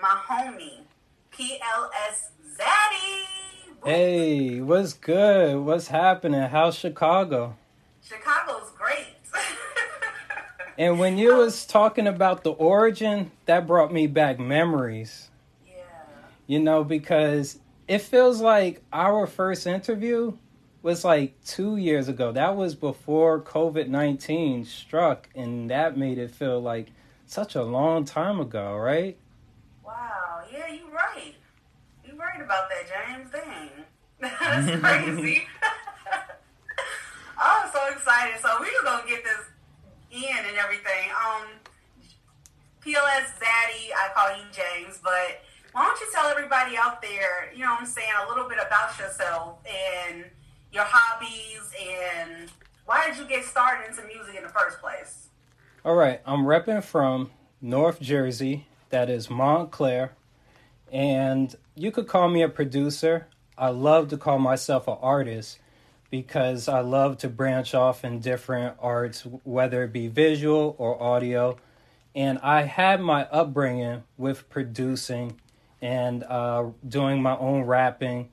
my 0.00 0.20
homie, 0.28 0.82
PLS 1.32 2.30
Zaddy. 2.58 3.24
Hey, 3.84 4.60
what's 4.60 4.92
good? 4.92 5.58
What's 5.58 5.88
happening? 5.88 6.42
How's 6.42 6.76
Chicago? 6.76 7.56
Chicago's 8.12 8.70
great. 8.76 9.16
And 10.78 10.98
when 10.98 11.18
you 11.18 11.36
was 11.36 11.66
talking 11.66 12.06
about 12.06 12.44
the 12.44 12.52
origin, 12.52 13.30
that 13.44 13.66
brought 13.66 13.92
me 13.92 14.06
back 14.06 14.38
memories. 14.38 15.28
Yeah. 15.66 15.82
You 16.46 16.60
know, 16.60 16.82
because 16.82 17.58
it 17.86 17.98
feels 17.98 18.40
like 18.40 18.82
our 18.90 19.26
first 19.26 19.66
interview 19.66 20.32
was 20.82 21.04
like 21.04 21.34
two 21.44 21.76
years 21.76 22.08
ago. 22.08 22.32
That 22.32 22.56
was 22.56 22.74
before 22.74 23.40
COVID 23.42 23.88
19 23.88 24.64
struck, 24.64 25.28
and 25.34 25.68
that 25.70 25.98
made 25.98 26.16
it 26.16 26.30
feel 26.30 26.60
like 26.60 26.88
such 27.26 27.54
a 27.54 27.62
long 27.62 28.06
time 28.06 28.40
ago, 28.40 28.74
right? 28.74 29.18
Wow, 29.84 30.42
yeah, 30.50 30.72
you're 30.72 30.90
right. 30.90 31.34
You're 32.04 32.16
right 32.16 32.40
about 32.40 32.70
that, 32.70 32.88
James. 32.88 33.30
Dang. 33.30 33.68
That's 34.40 34.80
crazy. 34.80 35.42
I'm 37.42 37.70
so 37.72 37.80
excited. 37.90 38.40
So 38.40 38.48
we 38.60 38.68
are 38.68 38.84
gonna 38.84 39.08
get 39.08 39.24
this 39.24 39.40
in 40.10 40.46
and 40.46 40.56
everything. 40.56 41.10
Um 41.10 41.48
PLS 42.84 43.38
Zaddy, 43.38 43.90
I 43.94 44.08
call 44.14 44.36
you 44.36 44.44
James, 44.52 44.98
but 45.02 45.42
why 45.72 45.86
don't 45.86 46.00
you 46.00 46.06
tell 46.12 46.26
everybody 46.26 46.76
out 46.76 47.00
there, 47.00 47.52
you 47.54 47.60
know 47.60 47.70
what 47.70 47.80
I'm 47.80 47.86
saying, 47.86 48.08
a 48.26 48.28
little 48.28 48.48
bit 48.48 48.58
about 48.58 48.98
yourself 48.98 49.58
and 49.64 50.24
your 50.72 50.84
hobbies 50.86 51.72
and 51.80 52.50
why 52.86 53.06
did 53.08 53.18
you 53.18 53.24
get 53.26 53.44
started 53.44 53.88
into 53.88 54.02
music 54.06 54.34
in 54.36 54.42
the 54.42 54.48
first 54.48 54.80
place? 54.80 55.28
All 55.84 55.94
right, 55.94 56.20
I'm 56.26 56.44
repping 56.44 56.82
from 56.82 57.30
North 57.60 58.00
Jersey, 58.00 58.66
that 58.90 59.08
is 59.08 59.30
Montclair, 59.30 60.12
and 60.90 61.54
you 61.74 61.90
could 61.90 62.08
call 62.08 62.28
me 62.28 62.42
a 62.42 62.48
producer. 62.48 63.28
I 63.56 63.68
love 63.68 64.08
to 64.08 64.16
call 64.16 64.38
myself 64.38 64.88
an 64.88 64.98
artist 65.00 65.58
because 66.12 66.68
I 66.68 66.80
love 66.80 67.16
to 67.18 67.30
branch 67.30 67.74
off 67.74 68.04
in 68.04 68.20
different 68.20 68.76
arts, 68.78 69.26
whether 69.44 69.82
it 69.84 69.94
be 69.94 70.08
visual 70.08 70.76
or 70.78 71.02
audio. 71.02 71.56
And 72.14 72.38
I 72.40 72.64
had 72.64 73.00
my 73.00 73.24
upbringing 73.28 74.02
with 74.18 74.50
producing 74.50 75.40
and 75.80 76.22
uh, 76.24 76.66
doing 76.86 77.22
my 77.22 77.34
own 77.38 77.62
rapping, 77.62 78.28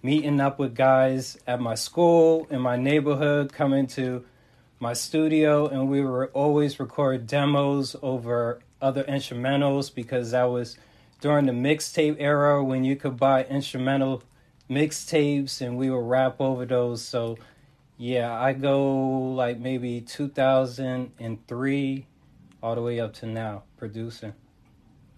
meeting 0.00 0.40
up 0.40 0.60
with 0.60 0.76
guys 0.76 1.36
at 1.44 1.60
my 1.60 1.74
school, 1.74 2.46
in 2.50 2.60
my 2.60 2.76
neighborhood, 2.76 3.52
coming 3.52 3.88
to 3.88 4.24
my 4.78 4.92
studio, 4.92 5.66
and 5.66 5.90
we 5.90 6.02
were 6.02 6.28
always 6.28 6.78
record 6.78 7.26
demos 7.26 7.96
over 8.00 8.60
other 8.80 9.02
instrumentals 9.04 9.92
because 9.92 10.30
that 10.30 10.44
was 10.44 10.78
during 11.20 11.46
the 11.46 11.52
mixtape 11.52 12.14
era 12.20 12.62
when 12.62 12.84
you 12.84 12.94
could 12.94 13.16
buy 13.16 13.42
instrumental 13.46 14.22
mixtapes 14.68 15.60
and 15.60 15.76
we 15.76 15.90
would 15.90 16.06
rap 16.06 16.40
over 16.40 16.64
those. 16.64 17.02
So 17.02 17.36
yeah, 17.96 18.32
I 18.32 18.52
go 18.52 19.32
like 19.32 19.58
maybe 19.58 20.00
2003 20.00 22.06
all 22.62 22.74
the 22.74 22.82
way 22.82 23.00
up 23.00 23.12
to 23.14 23.26
now 23.26 23.62
producing. 23.76 24.32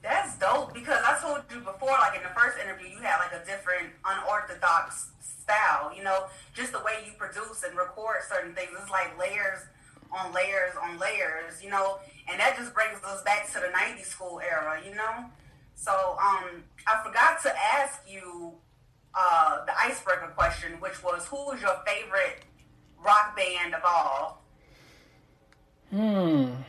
That's 0.02 0.36
dope 0.38 0.74
because 0.74 1.00
I 1.04 1.18
told 1.20 1.42
you 1.50 1.60
before, 1.60 1.88
like 1.88 2.16
in 2.16 2.22
the 2.22 2.38
first 2.38 2.58
interview, 2.58 2.88
you 2.88 2.98
had 2.98 3.18
like 3.18 3.32
a 3.32 3.44
different 3.44 3.88
unorthodox 4.04 5.10
style. 5.20 5.92
You 5.96 6.04
know, 6.04 6.26
just 6.54 6.72
the 6.72 6.78
way 6.78 7.04
you 7.06 7.12
produce 7.18 7.64
and 7.64 7.76
record 7.76 8.18
certain 8.28 8.54
things. 8.54 8.70
It's 8.80 8.90
like 8.90 9.18
layers 9.18 9.60
on 10.12 10.32
layers 10.32 10.74
on 10.80 10.98
layers. 10.98 11.62
You 11.62 11.70
know, 11.70 11.98
and 12.30 12.38
that 12.38 12.56
just 12.56 12.74
brings 12.74 13.02
us 13.04 13.22
back 13.22 13.50
to 13.52 13.54
the 13.54 13.68
'90s 13.68 14.06
school 14.06 14.40
era. 14.40 14.80
You 14.86 14.94
know, 14.94 15.26
so 15.74 15.92
um, 15.92 16.62
I 16.86 17.02
forgot 17.04 17.42
to 17.42 17.52
ask 17.58 18.00
you 18.08 18.52
uh, 19.16 19.64
the 19.64 19.72
icebreaker 19.78 20.32
question, 20.36 20.72
which 20.80 21.02
was 21.02 21.26
who 21.26 21.36
was 21.46 21.60
your 21.60 21.76
favorite 21.86 22.42
rock 23.04 23.36
band 23.36 23.74
of 23.74 23.80
all? 23.84 24.44
Hmm. 25.90 26.62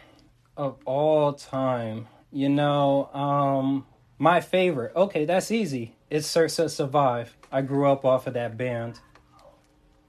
Of 0.55 0.77
all 0.85 1.33
time. 1.33 2.07
You 2.31 2.49
know, 2.49 3.09
um 3.13 3.85
my 4.19 4.41
favorite. 4.41 4.93
Okay, 4.95 5.25
that's 5.25 5.51
easy. 5.51 5.95
It's 6.09 6.27
Circa 6.27 6.69
Survive. 6.69 7.35
I 7.51 7.61
grew 7.61 7.89
up 7.89 8.05
off 8.05 8.27
of 8.27 8.33
that 8.33 8.57
band. 8.57 8.99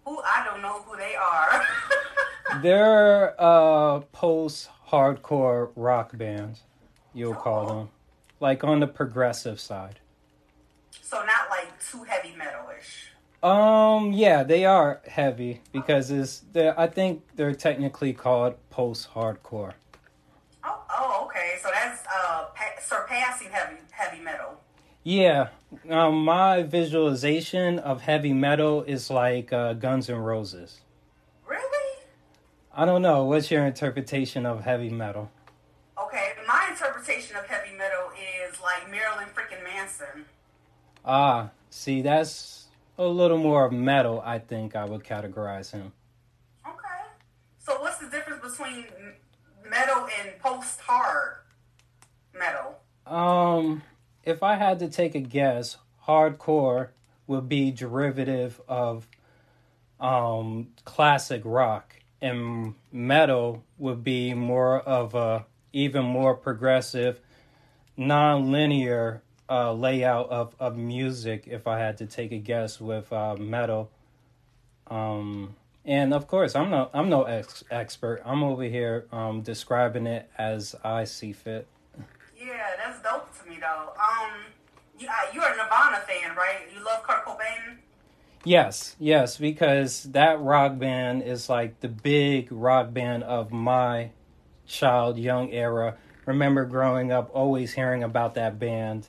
Who 0.05 0.21
I 0.21 0.45
don't 0.45 0.63
know 0.63 0.83
who 0.83 0.97
they 0.97 1.15
are. 1.15 1.67
They're 2.63 3.35
a 3.39 4.03
post 4.13 4.71
hardcore 4.89 5.71
rock 5.77 6.17
band, 6.17 6.61
you'll 7.13 7.35
call 7.35 7.67
them. 7.67 7.89
Like 8.41 8.65
on 8.65 8.81
the 8.81 8.87
progressive 8.87 9.61
side. 9.61 10.01
So 11.09 11.25
not 11.25 11.49
like 11.49 11.69
too 11.83 12.05
heavy 12.05 12.35
metalish. 12.39 13.09
Um, 13.43 14.13
yeah, 14.13 14.43
they 14.43 14.67
are 14.67 15.01
heavy 15.07 15.63
because 15.73 16.11
it's 16.11 16.43
they're, 16.53 16.79
I 16.79 16.87
think 16.87 17.23
they're 17.37 17.55
technically 17.55 18.13
called 18.13 18.57
post 18.69 19.09
hardcore. 19.15 19.73
Oh, 20.65 20.83
oh, 20.91 21.25
okay. 21.27 21.57
So 21.63 21.71
that's 21.73 22.03
uh 22.07 22.47
pa- 22.55 22.81
surpassing 22.83 23.49
heavy 23.51 23.77
heavy 23.91 24.23
metal. 24.23 24.61
Yeah, 25.03 25.49
um, 25.89 26.25
my 26.25 26.63
visualization 26.65 27.79
of 27.79 28.03
heavy 28.03 28.35
metal 28.35 28.83
is 28.83 29.09
like 29.09 29.51
uh, 29.53 29.73
Guns 29.73 30.11
N' 30.11 30.17
Roses. 30.17 30.81
Really? 31.47 31.99
I 32.75 32.85
don't 32.85 33.01
know. 33.01 33.25
What's 33.25 33.51
your 33.51 33.65
interpretation 33.65 34.45
of 34.45 34.65
heavy 34.65 34.91
metal? 34.91 35.31
Okay, 35.99 36.33
my 36.47 36.69
interpretation 36.71 37.37
of 37.37 37.47
heavy 37.47 37.75
metal 37.75 38.11
is 38.51 38.61
like 38.61 38.91
Marilyn 38.91 39.29
freaking 39.35 39.65
Manson. 39.65 40.27
Ah, 41.11 41.49
see, 41.71 42.03
that's 42.03 42.67
a 42.99 43.07
little 43.07 43.39
more 43.39 43.71
metal. 43.71 44.23
I 44.23 44.39
think 44.39 44.77
I 44.77 44.85
would 44.85 45.05
categorize 45.05 45.71
him. 45.71 45.93
Okay. 46.67 47.09
So 47.57 47.81
what's 47.81 47.97
the 47.97 48.11
difference 48.11 48.43
between 48.43 48.85
metal 49.67 50.07
and 50.21 50.39
post 50.39 50.81
hard 50.81 51.37
metal? 52.39 52.81
Um, 53.07 53.83
if 54.23 54.43
I 54.43 54.57
had 54.57 54.81
to 54.81 54.89
take 54.89 55.15
a 55.15 55.21
guess, 55.21 55.79
hardcore 56.07 56.89
would 57.27 57.49
be 57.49 57.71
derivative 57.71 58.61
of 58.69 59.09
um 60.01 60.69
classic 60.85 61.41
rock, 61.43 61.97
and 62.21 62.75
metal 62.93 63.65
would 63.79 64.05
be 64.05 64.35
more 64.35 64.79
of 64.79 65.15
a 65.15 65.47
even 65.73 66.05
more 66.05 66.35
progressive, 66.35 67.19
non-linear 67.97 69.23
uh, 69.51 69.73
layout 69.73 70.31
of, 70.31 70.55
of 70.61 70.77
music. 70.77 71.45
If 71.47 71.67
I 71.67 71.79
had 71.79 71.99
to 71.99 72.07
take 72.07 72.33
a 72.33 72.39
guess 72.39 72.81
with 72.81 73.13
uh, 73.13 73.37
metal, 73.37 73.91
um, 74.89 75.55
and 75.85 76.13
of 76.13 76.27
course 76.27 76.55
I'm 76.55 76.71
no 76.71 76.91
I'm 76.93 77.09
no 77.09 77.25
ex- 77.25 77.65
expert. 77.71 78.23
I'm 78.25 78.43
over 78.43 78.65
here 78.65 79.07
um, 79.13 79.43
describing 79.43 80.07
it 80.07 80.31
as 80.37 80.75
I 80.85 81.05
see 81.05 81.33
fit. 81.33 81.67
Yeah, 82.39 82.71
that's 82.77 83.03
dope 83.03 83.37
to 83.43 83.49
me 83.49 83.59
though. 83.61 83.93
Um, 83.99 84.33
you, 84.99 85.09
uh, 85.09 85.13
you're 85.33 85.45
a 85.45 85.57
Nirvana 85.57 86.03
fan, 86.07 86.37
right? 86.37 86.69
You 86.75 86.85
love 86.85 87.03
Kurt 87.03 87.25
Cobain. 87.25 87.79
Yes, 88.45 88.97
yes, 88.99 89.37
because 89.37 90.05
that 90.05 90.41
rock 90.41 90.79
band 90.79 91.23
is 91.23 91.49
like 91.49 91.81
the 91.81 91.89
big 91.89 92.49
rock 92.51 92.93
band 92.93 93.25
of 93.25 93.53
my 93.53 94.11
child 94.67 95.19
young 95.19 95.51
era. 95.51 95.97
Remember 96.25 96.65
growing 96.65 97.11
up 97.11 97.31
always 97.33 97.75
hearing 97.75 98.05
about 98.05 98.35
that 98.35 98.59
band 98.59 99.09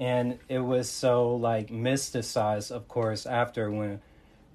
and 0.00 0.38
it 0.48 0.60
was 0.60 0.88
so 0.88 1.36
like 1.36 1.68
mysticized 1.68 2.70
of 2.72 2.88
course 2.88 3.26
after 3.26 3.70
when 3.70 4.00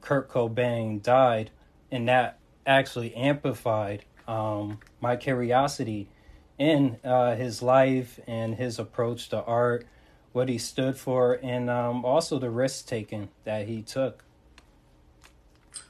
Kurt 0.01 0.29
Cobain 0.29 1.01
died 1.01 1.51
and 1.91 2.09
that 2.09 2.39
actually 2.65 3.15
amplified 3.15 4.03
um 4.27 4.79
my 4.99 5.15
curiosity 5.15 6.09
in 6.57 6.97
uh 7.03 7.35
his 7.35 7.61
life 7.61 8.19
and 8.27 8.55
his 8.55 8.79
approach 8.79 9.29
to 9.29 9.41
art 9.43 9.85
what 10.33 10.49
he 10.49 10.57
stood 10.57 10.97
for 10.97 11.39
and 11.43 11.69
um 11.69 12.03
also 12.03 12.39
the 12.39 12.49
risk 12.49 12.87
taking 12.87 13.29
that 13.45 13.67
he 13.67 13.81
took 13.83 14.25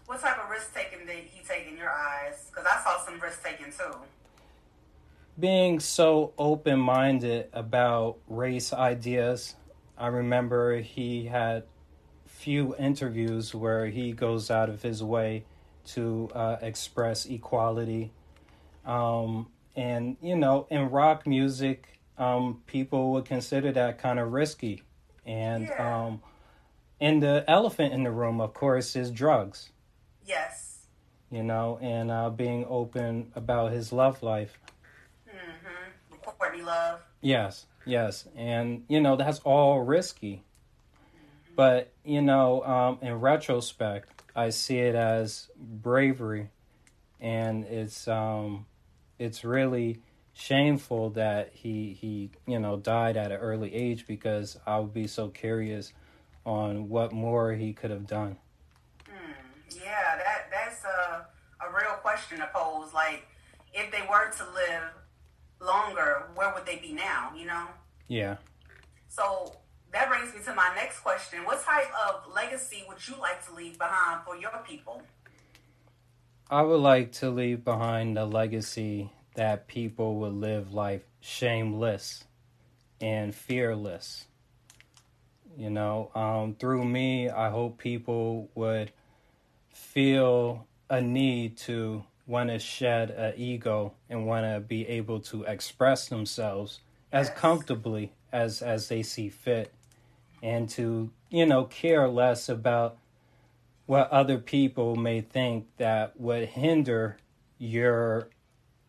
What 0.06 0.22
type 0.22 0.38
of 0.44 0.50
risk 0.50 0.74
taking 0.76 1.08
did 1.08 1.24
he 1.26 1.44
take 1.44 1.68
in 1.68 1.78
your 1.78 1.90
eyes? 1.90 2.52
Because 2.52 2.66
I 2.66 2.84
saw 2.84 3.04
some 3.04 3.20
risk 3.20 3.44
taking 3.44 3.72
too. 3.72 3.96
Being 5.40 5.80
so 5.80 6.34
open 6.38 6.80
minded 6.80 7.50
about 7.54 8.18
race 8.28 8.72
ideas. 8.72 9.56
I 9.98 10.08
remember 10.08 10.78
he 10.80 11.26
had 11.26 11.64
few 12.26 12.76
interviews 12.78 13.54
where 13.56 13.88
he 13.88 14.12
goes 14.12 14.52
out 14.52 14.70
of 14.70 14.82
his 14.82 15.04
way 15.04 15.46
to 15.88 16.30
uh, 16.34 16.58
express 16.62 17.26
equality. 17.26 18.12
Um, 18.86 19.48
and, 19.76 20.18
you 20.22 20.36
know, 20.36 20.68
in 20.70 20.90
rock 20.90 21.28
music, 21.28 22.00
um, 22.18 22.62
people 22.66 23.12
would 23.14 23.26
consider 23.26 23.72
that 23.74 24.00
kind 24.00 24.20
of 24.20 24.32
risky. 24.32 24.84
And, 25.26 25.70
um, 25.72 26.22
and 27.02 27.22
the 27.22 27.44
elephant 27.48 27.94
in 27.94 28.04
the 28.04 28.12
room, 28.12 28.40
of 28.40 28.54
course, 28.54 28.96
is 28.96 29.12
drugs, 29.12 29.70
Yes. 30.26 30.86
you 31.30 31.44
know, 31.44 31.78
and 31.82 32.10
uh, 32.10 32.30
being 32.30 32.66
open 32.70 33.32
about 33.36 33.72
his 33.72 33.92
love 33.92 34.24
life. 34.24 34.58
Courtney 36.46 36.64
Love. 36.64 37.00
Yes, 37.22 37.66
yes. 37.86 38.28
And, 38.36 38.84
you 38.88 39.02
know, 39.02 39.16
that's 39.16 39.40
all 39.40 39.82
risky. 39.82 40.44
But, 41.56 41.92
you 42.04 42.22
know, 42.22 42.64
um, 42.64 43.00
in 43.02 43.16
retrospect, 43.16 44.24
I 44.36 44.50
see 44.50 44.78
it 44.78 44.94
as 44.94 45.50
bravery. 45.58 46.50
And 47.20 47.64
it's 47.64 48.08
um, 48.08 48.66
it's 49.18 49.44
really 49.44 50.02
shameful 50.34 51.12
that 51.12 51.52
he, 51.54 51.98
he, 52.00 52.30
you 52.46 52.60
know, 52.60 52.78
died 52.78 53.18
at 53.18 53.32
an 53.32 53.38
early 53.38 53.74
age 53.74 54.06
because 54.06 54.60
I 54.68 54.78
would 54.80 54.94
be 54.94 55.08
so 55.08 55.30
curious 55.30 55.94
on 56.46 56.90
what 56.90 57.12
more 57.12 57.54
he 57.54 57.74
could 57.74 57.90
have 57.90 58.06
done. 58.06 58.38
Yeah, 59.72 60.18
that 60.18 60.52
that's 60.52 60.84
a 60.84 61.26
a 61.66 61.70
real 61.74 61.96
question 62.02 62.38
to 62.40 62.50
pose. 62.54 62.94
Like, 62.94 63.26
if 63.74 63.90
they 63.92 64.02
were 64.02 64.30
to 64.30 64.44
live 64.54 64.92
longer, 65.60 66.28
where 66.36 66.54
would 66.54 66.66
they 66.66 66.78
be 66.78 66.94
now? 66.94 67.32
You 67.36 67.46
know. 67.48 67.68
Yeah. 68.08 68.38
So 69.08 69.56
that 69.92 70.10
brings 70.10 70.34
me 70.34 70.42
to 70.46 70.54
my 70.54 70.74
next 70.76 71.00
question: 71.00 71.44
What 71.46 71.64
type 71.64 71.92
of 72.08 72.32
legacy 72.34 72.84
would 72.88 73.06
you 73.08 73.16
like 73.20 73.46
to 73.48 73.54
leave 73.54 73.78
behind 73.78 74.22
for 74.26 74.36
your 74.36 74.52
people? 74.68 75.02
I 76.50 76.62
would 76.62 76.82
like 76.82 77.12
to 77.14 77.32
leave 77.32 77.64
behind 77.64 78.18
a 78.20 78.26
legacy 78.26 79.12
that 79.34 79.68
people 79.68 80.18
would 80.18 80.34
live 80.34 80.74
life 80.74 81.02
shameless 81.20 82.26
and 83.02 83.34
fearless. 83.34 84.26
You 85.58 85.70
know, 85.70 86.12
um, 86.14 86.56
through 86.56 86.86
me, 86.86 87.30
I 87.30 87.50
hope 87.50 87.78
people 87.78 88.50
would 88.56 88.92
feel 89.70 90.68
a 90.90 91.02
need 91.02 91.58
to 91.58 92.04
want 92.28 92.50
to 92.50 92.60
shed 92.60 93.12
an 93.12 93.34
ego 93.38 93.94
and 94.10 94.26
want 94.26 94.46
to 94.46 94.60
be 94.60 94.88
able 94.88 95.20
to 95.20 95.44
express 95.44 96.08
themselves 96.08 96.80
as 97.12 97.30
comfortably 97.30 98.12
as 98.32 98.62
as 98.62 98.88
they 98.88 99.04
see 99.04 99.30
fit 99.30 99.72
and 100.42 100.70
to 100.70 101.12
you 101.30 101.46
know 101.46 101.64
care 101.66 102.08
less 102.08 102.50
about 102.50 102.98
what 103.86 104.10
other 104.10 104.38
people 104.38 104.96
may 104.96 105.22
think 105.22 105.68
that 105.78 106.20
would 106.20 106.50
hinder 106.50 107.18
your 107.58 108.28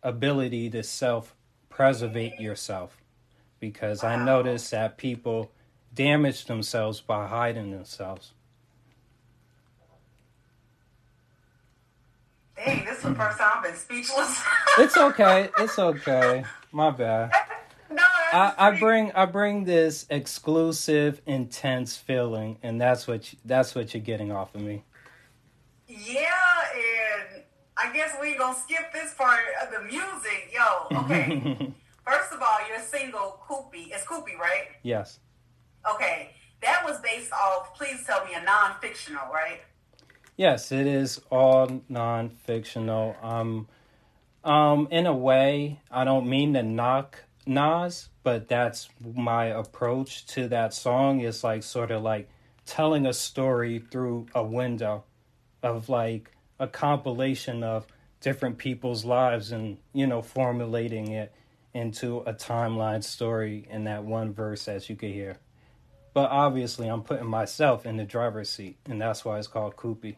ability 0.01 0.69
to 0.69 0.81
self 0.83 1.35
preservate 1.69 2.39
yourself. 2.39 2.97
Because 3.59 4.03
i 4.03 4.15
notice 4.15 4.69
that 4.69 4.97
people 4.97 5.51
damage 5.93 6.45
themselves 6.45 7.01
by 7.01 7.27
hiding 7.27 7.71
themselves 7.71 8.33
Dang, 12.57 12.85
this 12.85 12.97
is 12.97 13.03
the 13.03 13.15
first 13.15 13.37
time 13.37 13.51
I've 13.57 13.63
been 13.63 13.75
speechless. 13.75 14.43
it's 14.77 14.97
okay 14.97 15.49
it's 15.59 15.77
okay 15.79 16.43
my 16.71 16.89
bad 16.91 17.31
no, 17.91 18.03
I, 18.33 18.53
I 18.57 18.79
bring 18.79 19.11
I 19.13 19.25
bring 19.25 19.63
this 19.63 20.05
exclusive, 20.09 21.21
intense 21.25 21.95
feeling, 21.95 22.57
and 22.61 22.79
that's 22.81 23.07
what 23.07 23.31
you, 23.31 23.39
that's 23.45 23.73
what 23.75 23.93
you're 23.93 24.03
getting 24.03 24.31
off 24.31 24.53
of 24.55 24.61
me. 24.61 24.83
Yeah, 25.87 26.27
and 26.75 27.43
I 27.77 27.93
guess 27.93 28.13
we 28.21 28.35
gonna 28.35 28.57
skip 28.57 28.91
this 28.91 29.13
part 29.13 29.39
of 29.63 29.71
the 29.71 29.81
music. 29.81 30.53
Yo, 30.53 30.99
okay. 31.03 31.73
First 32.05 32.33
of 32.33 32.41
all, 32.41 32.57
your 32.67 32.79
single 32.79 33.39
Koopy, 33.47 33.93
it's 33.93 34.03
Koopy, 34.05 34.37
right? 34.37 34.67
yes. 34.83 35.19
Okay. 35.93 36.31
That 36.61 36.83
was 36.85 36.99
based 37.01 37.31
off, 37.31 37.75
please 37.75 38.03
tell 38.05 38.25
me, 38.25 38.31
a 38.33 38.43
non 38.43 38.75
fictional, 38.81 39.27
right? 39.31 39.59
Yes, 40.37 40.71
it 40.71 40.85
is 40.85 41.19
all 41.31 41.81
non-fictional. 41.89 43.15
Um, 43.23 43.67
um, 44.43 44.87
in 44.91 45.07
a 45.07 45.15
way, 45.15 45.81
I 45.89 46.03
don't 46.03 46.29
mean 46.29 46.53
to 46.53 46.61
knock 46.61 47.23
Nas, 47.47 48.09
but 48.21 48.47
that's 48.47 48.87
my 49.01 49.45
approach 49.45 50.27
to 50.27 50.47
that 50.49 50.75
song. 50.75 51.21
Is 51.21 51.43
like 51.43 51.63
sort 51.63 51.89
of 51.89 52.03
like 52.03 52.29
telling 52.67 53.07
a 53.07 53.13
story 53.13 53.79
through 53.79 54.27
a 54.35 54.43
window 54.43 55.05
of 55.63 55.89
like 55.89 56.31
a 56.59 56.67
compilation 56.67 57.63
of 57.63 57.87
different 58.21 58.59
people's 58.59 59.03
lives, 59.03 59.51
and 59.51 59.79
you 59.91 60.05
know, 60.05 60.21
formulating 60.21 61.13
it 61.13 61.33
into 61.73 62.19
a 62.19 62.33
timeline 62.33 63.03
story 63.03 63.67
in 63.71 63.85
that 63.85 64.03
one 64.03 64.33
verse, 64.33 64.67
as 64.67 64.87
you 64.87 64.95
could 64.95 65.11
hear. 65.11 65.39
But 66.13 66.29
obviously, 66.29 66.87
I'm 66.87 67.01
putting 67.01 67.27
myself 67.27 67.87
in 67.87 67.97
the 67.97 68.05
driver's 68.05 68.51
seat, 68.51 68.77
and 68.87 69.01
that's 69.01 69.25
why 69.25 69.39
it's 69.39 69.47
called 69.47 69.75
Koopy. 69.75 70.17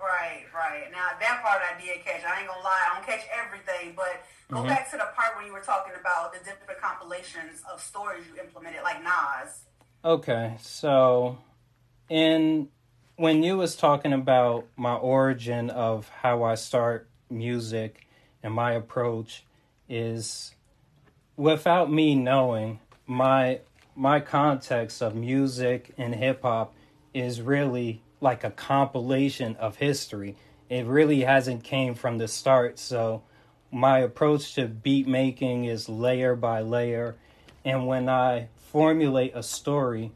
Right, 0.00 0.44
right. 0.54 0.90
Now 0.92 1.08
that 1.18 1.42
part 1.42 1.60
I 1.62 1.80
did 1.80 2.04
catch. 2.04 2.24
I 2.24 2.40
ain't 2.40 2.48
gonna 2.48 2.62
lie, 2.62 2.88
I 2.90 2.94
don't 2.94 3.06
catch 3.06 3.26
everything, 3.32 3.94
but 3.96 4.22
go 4.50 4.62
Mhm. 4.62 4.68
back 4.68 4.90
to 4.90 4.96
the 4.96 5.06
part 5.16 5.36
where 5.36 5.44
you 5.44 5.52
were 5.52 5.60
talking 5.60 5.94
about 5.98 6.32
the 6.32 6.38
different 6.38 6.80
compilations 6.80 7.62
of 7.70 7.82
stories 7.82 8.26
you 8.28 8.40
implemented, 8.40 8.82
like 8.82 9.02
Nas. 9.02 9.64
Okay, 10.04 10.56
so 10.60 11.38
in 12.08 12.68
when 13.16 13.42
you 13.42 13.56
was 13.56 13.74
talking 13.74 14.12
about 14.12 14.66
my 14.76 14.94
origin 14.94 15.70
of 15.70 16.08
how 16.08 16.44
I 16.44 16.54
start 16.54 17.08
music 17.28 18.06
and 18.44 18.54
my 18.54 18.72
approach 18.72 19.44
is 19.88 20.54
without 21.36 21.90
me 21.90 22.14
knowing 22.14 22.78
my 23.06 23.60
my 23.96 24.20
context 24.20 25.02
of 25.02 25.16
music 25.16 25.92
and 25.98 26.14
hip 26.14 26.42
hop 26.42 26.72
is 27.12 27.42
really 27.42 28.00
like 28.20 28.44
a 28.44 28.50
compilation 28.50 29.56
of 29.56 29.76
history. 29.76 30.36
It 30.68 30.86
really 30.86 31.22
hasn't 31.22 31.64
came 31.64 31.94
from 31.94 32.18
the 32.18 32.28
start, 32.28 32.78
so 32.78 33.22
my 33.70 33.98
approach 33.98 34.54
to 34.54 34.66
beat 34.66 35.06
making 35.06 35.64
is 35.64 35.88
layer 35.88 36.34
by 36.34 36.60
layer 36.60 37.16
and 37.64 37.86
when 37.86 38.08
I 38.08 38.48
formulate 38.72 39.32
a 39.34 39.42
story, 39.42 40.12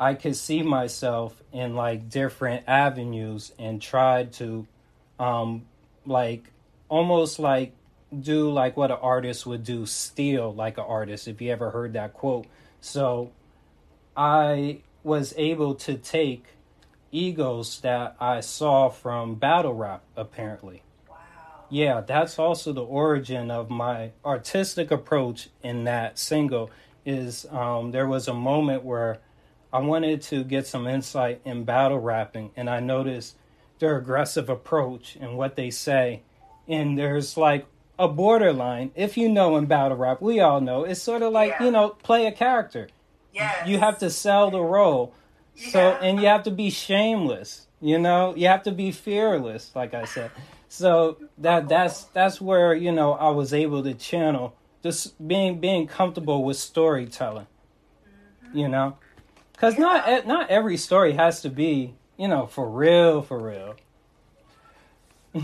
I 0.00 0.14
could 0.14 0.34
see 0.34 0.62
myself 0.62 1.42
in 1.52 1.74
like 1.74 2.08
different 2.08 2.64
avenues 2.66 3.52
and 3.58 3.80
try 3.80 4.24
to 4.24 4.66
um 5.18 5.66
like 6.06 6.50
almost 6.88 7.38
like 7.38 7.72
do 8.18 8.50
like 8.50 8.76
what 8.76 8.90
an 8.90 8.98
artist 9.00 9.44
would 9.44 9.64
do, 9.64 9.84
steal 9.84 10.54
like 10.54 10.78
an 10.78 10.84
artist, 10.86 11.28
if 11.28 11.42
you 11.42 11.50
ever 11.50 11.70
heard 11.70 11.92
that 11.94 12.14
quote. 12.14 12.46
So 12.80 13.30
I 14.16 14.78
was 15.02 15.34
able 15.36 15.74
to 15.74 15.96
take 15.96 16.46
egos 17.14 17.80
that 17.80 18.16
I 18.20 18.40
saw 18.40 18.88
from 18.88 19.36
battle 19.36 19.74
rap, 19.74 20.02
apparently. 20.16 20.82
Yeah, 21.70 22.02
that's 22.02 22.38
also 22.38 22.72
the 22.72 22.82
origin 22.82 23.50
of 23.50 23.70
my 23.70 24.10
artistic 24.24 24.90
approach 24.90 25.48
in 25.62 25.84
that 25.84 26.18
single. 26.18 26.70
Is 27.06 27.46
um, 27.50 27.90
there 27.90 28.06
was 28.06 28.28
a 28.28 28.34
moment 28.34 28.82
where 28.82 29.18
I 29.72 29.78
wanted 29.80 30.22
to 30.22 30.44
get 30.44 30.66
some 30.66 30.86
insight 30.86 31.40
in 31.44 31.64
battle 31.64 31.98
rapping, 31.98 32.50
and 32.56 32.70
I 32.70 32.80
noticed 32.80 33.36
their 33.78 33.96
aggressive 33.96 34.48
approach 34.48 35.16
and 35.20 35.36
what 35.36 35.56
they 35.56 35.70
say. 35.70 36.22
And 36.66 36.96
there's 36.96 37.36
like 37.36 37.66
a 37.98 38.08
borderline. 38.08 38.90
If 38.94 39.16
you 39.16 39.28
know 39.28 39.56
in 39.56 39.66
battle 39.66 39.96
rap, 39.96 40.22
we 40.22 40.40
all 40.40 40.60
know 40.60 40.84
it's 40.84 41.02
sort 41.02 41.22
of 41.22 41.32
like 41.32 41.54
you 41.60 41.70
know 41.70 41.90
play 41.90 42.26
a 42.26 42.32
character. 42.32 42.88
Yes. 43.32 43.68
You 43.68 43.78
have 43.78 43.98
to 43.98 44.10
sell 44.10 44.50
the 44.50 44.60
role. 44.60 45.12
So 45.56 45.92
and 45.92 46.20
you 46.20 46.26
have 46.26 46.42
to 46.44 46.50
be 46.50 46.70
shameless. 46.70 47.66
You 47.80 47.98
know, 47.98 48.34
you 48.34 48.48
have 48.48 48.62
to 48.64 48.72
be 48.72 48.92
fearless, 48.92 49.70
like 49.74 49.94
I 49.94 50.04
said. 50.04 50.30
So 50.68 51.18
that 51.38 51.68
that's 51.68 52.04
that's 52.04 52.40
where 52.40 52.74
you 52.74 52.90
know 52.92 53.12
I 53.12 53.30
was 53.30 53.52
able 53.52 53.82
to 53.84 53.94
channel 53.94 54.56
just 54.82 55.26
being 55.26 55.60
being 55.60 55.86
comfortable 55.86 56.44
with 56.44 56.56
storytelling. 56.56 57.46
Mm-hmm. 58.46 58.58
You 58.58 58.68
know, 58.68 58.96
because 59.52 59.78
not 59.78 60.08
e- 60.08 60.26
not 60.26 60.50
every 60.50 60.76
story 60.76 61.12
has 61.12 61.42
to 61.42 61.48
be 61.50 61.94
you 62.16 62.28
know 62.28 62.46
for 62.46 62.68
real 62.68 63.22
for 63.22 63.38
real. 63.38 63.76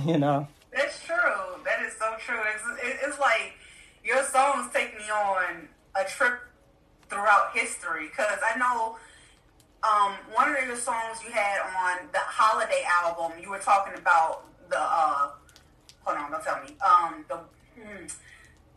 You 0.06 0.18
know. 0.18 0.46
That's 0.72 1.02
true. 1.04 1.16
That 1.64 1.82
is 1.84 1.94
so 1.98 2.14
true. 2.20 2.38
It's, 2.54 2.84
it- 2.84 3.00
it's 3.08 3.18
like 3.18 3.54
your 4.04 4.22
songs 4.24 4.70
take 4.72 4.96
me 4.96 5.04
on 5.10 5.68
a 5.96 6.04
trip 6.08 6.34
throughout 7.08 7.50
history 7.54 8.06
because 8.06 8.38
I 8.54 8.56
know 8.56 8.96
um, 9.82 10.12
one 10.32 10.54
of 10.54 10.68
the 10.68 10.76
songs 10.76 11.18
you 11.24 11.30
had 11.32 11.60
on 11.60 12.08
the 12.12 12.18
holiday 12.18 12.82
album. 13.02 13.32
You 13.40 13.50
were 13.50 13.58
talking 13.58 13.94
about 13.96 14.44
the 14.68 14.78
uh, 14.80 15.30
hold 16.04 16.18
on, 16.18 16.30
don't 16.30 16.42
tell 16.44 16.62
me 16.62 16.76
um, 16.86 17.24
the 17.28 17.36
hmm, 17.80 18.06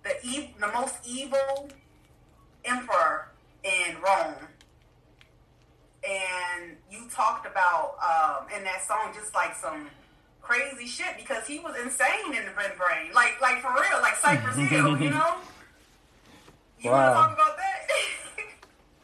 the 0.03 0.11
ev- 0.37 0.59
the 0.59 0.67
most 0.79 0.95
evil 1.05 1.69
emperor 2.65 3.27
in 3.63 3.95
Rome. 4.01 4.35
And 6.07 6.75
you 6.91 7.07
talked 7.09 7.45
about 7.47 7.95
um, 8.03 8.47
in 8.55 8.63
that 8.65 8.83
song 8.85 9.11
just 9.13 9.33
like 9.33 9.55
some 9.55 9.89
crazy 10.41 10.85
shit 10.85 11.15
because 11.17 11.47
he 11.47 11.59
was 11.59 11.75
insane 11.81 12.27
in 12.35 12.45
the 12.45 12.51
brain 12.51 12.71
brain. 12.77 13.13
Like 13.13 13.39
like 13.41 13.61
for 13.61 13.71
real, 13.73 14.01
like 14.01 14.15
Cypress 14.17 14.57
Hill, 14.57 14.97
you 15.01 15.09
know? 15.09 15.35
You 16.79 16.91
Wow. 16.91 17.13
talk 17.13 17.33
about 17.33 17.55
that? 17.55 17.72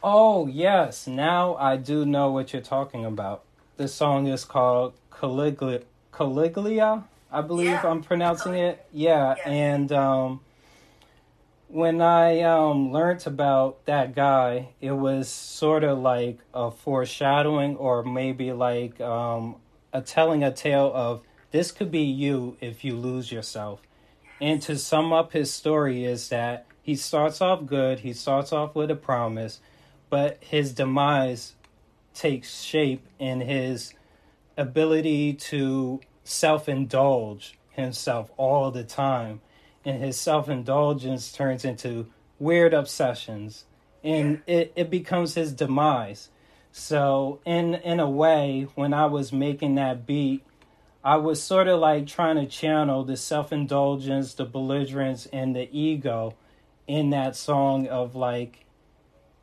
Oh 0.02 0.46
yes, 0.46 1.06
now 1.06 1.56
I 1.56 1.76
do 1.76 2.06
know 2.06 2.30
what 2.30 2.52
you're 2.52 2.62
talking 2.62 3.04
about. 3.04 3.44
The 3.76 3.88
song 3.88 4.26
is 4.26 4.44
called 4.44 4.94
Caligula, 5.10 5.80
Caligula 6.12 7.04
I 7.32 7.42
believe 7.42 7.70
Yeah. 7.70 7.86
I'm 7.86 8.02
pronouncing 8.02 8.54
it. 8.54 8.84
Yeah, 8.92 9.36
and 9.44 9.92
um, 9.92 10.40
when 11.68 12.00
I 12.00 12.40
um, 12.40 12.92
learned 12.92 13.26
about 13.26 13.84
that 13.86 14.14
guy, 14.14 14.70
it 14.80 14.92
was 14.92 15.28
sort 15.28 15.84
of 15.84 15.98
like 15.98 16.38
a 16.52 16.70
foreshadowing, 16.70 17.76
or 17.76 18.02
maybe 18.02 18.52
like 18.52 19.00
um, 19.00 19.56
a 19.92 20.00
telling 20.00 20.42
a 20.42 20.52
tale 20.52 20.90
of 20.94 21.22
this 21.52 21.70
could 21.70 21.90
be 21.90 22.02
you 22.02 22.56
if 22.60 22.84
you 22.84 22.96
lose 22.96 23.30
yourself. 23.30 23.80
And 24.40 24.60
to 24.62 24.76
sum 24.76 25.12
up 25.12 25.32
his 25.32 25.52
story 25.52 26.04
is 26.04 26.30
that 26.30 26.66
he 26.82 26.96
starts 26.96 27.40
off 27.40 27.66
good, 27.66 28.00
he 28.00 28.12
starts 28.12 28.52
off 28.52 28.74
with 28.74 28.90
a 28.90 28.96
promise, 28.96 29.60
but 30.10 30.38
his 30.40 30.72
demise 30.72 31.54
takes 32.12 32.60
shape 32.62 33.06
in 33.18 33.40
his 33.40 33.94
ability 34.56 35.32
to 35.34 36.00
self 36.24 36.68
indulge 36.68 37.58
himself 37.70 38.30
all 38.36 38.70
the 38.70 38.84
time. 38.84 39.40
And 39.84 40.02
his 40.02 40.18
self 40.18 40.48
indulgence 40.48 41.32
turns 41.32 41.64
into 41.64 42.06
weird 42.38 42.74
obsessions. 42.74 43.64
And 44.04 44.42
it, 44.46 44.72
it 44.76 44.90
becomes 44.90 45.34
his 45.34 45.52
demise. 45.52 46.28
So 46.72 47.40
in 47.44 47.74
in 47.74 48.00
a 48.00 48.08
way, 48.10 48.68
when 48.74 48.92
I 48.92 49.06
was 49.06 49.32
making 49.32 49.76
that 49.76 50.06
beat, 50.06 50.44
I 51.02 51.16
was 51.16 51.42
sort 51.42 51.66
of 51.66 51.80
like 51.80 52.06
trying 52.06 52.36
to 52.36 52.46
channel 52.46 53.04
the 53.04 53.16
self 53.16 53.52
indulgence, 53.52 54.34
the 54.34 54.44
belligerence, 54.44 55.26
and 55.26 55.56
the 55.56 55.68
ego 55.76 56.34
in 56.86 57.10
that 57.10 57.36
song 57.36 57.86
of 57.86 58.14
like, 58.14 58.66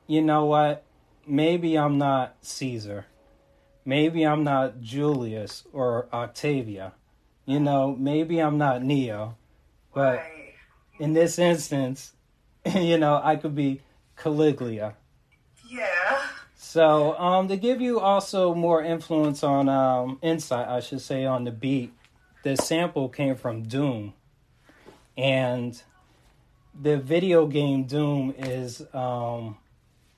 you 0.08 0.22
know 0.22 0.46
what? 0.46 0.84
Maybe 1.26 1.78
I'm 1.78 1.98
not 1.98 2.38
Caesar. 2.42 3.06
Maybe 3.86 4.26
I'm 4.26 4.44
not 4.44 4.82
Julius 4.82 5.64
or 5.72 6.08
Octavia. 6.12 6.94
You 7.46 7.60
know, 7.60 7.96
maybe 7.98 8.40
I'm 8.40 8.58
not 8.58 8.84
Neo. 8.84 9.38
But 9.94 10.24
in 11.00 11.14
this 11.14 11.40
instance, 11.40 12.14
you 12.76 12.98
know, 12.98 13.22
I 13.24 13.36
could 13.36 13.56
be 13.56 13.82
Caligula. 14.16 14.96
yeah. 15.70 16.22
So, 16.56 17.18
um, 17.18 17.48
to 17.48 17.56
give 17.56 17.82
you 17.82 18.00
also 18.00 18.54
more 18.54 18.84
influence 18.84 19.44
on 19.44 19.70
um, 19.70 20.20
insight, 20.22 20.68
I 20.68 20.80
should 20.80 21.02
say, 21.02 21.24
on 21.24 21.44
the 21.44 21.52
beat, 21.52 21.94
the 22.44 22.58
sample 22.58 23.10
came 23.10 23.36
from 23.36 23.64
Doom, 23.64 24.14
and 25.16 25.82
the 26.80 26.98
video 26.98 27.48
game 27.48 27.86
Doom 27.86 28.34
is, 28.38 28.82
um, 28.94 29.58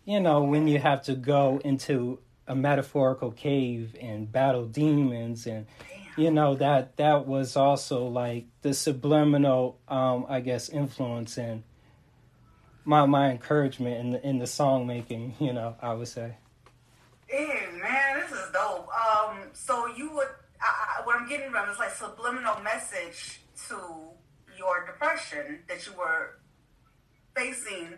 you 0.09 0.19
know, 0.19 0.41
when 0.41 0.67
you 0.67 0.79
have 0.79 1.03
to 1.03 1.13
go 1.13 1.61
into 1.63 2.17
a 2.47 2.55
metaphorical 2.55 3.29
cave 3.29 3.95
and 4.01 4.31
battle 4.31 4.65
demons, 4.65 5.45
and 5.45 5.67
you 6.17 6.31
know 6.31 6.55
that 6.55 6.97
that 6.97 7.27
was 7.27 7.55
also 7.55 8.07
like 8.07 8.47
the 8.63 8.73
subliminal, 8.73 9.77
um, 9.87 10.25
I 10.27 10.39
guess, 10.39 10.67
influence 10.67 11.37
in 11.37 11.63
my 12.85 13.05
my 13.05 13.29
encouragement 13.29 13.99
in 13.99 14.11
the 14.13 14.27
in 14.27 14.39
the 14.39 14.47
song 14.47 14.87
making. 14.87 15.35
You 15.39 15.53
know, 15.53 15.75
I 15.79 15.93
would 15.93 16.07
say. 16.07 16.37
Hey, 17.27 17.67
man, 17.79 18.21
this 18.21 18.31
is 18.31 18.51
dope. 18.51 18.89
Um, 18.89 19.37
so 19.53 19.85
you 19.95 20.11
would, 20.15 20.29
I, 20.59 20.97
I, 20.97 21.05
what 21.05 21.17
I'm 21.17 21.29
getting 21.29 21.51
from 21.51 21.69
is 21.69 21.77
like 21.77 21.91
subliminal 21.91 22.59
message 22.63 23.41
to 23.67 23.77
your 24.57 24.87
depression 24.87 25.59
that 25.67 25.85
you 25.85 25.93
were 25.93 26.39
facing 27.35 27.93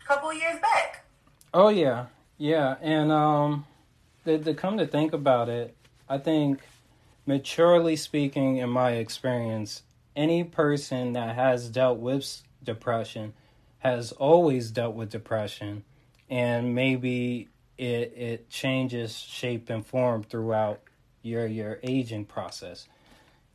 a 0.00 0.04
couple 0.04 0.32
years 0.32 0.58
back. 0.60 1.01
Oh 1.54 1.68
yeah, 1.68 2.06
yeah, 2.38 2.76
and 2.80 3.12
um, 3.12 3.66
to, 4.24 4.38
to 4.38 4.54
come 4.54 4.78
to 4.78 4.86
think 4.86 5.12
about 5.12 5.50
it, 5.50 5.76
I 6.08 6.16
think 6.16 6.60
maturely 7.26 7.94
speaking, 7.96 8.56
in 8.56 8.70
my 8.70 8.92
experience, 8.92 9.82
any 10.16 10.44
person 10.44 11.12
that 11.12 11.34
has 11.34 11.68
dealt 11.68 11.98
with 11.98 12.42
depression 12.64 13.34
has 13.80 14.12
always 14.12 14.70
dealt 14.70 14.94
with 14.94 15.10
depression, 15.10 15.84
and 16.30 16.74
maybe 16.74 17.48
it 17.76 18.14
it 18.16 18.48
changes 18.48 19.18
shape 19.18 19.68
and 19.68 19.84
form 19.84 20.22
throughout 20.22 20.80
your 21.20 21.46
your 21.46 21.80
aging 21.82 22.24
process. 22.24 22.88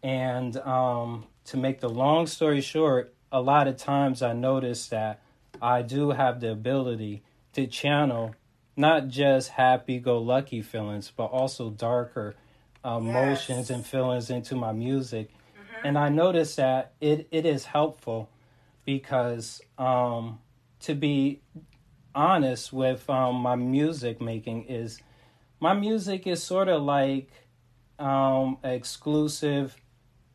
And 0.03 0.55
um, 0.57 1.25
to 1.45 1.57
make 1.57 1.79
the 1.79 1.89
long 1.89 2.27
story 2.27 2.61
short, 2.61 3.15
a 3.31 3.41
lot 3.41 3.67
of 3.67 3.77
times 3.77 4.21
I 4.21 4.33
notice 4.33 4.87
that 4.89 5.21
I 5.59 5.81
do 5.81 6.11
have 6.11 6.41
the 6.41 6.51
ability 6.51 7.23
to 7.57 7.65
channel 7.65 8.35
not 8.75 9.07
just 9.07 9.49
happy 9.49 9.97
go 9.99 10.19
lucky 10.19 10.61
feelings, 10.61 11.11
but 11.15 11.25
also 11.25 11.71
darker 11.71 12.35
emotions 12.85 13.47
yes. 13.47 13.69
and 13.71 13.83
feelings 13.83 14.29
into 14.29 14.55
my 14.55 14.71
music. 14.71 15.29
Mm-hmm. 15.29 15.87
And 15.87 15.97
I 15.97 16.09
notice 16.09 16.55
that 16.57 16.93
it, 17.01 17.27
it 17.31 17.47
is 17.47 17.65
helpful 17.65 18.29
because 18.85 19.59
um, 19.79 20.37
to 20.81 20.93
be 20.93 21.41
honest 22.13 22.71
with 22.71 23.09
um, 23.09 23.37
my 23.37 23.55
music 23.55 24.21
making 24.21 24.65
is 24.65 25.01
my 25.59 25.73
music 25.73 26.27
is 26.27 26.43
sort 26.43 26.67
of 26.67 26.83
like 26.83 27.31
um, 27.97 28.59
exclusive 28.63 29.75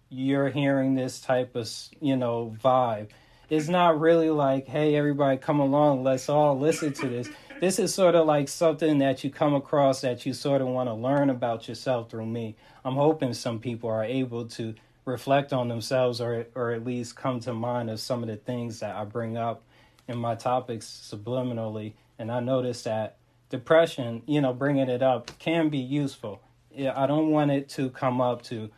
you're 0.08 0.50
hearing 0.50 0.96
this 0.96 1.20
type 1.20 1.54
of 1.54 1.70
you 2.00 2.16
know 2.16 2.54
vibe 2.62 3.10
it's 3.52 3.68
not 3.68 4.00
really 4.00 4.30
like 4.30 4.66
hey 4.66 4.96
everybody 4.96 5.36
come 5.36 5.60
along 5.60 6.02
let's 6.02 6.28
all 6.28 6.58
listen 6.58 6.92
to 6.92 7.08
this 7.08 7.28
this 7.62 7.78
is 7.78 7.94
sort 7.94 8.16
of 8.16 8.26
like 8.26 8.48
something 8.48 8.98
that 8.98 9.22
you 9.22 9.30
come 9.30 9.54
across 9.54 10.00
that 10.00 10.26
you 10.26 10.32
sort 10.32 10.60
of 10.60 10.66
want 10.66 10.88
to 10.88 10.94
learn 10.94 11.30
about 11.30 11.68
yourself 11.68 12.10
through 12.10 12.26
me. 12.26 12.56
I'm 12.84 12.96
hoping 12.96 13.34
some 13.34 13.60
people 13.60 13.88
are 13.88 14.02
able 14.02 14.46
to 14.46 14.74
reflect 15.04 15.52
on 15.52 15.68
themselves 15.68 16.20
or 16.20 16.46
or 16.56 16.72
at 16.72 16.84
least 16.84 17.14
come 17.14 17.38
to 17.38 17.54
mind 17.54 17.88
of 17.88 18.00
some 18.00 18.24
of 18.24 18.28
the 18.28 18.34
things 18.34 18.80
that 18.80 18.96
I 18.96 19.04
bring 19.04 19.36
up 19.36 19.62
in 20.08 20.18
my 20.18 20.34
topics 20.34 20.86
subliminally. 21.08 21.92
And 22.18 22.32
I 22.32 22.40
notice 22.40 22.82
that 22.82 23.14
depression, 23.48 24.22
you 24.26 24.40
know, 24.40 24.52
bringing 24.52 24.88
it 24.88 25.00
up 25.00 25.38
can 25.38 25.68
be 25.68 25.78
useful. 25.78 26.40
I 26.76 27.06
don't 27.06 27.30
want 27.30 27.52
it 27.52 27.68
to 27.76 27.90
come 27.90 28.20
up 28.20 28.42
to, 28.46 28.70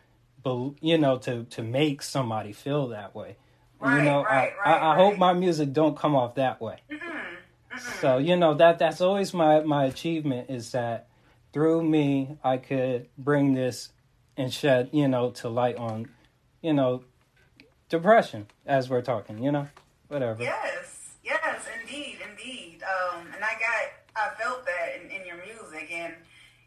you 0.83 0.99
know, 0.99 1.17
to 1.21 1.45
to 1.45 1.63
make 1.63 2.03
somebody 2.03 2.53
feel 2.53 2.89
that 2.89 3.15
way. 3.15 3.37
Right, 3.85 3.99
you 3.99 4.05
know, 4.05 4.25
right, 4.25 4.53
I, 4.65 4.71
right, 4.71 4.83
I, 4.83 4.93
I 4.93 4.95
hope 4.97 5.19
my 5.19 5.35
music 5.35 5.73
don't 5.73 5.97
come 5.97 6.17
off 6.17 6.37
that 6.37 6.61
way. 6.61 6.79
Mm-hmm. 6.91 8.01
So 8.01 8.19
you 8.19 8.37
know 8.37 8.55
that 8.55 8.79
that's 8.79 9.01
always 9.01 9.35
my 9.35 9.61
my 9.61 9.85
achievement 9.85 10.49
is 10.49 10.73
that 10.73 11.09
through 11.53 11.83
me 11.83 12.39
I 12.43 12.57
could 12.59 13.09
bring 13.19 13.55
this 13.55 13.91
and 14.37 14.53
shed 14.53 14.91
you 14.93 15.09
know 15.09 15.31
to 15.33 15.49
light 15.49 15.77
on 15.77 16.09
you 16.63 16.73
know 16.73 17.05
depression 17.89 18.47
as 18.65 18.89
we're 18.89 19.03
talking 19.03 19.43
you 19.43 19.53
know 19.53 19.69
whatever. 20.09 20.43
Yes, 20.43 20.85
indeed, 21.83 22.19
indeed. 22.31 22.83
Um, 22.83 23.27
and 23.35 23.45
I 23.45 23.53
got 23.53 23.93
I 24.17 24.43
felt 24.43 24.65
that 24.67 25.01
in, 25.01 25.11
in 25.11 25.27
your 25.27 25.37
music 25.37 25.91
and 25.93 26.15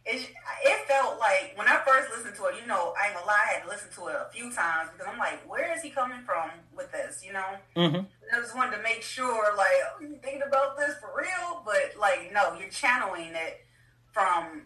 it, 0.07 0.29
it 0.63 0.87
felt 0.87 1.19
like 1.19 1.53
when 1.55 1.67
I 1.67 1.81
first 1.85 2.09
listened 2.15 2.35
to 2.35 2.45
it, 2.45 2.55
you 2.61 2.67
know, 2.67 2.93
I 2.97 3.07
ain't 3.07 3.15
gonna 3.15 3.27
lie, 3.27 3.45
I 3.49 3.53
had 3.53 3.63
to 3.63 3.69
listen 3.69 3.89
to 3.95 4.07
it 4.07 4.15
a 4.15 4.31
few 4.31 4.51
times 4.53 4.89
because 4.91 5.11
I'm 5.11 5.19
like, 5.19 5.39
where 5.49 5.75
is 5.75 5.81
he 5.81 5.89
coming 5.89 6.21
from 6.25 6.49
with 6.75 6.91
this, 6.91 7.23
you 7.25 7.33
know? 7.33 7.45
Mm-hmm. 7.75 8.05
I 8.33 8.39
just 8.39 8.55
wanted 8.55 8.77
to 8.77 8.83
make 8.83 9.03
sure, 9.03 9.55
like, 9.57 9.67
oh, 9.85 10.01
you 10.01 10.17
thinking 10.23 10.43
about 10.47 10.77
this 10.77 10.95
for 10.99 11.09
real? 11.17 11.61
But, 11.65 11.99
like, 11.99 12.31
no, 12.33 12.57
you're 12.57 12.69
channeling 12.69 13.35
it 13.35 13.65
from 14.11 14.63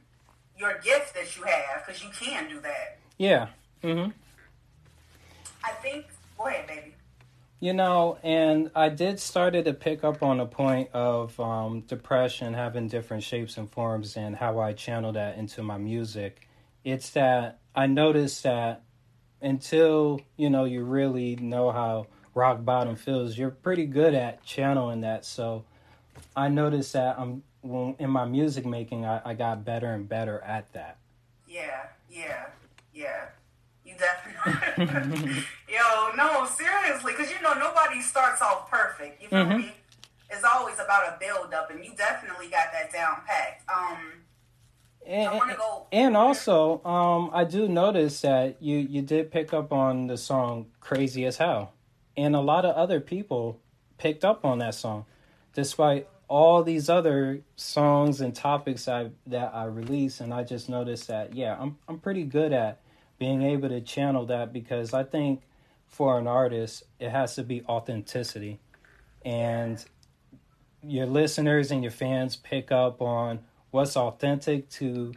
your 0.58 0.80
gift 0.80 1.16
that 1.16 1.36
you 1.36 1.44
have 1.44 1.86
because 1.86 2.04
you 2.04 2.10
can 2.12 2.48
do 2.48 2.60
that. 2.62 3.00
Yeah. 3.18 3.48
Mm-hmm. 3.84 4.12
I 5.64 5.72
think, 5.82 6.06
go 6.38 6.48
ahead, 6.48 6.68
baby. 6.68 6.94
You 7.62 7.74
know, 7.74 8.18
and 8.24 8.72
I 8.74 8.90
did 8.90 9.20
started 9.20 9.66
to 9.66 9.76
pick 9.76 10.04
up 10.04 10.24
on 10.24 10.40
a 10.40 10.48
point 10.48 10.90
of 10.94 11.40
um, 11.40 11.82
depression 11.82 12.56
having 12.56 12.88
different 12.88 13.22
shapes 13.22 13.56
and 13.56 13.70
forms 13.70 14.18
and 14.18 14.36
how 14.36 14.60
I 14.60 14.74
channel 14.74 15.12
that 15.12 15.38
into 15.38 15.62
my 15.62 15.78
music. 15.78 16.48
It's 16.84 17.12
that 17.12 17.60
I 17.76 17.86
noticed 17.86 18.42
that 18.42 18.82
until, 19.44 20.22
you 20.38 20.50
know, 20.50 20.66
you 20.66 20.84
really 20.84 21.36
know 21.36 21.70
how 21.70 22.08
rock 22.34 22.66
bottom 22.66 22.96
feels, 22.96 23.38
you're 23.38 23.52
pretty 23.52 23.86
good 23.86 24.16
at 24.16 24.44
channeling 24.44 25.02
that. 25.02 25.24
So 25.24 25.64
I 26.36 26.48
noticed 26.48 26.94
that 26.94 27.20
I'm 27.20 27.44
when, 27.62 27.96
in 28.00 28.10
my 28.10 28.26
music 28.26 28.66
making, 28.66 29.06
I, 29.06 29.22
I 29.24 29.34
got 29.36 29.64
better 29.64 29.94
and 29.94 30.10
better 30.10 30.42
at 30.42 30.74
that. 30.74 30.98
Yeah, 31.48 31.84
yeah, 32.10 32.48
yeah. 32.92 33.26
You 33.86 33.94
definitely. 34.00 35.44
Yo, 35.72 36.12
no, 36.18 36.46
seriously, 36.46 37.14
because 37.14 37.32
you 37.32 37.42
know 37.42 37.54
nobody 37.54 38.02
starts 38.02 38.42
off 38.42 38.70
perfect. 38.70 39.22
You 39.22 39.30
feel 39.30 39.46
mm-hmm. 39.46 39.58
me? 39.60 39.72
It's 40.30 40.44
always 40.44 40.76
about 40.76 41.08
a 41.08 41.18
build 41.18 41.54
up, 41.54 41.72
and 41.72 41.84
you 41.84 41.94
definitely 41.96 42.48
got 42.48 42.74
that 42.74 42.92
down 42.92 43.18
packed. 43.26 43.70
Um, 43.70 43.98
and, 45.06 45.58
go- 45.58 45.88
and 45.92 46.18
also, 46.18 46.84
um, 46.84 47.30
I 47.34 47.46
do 47.46 47.70
notice 47.70 48.20
that 48.22 48.62
you 48.62 48.78
you 48.78 49.02
did 49.02 49.32
pick 49.32 49.54
up 49.54 49.72
on 49.72 50.08
the 50.08 50.18
song 50.18 50.68
"Crazy 50.82 51.26
as 51.26 51.38
Hell," 51.38 51.74
and 52.18 52.36
a 52.36 52.42
lot 52.42 52.66
of 52.66 52.76
other 52.76 53.00
people 53.00 53.60
picked 53.98 54.26
up 54.26 54.44
on 54.44 54.60
that 54.60 54.76
song, 54.76 55.06
despite 55.54 56.08
all 56.28 56.64
these 56.64 56.90
other 56.90 57.42
songs 57.56 58.20
and 58.20 58.36
topics 58.36 58.90
I 58.90 59.12
that 59.28 59.54
I 59.54 59.66
release. 59.66 60.20
And 60.20 60.34
I 60.34 60.44
just 60.44 60.68
noticed 60.68 61.08
that 61.08 61.34
yeah, 61.34 61.56
I'm 61.58 61.78
I'm 61.88 62.00
pretty 62.00 62.24
good 62.24 62.52
at 62.52 62.82
being 63.20 63.42
able 63.44 63.70
to 63.70 63.80
channel 63.80 64.26
that 64.26 64.52
because 64.52 64.94
I 64.94 65.04
think 65.04 65.42
for 65.92 66.18
an 66.18 66.26
artist, 66.26 66.84
it 67.00 67.10
has 67.10 67.36
to 67.36 67.44
be 67.44 67.64
authenticity. 67.68 68.60
And 69.24 69.84
your 70.82 71.06
listeners 71.06 71.70
and 71.70 71.84
your 71.84 71.92
fans 71.92 72.38
pick 72.38 72.72
up 72.72 73.02
on 73.02 73.42
what's 73.70 73.96
authentic 73.96 74.70
to 74.70 75.14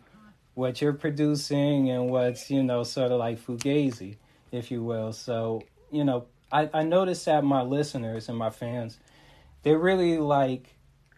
what 0.55 0.81
you're 0.81 0.93
producing 0.93 1.91
and 1.91 2.11
what's, 2.11 2.51
you 2.51 2.63
know, 2.63 2.83
sort 2.83 3.13
of 3.13 3.19
like 3.19 3.41
fugazi, 3.41 4.17
if 4.53 4.71
you 4.71 4.83
will. 4.83 5.13
So, 5.13 5.63
you 5.91 6.05
know, 6.05 6.27
I, 6.53 6.69
I 6.75 6.83
noticed 6.83 7.25
that 7.27 7.45
my 7.45 7.63
listeners 7.63 8.29
and 8.29 8.37
my 8.37 8.51
fans, 8.51 8.99
they 9.63 9.75
really 9.75 10.19
like 10.19 10.77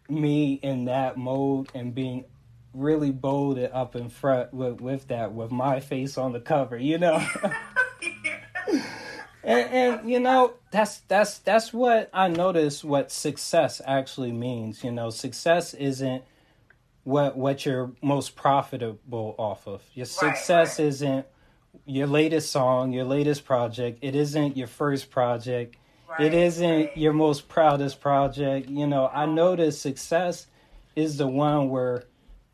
me 0.09 0.55
in 0.55 0.85
that 0.85 1.17
mode 1.17 1.69
and 1.75 1.95
being 1.95 2.25
really 2.73 3.11
bold 3.11 3.59
and 3.59 3.73
up 3.73 3.97
in 3.97 4.11
front 4.11 4.53
with, 4.55 4.81
with 4.81 5.09
that, 5.09 5.33
with 5.33 5.51
my 5.51 5.81
face 5.81 6.17
on 6.19 6.33
the 6.33 6.41
cover, 6.41 6.77
you 6.77 6.99
know. 6.99 7.27
and, 9.47 9.71
and 9.71 10.11
you 10.11 10.19
know 10.19 10.55
that's 10.73 10.99
that's 11.09 11.39
that's 11.39 11.73
what 11.73 12.11
I 12.13 12.29
notice 12.29 12.83
what 12.83 13.13
success 13.13 13.81
actually 13.87 14.33
means. 14.33 14.83
You 14.83 14.91
know, 14.91 15.11
success 15.11 15.73
isn't 15.73 16.25
what 17.05 17.37
what 17.37 17.65
you're 17.65 17.93
most 18.03 18.35
profitable 18.35 19.37
off 19.39 19.69
of. 19.69 19.83
Your 19.95 20.07
success 20.07 20.79
right, 20.79 20.85
right. 20.85 20.89
isn't 20.89 21.27
your 21.87 22.09
latest 22.09 22.51
song, 22.51 22.93
your 22.93 23.05
latest 23.05 23.45
project. 23.45 24.01
It 24.03 24.17
isn't 24.17 24.57
your 24.57 24.67
first 24.67 25.11
project. 25.11 25.77
Right, 26.09 26.27
it 26.27 26.35
isn't 26.35 26.97
your 26.97 27.13
most 27.13 27.49
proudest 27.49 28.01
project. 28.01 28.69
You 28.69 28.89
know, 28.89 29.09
I 29.13 29.27
notice 29.27 29.81
success 29.81 30.49
is 30.97 31.19
the 31.19 31.29
one 31.29 31.71
where 31.71 32.03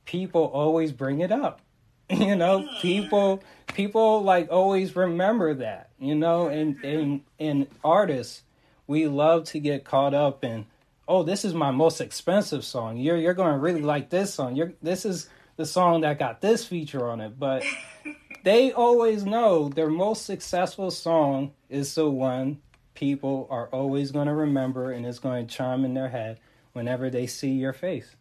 people 0.04 0.42
always 0.44 0.92
bring 0.92 1.20
it 1.20 1.32
up. 1.32 1.60
You 2.10 2.36
know, 2.36 2.60
hmm. 2.60 2.80
people 2.82 3.42
people 3.74 4.22
like 4.22 4.48
always 4.50 4.96
remember 4.96 5.54
that. 5.54 5.90
You 5.98 6.14
know, 6.14 6.48
and 6.48 6.82
and 6.84 7.22
and 7.38 7.66
artists, 7.84 8.42
we 8.86 9.06
love 9.06 9.44
to 9.44 9.60
get 9.60 9.84
caught 9.84 10.14
up 10.14 10.44
in, 10.44 10.66
oh, 11.08 11.22
this 11.22 11.44
is 11.44 11.54
my 11.54 11.70
most 11.70 12.00
expensive 12.00 12.64
song. 12.64 12.96
You're 12.96 13.16
you're 13.16 13.34
going 13.34 13.52
to 13.52 13.58
really 13.58 13.82
like 13.82 14.10
this 14.10 14.34
song. 14.34 14.56
You're 14.56 14.72
this 14.82 15.04
is 15.04 15.28
the 15.56 15.66
song 15.66 16.00
that 16.00 16.18
got 16.18 16.40
this 16.40 16.66
feature 16.66 17.08
on 17.08 17.20
it, 17.20 17.38
but 17.38 17.64
they 18.44 18.72
always 18.72 19.24
know 19.24 19.68
their 19.68 19.90
most 19.90 20.24
successful 20.26 20.90
song 20.90 21.52
is 21.68 21.94
the 21.94 22.08
one 22.08 22.60
people 22.94 23.46
are 23.50 23.68
always 23.68 24.10
going 24.10 24.26
to 24.26 24.34
remember 24.34 24.92
and 24.92 25.06
it's 25.06 25.18
going 25.18 25.46
to 25.46 25.54
chime 25.54 25.84
in 25.84 25.94
their 25.94 26.08
head 26.08 26.38
whenever 26.72 27.10
they 27.10 27.26
see 27.26 27.52
your 27.52 27.72
face. 27.72 28.16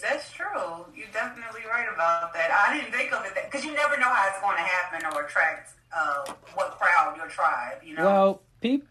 That's 0.00 0.32
true. 0.32 0.86
You're 0.94 1.06
definitely 1.12 1.62
right 1.68 1.86
about 1.92 2.32
that. 2.34 2.50
I 2.50 2.76
didn't 2.76 2.92
think 2.92 3.12
of 3.12 3.24
it 3.24 3.32
because 3.44 3.64
you 3.64 3.74
never 3.74 3.96
know 3.98 4.08
how 4.08 4.28
it's 4.28 4.40
going 4.40 4.56
to 4.56 4.62
happen 4.62 5.06
or 5.12 5.26
attract 5.26 5.72
uh, 5.96 6.32
what 6.54 6.78
crowd 6.78 7.16
your 7.16 7.28
tribe. 7.28 7.78
You 7.84 7.94
know. 7.96 8.04
Well, 8.04 8.42
people. 8.60 8.88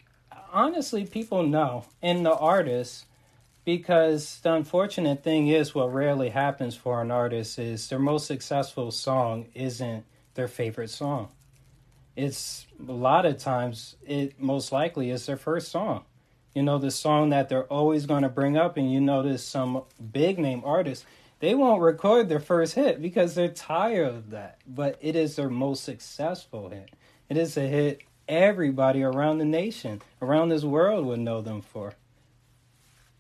honestly, 0.52 1.06
people 1.06 1.44
know, 1.44 1.86
and 2.02 2.26
the 2.26 2.36
artists, 2.36 3.06
because 3.66 4.40
the 4.42 4.54
unfortunate 4.54 5.24
thing 5.24 5.48
is, 5.48 5.76
what 5.76 5.94
rarely 5.94 6.30
happens 6.30 6.76
for 6.76 7.02
an 7.02 7.12
artist 7.12 7.60
is 7.60 7.90
their 7.90 8.00
most 8.00 8.26
successful 8.26 8.92
song 8.92 9.48
isn't 9.54 10.06
their 10.34 10.48
favorite 10.48 10.90
song. 10.90 11.30
It's 12.16 12.66
a 12.88 12.92
lot 12.92 13.26
of 13.26 13.38
times, 13.38 13.96
it 14.06 14.40
most 14.40 14.72
likely 14.72 15.12
is 15.12 15.26
their 15.26 15.38
first 15.38 15.70
song. 15.70 16.04
You 16.54 16.64
know, 16.64 16.78
the 16.78 16.92
song 16.92 17.30
that 17.30 17.50
they're 17.50 17.66
always 17.66 18.06
going 18.06 18.24
to 18.24 18.30
bring 18.30 18.58
up, 18.58 18.78
and 18.78 18.92
you 18.92 19.00
notice 19.00 19.44
some 19.44 19.84
big 20.12 20.40
name 20.40 20.62
artists, 20.66 21.06
they 21.40 21.56
won't 21.56 21.82
record 21.82 22.28
their 22.28 22.40
first 22.40 22.74
hit 22.74 23.02
because 23.02 23.36
they're 23.36 23.48
tired 23.48 24.08
of 24.08 24.30
that. 24.32 24.60
But 24.68 24.98
it 25.02 25.16
is 25.16 25.36
their 25.36 25.50
most 25.50 25.84
successful 25.84 26.70
hit. 26.70 26.90
It 27.30 27.38
is 27.38 27.56
a 27.56 27.62
hit 27.62 28.02
everybody 28.28 29.04
around 29.04 29.38
the 29.38 29.46
nation, 29.46 30.02
around 30.22 30.50
this 30.50 30.64
world 30.64 31.06
would 31.06 31.20
know 31.20 31.42
them 31.42 31.62
for. 31.62 31.94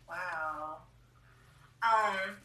Wow. 0.07 0.77
Um, 1.81 2.37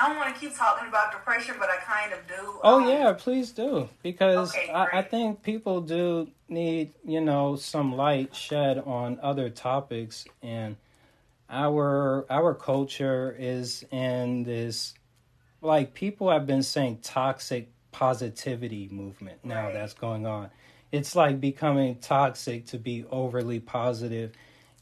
I 0.00 0.08
don't 0.08 0.16
want 0.16 0.34
to 0.34 0.40
keep 0.40 0.56
talking 0.56 0.88
about 0.88 1.12
depression, 1.12 1.54
but 1.58 1.68
I 1.70 1.76
kind 1.76 2.12
of 2.12 2.26
do. 2.26 2.60
Oh 2.62 2.82
Um, 2.82 2.88
yeah, 2.88 3.12
please 3.12 3.52
do 3.52 3.88
because 4.02 4.54
Okay, 4.54 4.70
I, 4.70 4.98
I 4.98 5.02
think 5.02 5.42
people 5.42 5.80
do 5.80 6.28
need 6.48 6.94
you 7.04 7.20
know 7.20 7.56
some 7.56 7.96
light 7.96 8.34
shed 8.34 8.78
on 8.78 9.18
other 9.22 9.50
topics 9.50 10.26
and 10.42 10.76
our 11.50 12.26
our 12.30 12.54
culture 12.54 13.34
is 13.38 13.84
in 13.90 14.44
this 14.44 14.94
like 15.60 15.94
people 15.94 16.30
have 16.30 16.46
been 16.46 16.62
saying 16.62 16.98
toxic 17.02 17.68
positivity 17.92 18.88
movement 18.90 19.44
now 19.44 19.70
that's 19.70 19.94
going 19.94 20.26
on. 20.26 20.50
It's 20.90 21.16
like 21.16 21.40
becoming 21.40 21.96
toxic 21.96 22.66
to 22.66 22.78
be 22.78 23.04
overly 23.10 23.60
positive 23.60 24.32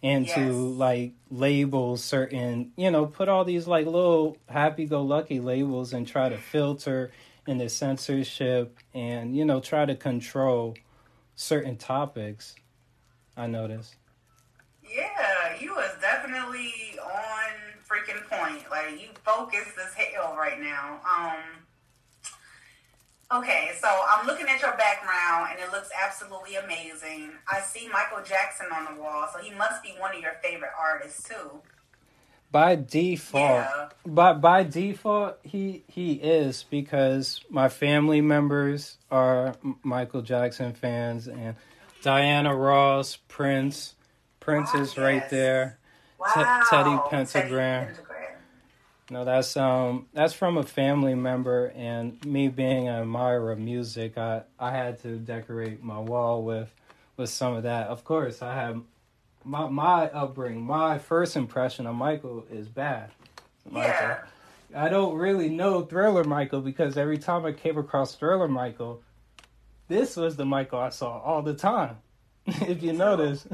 and 0.02 0.26
to 0.26 0.52
like 0.52 1.12
label 1.30 1.96
certain, 1.96 2.72
you 2.76 2.90
know, 2.90 3.06
put 3.06 3.28
all 3.28 3.44
these 3.44 3.66
like 3.66 3.86
little 3.86 4.36
happy 4.46 4.86
go 4.86 5.02
lucky 5.02 5.38
labels 5.40 5.92
and 5.92 6.06
try 6.06 6.28
to 6.28 6.36
filter 6.38 7.12
into 7.46 7.68
censorship 7.68 8.78
and, 8.94 9.36
you 9.36 9.44
know, 9.44 9.60
try 9.60 9.84
to 9.84 9.94
control 9.94 10.74
certain 11.36 11.76
topics. 11.76 12.54
I 13.36 13.46
noticed. 13.46 13.96
Yeah, 14.82 15.56
you 15.60 15.74
was 15.74 15.90
definitely 16.00 16.72
on 17.02 17.52
freaking 17.88 18.22
point. 18.28 18.64
Like 18.70 19.00
you 19.00 19.08
focused 19.24 19.78
as 19.84 19.94
hell 19.94 20.34
right 20.36 20.60
now. 20.60 21.00
Um 21.08 21.38
Okay, 23.34 23.70
so 23.80 23.88
I'm 23.88 24.26
looking 24.26 24.46
at 24.46 24.60
your 24.60 24.76
background 24.76 25.50
and 25.52 25.60
it 25.60 25.72
looks 25.72 25.88
absolutely 26.04 26.56
amazing. 26.56 27.30
I 27.50 27.60
see 27.60 27.88
Michael 27.88 28.22
Jackson 28.22 28.66
on 28.74 28.94
the 28.94 29.00
wall, 29.00 29.26
so 29.32 29.38
he 29.38 29.54
must 29.54 29.82
be 29.82 29.94
one 29.98 30.14
of 30.14 30.20
your 30.20 30.34
favorite 30.42 30.72
artists 30.78 31.26
too. 31.26 31.62
By 32.50 32.76
default, 32.76 33.42
Yeah. 33.42 33.88
by 34.04 34.34
by 34.34 34.64
default, 34.64 35.38
he 35.42 35.84
he 35.88 36.12
is 36.12 36.64
because 36.68 37.40
my 37.48 37.70
family 37.70 38.20
members 38.20 38.98
are 39.10 39.54
Michael 39.82 40.20
Jackson 40.20 40.74
fans 40.74 41.26
and 41.26 41.56
Diana 42.02 42.54
Ross, 42.54 43.16
Prince, 43.28 43.94
Prince 44.40 44.68
ah, 44.74 44.80
is 44.80 44.98
right 44.98 45.26
there. 45.30 45.78
Wow. 46.18 46.62
Teddy 46.68 46.90
Pendergrass. 46.90 47.98
No, 49.10 49.24
that's 49.24 49.56
um 49.56 50.06
that's 50.12 50.32
from 50.32 50.56
a 50.56 50.62
family 50.62 51.14
member 51.14 51.72
and 51.74 52.24
me 52.24 52.48
being 52.48 52.88
an 52.88 53.02
admirer 53.02 53.52
of 53.52 53.58
music, 53.58 54.16
I 54.16 54.42
I 54.58 54.70
had 54.70 55.02
to 55.02 55.16
decorate 55.16 55.82
my 55.82 55.98
wall 55.98 56.42
with 56.42 56.72
with 57.16 57.28
some 57.28 57.54
of 57.54 57.64
that. 57.64 57.88
Of 57.88 58.04
course, 58.04 58.42
I 58.42 58.54
have 58.54 58.80
my 59.44 59.68
my 59.68 60.08
upbringing, 60.08 60.62
my 60.62 60.98
first 60.98 61.36
impression 61.36 61.86
of 61.86 61.94
Michael 61.94 62.44
is 62.50 62.68
bad. 62.68 63.10
Michael. 63.68 63.90
Yeah. 63.90 64.18
I 64.74 64.88
don't 64.88 65.16
really 65.16 65.50
know 65.50 65.82
Thriller 65.82 66.24
Michael 66.24 66.62
because 66.62 66.96
every 66.96 67.18
time 67.18 67.44
I 67.44 67.52
came 67.52 67.76
across 67.76 68.14
Thriller 68.14 68.48
Michael, 68.48 69.02
this 69.88 70.16
was 70.16 70.36
the 70.36 70.46
Michael 70.46 70.78
I 70.78 70.88
saw 70.88 71.18
all 71.18 71.42
the 71.42 71.54
time. 71.54 71.98
if 72.46 72.82
you 72.82 72.92
notice. 72.92 73.46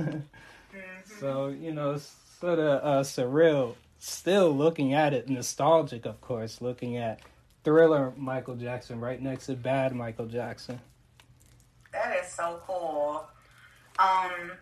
so, 1.20 1.48
you 1.48 1.72
know, 1.72 1.98
sort 2.40 2.58
of 2.58 2.84
uh, 2.84 3.02
surreal. 3.02 3.74
Still 3.98 4.54
looking 4.54 4.94
at 4.94 5.12
it, 5.12 5.28
nostalgic, 5.28 6.06
of 6.06 6.20
course, 6.20 6.60
looking 6.60 6.96
at 6.96 7.20
Thriller 7.64 8.12
Michael 8.16 8.54
Jackson 8.54 9.00
right 9.00 9.20
next 9.20 9.46
to 9.46 9.54
Bad 9.54 9.94
Michael 9.94 10.26
Jackson. 10.26 10.80
That 11.92 12.16
is 12.22 12.30
so 12.30 12.60
cool. 12.66 13.24
Um, 13.98 14.52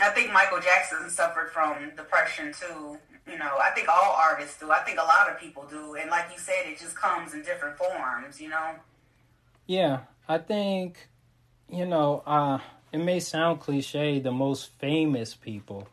I 0.00 0.08
think 0.14 0.32
Michael 0.32 0.60
Jackson 0.60 1.10
suffered 1.10 1.50
from 1.50 1.90
depression 1.94 2.52
too. 2.52 2.96
You 3.30 3.38
know, 3.38 3.58
I 3.62 3.70
think 3.74 3.88
all 3.88 4.16
artists 4.18 4.58
do. 4.58 4.70
I 4.70 4.78
think 4.80 4.98
a 4.98 5.04
lot 5.04 5.30
of 5.30 5.38
people 5.38 5.66
do. 5.68 5.94
And 5.96 6.10
like 6.10 6.26
you 6.32 6.38
said, 6.38 6.64
it 6.64 6.78
just 6.78 6.96
comes 6.96 7.34
in 7.34 7.42
different 7.42 7.76
forms, 7.76 8.40
you 8.40 8.48
know? 8.48 8.76
Yeah, 9.66 10.00
I 10.26 10.38
think, 10.38 11.08
you 11.68 11.84
know, 11.84 12.22
uh, 12.26 12.58
it 12.92 12.98
may 12.98 13.20
sound 13.20 13.60
cliche, 13.60 14.20
the 14.20 14.32
most 14.32 14.70
famous 14.78 15.34
people 15.34 15.86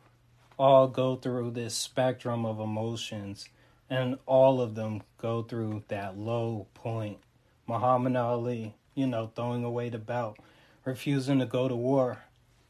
all 0.58 0.88
go 0.88 1.16
through 1.16 1.52
this 1.52 1.76
spectrum 1.76 2.46
of 2.46 2.60
emotions, 2.60 3.48
and 3.90 4.18
all 4.26 4.60
of 4.62 4.76
them 4.76 5.04
go 5.18 5.44
through 5.44 5.84
that 5.88 6.18
low 6.18 6.68
point. 6.74 7.20
Muhammad 7.68 8.16
Ali, 8.16 8.76
you 8.96 9.08
know, 9.08 9.32
throwing 9.36 9.64
away 9.64 9.90
the 9.90 9.98
belt, 9.98 10.38
refusing 10.86 11.40
to 11.40 11.46
go 11.46 11.68
to 11.68 11.76
war. 11.76 12.20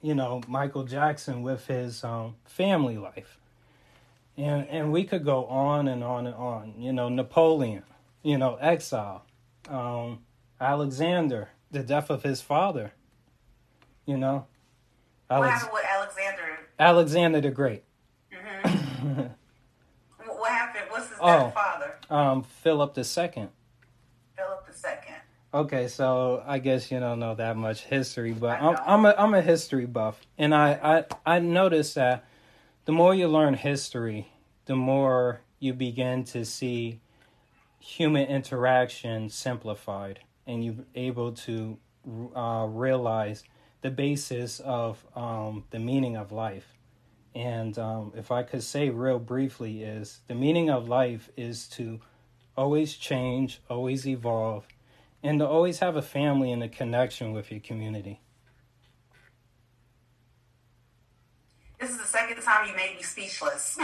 You 0.02 0.14
know, 0.16 0.42
Michael 0.48 0.84
Jackson 0.84 1.42
with 1.42 1.68
his 1.68 2.04
um, 2.04 2.36
family 2.46 2.98
life. 2.98 3.40
And, 4.38 4.68
and 4.70 4.92
we 4.92 5.04
could 5.04 5.26
go 5.26 5.46
on 5.46 5.88
and 5.88 6.04
on 6.04 6.28
and 6.28 6.36
on. 6.36 6.76
You 6.78 6.94
know, 6.94 7.10
Napoleon, 7.10 7.84
you 8.22 8.38
know, 8.38 8.56
exile. 8.62 9.26
Um, 9.68 10.20
Alexander, 10.62 11.50
the 11.72 11.82
death 11.82 12.10
of 12.12 12.22
his 12.24 12.42
father. 12.42 12.92
You 14.06 14.18
know, 14.18 14.46
What 15.28 15.38
Alex- 15.38 15.54
happened 15.54 15.74
with 15.74 15.86
Alexander? 15.90 16.57
Alexander 16.80 17.42
the 17.42 17.52
Great. 17.52 17.84
Wh- 18.32 19.30
What 20.20 20.52
happened? 20.52 20.86
What's 20.90 21.10
his 21.10 21.18
Oh. 21.20 21.50
father? 21.52 21.96
um, 22.10 22.44
Philip 22.44 22.94
the 22.94 23.04
Second. 23.04 23.50
Philip 24.36 24.66
the 24.68 24.74
Second. 24.74 25.16
Okay, 25.54 25.88
so 25.88 26.44
I 26.46 26.60
guess 26.60 26.92
you 26.92 27.00
don't 27.00 27.20
know 27.20 27.34
that 27.36 27.56
much 27.58 27.82
history, 27.86 28.32
but 28.34 28.62
I'm 28.62 28.78
I'm 28.86 29.06
a 29.06 29.16
I'm 29.18 29.34
a 29.34 29.42
history 29.42 29.86
buff, 29.86 30.20
and 30.38 30.54
I 30.54 31.06
I 31.26 31.36
I 31.36 31.40
noticed 31.40 31.96
that 31.96 32.26
the 32.86 32.92
more 32.92 33.16
you 33.16 33.28
learn 33.28 33.54
history, 33.56 34.28
the 34.66 34.76
more 34.76 35.42
you 35.60 35.74
begin 35.74 36.24
to 36.26 36.46
see 36.46 37.00
human 37.80 38.28
interaction 38.28 39.30
simplified, 39.30 40.20
and 40.46 40.64
you're 40.64 40.86
able 40.96 41.32
to 41.32 41.78
uh, 42.36 42.68
realize 42.70 43.44
the 43.82 43.92
basis 43.92 44.60
of 44.60 45.04
um, 45.16 45.64
the 45.70 45.80
meaning 45.80 46.18
of 46.18 46.32
life. 46.32 46.66
And 47.36 47.78
um, 47.78 48.14
if 48.16 48.32
I 48.32 48.44
could 48.44 48.64
say 48.64 48.90
real 48.90 49.20
briefly, 49.20 49.84
is 49.84 50.22
the 50.28 50.36
meaning 50.36 50.70
of 50.70 50.88
life 50.88 51.30
is 51.38 51.68
to 51.70 52.00
always 52.56 52.94
change, 52.94 53.62
always 53.70 54.08
evolve, 54.08 54.68
and 55.22 55.40
to 55.40 55.48
always 55.48 55.80
have 55.80 55.96
a 55.96 56.02
family 56.02 56.52
and 56.52 56.64
a 56.64 56.70
connection 56.70 57.34
with 57.34 57.52
your 57.52 57.60
community. 57.60 58.20
This 61.80 61.92
is 61.92 61.98
the 62.00 62.06
second 62.06 62.42
time 62.42 62.68
you 62.68 62.76
made 62.76 62.96
me 62.96 63.04
speechless. 63.04 63.76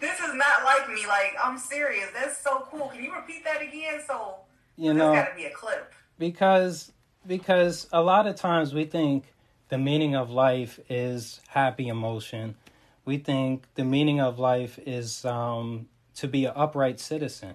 this 0.00 0.18
is 0.18 0.34
not 0.34 0.64
like 0.64 0.88
me. 0.88 1.06
Like, 1.06 1.34
I'm 1.42 1.58
serious. 1.58 2.06
That's 2.12 2.38
so 2.38 2.66
cool. 2.70 2.88
Can 2.88 3.04
you 3.04 3.14
repeat 3.14 3.44
that 3.44 3.62
again? 3.62 4.00
So, 4.04 4.38
You 4.76 4.94
know, 4.94 5.14
got 5.14 5.28
to 5.30 5.36
be 5.36 5.44
a 5.44 5.50
clip. 5.50 5.92
because 6.18 6.90
because 7.26 7.86
a 7.92 8.02
lot 8.02 8.26
of 8.26 8.36
times 8.36 8.72
we 8.72 8.84
think 8.84 9.32
the 9.68 9.78
meaning 9.78 10.14
of 10.16 10.30
life 10.30 10.80
is 10.88 11.40
happy 11.48 11.88
emotion. 11.88 12.56
We 13.04 13.18
think 13.18 13.64
the 13.74 13.84
meaning 13.84 14.20
of 14.20 14.38
life 14.38 14.78
is 14.84 15.24
um, 15.24 15.88
to 16.16 16.28
be 16.28 16.44
an 16.44 16.52
upright 16.56 16.98
citizen. 17.00 17.54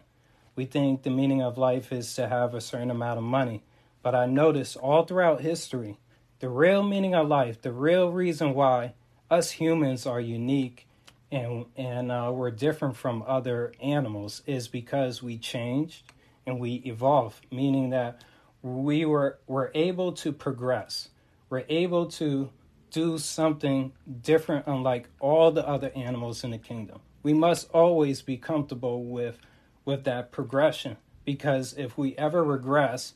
We 0.55 0.65
think 0.65 1.03
the 1.03 1.09
meaning 1.09 1.41
of 1.41 1.57
life 1.57 1.91
is 1.91 2.13
to 2.15 2.27
have 2.27 2.53
a 2.53 2.61
certain 2.61 2.91
amount 2.91 3.17
of 3.17 3.23
money. 3.23 3.63
But 4.01 4.15
I 4.15 4.27
notice 4.27 4.75
all 4.75 5.03
throughout 5.03 5.41
history, 5.41 5.97
the 6.39 6.49
real 6.49 6.83
meaning 6.83 7.15
of 7.15 7.27
life, 7.27 7.61
the 7.61 7.73
real 7.73 8.11
reason 8.11 8.53
why 8.53 8.93
us 9.29 9.51
humans 9.51 10.05
are 10.05 10.21
unique 10.21 10.87
and 11.31 11.65
and 11.75 12.11
uh, 12.11 12.31
we're 12.33 12.51
different 12.51 12.95
from 12.95 13.23
other 13.25 13.73
animals 13.81 14.43
is 14.45 14.67
because 14.67 15.23
we 15.23 15.37
changed 15.37 16.03
and 16.45 16.59
we 16.59 16.75
evolved, 16.85 17.45
meaning 17.51 17.89
that 17.89 18.21
we 18.65 19.05
were 19.05 19.37
were 19.45 19.71
able 19.75 20.11
to 20.11 20.31
progress. 20.31 21.09
We're 21.51 21.65
able 21.69 22.07
to 22.07 22.49
do 22.89 23.19
something 23.19 23.93
different, 24.21 24.65
unlike 24.65 25.07
all 25.19 25.51
the 25.51 25.67
other 25.67 25.91
animals 25.95 26.43
in 26.43 26.49
the 26.49 26.57
kingdom. 26.57 27.01
We 27.21 27.33
must 27.33 27.69
always 27.71 28.23
be 28.23 28.37
comfortable 28.37 29.05
with 29.05 29.37
with 29.85 30.03
that 30.05 30.31
progression 30.31 30.97
because 31.25 31.73
if 31.77 31.95
we 31.95 32.15
ever 32.15 32.43
regress, 32.43 33.13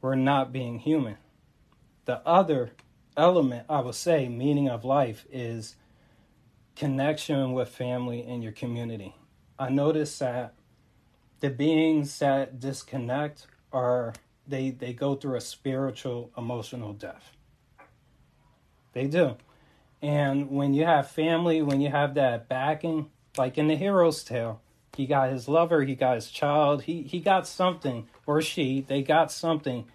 we're 0.00 0.14
not 0.14 0.52
being 0.52 0.78
human. 0.78 1.18
The 2.06 2.26
other 2.26 2.70
element, 3.14 3.66
I 3.68 3.80
would 3.80 3.94
say, 3.94 4.26
meaning 4.30 4.70
of 4.70 4.86
life 4.86 5.26
is 5.30 5.76
connection 6.76 7.52
with 7.52 7.68
family 7.68 8.22
and 8.22 8.42
your 8.42 8.52
community. 8.52 9.14
I 9.58 9.68
notice 9.68 10.18
that 10.20 10.54
the 11.40 11.50
beings 11.50 12.18
that 12.20 12.58
disconnect 12.58 13.48
are 13.70 14.14
they 14.48 14.70
they 14.70 14.92
go 14.92 15.14
through 15.14 15.36
a 15.36 15.40
spiritual 15.40 16.30
emotional 16.36 16.92
death. 16.92 17.32
They 18.92 19.06
do. 19.06 19.36
And 20.00 20.50
when 20.50 20.74
you 20.74 20.84
have 20.84 21.10
family, 21.10 21.60
when 21.62 21.80
you 21.80 21.90
have 21.90 22.14
that 22.14 22.48
backing, 22.48 23.10
like 23.36 23.58
in 23.58 23.68
the 23.68 23.76
hero's 23.76 24.22
tale, 24.22 24.60
he 24.96 25.06
got 25.06 25.30
his 25.30 25.48
lover, 25.48 25.82
he 25.82 25.94
got 25.94 26.16
his 26.16 26.30
child, 26.30 26.82
he 26.82 27.02
he 27.02 27.20
got 27.20 27.46
something, 27.46 28.08
or 28.26 28.40
she, 28.40 28.80
they 28.80 29.02
got 29.02 29.30
something 29.30 29.86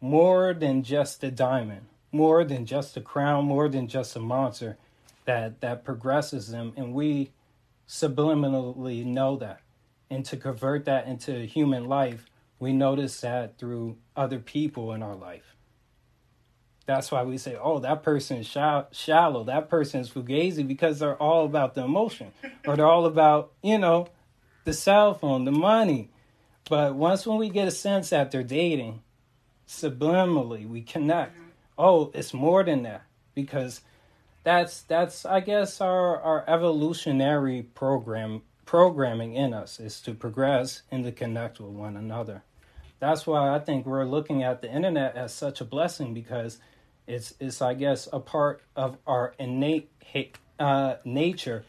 more 0.00 0.54
than 0.54 0.82
just 0.82 1.24
a 1.24 1.30
diamond, 1.30 1.86
more 2.12 2.44
than 2.44 2.64
just 2.66 2.96
a 2.96 3.00
crown, 3.00 3.44
more 3.44 3.68
than 3.68 3.88
just 3.88 4.16
a 4.16 4.20
monster 4.20 4.76
that 5.24 5.60
that 5.60 5.84
progresses 5.84 6.48
them 6.48 6.72
and 6.76 6.94
we 6.94 7.30
subliminally 7.88 9.04
know 9.04 9.36
that. 9.36 9.60
And 10.10 10.24
to 10.26 10.36
convert 10.36 10.84
that 10.84 11.06
into 11.06 11.44
human 11.44 11.84
life, 11.84 12.26
we 12.58 12.72
notice 12.72 13.20
that 13.20 13.58
through 13.58 13.98
other 14.16 14.38
people 14.38 14.92
in 14.92 15.02
our 15.02 15.14
life. 15.14 15.56
That's 16.86 17.12
why 17.12 17.22
we 17.22 17.36
say, 17.36 17.56
oh, 17.60 17.80
that 17.80 18.02
person 18.02 18.38
is 18.38 18.46
shallow, 18.46 19.44
that 19.44 19.68
person 19.68 20.00
is 20.00 20.10
fugazi, 20.10 20.66
because 20.66 20.98
they're 20.98 21.16
all 21.16 21.44
about 21.44 21.74
the 21.74 21.84
emotion, 21.84 22.32
or 22.66 22.76
they're 22.76 22.86
all 22.86 23.04
about, 23.04 23.52
you 23.62 23.78
know, 23.78 24.08
the 24.64 24.72
cell 24.72 25.14
phone, 25.14 25.44
the 25.44 25.52
money. 25.52 26.10
But 26.68 26.94
once 26.94 27.26
when 27.26 27.38
we 27.38 27.50
get 27.50 27.68
a 27.68 27.72
sense 27.72 28.10
that 28.10 28.30
they're 28.30 28.42
dating, 28.42 29.02
subliminally 29.68 30.66
we 30.66 30.80
connect. 30.80 31.34
Mm-hmm. 31.34 31.48
Oh, 31.78 32.10
it's 32.14 32.32
more 32.32 32.64
than 32.64 32.82
that 32.84 33.02
because 33.34 33.82
that's 34.44 34.82
that's 34.82 35.26
I 35.26 35.40
guess 35.40 35.80
our 35.80 36.20
our 36.20 36.44
evolutionary 36.48 37.62
program 37.62 38.42
programming 38.64 39.34
in 39.34 39.54
us 39.54 39.78
is 39.78 40.00
to 40.02 40.14
progress 40.14 40.82
and 40.90 41.04
to 41.04 41.12
connect 41.12 41.60
with 41.60 41.70
one 41.70 41.96
another. 41.96 42.42
That's 43.00 43.26
why 43.26 43.54
I 43.54 43.58
think 43.58 43.86
we're 43.86 44.04
looking 44.04 44.42
at 44.42 44.60
the 44.60 44.72
internet 44.72 45.16
as 45.16 45.32
such 45.32 45.60
a 45.60 45.64
blessing 45.64 46.14
because 46.14 46.58
it's 47.06 47.34
it's 47.38 47.62
I 47.62 47.74
guess 47.74 48.08
a 48.12 48.20
part 48.20 48.62
of 48.74 48.98
our 49.06 49.34
innate 49.38 49.90
uh, 50.58 50.94
nature 51.04 51.64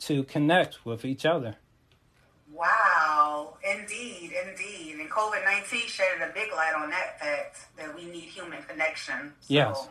to 0.00 0.24
connect 0.24 0.84
with 0.84 1.04
each 1.04 1.24
other. 1.26 1.56
Wow, 2.52 3.56
indeed, 3.62 4.32
indeed. 4.46 4.96
And 4.98 5.10
COVID 5.10 5.44
19 5.44 5.86
shedded 5.86 6.28
a 6.28 6.32
big 6.32 6.52
light 6.52 6.74
on 6.76 6.90
that 6.90 7.20
fact 7.20 7.58
that 7.76 7.94
we 7.94 8.04
need 8.04 8.24
human 8.24 8.62
connection. 8.62 9.32
So 9.40 9.54
yes. 9.54 9.88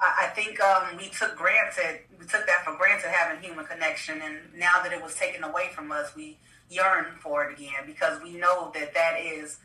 I, 0.00 0.26
I 0.26 0.26
think 0.28 0.60
um, 0.60 0.96
we 0.96 1.08
took 1.08 1.36
granted, 1.36 2.00
we 2.18 2.26
took 2.26 2.46
that 2.46 2.64
for 2.64 2.76
granted 2.76 3.08
having 3.08 3.42
human 3.42 3.64
connection. 3.66 4.20
And 4.22 4.38
now 4.56 4.82
that 4.82 4.92
it 4.92 5.02
was 5.02 5.14
taken 5.14 5.44
away 5.44 5.70
from 5.72 5.92
us, 5.92 6.14
we 6.16 6.38
yearn 6.70 7.06
for 7.20 7.44
it 7.44 7.58
again 7.58 7.82
because 7.86 8.22
we 8.22 8.32
know 8.32 8.70
that 8.74 8.94
that 8.94 9.20
is 9.20 9.58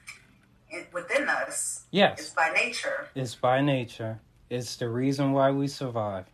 within 0.93 1.27
us. 1.27 1.85
Yes. 1.91 2.19
It's 2.19 2.29
by 2.29 2.51
nature. 2.53 3.07
It's 3.15 3.35
by 3.35 3.61
nature. 3.61 4.19
It's 4.49 4.75
the 4.75 4.89
reason 4.89 5.31
why 5.33 5.51
we 5.51 5.67
survive 5.67 6.25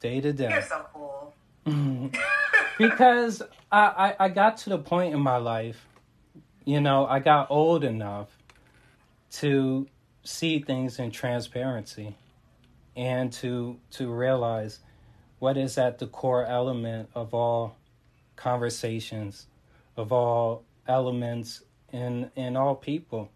day 0.00 0.20
to 0.20 0.32
day. 0.32 0.50
You're 0.50 0.62
so 0.62 0.86
cool. 0.92 1.34
because 2.78 3.42
I, 3.70 4.14
I, 4.18 4.24
I 4.24 4.28
got 4.28 4.58
to 4.58 4.70
the 4.70 4.78
point 4.78 5.14
in 5.14 5.20
my 5.20 5.36
life, 5.36 5.86
you 6.64 6.80
know, 6.80 7.06
I 7.06 7.20
got 7.20 7.50
old 7.50 7.84
enough 7.84 8.28
to 9.32 9.86
see 10.24 10.60
things 10.60 10.98
in 10.98 11.10
transparency 11.10 12.16
and 12.94 13.32
to 13.32 13.78
to 13.92 14.12
realize 14.12 14.80
what 15.38 15.56
is 15.56 15.78
at 15.78 15.98
the 15.98 16.06
core 16.06 16.44
element 16.44 17.08
of 17.14 17.34
all 17.34 17.76
conversations, 18.36 19.46
of 19.96 20.12
all 20.12 20.64
elements 20.86 21.62
in 21.92 22.30
in 22.36 22.56
all 22.56 22.74
people. 22.74 23.30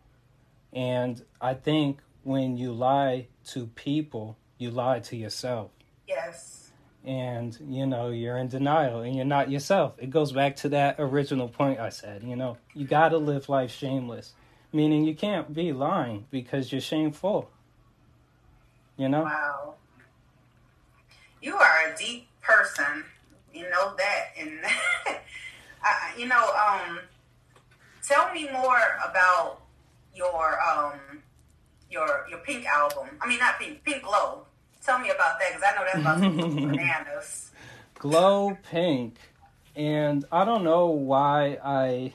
And 0.73 1.23
I 1.41 1.55
think 1.55 2.01
when 2.23 2.57
you 2.57 2.73
lie 2.73 3.29
to 3.47 3.67
people, 3.69 4.37
you 4.59 4.71
lie 4.71 5.01
to 5.01 5.17
yourself. 5.17 5.71
Yes. 6.07 6.71
And 7.05 7.57
you 7.69 7.87
know 7.87 8.11
you're 8.11 8.37
in 8.37 8.49
denial 8.49 9.01
and 9.01 9.15
you're 9.15 9.25
not 9.25 9.51
yourself. 9.51 9.95
It 9.99 10.11
goes 10.11 10.33
back 10.33 10.57
to 10.57 10.69
that 10.71 10.97
original 10.99 11.49
point 11.49 11.79
i 11.79 11.89
said 11.89 12.25
you 12.25 12.35
know 12.35 12.59
you 12.75 12.87
got 12.87 13.11
to 13.11 13.19
live 13.19 13.49
life 13.49 13.71
shameless. 13.71 14.35
Meaning 14.73 15.05
you 15.05 15.15
can't 15.15 15.55
be 15.55 15.73
lying 15.73 16.27
because 16.31 16.73
you're 16.73 16.81
shameful. 16.81 17.51
You 18.97 19.09
know? 19.09 19.23
Wow. 19.23 19.75
You 21.41 21.55
are 21.55 21.93
a 21.93 21.97
deep 21.97 22.29
person. 22.41 23.05
You 23.55 23.71
know 23.71 23.95
that. 23.97 24.29
And 24.39 24.59
I, 25.87 26.19
you 26.19 26.27
know 26.27 26.53
um 26.55 27.01
tell 28.03 28.33
me 28.33 28.51
more 28.51 28.81
about 29.09 29.63
your 30.15 30.59
um 30.61 30.99
your 31.91 32.27
your 32.29 32.39
pink 32.41 32.67
album 32.67 33.09
i 33.21 33.29
mean 33.29 33.39
not 33.39 33.59
pink 33.59 33.83
pink 33.85 34.03
glow 34.03 34.47
Tell 34.87 35.01
me 35.01 35.11
about 35.11 35.41
that 35.41 35.49
because 35.49 35.65
I 35.67 35.75
know 35.75 35.85
that's 35.85 36.23
about 36.23 36.71
bananas. 36.77 37.51
Glow 37.97 38.57
pink, 38.71 39.17
and 39.75 40.25
I 40.31 40.45
don't 40.45 40.63
know 40.63 40.87
why 40.87 41.59
I 41.65 42.13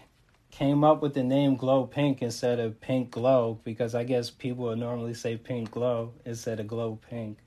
came 0.51 0.85
up 0.85 1.01
with 1.01 1.14
the 1.14 1.24
name 1.24 1.58
Glow 1.58 1.85
Pink 1.85 2.22
instead 2.22 2.59
of 2.59 2.80
Pink 2.80 3.11
Glow 3.11 3.59
because 3.66 3.93
I 3.93 4.06
guess 4.06 4.30
people 4.30 4.66
would 4.66 4.80
normally 4.80 5.16
say 5.16 5.35
Pink 5.35 5.72
Glow 5.72 6.14
instead 6.24 6.61
of 6.61 6.67
Glow 6.67 6.98
Pink. 7.09 7.40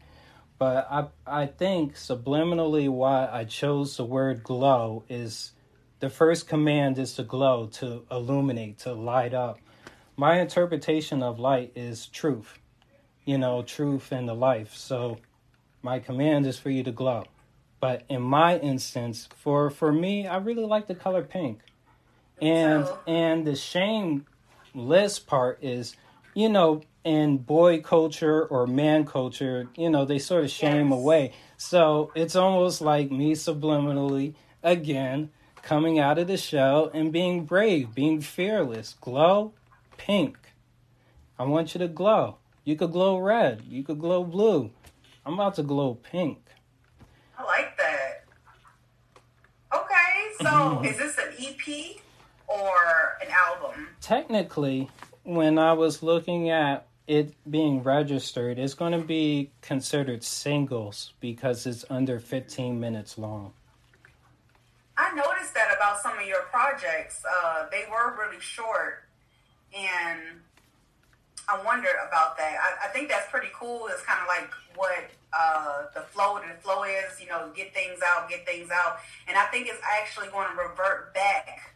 But 0.59 0.89
I 0.91 1.07
I 1.27 1.47
think 1.47 1.95
subliminally 1.95 2.91
why 2.91 3.27
I 3.33 3.45
chose 3.45 3.97
the 3.97 4.05
word 4.05 4.43
glow 4.43 5.05
is 5.09 5.53
the 6.05 6.11
first 6.11 6.47
command 6.47 6.99
is 6.99 7.15
to 7.15 7.23
glow, 7.25 7.67
to 7.67 8.05
illuminate, 8.11 8.79
to 8.81 8.93
light 8.93 9.35
up. 9.35 9.59
My 10.17 10.39
interpretation 10.41 11.23
of 11.23 11.39
light 11.39 11.73
is 11.75 12.07
truth 12.07 12.59
you 13.25 13.39
know, 13.39 13.63
truth 13.63 14.13
and 14.13 14.29
the 14.29 14.35
life. 14.35 14.75
So 14.75 15.19
my 15.83 15.99
command 15.99 16.47
is 16.47 16.59
for 16.59 16.71
you 16.71 16.83
to 16.83 16.93
glow. 16.93 17.25
But 17.81 18.05
in 18.09 18.23
my 18.23 18.59
instance, 18.59 19.29
for 19.37 19.71
for 19.71 19.93
me, 19.93 20.27
I 20.27 20.39
really 20.39 20.65
like 20.65 20.87
the 20.87 20.95
color 20.95 21.23
pink. 21.23 21.61
And 22.41 22.87
so. 22.87 22.99
and 23.07 23.47
the 23.47 23.55
shameless 23.55 25.19
part 25.19 25.59
is, 25.63 25.97
you 26.35 26.49
know, 26.49 26.83
in 27.05 27.39
boy 27.39 27.81
culture 27.81 28.45
or 28.45 28.67
man 28.67 29.05
culture, 29.05 29.69
you 29.77 29.91
know, 29.91 30.05
they 30.05 30.19
sort 30.19 30.45
of 30.45 30.51
shame 30.51 30.91
yes. 30.91 30.99
away. 30.99 31.33
So 31.57 32.11
it's 32.15 32.37
almost 32.37 32.81
like 32.81 33.11
me 33.11 33.33
subliminally 33.33 34.35
again 34.63 35.31
coming 35.65 35.99
out 35.99 36.19
of 36.19 36.27
the 36.27 36.37
shell 36.37 36.91
and 36.93 37.11
being 37.11 37.45
brave, 37.45 37.95
being 37.95 38.21
fearless. 38.21 38.95
Glow 39.01 39.53
pink. 39.97 40.37
I 41.39 41.45
want 41.45 41.75
you 41.75 41.79
to 41.81 41.89
glow. 41.89 42.37
You 42.65 42.77
could 42.77 42.93
glow 42.93 43.19
red. 43.19 43.63
You 43.67 43.83
could 43.83 43.99
glow 43.99 44.23
blue. 44.23 44.71
I'm 45.27 45.35
about 45.35 45.55
to 45.57 45.63
glow 45.63 45.95
pink. 45.95 46.39
I 47.37 47.45
like 47.45 47.77
that. 47.79 48.25
Okay, 49.75 50.33
so 50.39 50.47
mhm. 50.47 50.87
is 50.87 50.99
this 50.99 51.19
an 51.19 51.33
EP 51.39 51.97
or 52.47 53.19
an 53.23 53.29
album? 53.33 53.89
Technically, 54.01 54.91
when 55.25 55.59
I 55.59 55.73
was 55.73 56.03
looking 56.03 56.51
at 56.51 56.87
it 57.07 57.35
being 57.51 57.83
registered, 57.83 58.59
it's 58.59 58.75
going 58.75 58.93
to 58.93 59.05
be 59.05 59.51
considered 59.63 60.23
singles 60.23 61.15
because 61.21 61.67
it's 61.67 61.85
under 61.91 62.21
15 62.21 62.79
minutes 62.79 63.19
long. 63.19 63.53
I 64.97 65.15
noticed 65.15 65.55
that 65.55 65.75
about 65.75 66.01
some 66.01 66.19
of 66.19 66.27
your 66.27 66.43
projects. 66.43 67.25
Uh, 67.25 67.67
they 67.71 67.85
were 67.91 68.17
really 68.17 68.41
short, 68.41 69.05
and 69.77 70.21
I 71.49 71.63
wondered 71.65 71.97
about 72.07 72.37
that. 72.39 72.57
I, 72.61 72.87
I 72.87 72.89
think 72.93 73.09
that's 73.09 73.31
pretty 73.31 73.49
cool. 73.53 73.89
It's 73.91 74.03
kind 74.03 74.21
of 74.21 74.29
like 74.29 74.51
what 74.77 75.11
uh, 75.33 75.85
the 75.95 76.01
flow 76.01 76.37
and 76.37 76.51
the 76.51 76.61
flow 76.63 76.85
is, 76.85 77.21
you 77.21 77.29
know, 77.29 77.51
get 77.55 77.75
things 77.75 78.01
out, 78.07 78.29
get 78.29 78.47
things 78.47 78.71
out. 78.71 78.99
And 79.29 79.37
I 79.37 79.45
think 79.47 79.69
it's 79.69 79.81
actually 79.83 80.29
going 80.29 80.47
to 80.49 80.63
revert 80.63 81.13
back 81.13 81.75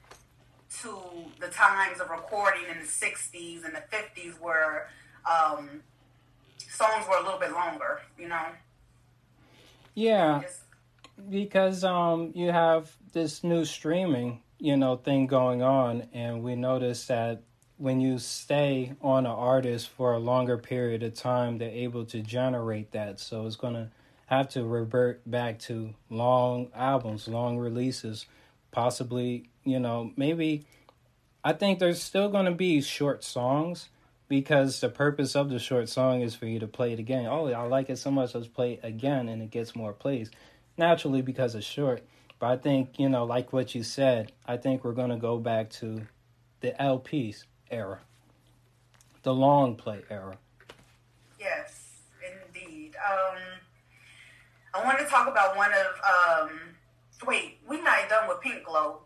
to 0.81 0.99
the 1.41 1.49
times 1.49 2.01
of 2.01 2.09
recording 2.11 2.63
in 2.71 2.79
the 2.79 2.87
60s 2.87 3.65
and 3.65 3.75
the 3.75 3.83
50s 3.91 4.41
where 4.41 4.89
um, 5.27 5.83
songs 6.69 7.05
were 7.09 7.17
a 7.17 7.23
little 7.23 7.41
bit 7.41 7.53
longer, 7.53 8.01
you 8.19 8.29
know? 8.29 8.47
Yeah. 9.95 10.41
Just, 10.43 10.61
because 11.29 11.85
um, 11.85 12.33
you 12.35 12.51
have 12.51 12.91
this 13.13 13.43
new 13.43 13.65
streaming, 13.65 14.43
you 14.59 14.77
know, 14.77 14.97
thing 14.97 15.27
going 15.27 15.63
on, 15.63 16.09
and 16.13 16.43
we 16.43 16.57
noticed 16.57 17.09
that 17.09 17.43
when 17.77 18.01
you 18.01 18.19
stay 18.19 18.95
on 19.01 19.25
an 19.25 19.33
artist 19.33 19.89
for 19.89 20.13
a 20.13 20.19
longer 20.19 20.59
period 20.59 21.03
of 21.03 21.15
time, 21.15 21.59
they're 21.59 21.71
able 21.71 22.05
to 22.07 22.21
generate 22.21 22.91
that. 22.93 23.21
So 23.21 23.47
it's 23.47 23.57
going 23.57 23.75
to 23.75 23.89
have 24.27 24.49
to 24.51 24.65
revert 24.65 25.29
back 25.31 25.59
to 25.61 25.95
long 26.11 26.71
albums, 26.75 27.29
long 27.29 27.57
releases, 27.57 28.27
possibly, 28.71 29.49
you 29.65 29.79
know, 29.79 30.13
maybe. 30.17 30.67
I 31.45 31.53
think 31.53 31.79
there's 31.79 32.03
still 32.03 32.29
going 32.29 32.47
to 32.47 32.53
be 32.53 32.81
short 32.81 33.23
songs, 33.23 33.89
because 34.29 34.81
the 34.81 34.91
purpose 34.91 35.35
of 35.35 35.49
the 35.49 35.59
short 35.59 35.89
song 35.89 36.21
is 36.21 36.35
for 36.35 36.47
you 36.47 36.59
to 36.61 36.67
play 36.67 36.93
it 36.93 36.99
again. 36.99 37.27
Oh, 37.27 37.51
I 37.51 37.63
like 37.63 37.89
it 37.89 37.97
so 37.97 38.11
much, 38.11 38.35
let's 38.35 38.47
play 38.47 38.75
it 38.75 38.81
again, 38.83 39.29
and 39.29 39.41
it 39.41 39.51
gets 39.51 39.75
more 39.75 39.95
plays. 39.95 40.31
Naturally, 40.79 41.23
because 41.23 41.57
it's 41.57 41.67
short. 41.67 42.03
But 42.39 42.47
I 42.47 42.57
think, 42.57 42.99
you 42.99 43.09
know, 43.09 43.25
like 43.25 43.53
what 43.53 43.75
you 43.75 43.83
said, 43.83 44.33
I 44.47 44.57
think 44.57 44.85
we're 44.85 44.93
going 44.93 45.11
to 45.11 45.17
go 45.17 45.39
back 45.39 45.71
to 45.71 46.07
the 46.61 46.73
LPs 46.79 47.45
era, 47.69 47.99
the 49.25 49.35
long 49.35 49.75
play 49.75 50.03
era. 50.09 50.39
Yes, 51.39 52.03
indeed. 52.23 52.95
Um, 52.97 53.39
I 54.73 54.85
want 54.85 54.99
to 55.01 55.05
talk 55.07 55.29
about 55.29 55.57
one 55.57 55.71
of. 55.73 56.49
Um, 56.49 56.61
wait, 57.27 57.59
we're 57.69 57.83
not 57.83 58.09
done 58.09 58.29
with 58.29 58.41
Pink 58.41 58.65
Glow. 58.65 59.01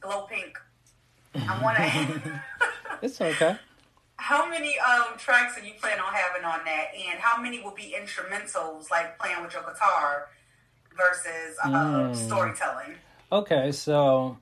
Glow 0.00 0.26
Pink. 0.28 0.58
I 1.36 1.62
want 1.62 1.76
to. 1.76 2.42
it's 3.02 3.20
okay. 3.20 3.56
How 4.16 4.48
many 4.48 4.78
um, 4.78 5.18
tracks 5.18 5.58
are 5.58 5.64
you 5.64 5.72
planning 5.80 6.00
on 6.00 6.12
having 6.12 6.44
on 6.44 6.64
that, 6.64 6.88
and 6.94 7.18
how 7.18 7.40
many 7.40 7.60
will 7.60 7.74
be 7.74 7.94
instrumentals, 7.98 8.90
like 8.90 9.18
playing 9.18 9.42
with 9.42 9.52
your 9.52 9.62
guitar, 9.62 10.28
versus 10.96 11.56
uh, 11.62 11.68
mm. 11.68 12.16
storytelling? 12.16 12.94
Okay, 13.32 13.72
so 13.72 14.38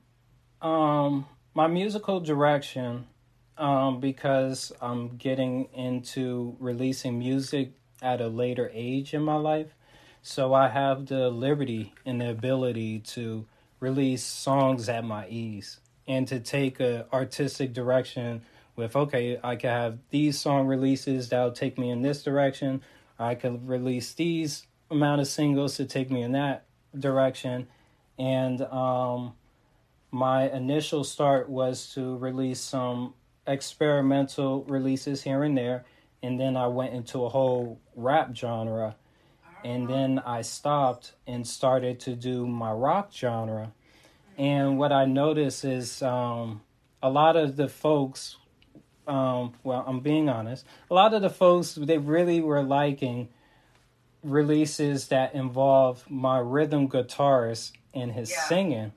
um, 0.60 1.26
my 1.55 1.67
musical 1.67 2.20
direction, 2.20 3.07
um, 3.59 4.01
because 4.01 4.73
I'm 4.81 5.17
getting 5.17 5.68
into 5.75 6.57
releasing 6.60 7.18
music 7.18 7.73
at 8.01 8.20
a 8.20 8.28
later 8.28 8.70
age 8.75 9.15
in 9.15 9.23
my 9.23 9.36
life, 9.36 9.75
so 10.23 10.55
I 10.55 10.68
have 10.68 11.07
the 11.07 11.31
liberty 11.31 11.94
and 12.05 12.20
the 12.20 12.31
ability 12.31 13.01
to 13.01 13.47
release 13.81 14.23
songs 14.23 14.89
at 14.89 15.05
my 15.05 15.26
ease 15.28 15.81
and 16.07 16.28
to 16.28 16.39
take 16.39 16.78
a 16.78 17.07
artistic 17.12 17.73
direction 17.73 18.42
with 18.75 18.97
okay 18.97 19.39
i 19.42 19.55
could 19.57 19.70
have 19.70 19.99
these 20.10 20.39
song 20.39 20.67
releases 20.67 21.28
that'll 21.28 21.52
take 21.52 21.78
me 21.78 21.91
in 21.91 22.02
this 22.02 22.23
direction. 22.23 22.83
I 23.18 23.34
could 23.34 23.68
release 23.68 24.15
these 24.15 24.67
amount 24.91 25.20
of 25.20 25.28
singles 25.28 25.76
to 25.76 25.84
take 25.84 26.10
me 26.10 26.23
in 26.23 26.33
that 26.33 26.67
direction. 26.99 27.68
And 28.18 28.60
um, 28.62 29.34
my 30.10 30.51
initial 30.51 31.05
start 31.05 31.49
was 31.49 31.92
to 31.94 32.17
release 32.18 32.60
some 32.60 33.15
experimental 33.47 34.65
releases 34.65 35.23
here 35.23 35.42
and 35.42 35.57
there. 35.57 35.84
And 36.23 36.39
then 36.39 36.57
i 36.57 36.67
went 36.67 36.94
into 36.94 37.25
a 37.25 37.28
whole 37.28 37.81
rap 37.97 38.34
genre. 38.34 38.97
And 39.65 39.89
then 39.89 40.20
i 40.26 40.42
stopped 40.42 41.12
and 41.26 41.47
started 41.47 42.01
to 42.01 42.15
do 42.15 42.47
my 42.47 42.73
rock 42.73 43.12
genre. 43.12 43.73
And 44.36 44.78
what 44.78 44.92
I 44.92 45.05
noticed 45.05 45.65
is 45.65 46.02
um, 46.02 46.62
a 47.02 47.10
lot 47.10 47.36
of 47.36 47.57
the 47.57 47.68
folks, 47.68 48.36
um, 49.06 49.55
well, 49.62 49.84
I'm 49.86 50.00
being 50.00 50.28
honest, 50.28 50.64
a 50.90 50.94
lot 50.94 51.14
of 51.14 51.22
the 51.22 51.31
folks, 51.31 51.74
they 51.74 51.98
really 51.98 52.40
were 52.40 52.62
liking 52.62 53.28
releases 54.22 55.08
that 55.08 55.34
involve 55.34 56.08
my 56.08 56.39
rhythm 56.39 56.89
guitarist 56.89 57.72
and 57.94 58.12
his 58.12 58.31
yeah. 58.31 58.42
singing. 58.44 58.92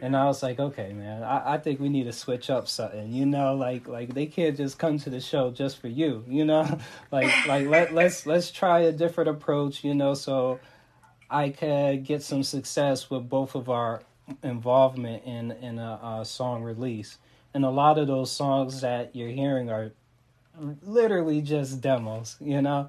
And 0.00 0.16
I 0.16 0.24
was 0.24 0.42
like, 0.42 0.58
okay, 0.58 0.92
man, 0.92 1.22
I, 1.22 1.54
I 1.54 1.58
think 1.58 1.78
we 1.78 1.88
need 1.88 2.04
to 2.04 2.12
switch 2.12 2.50
up 2.50 2.66
something. 2.66 3.12
You 3.12 3.24
know, 3.24 3.54
like 3.54 3.86
like 3.86 4.14
they 4.14 4.26
can't 4.26 4.56
just 4.56 4.76
come 4.76 4.98
to 4.98 5.10
the 5.10 5.20
show 5.20 5.52
just 5.52 5.80
for 5.80 5.86
you. 5.86 6.24
You 6.26 6.44
know, 6.44 6.80
like 7.12 7.30
like 7.46 7.68
let 7.68 7.94
let's 7.94 8.26
let's 8.26 8.50
try 8.50 8.80
a 8.80 8.92
different 8.92 9.30
approach. 9.30 9.84
You 9.84 9.94
know, 9.94 10.14
so 10.14 10.58
I 11.30 11.50
could 11.50 12.04
get 12.04 12.22
some 12.22 12.42
success 12.42 13.10
with 13.10 13.28
both 13.28 13.54
of 13.54 13.70
our 13.70 14.02
involvement 14.42 15.24
in 15.24 15.52
in 15.52 15.78
a, 15.78 16.18
a, 16.20 16.24
song 16.24 16.62
release, 16.62 17.18
and 17.54 17.64
a 17.64 17.70
lot 17.70 17.98
of 17.98 18.06
those 18.06 18.30
songs 18.30 18.80
that 18.80 19.14
you're 19.14 19.30
hearing 19.30 19.70
are 19.70 19.92
literally 20.82 21.40
just 21.42 21.80
demos, 21.80 22.36
you 22.40 22.62
know. 22.62 22.88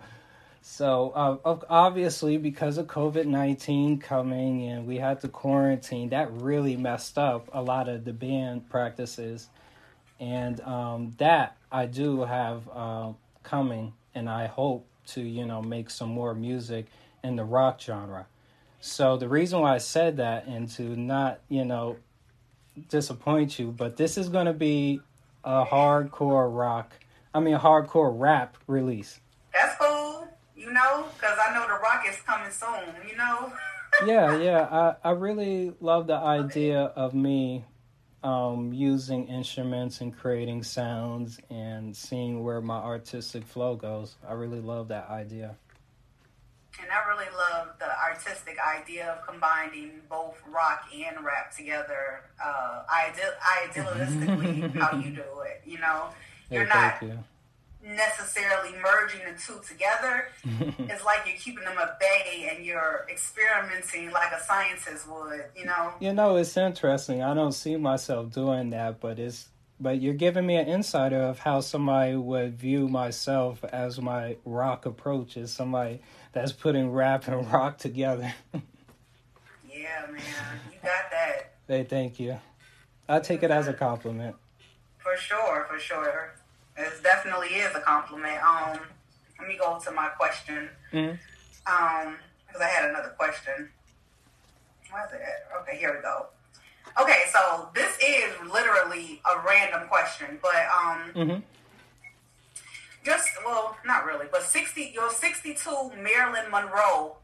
So 0.62 1.12
uh, 1.44 1.58
obviously, 1.70 2.38
because 2.38 2.78
of 2.78 2.88
COVID 2.88 3.26
nineteen 3.26 4.00
coming 4.00 4.64
and 4.70 4.88
we 4.88 4.98
had 4.98 5.20
to 5.22 5.28
quarantine, 5.28 6.10
that 6.10 6.32
really 6.32 6.78
messed 6.78 7.18
up 7.18 7.50
a 7.54 7.62
lot 7.62 7.90
of 7.90 8.06
the 8.06 8.14
band 8.14 8.70
practices, 8.70 9.50
and 10.20 10.62
um, 10.62 11.14
that 11.18 11.58
I 11.72 11.86
do 11.86 12.22
have 12.22 12.70
uh, 12.74 13.12
coming, 13.44 13.94
and 14.16 14.30
I 14.30 14.48
hope 14.48 14.86
to 15.08 15.22
you 15.22 15.46
know 15.46 15.62
make 15.62 15.90
some 15.90 16.10
more 16.10 16.34
music 16.34 16.86
in 17.24 17.36
the 17.36 17.44
rock 17.44 17.82
genre. 17.82 18.26
So 18.80 19.16
the 19.16 19.30
reason 19.30 19.62
why 19.62 19.76
I 19.76 19.78
said 19.78 20.18
that 20.18 20.46
and 20.46 20.68
to 20.72 20.84
not, 20.84 21.40
you 21.48 21.64
know, 21.64 21.96
disappoint 22.90 23.60
you, 23.60 23.72
but 23.72 23.98
this 23.98 24.18
is 24.18 24.30
going 24.30 24.46
to 24.46 24.54
be 24.54 25.02
a 25.44 25.66
hardcore 25.66 26.56
rock, 26.56 26.94
I 27.34 27.40
mean, 27.40 27.56
a 27.56 27.60
hardcore 27.60 28.14
rap 28.18 28.58
release. 28.68 29.20
That's 29.54 29.76
cool, 29.80 30.28
you 30.56 30.72
know, 30.72 31.06
because 31.16 31.38
I 31.46 31.54
know 31.54 31.68
the 31.68 31.80
rock 31.82 32.06
is 32.08 32.18
coming 32.22 32.52
soon, 32.52 33.10
you 33.10 33.16
know. 33.18 33.54
yeah, 34.06 34.38
yeah. 34.38 34.96
I, 35.04 35.10
I 35.10 35.12
really 35.12 35.74
love 35.80 36.08
the 36.08 36.16
idea 36.16 36.82
of 36.96 37.14
me 37.14 37.66
um, 38.24 38.74
using 38.74 39.28
instruments 39.28 40.02
and 40.02 40.16
creating 40.16 40.64
sounds 40.64 41.40
and 41.50 41.96
seeing 41.96 42.44
where 42.44 42.62
my 42.62 42.78
artistic 42.78 43.46
flow 43.46 43.76
goes. 43.76 44.16
I 44.28 44.34
really 44.34 44.62
love 44.62 44.88
that 44.88 45.10
idea 45.10 45.58
and 46.82 46.92
I 46.92 47.08
really 47.08 47.30
love 47.36 47.70
the 47.80 47.90
artistic 48.00 48.58
idea 48.60 49.12
of 49.12 49.26
combining 49.28 50.02
both 50.10 50.38
rock 50.48 50.86
and 50.94 51.24
rap 51.24 51.56
together. 51.56 52.22
Uh, 52.44 52.84
ideal, 52.92 53.32
idealistically, 53.62 54.76
how 54.76 54.98
you 54.98 55.12
do 55.12 55.42
it. 55.46 55.62
You 55.66 55.80
know, 55.80 56.10
you're 56.52 56.68
not 56.68 57.02
you. 57.02 57.20
necessarily 57.84 58.72
merging 58.82 59.22
the 59.26 59.40
two 59.40 59.60
together. 59.68 60.30
it's 60.90 61.06
like 61.06 61.22
you're 61.26 61.38
keeping 61.38 61.64
them 61.64 61.78
at 61.78 62.00
bay 62.00 62.52
and 62.54 62.66
you're 62.66 63.06
experimenting 63.10 64.12
like 64.12 64.32
a 64.32 64.42
scientist 64.42 65.08
would. 65.10 65.46
You 65.56 65.66
know. 65.66 65.94
You 66.00 66.14
know, 66.14 66.36
it's 66.38 66.58
interesting. 66.58 67.22
I 67.22 67.34
don't 67.34 67.54
see 67.54 67.76
myself 67.78 68.32
doing 68.32 68.72
that, 68.72 69.00
but 69.00 69.20
it's 69.20 69.48
but 69.84 70.02
you're 70.02 70.14
giving 70.14 70.46
me 70.46 70.56
an 70.56 70.68
insider 70.68 71.22
of 71.22 71.40
how 71.40 71.60
somebody 71.60 72.16
would 72.16 72.56
view 72.56 72.88
myself 72.88 73.66
as 73.66 74.00
my 74.00 74.38
rock 74.46 74.86
approach 74.86 75.36
is 75.36 75.52
somebody 75.52 76.00
that's 76.32 76.54
putting 76.54 76.90
rap 76.90 77.28
and 77.28 77.52
rock 77.52 77.78
together. 77.78 78.34
yeah, 79.70 80.06
man, 80.10 80.22
you 80.72 80.78
got 80.82 81.12
that. 81.12 81.56
Hey, 81.68 81.84
thank 81.84 82.18
you. 82.18 82.40
I 83.10 83.20
take 83.20 83.44
it 83.44 83.52
as 83.52 83.68
a 83.68 83.74
compliment. 83.74 84.38
For 85.00 85.18
sure, 85.18 85.68
for 85.70 85.78
sure. 85.78 86.34
It 86.78 87.04
definitely 87.04 87.50
is 87.50 87.76
a 87.76 87.82
compliment. 87.82 88.42
Um, 88.42 88.80
let 89.38 89.50
me 89.50 89.58
go 89.60 89.78
to 89.84 89.92
my 89.92 90.08
question. 90.08 90.70
Mm-hmm. 90.94 91.16
Um, 91.68 92.18
because 92.48 92.62
I 92.62 92.68
had 92.68 92.90
another 92.90 93.14
question. 93.18 93.70
Where's 94.90 95.12
it 95.12 95.20
at? 95.22 95.62
Okay, 95.62 95.78
here 95.78 95.94
we 95.94 96.02
go. 96.02 96.28
Okay, 97.02 97.24
so 97.32 97.70
this 97.74 97.98
is 97.98 98.52
literally 98.52 99.20
a 99.26 99.46
random 99.46 99.88
question, 99.88 100.38
but 100.42 100.56
um, 100.56 101.12
mm-hmm. 101.16 101.40
just 103.04 103.30
well, 103.46 103.76
not 103.86 104.06
really, 104.06 104.28
but 104.32 104.44
sixty, 104.44 104.92
your 104.94 105.10
sixty-two 105.10 105.92
Marilyn 106.00 106.52
Monroe 106.52 107.18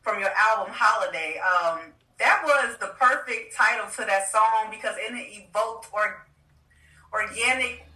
from 0.00 0.20
your 0.20 0.30
album 0.30 0.72
Holiday. 0.74 1.38
Um, 1.38 1.80
that 2.18 2.42
was 2.44 2.78
the 2.78 2.94
perfect 2.98 3.54
title 3.54 3.86
to 3.90 4.04
that 4.06 4.30
song 4.30 4.68
because 4.70 4.94
it 4.98 5.12
evoked 5.12 5.88
or 5.92 6.26
organic 7.12 7.86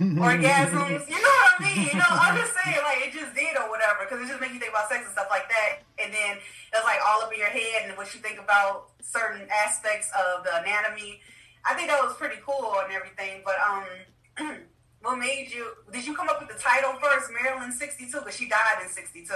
orgasms. 0.00 1.08
You 1.08 1.22
know 1.22 1.34
what 1.38 1.60
I 1.60 1.64
mean? 1.64 1.86
You 1.86 1.98
know, 1.98 2.10
I'm 2.10 2.36
just 2.40 2.52
saying, 2.64 2.78
like, 2.82 3.06
it 3.06 3.12
just 3.12 3.34
did 3.34 3.56
or 3.56 3.70
whatever, 3.70 4.06
because 4.08 4.24
it 4.24 4.28
just 4.28 4.40
makes 4.40 4.54
you 4.54 4.60
think 4.60 4.72
about 4.72 4.88
sex 4.88 5.04
and 5.04 5.12
stuff 5.12 5.28
like 5.30 5.48
that. 5.48 5.82
And 6.02 6.12
then 6.12 6.38
it's 6.72 6.84
like 6.84 6.98
all 7.06 7.22
up 7.22 7.32
in 7.32 7.38
your 7.38 7.48
head 7.48 7.88
and 7.88 7.96
what 7.96 8.12
you 8.14 8.20
think 8.20 8.38
about 8.38 8.90
certain 9.00 9.46
aspects 9.50 10.10
of 10.12 10.44
the 10.44 10.50
anatomy. 10.60 11.20
I 11.64 11.74
think 11.74 11.88
that 11.88 12.02
was 12.02 12.16
pretty 12.16 12.36
cool 12.44 12.74
and 12.82 12.92
everything. 12.92 13.42
But 13.44 13.56
um, 13.62 14.56
what 15.02 15.18
made 15.18 15.50
you? 15.54 15.70
Did 15.92 16.06
you 16.06 16.14
come 16.14 16.28
up 16.28 16.40
with 16.40 16.54
the 16.54 16.60
title 16.60 16.94
first, 17.00 17.30
Marilyn 17.32 17.72
'62, 17.72 18.18
because 18.18 18.36
she 18.36 18.48
died 18.48 18.82
in 18.82 18.88
'62, 18.88 19.32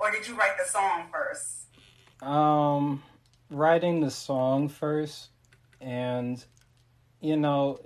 or 0.00 0.10
did 0.10 0.26
you 0.26 0.36
write 0.36 0.56
the 0.58 0.68
song 0.68 1.06
first? 1.12 1.66
Um, 2.22 3.02
writing 3.50 4.00
the 4.00 4.10
song 4.10 4.68
first, 4.68 5.28
and 5.80 6.44
you 7.20 7.36
know 7.36 7.78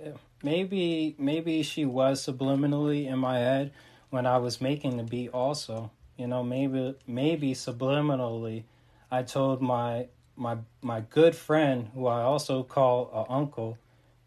maybe 0.43 1.15
maybe 1.17 1.63
she 1.63 1.85
was 1.85 2.23
subliminally 2.23 3.07
in 3.07 3.17
my 3.17 3.39
head 3.39 3.71
when 4.09 4.27
I 4.27 4.37
was 4.37 4.61
making 4.61 4.97
the 4.97 5.03
beat 5.03 5.29
also. 5.29 5.89
You 6.17 6.27
know, 6.27 6.43
maybe 6.43 6.95
maybe 7.07 7.53
subliminally 7.53 8.65
I 9.09 9.23
told 9.23 9.61
my 9.61 10.07
my 10.35 10.57
my 10.81 11.01
good 11.01 11.35
friend 11.35 11.89
who 11.93 12.07
I 12.07 12.21
also 12.21 12.63
call 12.63 13.09
a 13.13 13.31
uncle, 13.31 13.77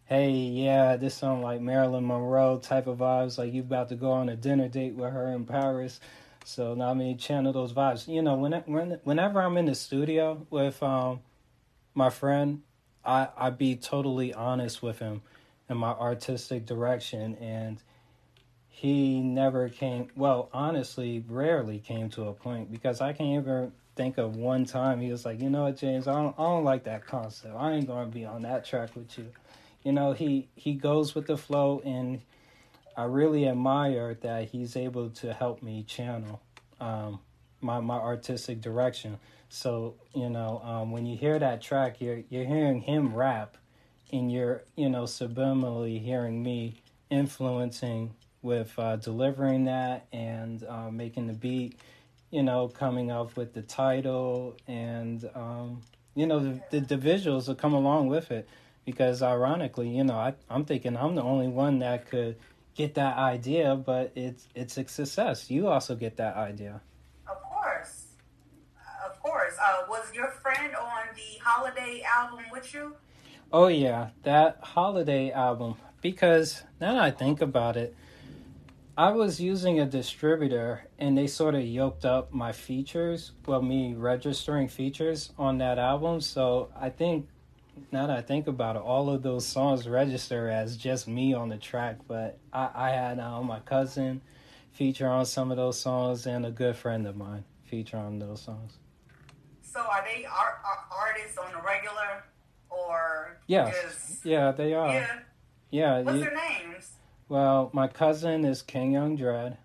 hey, 0.07 0.31
yeah, 0.31 0.97
this 0.97 1.15
sounds 1.15 1.45
like 1.45 1.61
Marilyn 1.61 2.07
Monroe 2.07 2.59
type 2.59 2.86
of 2.86 2.99
vibes, 2.99 3.39
like 3.39 3.53
you 3.53 3.61
about 3.61 3.91
to 3.91 3.97
go 3.97 4.11
on 4.12 4.28
a 4.28 4.36
dinner 4.36 4.69
date 4.69 4.95
with 4.95 5.12
her 5.12 5.33
in 5.33 5.45
Paris. 5.45 6.01
So 6.45 6.75
now 6.75 6.91
I 6.91 6.95
mean 6.95 7.19
channel 7.19 7.53
those 7.53 7.73
vibes. 7.73 8.09
You 8.09 8.23
know, 8.23 8.35
when, 8.35 8.53
when 8.67 9.01
whenever 9.05 9.41
I'm 9.41 9.57
in 9.57 9.67
the 9.67 9.75
studio 9.75 10.47
with 10.51 10.83
um 10.83 11.20
my 11.95 12.11
friend, 12.11 12.62
I 13.05 13.28
I 13.36 13.51
be 13.51 13.77
totally 13.77 14.33
honest 14.35 14.83
with 14.83 14.99
him 14.99 15.23
and 15.69 15.78
my 15.78 15.91
artistic 15.91 16.67
direction 16.67 17.36
and 17.36 17.83
he 18.69 19.20
never 19.20 19.70
came. 19.70 20.09
Well, 20.17 20.51
honestly, 20.53 21.25
rarely 21.27 21.78
came 21.78 22.11
to 22.11 22.28
a 22.28 22.35
point 22.35 22.70
because 22.70 23.01
I 23.01 23.15
can't 23.15 23.43
even 23.43 23.73
think 23.95 24.19
of 24.19 24.36
one 24.36 24.67
time 24.67 25.01
he 25.01 25.11
was 25.11 25.25
like, 25.25 25.41
you 25.41 25.49
know 25.49 25.65
what, 25.65 25.78
James, 25.78 26.07
I 26.07 26.12
don't, 26.12 26.35
I 26.39 26.43
don't 26.43 26.65
like 26.65 26.85
that 26.85 27.07
concept. 27.07 27.55
I 27.57 27.73
ain't 27.73 27.86
gonna 27.86 28.11
be 28.11 28.27
on 28.27 28.43
that 28.43 28.67
track 28.67 28.95
with 28.95 29.17
you. 29.17 29.33
You 29.83 29.93
know, 29.93 30.12
he 30.12 30.49
he 30.57 30.75
goes 30.75 31.15
with 31.15 31.27
the 31.27 31.39
flow, 31.39 31.81
and 31.85 32.20
I 32.97 33.05
really 33.05 33.49
admire 33.49 34.15
that 34.20 34.49
he's 34.49 34.77
able 34.77 35.11
to 35.11 35.33
help 35.33 35.62
me 35.62 35.83
channel 35.85 36.43
um, 36.81 37.20
my 37.61 37.81
my 37.81 37.97
artistic 37.97 38.61
direction. 38.61 39.19
So 39.49 39.95
you 40.15 40.28
know, 40.28 40.61
um, 40.65 40.91
when 40.91 41.07
you 41.07 41.17
hear 41.17 41.39
that 41.39 41.62
track, 41.62 42.01
you're 42.01 42.23
you're 42.28 42.45
hearing 42.45 42.81
him 42.83 43.15
rap, 43.15 43.57
and 44.12 44.31
you're 44.31 44.62
you 44.76 44.89
know 44.89 45.05
subliminally 45.05 46.01
hearing 46.02 46.43
me 46.43 46.75
influencing 47.10 48.15
with 48.43 48.73
uh, 48.78 48.97
delivering 48.97 49.65
that 49.65 50.07
and 50.12 50.65
uh, 50.65 50.91
making 50.91 51.26
the 51.26 51.33
beat. 51.33 51.78
You 52.31 52.43
know, 52.43 52.68
coming 52.68 53.10
up 53.10 53.36
with 53.36 53.55
the 53.55 53.62
title 53.62 54.57
and 54.67 55.28
um, 55.35 55.83
you 56.15 56.26
know 56.26 56.41
the, 56.41 56.60
the 56.70 56.81
the 56.81 56.97
visuals 56.97 57.49
will 57.49 57.55
come 57.55 57.73
along 57.73 58.09
with 58.09 58.31
it 58.31 58.49
because 58.86 59.20
ironically, 59.23 59.89
you 59.89 60.05
know, 60.05 60.15
I, 60.15 60.35
I'm 60.49 60.65
thinking 60.65 60.97
I'm 60.97 61.15
the 61.15 61.23
only 61.23 61.49
one 61.49 61.81
that 61.81 62.09
could 62.09 62.36
get 62.75 62.94
that 62.94 63.18
idea, 63.18 63.75
but 63.75 64.12
it's 64.15 64.47
it's 64.55 64.76
a 64.78 64.86
success. 64.89 65.51
You 65.51 65.68
also 65.68 65.94
get 65.94 66.17
that 66.17 66.36
idea. 66.36 66.81
Of 67.28 67.43
course, 67.43 68.07
of 69.05 69.20
course. 69.20 69.55
Uh, 69.60 69.85
was 69.89 70.07
your 70.15 70.31
friend 70.31 70.75
on 70.75 71.02
the 71.15 71.43
holiday 71.43 72.02
album 72.02 72.44
with 72.52 72.73
you? 72.73 72.94
Oh 73.52 73.68
yeah, 73.68 74.10
that 74.25 74.58
holiday 74.62 75.31
album. 75.31 75.76
Because 76.02 76.62
now 76.81 76.94
that 76.94 77.02
I 77.02 77.10
think 77.10 77.41
about 77.41 77.76
it, 77.76 77.94
I 78.99 79.12
was 79.12 79.41
using 79.41 79.78
a 79.78 79.86
distributor 79.86 80.86
and 80.99 81.16
they 81.16 81.26
sort 81.26 81.55
of 81.55 81.62
yoked 81.62 82.05
up 82.05 82.33
my 82.33 82.52
features, 82.52 83.33
well, 83.47 83.62
me 83.62 83.94
registering 83.94 84.68
features 84.68 85.33
on 85.39 85.58
that 85.58 85.78
album. 85.78 86.20
So 86.20 86.70
I 86.78 86.91
think 86.91 87.28
now 87.92 88.07
that 88.08 88.16
I 88.16 88.23
think 88.23 88.47
about 88.47 88.76
it, 88.76 88.83
all 88.83 89.10
of 89.10 89.23
those 89.23 89.47
songs 89.47 89.86
register 89.86 90.49
as 90.49 90.76
just 90.76 91.07
me 91.07 91.34
on 91.34 91.49
the 91.49 91.57
track. 91.57 91.99
But 92.08 92.39
I, 92.52 92.70
I 92.75 92.91
had 92.91 93.20
uh, 93.20 93.42
my 93.42 93.60
cousin 93.60 94.23
feature 94.73 95.08
on 95.08 95.25
some 95.25 95.50
of 95.50 95.57
those 95.57 95.78
songs 95.78 96.26
and 96.26 96.44
a 96.44 96.50
good 96.50 96.76
friend 96.76 97.07
of 97.07 97.16
mine 97.16 97.44
feature 97.65 97.97
on 97.97 98.18
those 98.18 98.42
songs. 98.42 98.78
So 99.62 99.81
are 99.81 100.05
they 100.05 100.25
art, 100.25 100.58
art, 100.65 100.78
artists 100.91 101.39
on 101.39 101.52
the 101.52 101.58
regular 101.58 102.25
or 102.76 103.38
Yes. 103.46 103.74
just 103.82 104.24
Yeah, 104.26 104.50
they 104.52 104.74
are. 104.74 104.92
yeah? 104.92 105.06
Yeah. 105.70 106.00
What's 106.00 106.18
you- 106.18 106.24
their 106.24 106.34
names? 106.34 106.92
Well, 107.28 107.70
my 107.72 107.88
cousin 107.88 108.44
is 108.44 108.62
King 108.62 108.92
Young 108.92 109.16
Dread. 109.16 109.58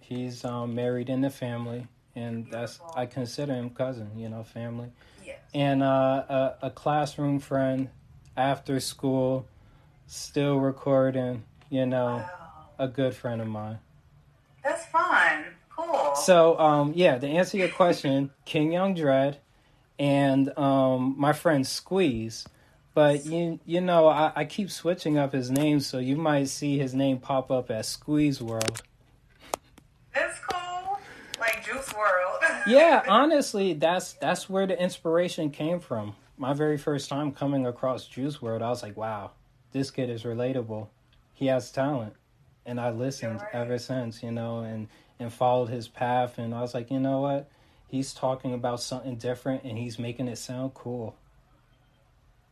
He's 0.00 0.44
um, 0.44 0.74
married 0.74 1.08
in 1.10 1.20
the 1.20 1.30
family, 1.30 1.86
and 2.14 2.46
that's 2.50 2.80
I 2.94 3.06
consider 3.06 3.52
him 3.54 3.70
cousin. 3.70 4.10
You 4.18 4.28
know, 4.30 4.42
family. 4.42 4.90
Yes. 5.24 5.38
And 5.54 5.82
uh, 5.82 5.86
a, 6.28 6.66
a 6.66 6.70
classroom 6.70 7.40
friend, 7.40 7.90
after 8.36 8.80
school, 8.80 9.46
still 10.06 10.58
recording. 10.60 11.44
You 11.70 11.86
know, 11.86 12.24
a 12.78 12.86
good 12.88 13.14
friend 13.14 13.40
of 13.40 13.48
mine. 13.48 13.78
That's 14.62 14.86
fun. 14.86 15.44
Cool. 15.74 16.14
So, 16.14 16.58
um, 16.58 16.92
yeah, 16.94 17.18
to 17.18 17.26
answer 17.26 17.56
your 17.58 17.68
question, 17.68 18.30
King 18.44 18.72
Young 18.72 18.94
Dread 18.94 19.38
and 19.98 20.56
um, 20.58 21.14
my 21.18 21.32
friend 21.32 21.66
Squeeze. 21.66 22.46
But 22.94 23.26
you 23.26 23.58
you 23.64 23.80
know, 23.80 24.08
I, 24.08 24.32
I 24.36 24.44
keep 24.44 24.70
switching 24.70 25.18
up 25.18 25.32
his 25.32 25.50
name, 25.50 25.80
so 25.80 25.98
you 25.98 26.16
might 26.16 26.48
see 26.48 26.78
his 26.78 26.94
name 26.94 27.18
pop 27.18 27.50
up 27.50 27.70
as 27.70 27.88
Squeeze 27.88 28.40
World. 28.40 28.82
That's 30.14 30.38
cool. 30.48 30.98
Like 31.40 31.64
Juice 31.64 31.88
WRLD. 31.88 32.62
Yeah, 32.66 33.02
honestly, 33.08 33.74
that's 33.74 34.14
that's 34.14 34.48
where 34.48 34.66
the 34.66 34.80
inspiration 34.80 35.50
came 35.50 35.80
from. 35.80 36.14
My 36.38 36.54
very 36.54 36.78
first 36.78 37.08
time 37.08 37.32
coming 37.32 37.66
across 37.66 38.06
Juice 38.06 38.38
WRLD, 38.38 38.62
I 38.62 38.70
was 38.70 38.82
like, 38.82 38.96
wow, 38.96 39.32
this 39.72 39.90
kid 39.90 40.08
is 40.08 40.22
relatable. 40.22 40.88
He 41.34 41.46
has 41.46 41.70
talent. 41.70 42.14
And 42.66 42.80
I 42.80 42.90
listened 42.90 43.40
ever 43.52 43.76
since, 43.78 44.22
you 44.22 44.30
know, 44.30 44.60
and 44.60 44.88
and 45.18 45.32
followed 45.32 45.68
his 45.68 45.88
path 45.88 46.38
and 46.38 46.54
I 46.54 46.60
was 46.60 46.74
like, 46.74 46.90
you 46.90 47.00
know 47.00 47.20
what? 47.20 47.50
He's 47.88 48.12
talking 48.12 48.54
about 48.54 48.80
something 48.80 49.16
different 49.16 49.64
and 49.64 49.78
he's 49.78 49.98
making 49.98 50.28
it 50.28 50.36
sound 50.38 50.74
cool. 50.74 51.14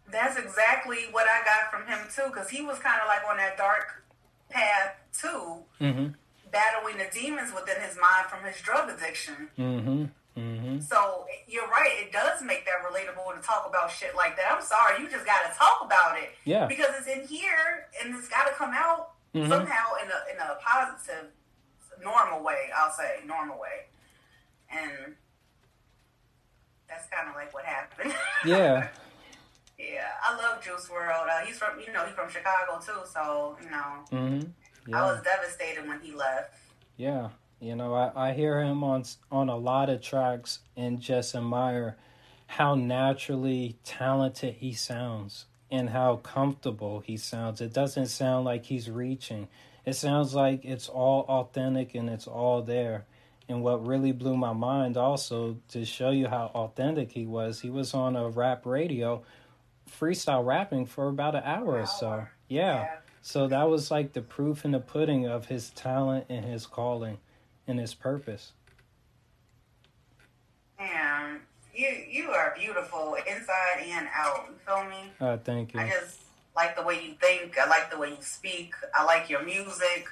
That's 0.09 0.37
exactly 0.37 1.05
what 1.11 1.27
I 1.27 1.45
got 1.45 1.71
from 1.71 1.87
him 1.87 1.99
too, 2.15 2.29
because 2.33 2.49
he 2.51 2.63
was 2.63 2.79
kind 2.79 3.01
of 3.01 3.09
like 3.09 3.23
on 3.29 3.39
that 3.39 3.57
dark 3.57 4.05
path 4.51 4.95
too, 5.19 5.65
Mhm. 5.81 6.15
battling 6.51 6.99
the 6.99 7.07
demons 7.13 7.53
within 7.55 7.81
his 7.81 7.97
mind 7.99 8.27
from 8.29 8.45
his 8.45 8.61
drug 8.61 8.91
addiction. 8.91 9.51
Mhm. 9.59 10.11
Mhm. 10.37 10.83
So 10.83 11.27
you're 11.47 11.67
right; 11.69 11.93
it 11.99 12.13
does 12.13 12.43
make 12.43 12.65
that 12.67 12.83
relatable 12.85 13.35
to 13.35 13.41
talk 13.41 13.67
about 13.67 13.91
shit 13.91 14.15
like 14.15 14.37
that. 14.37 14.53
I'm 14.53 14.63
sorry, 14.63 15.01
you 15.01 15.09
just 15.09 15.25
got 15.27 15.51
to 15.51 15.59
talk 15.59 15.81
about 15.83 16.19
it, 16.19 16.35
Yeah. 16.45 16.67
because 16.67 16.95
it's 16.99 17.07
in 17.07 17.27
here 17.27 17.89
and 18.01 18.15
it's 18.15 18.29
got 18.29 18.47
to 18.47 18.53
come 18.55 18.73
out 18.75 19.13
Mhm. 19.35 19.49
somehow 19.49 19.95
in 19.95 20.11
a 20.11 20.25
in 20.33 20.39
a 20.39 20.55
positive, 20.57 21.31
normal 22.01 22.41
way. 22.43 22.71
I'll 22.75 22.93
say 22.93 23.21
normal 23.25 23.59
way, 23.59 23.87
and 24.71 25.17
that's 26.95 27.09
kind 27.09 27.29
of 27.29 27.35
like 27.35 27.53
what 27.55 27.65
happened. 27.65 28.13
Yeah. 28.45 28.89
Yeah, 29.79 30.07
I 30.23 30.37
love 30.37 30.63
Juice 30.63 30.89
WRLD. 30.89 31.29
Uh, 31.29 31.45
he's 31.45 31.59
from, 31.59 31.81
you 31.81 31.93
know, 31.93 32.05
he's 32.05 32.15
from 32.15 32.31
Chicago 32.31 32.79
too. 32.85 33.01
So, 33.13 33.57
you 33.63 33.71
know, 33.71 34.05
Mhm. 34.13 34.53
I 34.95 35.03
was 35.13 35.23
devastated 35.23 35.89
when 35.89 36.01
he 36.01 36.13
left. 36.13 36.55
Yeah, 36.97 37.31
you 37.61 37.75
know, 37.75 37.95
I, 37.95 38.29
I 38.31 38.33
hear 38.33 38.61
him 38.61 38.85
on 38.85 39.05
on 39.31 39.49
a 39.49 39.57
lot 39.57 39.89
of 39.91 40.01
tracks 40.01 40.61
and 40.77 41.01
just 41.01 41.35
admire 41.35 41.97
how 42.47 42.75
naturally 42.77 43.77
talented 43.85 44.55
he 44.55 44.73
sounds 44.73 45.47
and 45.71 45.91
how 45.91 46.17
comfortable 46.17 47.01
he 47.01 47.17
sounds. 47.17 47.61
It 47.61 47.73
doesn't 47.73 48.07
sound 48.07 48.45
like 48.45 48.67
he's 48.67 48.91
reaching. 48.91 49.49
It 49.85 49.95
sounds 49.95 50.33
like 50.35 50.65
it's 50.65 50.89
all 50.89 51.23
authentic 51.29 51.95
and 51.95 52.09
it's 52.11 52.27
all 52.29 52.63
there. 52.63 53.05
And 53.53 53.63
what 53.63 53.87
really 53.87 54.13
blew 54.13 54.35
my 54.35 54.55
mind 54.55 54.97
also 54.97 55.59
to 55.69 55.85
show 55.85 56.09
you 56.09 56.27
how 56.27 56.51
authentic 56.55 57.13
he 57.13 57.27
was, 57.27 57.61
he 57.61 57.69
was 57.69 57.93
on 57.93 58.17
a 58.17 58.31
rap 58.31 58.65
radio 58.65 59.23
freestyle 60.01 60.43
rapping 60.43 60.87
for 60.87 61.09
about 61.09 61.35
an 61.35 61.43
hour 61.45 61.79
or 61.81 61.87
so. 61.87 62.27
Yeah. 62.49 62.97
So 63.21 63.49
that 63.49 63.69
was 63.69 63.91
like 63.91 64.15
the 64.15 64.23
proof 64.23 64.65
in 64.65 64.71
the 64.71 64.81
pudding 64.81 65.27
of 65.27 65.47
his 65.47 65.69
talent 65.69 66.25
and 66.31 66.47
his 66.47 66.67
calling 66.67 67.19
and 67.67 67.79
his 67.79 67.93
purpose. 67.93 68.53
And 70.79 71.41
you, 71.75 71.89
you 72.11 72.31
are 72.31 72.55
beautiful 72.59 73.19
inside 73.29 73.85
and 73.85 74.09
out. 74.17 74.47
You 74.49 74.55
feel 74.67 74.85
me? 74.85 75.13
Uh, 75.21 75.37
thank 75.37 75.75
you. 75.75 75.81
I 75.81 75.91
just 75.91 76.23
like 76.57 76.75
the 76.75 76.83
way 76.83 77.05
you 77.05 77.17
think. 77.21 77.59
I 77.59 77.69
like 77.69 77.91
the 77.91 77.99
way 77.99 78.09
you 78.09 78.23
speak. 78.23 78.73
I 78.95 79.05
like 79.05 79.29
your 79.29 79.45
music. 79.45 80.09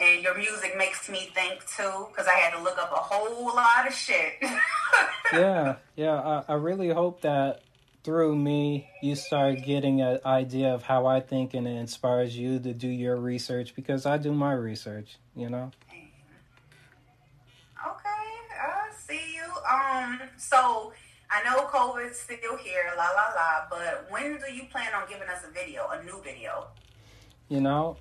And 0.00 0.22
your 0.22 0.36
music 0.36 0.76
makes 0.76 1.08
me 1.08 1.30
think 1.34 1.60
too, 1.66 2.06
because 2.10 2.26
I 2.26 2.34
had 2.34 2.56
to 2.56 2.62
look 2.62 2.78
up 2.78 2.90
a 2.92 2.96
whole 2.96 3.54
lot 3.54 3.86
of 3.86 3.94
shit. 3.94 4.32
yeah, 5.32 5.76
yeah. 5.96 6.42
I, 6.48 6.52
I 6.52 6.54
really 6.54 6.88
hope 6.88 7.20
that 7.22 7.62
through 8.04 8.36
me 8.36 8.86
you 9.02 9.14
start 9.14 9.62
getting 9.62 10.02
an 10.02 10.18
idea 10.26 10.74
of 10.74 10.82
how 10.82 11.06
I 11.06 11.20
think 11.20 11.54
and 11.54 11.66
it 11.66 11.76
inspires 11.76 12.36
you 12.36 12.58
to 12.60 12.74
do 12.74 12.88
your 12.88 13.16
research 13.16 13.74
because 13.74 14.04
I 14.04 14.18
do 14.18 14.32
my 14.32 14.52
research, 14.52 15.16
you 15.34 15.48
know? 15.48 15.70
Okay, 17.86 18.08
I 18.60 18.90
see 18.94 19.36
you. 19.36 19.44
Um, 19.68 20.20
so 20.36 20.92
I 21.30 21.42
know 21.44 21.64
COVID's 21.66 22.20
still 22.20 22.56
here, 22.58 22.92
la 22.96 23.04
la 23.04 23.34
la. 23.34 23.66
But 23.70 24.06
when 24.10 24.38
do 24.38 24.52
you 24.52 24.64
plan 24.70 24.92
on 24.94 25.08
giving 25.08 25.28
us 25.28 25.42
a 25.48 25.52
video, 25.52 25.88
a 25.88 26.02
new 26.04 26.22
video? 26.22 26.68
You 27.48 27.60
know, 27.60 27.96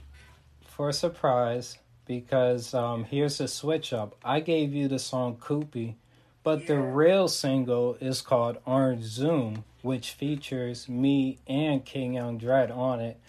for 0.66 0.90
a 0.90 0.94
surprise, 0.94 1.78
because 2.06 2.74
um, 2.74 3.06
here's 3.06 3.38
the 3.38 3.48
switch 3.48 3.94
up. 3.94 4.16
I 4.24 4.40
gave 4.40 4.74
you 4.74 4.88
the 4.88 5.00
song 5.00 5.38
Koopy, 5.38 5.96
but 6.44 6.68
the 6.68 6.80
real 6.80 7.28
single 7.28 7.96
is 8.00 8.22
called 8.22 8.58
Orange 8.66 9.04
Zoom, 9.04 9.64
which 9.82 10.12
features 10.12 10.90
me 10.90 11.40
and 11.48 11.84
King 11.86 12.14
Young 12.14 12.38
Dread 12.38 12.72
on 12.72 13.00
it. 13.00 13.20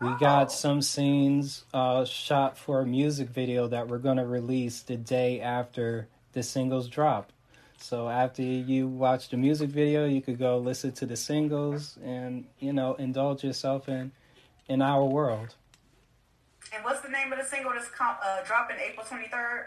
We 0.00 0.14
got 0.14 0.52
some 0.52 0.80
scenes 0.80 1.64
uh, 1.74 2.04
shot 2.04 2.56
for 2.56 2.80
a 2.80 2.86
music 2.86 3.30
video 3.30 3.66
that 3.68 3.88
we're 3.88 3.98
going 3.98 4.18
to 4.18 4.26
release 4.26 4.82
the 4.82 4.96
day 4.96 5.40
after 5.40 6.06
the 6.32 6.44
singles 6.44 6.88
drop. 6.88 7.32
So 7.78 8.08
after 8.08 8.42
you 8.42 8.86
watch 8.86 9.28
the 9.28 9.36
music 9.36 9.70
video, 9.70 10.06
you 10.06 10.20
could 10.20 10.38
go 10.38 10.58
listen 10.58 10.92
to 10.92 11.06
the 11.06 11.16
singles 11.16 11.98
and, 12.04 12.44
you 12.58 12.72
know, 12.72 12.94
indulge 12.94 13.42
yourself 13.42 13.88
in 13.88 14.12
in 14.68 14.82
our 14.82 15.04
world. 15.04 15.54
And 16.74 16.84
what's 16.84 17.00
the 17.00 17.08
name 17.08 17.32
of 17.32 17.38
the 17.38 17.44
single 17.44 17.72
that's 17.72 17.88
com- 17.90 18.16
uh, 18.22 18.42
dropping 18.44 18.76
April 18.78 19.04
twenty 19.06 19.28
third? 19.28 19.66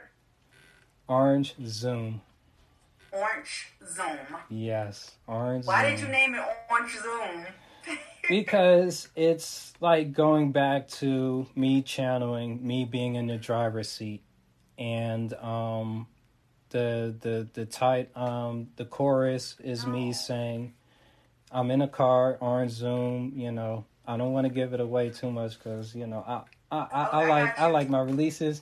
Orange 1.07 1.55
Zoom. 1.65 2.21
Orange 3.11 3.67
Zoom. 3.85 4.17
Yes, 4.49 5.11
Orange 5.27 5.65
Why 5.65 5.83
Zoom. 5.83 5.91
did 5.91 5.99
you 6.01 6.07
name 6.07 6.35
it 6.35 6.43
Orange 6.69 6.91
Zoom? 6.97 7.45
because 8.29 9.09
it's 9.15 9.73
like 9.81 10.13
going 10.13 10.51
back 10.51 10.87
to 10.87 11.47
me 11.55 11.81
channeling 11.81 12.65
me 12.65 12.85
being 12.85 13.15
in 13.15 13.27
the 13.27 13.37
driver's 13.37 13.89
seat 13.89 14.21
and 14.77 15.33
um 15.35 16.07
the 16.69 17.13
the 17.19 17.47
the 17.53 17.65
tight 17.65 18.15
um 18.15 18.67
the 18.77 18.85
chorus 18.85 19.55
is 19.63 19.85
me 19.85 20.13
saying 20.13 20.73
i'm 21.51 21.71
in 21.71 21.81
a 21.81 21.87
car 21.87 22.37
on 22.39 22.69
zoom 22.69 23.33
you 23.35 23.51
know 23.51 23.83
i 24.07 24.15
don't 24.15 24.31
want 24.31 24.45
to 24.47 24.53
give 24.53 24.73
it 24.73 24.79
away 24.79 25.09
too 25.09 25.31
much 25.31 25.57
because 25.57 25.93
you 25.95 26.05
know 26.07 26.23
i 26.25 26.41
I, 26.71 26.77
oh, 26.79 26.87
I, 26.91 27.03
I 27.03 27.27
like 27.27 27.59
I 27.59 27.65
like 27.67 27.89
my 27.89 28.01
releases. 28.01 28.61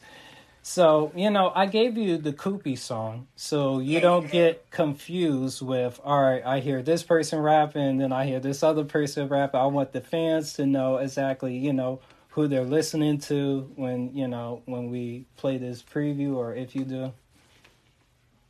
So, 0.62 1.12
you 1.16 1.30
know, 1.30 1.52
I 1.56 1.68
gave 1.68 1.98
you 1.98 2.18
the 2.18 2.34
Koopy 2.34 2.78
song 2.78 3.28
so 3.36 3.80
you 3.80 4.00
don't 4.02 4.30
get 4.30 4.70
confused 4.72 5.62
with, 5.62 6.00
all 6.04 6.22
right, 6.22 6.46
I 6.46 6.60
hear 6.60 6.82
this 6.82 7.02
person 7.02 7.40
rapping, 7.40 7.98
then 7.98 8.12
I 8.12 8.26
hear 8.26 8.40
this 8.40 8.62
other 8.62 8.84
person 8.84 9.30
rapping. 9.30 9.60
I 9.60 9.66
want 9.68 9.94
the 9.94 10.02
fans 10.02 10.54
to 10.54 10.66
know 10.66 10.98
exactly, 10.98 11.58
you 11.58 11.72
know, 11.72 12.02
who 12.30 12.48
they're 12.48 12.66
listening 12.66 13.20
to 13.20 13.72
when, 13.78 14.14
you 14.14 14.28
know, 14.28 14.62
when 14.66 14.90
we 14.90 15.26
play 15.38 15.58
this 15.58 15.82
preview 15.82 16.36
or 16.36 16.54
if 16.54 16.76
you 16.76 16.84
do. 16.84 17.14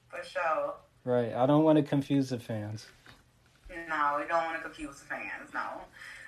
For 0.09 0.23
sure. 0.23 0.73
Right. 1.05 1.33
I 1.33 1.45
don't 1.45 1.63
want 1.63 1.77
to 1.77 1.83
confuse 1.83 2.29
the 2.29 2.39
fans. 2.39 2.87
No, 3.69 4.17
we 4.19 4.27
don't 4.27 4.45
want 4.45 4.57
to 4.57 4.63
confuse 4.63 4.99
the 4.99 5.05
fans. 5.05 5.53
No. 5.53 5.81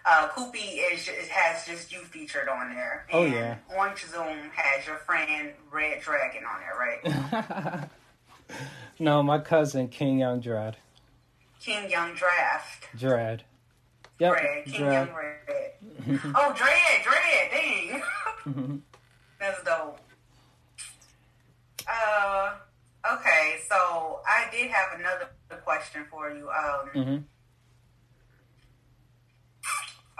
Uh, 0.03 0.27
Koopy 0.29 0.79
is 0.91 1.07
has 1.29 1.65
just 1.65 1.91
you 1.91 1.99
featured 1.99 2.49
on 2.49 2.73
there. 2.73 3.05
Oh, 3.13 3.25
yeah. 3.25 3.57
Orange 3.75 4.05
Zoom 4.05 4.49
has 4.55 4.87
your 4.87 4.97
friend 4.97 5.51
Red 5.71 6.01
Dragon 6.01 6.43
on 6.43 6.59
there, 6.59 6.75
right? 6.77 7.89
No, 9.01 9.23
my 9.23 9.39
cousin 9.39 9.87
King 9.87 10.19
Young 10.19 10.41
Dread. 10.41 10.77
King 11.59 11.89
Young 11.89 12.13
Draft. 12.13 12.85
Dread. 12.95 13.43
Yep. 14.19 14.33
Dread. 14.33 14.65
King 14.65 14.73
Dread. 14.75 15.07
Young 15.07 15.15
Red. 15.15 16.19
oh, 16.35 16.53
Dread, 16.55 17.03
Dread, 17.03 18.03
dang. 18.45 18.83
That's 19.39 19.63
dope. 19.63 19.99
Uh, 21.89 22.53
okay, 23.11 23.57
so 23.67 24.19
I 24.27 24.45
did 24.51 24.69
have 24.69 24.99
another 24.99 25.29
question 25.63 26.05
for 26.11 26.29
you. 26.31 26.47
Um, 26.51 26.89
hmm 26.89 27.17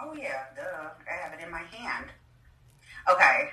Oh 0.03 0.13
yeah, 0.13 0.45
duh. 0.55 0.89
I 1.09 1.23
have 1.23 1.39
it 1.39 1.43
in 1.43 1.51
my 1.51 1.61
hand. 1.71 2.07
Okay. 3.11 3.49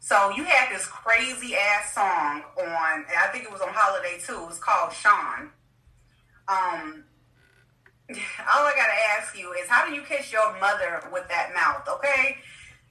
So 0.00 0.30
you 0.30 0.44
had 0.44 0.74
this 0.74 0.86
crazy 0.86 1.56
ass 1.56 1.94
song 1.94 2.42
on 2.58 3.04
I 3.18 3.28
think 3.32 3.44
it 3.44 3.52
was 3.52 3.60
on 3.60 3.70
holiday 3.72 4.18
too. 4.24 4.34
It 4.42 4.46
was 4.46 4.58
called 4.58 4.92
Sean. 4.92 5.50
Um 6.48 7.04
all 8.10 8.64
I 8.64 8.72
gotta 8.76 9.18
ask 9.18 9.36
you 9.36 9.52
is 9.52 9.68
how 9.68 9.88
do 9.88 9.94
you 9.94 10.02
kiss 10.02 10.32
your 10.32 10.58
mother 10.60 11.02
with 11.12 11.26
that 11.28 11.52
mouth, 11.54 11.88
okay? 11.88 12.36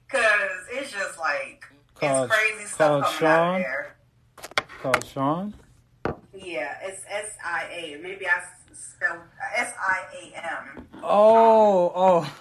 Cause 0.08 0.22
it's 0.70 0.92
just 0.92 1.18
like 1.18 1.64
Called, 1.94 2.30
it's 2.30 2.36
crazy 2.36 2.64
stuff 2.66 2.88
coming 2.88 3.04
out 3.04 3.12
Sean. 3.12 3.60
there. 3.62 3.96
Called 4.82 5.06
Sean. 5.06 5.54
Yeah, 6.34 6.76
it's 6.82 7.02
S 7.08 7.36
I 7.42 7.64
A. 7.72 7.98
Maybe 8.02 8.28
I 8.28 8.42
spelled 8.76 9.20
S 9.56 9.72
I 9.78 9.98
A 10.14 10.76
M. 10.76 10.88
Oh, 11.02 11.92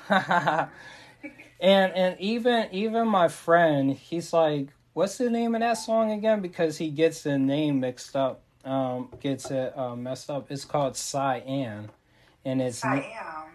oh. 0.09 0.69
and 1.59 1.93
and 1.93 2.19
even 2.19 2.67
even 2.71 3.07
my 3.07 3.27
friend, 3.27 3.91
he's 3.91 4.33
like, 4.33 4.69
what's 4.93 5.17
the 5.17 5.29
name 5.29 5.55
of 5.55 5.61
that 5.61 5.73
song 5.73 6.11
again? 6.11 6.41
Because 6.41 6.77
he 6.77 6.89
gets 6.89 7.23
the 7.23 7.37
name 7.37 7.79
mixed 7.79 8.15
up, 8.15 8.41
um, 8.63 9.09
gets 9.19 9.51
it 9.51 9.77
uh, 9.77 9.95
messed 9.95 10.29
up. 10.29 10.51
It's 10.51 10.65
called 10.65 10.95
Sian, 10.95 11.91
and 12.43 12.61
it's 12.61 12.83
na- 12.83 13.01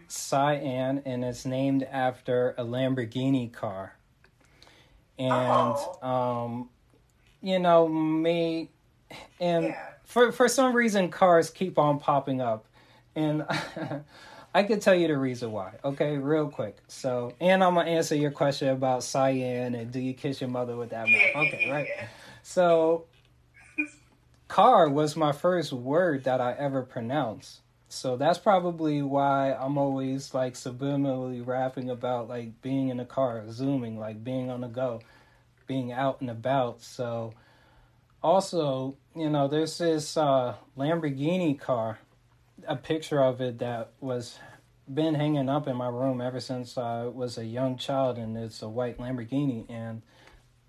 Sian, 0.09 1.02
and 1.05 1.25
it's 1.25 1.44
named 1.44 1.83
after 1.84 2.55
a 2.59 2.65
Lamborghini 2.65 3.52
car. 3.52 3.97
And 5.18 5.76
um, 6.02 6.70
you 7.42 7.59
know 7.59 7.89
me, 7.89 8.70
and 9.39 9.75
for 10.05 10.33
for 10.33 10.49
some 10.49 10.75
reason, 10.75 11.10
cars 11.10 11.50
keep 11.50 11.78
on 11.78 11.99
popping 11.99 12.41
up, 12.41 12.67
and. 13.14 13.44
I 14.52 14.64
could 14.64 14.82
tell 14.82 14.97
you 14.97 15.06
the 15.06 15.16
reason 15.16 15.52
why. 15.52 15.74
Okay, 15.84 16.18
real 16.18 16.48
quick. 16.48 16.76
So, 16.89 17.34
and 17.40 17.62
I'm 17.62 17.74
gonna 17.74 17.89
answer 17.89 18.16
your 18.16 18.32
question 18.32 18.68
about 18.68 19.05
Sian 19.05 19.76
and 19.76 19.92
do 19.92 20.00
you 20.00 20.12
kiss 20.12 20.40
your 20.40 20.50
mother 20.50 20.76
with 20.76 20.90
that 20.90 21.08
mouth? 21.08 21.47
Okay, 21.47 21.70
right. 21.70 21.86
So, 22.42 23.05
car 24.48 24.89
was 24.89 25.14
my 25.16 25.30
first 25.30 25.72
word 25.72 26.24
that 26.24 26.40
I 26.40 26.52
ever 26.55 26.82
pronounced. 26.82 27.60
So 27.89 28.16
that's 28.16 28.39
probably 28.39 29.02
why 29.02 29.52
I'm 29.52 29.78
always 29.78 30.34
like 30.34 30.55
subliminally 30.55 31.44
rapping 31.44 31.90
about 31.90 32.28
like 32.28 32.60
being 32.60 32.89
in 32.89 32.98
a 32.98 33.05
car, 33.05 33.44
zooming, 33.50 33.98
like 33.98 34.22
being 34.24 34.50
on 34.50 34.62
the 34.62 34.68
go, 34.68 35.00
being 35.66 35.92
out 35.92 36.20
and 36.20 36.30
about. 36.30 36.82
So, 36.82 37.34
also, 38.22 38.97
you 39.14 39.30
know, 39.30 39.48
there's 39.48 39.78
this 39.78 40.16
uh, 40.16 40.55
Lamborghini 40.76 41.58
car 41.58 41.98
a 42.66 42.76
picture 42.76 43.22
of 43.22 43.40
it 43.40 43.58
that 43.58 43.92
was 44.00 44.39
been 44.92 45.14
hanging 45.14 45.48
up 45.48 45.68
in 45.68 45.76
my 45.76 45.89
room 45.89 46.20
ever 46.20 46.40
since 46.40 46.76
I 46.76 47.05
was 47.05 47.39
a 47.39 47.44
young 47.44 47.76
child, 47.76 48.18
and 48.18 48.36
it's 48.36 48.62
a 48.62 48.68
white 48.68 48.98
Lamborghini, 48.98 49.66
and 49.68 50.02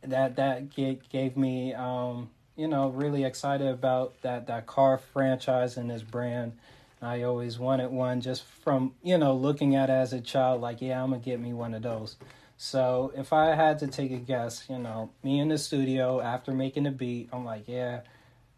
that 0.01 0.35
that 0.35 0.69
gave, 0.69 1.37
me, 1.37 1.73
um, 1.73 2.29
you 2.55 2.67
know, 2.67 2.89
really 2.89 3.23
excited 3.23 3.67
about 3.67 4.21
that 4.21 4.47
that 4.47 4.67
car 4.67 4.97
franchise 4.97 5.77
and 5.77 5.89
this 5.89 6.03
brand. 6.03 6.53
I 7.01 7.23
always 7.23 7.57
wanted 7.57 7.89
one 7.89 8.21
just 8.21 8.43
from 8.43 8.93
you 9.01 9.17
know 9.17 9.35
looking 9.35 9.75
at 9.75 9.89
as 9.89 10.13
a 10.13 10.21
child, 10.21 10.61
like 10.61 10.81
yeah, 10.81 11.03
I'm 11.03 11.11
gonna 11.11 11.21
get 11.21 11.39
me 11.39 11.53
one 11.53 11.73
of 11.73 11.81
those. 11.81 12.17
So 12.57 13.11
if 13.15 13.33
I 13.33 13.55
had 13.55 13.79
to 13.79 13.87
take 13.87 14.11
a 14.11 14.17
guess, 14.17 14.65
you 14.69 14.77
know, 14.77 15.09
me 15.23 15.39
in 15.39 15.47
the 15.49 15.57
studio 15.57 16.21
after 16.21 16.51
making 16.51 16.83
the 16.83 16.91
beat, 16.91 17.29
I'm 17.33 17.43
like, 17.43 17.63
yeah, 17.67 18.01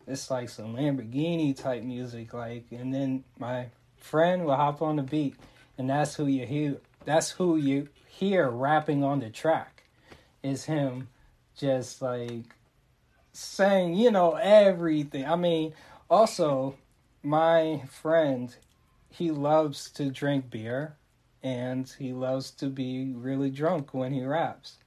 it's 0.08 0.30
like 0.30 0.50
some 0.50 0.76
Lamborghini 0.76 1.56
type 1.56 1.84
music, 1.84 2.34
like, 2.34 2.66
and 2.72 2.94
then 2.94 3.24
my 3.40 3.68
friend 3.98 4.46
will 4.46 4.56
hop 4.56 4.82
on 4.82 4.98
the 4.98 5.04
beat, 5.04 5.36
and 5.78 5.90
that's 5.90 6.16
who 6.16 6.28
you 6.28 6.46
hear. 6.46 6.78
That's 7.06 7.32
who 7.32 7.58
you 7.58 7.90
hear 8.08 8.50
rapping 8.50 9.04
on 9.04 9.20
the 9.20 9.30
track, 9.30 9.84
is 10.42 10.66
him, 10.66 11.10
just 11.58 12.02
like 12.02 12.56
saying, 13.34 13.96
you 13.96 14.12
know, 14.12 14.34
everything. 14.36 15.26
I 15.26 15.36
mean, 15.36 15.74
also, 16.10 16.76
my 17.24 17.84
friend, 17.90 18.56
he 19.10 19.32
loves 19.32 19.90
to 19.92 20.10
drink 20.10 20.50
beer, 20.50 20.96
and 21.42 21.94
he 22.00 22.14
loves 22.14 22.52
to 22.52 22.68
be 22.68 23.12
really 23.14 23.50
drunk 23.50 23.94
when 23.94 24.14
he 24.14 24.24
raps. 24.24 24.78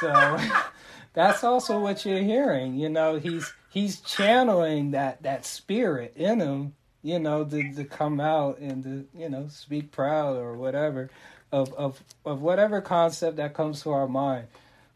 So 0.00 0.38
that's 1.12 1.44
also 1.44 1.80
what 1.80 2.04
you're 2.04 2.22
hearing. 2.22 2.74
You 2.74 2.88
know, 2.88 3.16
he's 3.16 3.52
he's 3.76 4.00
channeling 4.00 4.92
that 4.92 5.22
that 5.22 5.44
spirit 5.44 6.14
in 6.16 6.40
him. 6.40 6.74
You 7.02 7.20
know, 7.20 7.44
to 7.44 7.74
to 7.74 7.84
come 7.84 8.20
out 8.20 8.58
and 8.58 8.82
to 8.82 9.06
you 9.14 9.28
know 9.28 9.48
speak 9.48 9.92
proud 9.92 10.38
or 10.38 10.54
whatever 10.54 11.10
of 11.52 11.72
of 11.74 12.02
of 12.24 12.40
whatever 12.40 12.80
concept 12.80 13.36
that 13.36 13.54
comes 13.54 13.82
to 13.82 13.92
our 13.92 14.08
mind. 14.08 14.48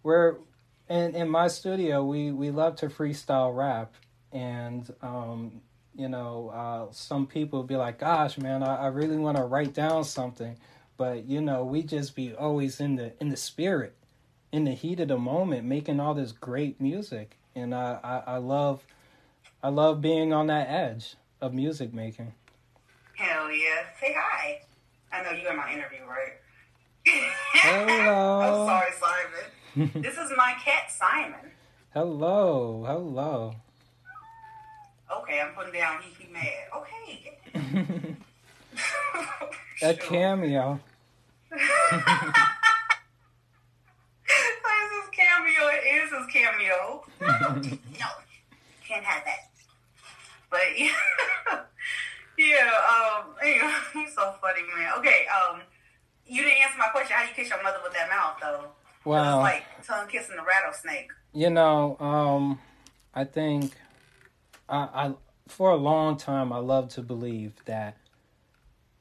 We're 0.02 0.36
in 0.88 1.14
in 1.14 1.28
my 1.28 1.48
studio. 1.48 2.02
We 2.02 2.32
we 2.32 2.50
love 2.50 2.76
to 2.76 2.88
freestyle 2.88 3.54
rap, 3.54 3.92
and 4.32 4.92
um, 5.02 5.60
you 5.94 6.08
know, 6.08 6.48
uh, 6.48 6.92
some 6.92 7.28
people 7.28 7.62
be 7.62 7.76
like, 7.76 8.00
"Gosh, 8.00 8.38
man, 8.38 8.64
I, 8.64 8.76
I 8.76 8.86
really 8.88 9.18
want 9.18 9.36
to 9.36 9.44
write 9.44 9.74
down 9.74 10.02
something," 10.02 10.56
but 10.96 11.26
you 11.26 11.40
know, 11.40 11.64
we 11.64 11.84
just 11.84 12.16
be 12.16 12.34
always 12.34 12.80
in 12.80 12.96
the 12.96 13.12
in 13.20 13.28
the 13.28 13.36
spirit 13.36 13.94
in 14.50 14.64
the 14.64 14.72
heat 14.72 14.98
of 14.98 15.08
the 15.08 15.18
moment 15.18 15.64
making 15.64 16.00
all 16.00 16.14
this 16.14 16.32
great 16.32 16.80
music 16.80 17.36
and 17.54 17.74
I, 17.74 17.98
I, 18.02 18.34
I 18.34 18.36
love 18.38 18.84
I 19.62 19.68
love 19.68 20.00
being 20.00 20.32
on 20.32 20.46
that 20.46 20.68
edge 20.68 21.16
of 21.40 21.52
music 21.52 21.92
making. 21.92 22.32
Hell 23.14 23.50
yeah. 23.52 23.82
Say 24.00 24.16
hi. 24.18 24.62
I 25.12 25.22
know 25.22 25.32
you're 25.32 25.50
in 25.50 25.56
my 25.56 25.72
interview, 25.72 26.00
right? 26.08 26.32
Hello. 27.52 28.40
I'm 28.40 28.66
sorry, 28.66 28.92
Simon. 28.98 29.90
this 30.02 30.16
is 30.16 30.32
my 30.36 30.54
cat, 30.64 30.90
Simon. 30.90 31.50
Hello, 31.92 32.84
hello. 32.86 33.54
Okay, 35.12 35.40
I'm 35.40 35.52
putting 35.54 35.72
down 35.72 36.00
he 36.02 36.24
be 36.24 36.32
mad. 36.32 36.68
Okay. 36.76 38.16
A 39.82 39.94
cameo. 39.94 40.80
Cameo. 45.40 45.68
It 45.68 46.04
is 46.04 46.10
his 46.10 46.26
cameo. 46.32 47.04
no, 47.20 48.06
can't 48.86 49.04
have 49.04 49.24
that. 49.24 49.50
But 50.50 50.60
yeah, 50.76 50.90
yeah. 52.38 52.70
Um, 52.90 53.26
anyway, 53.42 53.72
he's 53.94 54.14
so 54.14 54.34
funny, 54.40 54.62
man. 54.76 54.92
Okay. 54.98 55.26
Um, 55.28 55.60
you 56.26 56.42
didn't 56.42 56.60
answer 56.62 56.78
my 56.78 56.88
question. 56.88 57.16
How 57.16 57.22
do 57.22 57.28
you 57.28 57.34
kiss 57.34 57.48
your 57.48 57.62
mother 57.62 57.78
with 57.82 57.92
that 57.92 58.08
mouth, 58.08 58.36
though? 58.40 58.68
Wow. 59.04 59.38
It's 59.38 59.42
like 59.42 59.86
tongue 59.86 60.08
kissing 60.08 60.36
a 60.38 60.44
rattlesnake. 60.44 61.10
You 61.32 61.50
know, 61.50 61.96
um, 62.00 62.58
I 63.14 63.24
think 63.24 63.72
I, 64.68 64.88
I 64.92 65.14
for 65.48 65.70
a 65.70 65.76
long 65.76 66.16
time 66.16 66.52
I 66.52 66.58
love 66.58 66.90
to 66.90 67.02
believe 67.02 67.54
that 67.64 67.96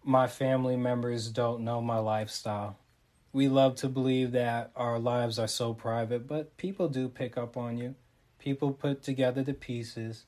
my 0.03 0.27
family 0.27 0.77
members 0.77 1.29
don't 1.29 1.63
know 1.63 1.81
my 1.81 1.97
lifestyle. 1.97 2.77
We 3.39 3.47
love 3.47 3.75
to 3.75 3.87
believe 3.87 4.33
that 4.33 4.71
our 4.75 4.99
lives 4.99 5.39
are 5.39 5.47
so 5.47 5.73
private, 5.73 6.27
but 6.27 6.57
people 6.57 6.89
do 6.89 7.07
pick 7.07 7.37
up 7.37 7.55
on 7.55 7.77
you. 7.77 7.95
People 8.37 8.73
put 8.73 9.01
together 9.01 9.43
the 9.43 9.53
pieces. 9.53 10.25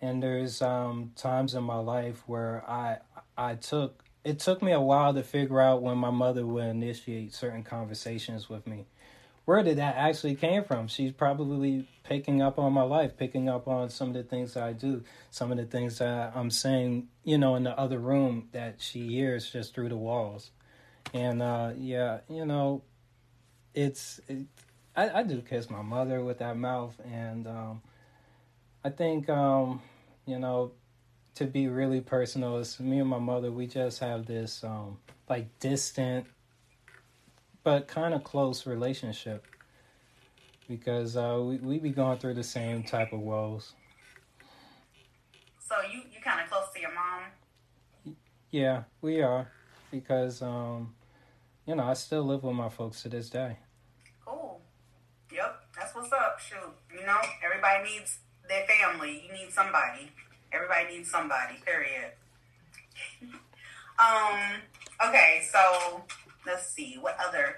And 0.00 0.20
there's 0.20 0.60
um, 0.60 1.12
times 1.14 1.54
in 1.54 1.62
my 1.62 1.78
life 1.78 2.24
where 2.26 2.68
I 2.68 2.96
I 3.38 3.54
took 3.54 4.02
it 4.24 4.40
took 4.40 4.62
me 4.62 4.72
a 4.72 4.80
while 4.80 5.14
to 5.14 5.22
figure 5.22 5.60
out 5.60 5.80
when 5.80 5.96
my 5.96 6.10
mother 6.10 6.44
would 6.44 6.64
initiate 6.64 7.34
certain 7.34 7.62
conversations 7.62 8.48
with 8.48 8.66
me. 8.66 8.86
Where 9.44 9.62
did 9.62 9.78
that 9.78 9.94
actually 9.94 10.34
came 10.34 10.64
from? 10.64 10.88
She's 10.88 11.12
probably 11.12 11.88
picking 12.02 12.42
up 12.42 12.58
on 12.58 12.72
my 12.72 12.82
life, 12.82 13.16
picking 13.16 13.48
up 13.48 13.68
on 13.68 13.90
some 13.90 14.08
of 14.08 14.14
the 14.14 14.24
things 14.24 14.54
that 14.54 14.64
I 14.64 14.72
do, 14.72 15.04
some 15.30 15.52
of 15.52 15.58
the 15.58 15.66
things 15.66 15.98
that 15.98 16.32
I'm 16.34 16.50
saying, 16.50 17.10
you 17.22 17.38
know, 17.38 17.54
in 17.54 17.62
the 17.62 17.78
other 17.78 18.00
room 18.00 18.48
that 18.50 18.82
she 18.82 19.06
hears 19.06 19.48
just 19.48 19.72
through 19.72 19.90
the 19.90 19.96
walls. 19.96 20.50
And 21.12 21.42
uh, 21.42 21.72
yeah, 21.76 22.20
you 22.28 22.44
know, 22.44 22.82
it's 23.74 24.20
it, 24.28 24.46
I, 24.94 25.20
I 25.20 25.22
do 25.22 25.40
kiss 25.40 25.70
my 25.70 25.82
mother 25.82 26.22
with 26.22 26.38
that 26.38 26.56
mouth, 26.56 26.94
and 27.04 27.46
um, 27.46 27.82
I 28.84 28.90
think 28.90 29.28
um, 29.28 29.82
you 30.26 30.38
know 30.38 30.72
to 31.36 31.46
be 31.46 31.68
really 31.68 32.00
personal, 32.00 32.58
it's 32.58 32.78
me 32.78 32.98
and 32.98 33.08
my 33.08 33.18
mother. 33.18 33.50
We 33.50 33.66
just 33.66 34.00
have 34.00 34.26
this 34.26 34.62
um, 34.62 34.98
like 35.28 35.58
distant, 35.58 36.26
but 37.64 37.88
kind 37.88 38.14
of 38.14 38.24
close 38.24 38.66
relationship 38.66 39.46
because 40.68 41.16
uh, 41.16 41.40
we 41.42 41.56
we 41.56 41.78
be 41.78 41.90
going 41.90 42.18
through 42.18 42.34
the 42.34 42.44
same 42.44 42.82
type 42.84 43.12
of 43.12 43.20
woes. 43.20 43.72
So 45.58 45.76
you 45.92 46.02
you 46.12 46.20
kind 46.22 46.40
of 46.40 46.50
close 46.50 46.72
to 46.74 46.80
your 46.80 46.92
mom. 46.94 48.16
Yeah, 48.50 48.84
we 49.00 49.22
are 49.22 49.50
because 49.90 50.42
um, 50.42 50.94
you 51.66 51.74
know 51.74 51.84
I 51.84 51.94
still 51.94 52.24
live 52.24 52.42
with 52.42 52.54
my 52.54 52.68
folks 52.68 53.02
to 53.02 53.08
this 53.08 53.30
day. 53.30 53.58
Cool. 54.24 54.60
Yep, 55.32 55.62
that's 55.76 55.94
what's 55.94 56.12
up. 56.12 56.38
Shoot, 56.40 56.74
you 56.92 57.06
know 57.06 57.18
everybody 57.44 57.90
needs 57.90 58.18
their 58.48 58.66
family. 58.66 59.24
You 59.26 59.32
need 59.32 59.52
somebody. 59.52 60.10
Everybody 60.52 60.96
needs 60.96 61.10
somebody. 61.10 61.54
Period. 61.64 62.12
um. 63.98 64.38
Okay. 65.06 65.42
So 65.50 66.02
let's 66.46 66.66
see. 66.66 66.98
What 67.00 67.16
other? 67.24 67.56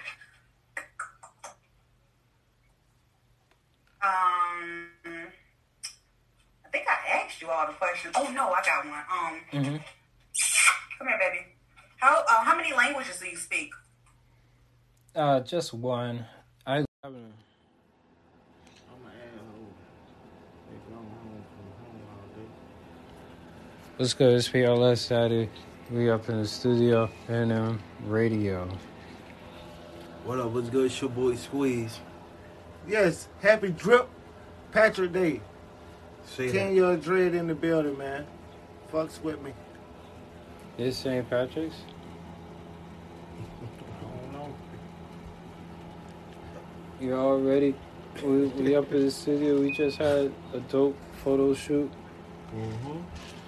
Um. 4.03 4.89
I 6.65 6.69
think 6.71 6.87
I 6.89 7.19
asked 7.19 7.41
you 7.41 7.49
all 7.51 7.67
the 7.67 7.73
questions. 7.73 8.15
Oh 8.17 8.31
no, 8.35 8.53
I 8.53 8.63
got 8.63 8.85
one. 8.85 8.99
Um. 9.11 9.41
Mm-hmm. 9.53 9.77
Come 10.99 11.09
here, 11.09 11.19
baby. 11.19 11.47
How 11.97 12.25
uh, 12.29 12.45
how 12.45 12.57
many 12.57 12.75
languages 12.75 13.19
do 13.19 13.27
you 13.27 13.37
speak? 13.37 13.71
Uh, 15.15 15.41
just 15.41 15.75
one. 15.75 16.25
I. 16.67 16.85
What's 23.97 24.15
good? 24.15 24.35
It's 24.35 24.49
PLS 24.49 24.99
Saturday. 24.99 25.51
We 25.91 26.09
up 26.09 26.29
in 26.31 26.39
the 26.39 26.49
studio 26.49 27.11
and 27.29 27.53
um, 27.53 27.81
radio. 28.07 28.67
What 30.25 30.41
up? 30.41 30.51
What's 30.53 30.71
good? 30.71 30.87
It's 30.87 31.01
your 31.01 31.11
boy 31.11 31.35
Squeeze. 31.35 32.01
Yes, 32.89 33.29
happy 33.43 33.69
drip, 33.69 34.09
Patrick 34.73 35.13
Day. 35.13 35.43
Say 36.25 36.47
that. 36.47 36.53
King 36.53 36.77
Young 36.77 36.99
Dread 37.01 37.35
in 37.35 37.49
the 37.49 37.55
building, 37.55 37.99
man. 37.99 38.27
Fucks 38.91 39.21
with 39.23 39.43
me. 39.43 39.53
This 40.79 40.97
St. 40.97 41.29
Patrick's? 41.29 41.77
You 47.03 47.17
all 47.17 47.41
ready? 47.41 47.75
We, 48.23 48.47
we 48.47 48.77
up 48.77 48.93
in 48.93 49.07
the 49.07 49.11
studio. 49.11 49.59
We 49.61 49.73
just 49.73 49.99
had 49.99 50.33
a 50.55 50.61
dope 50.71 50.97
photo 51.25 51.53
shoot. 51.53 51.91
Mm-hmm. 52.55 53.42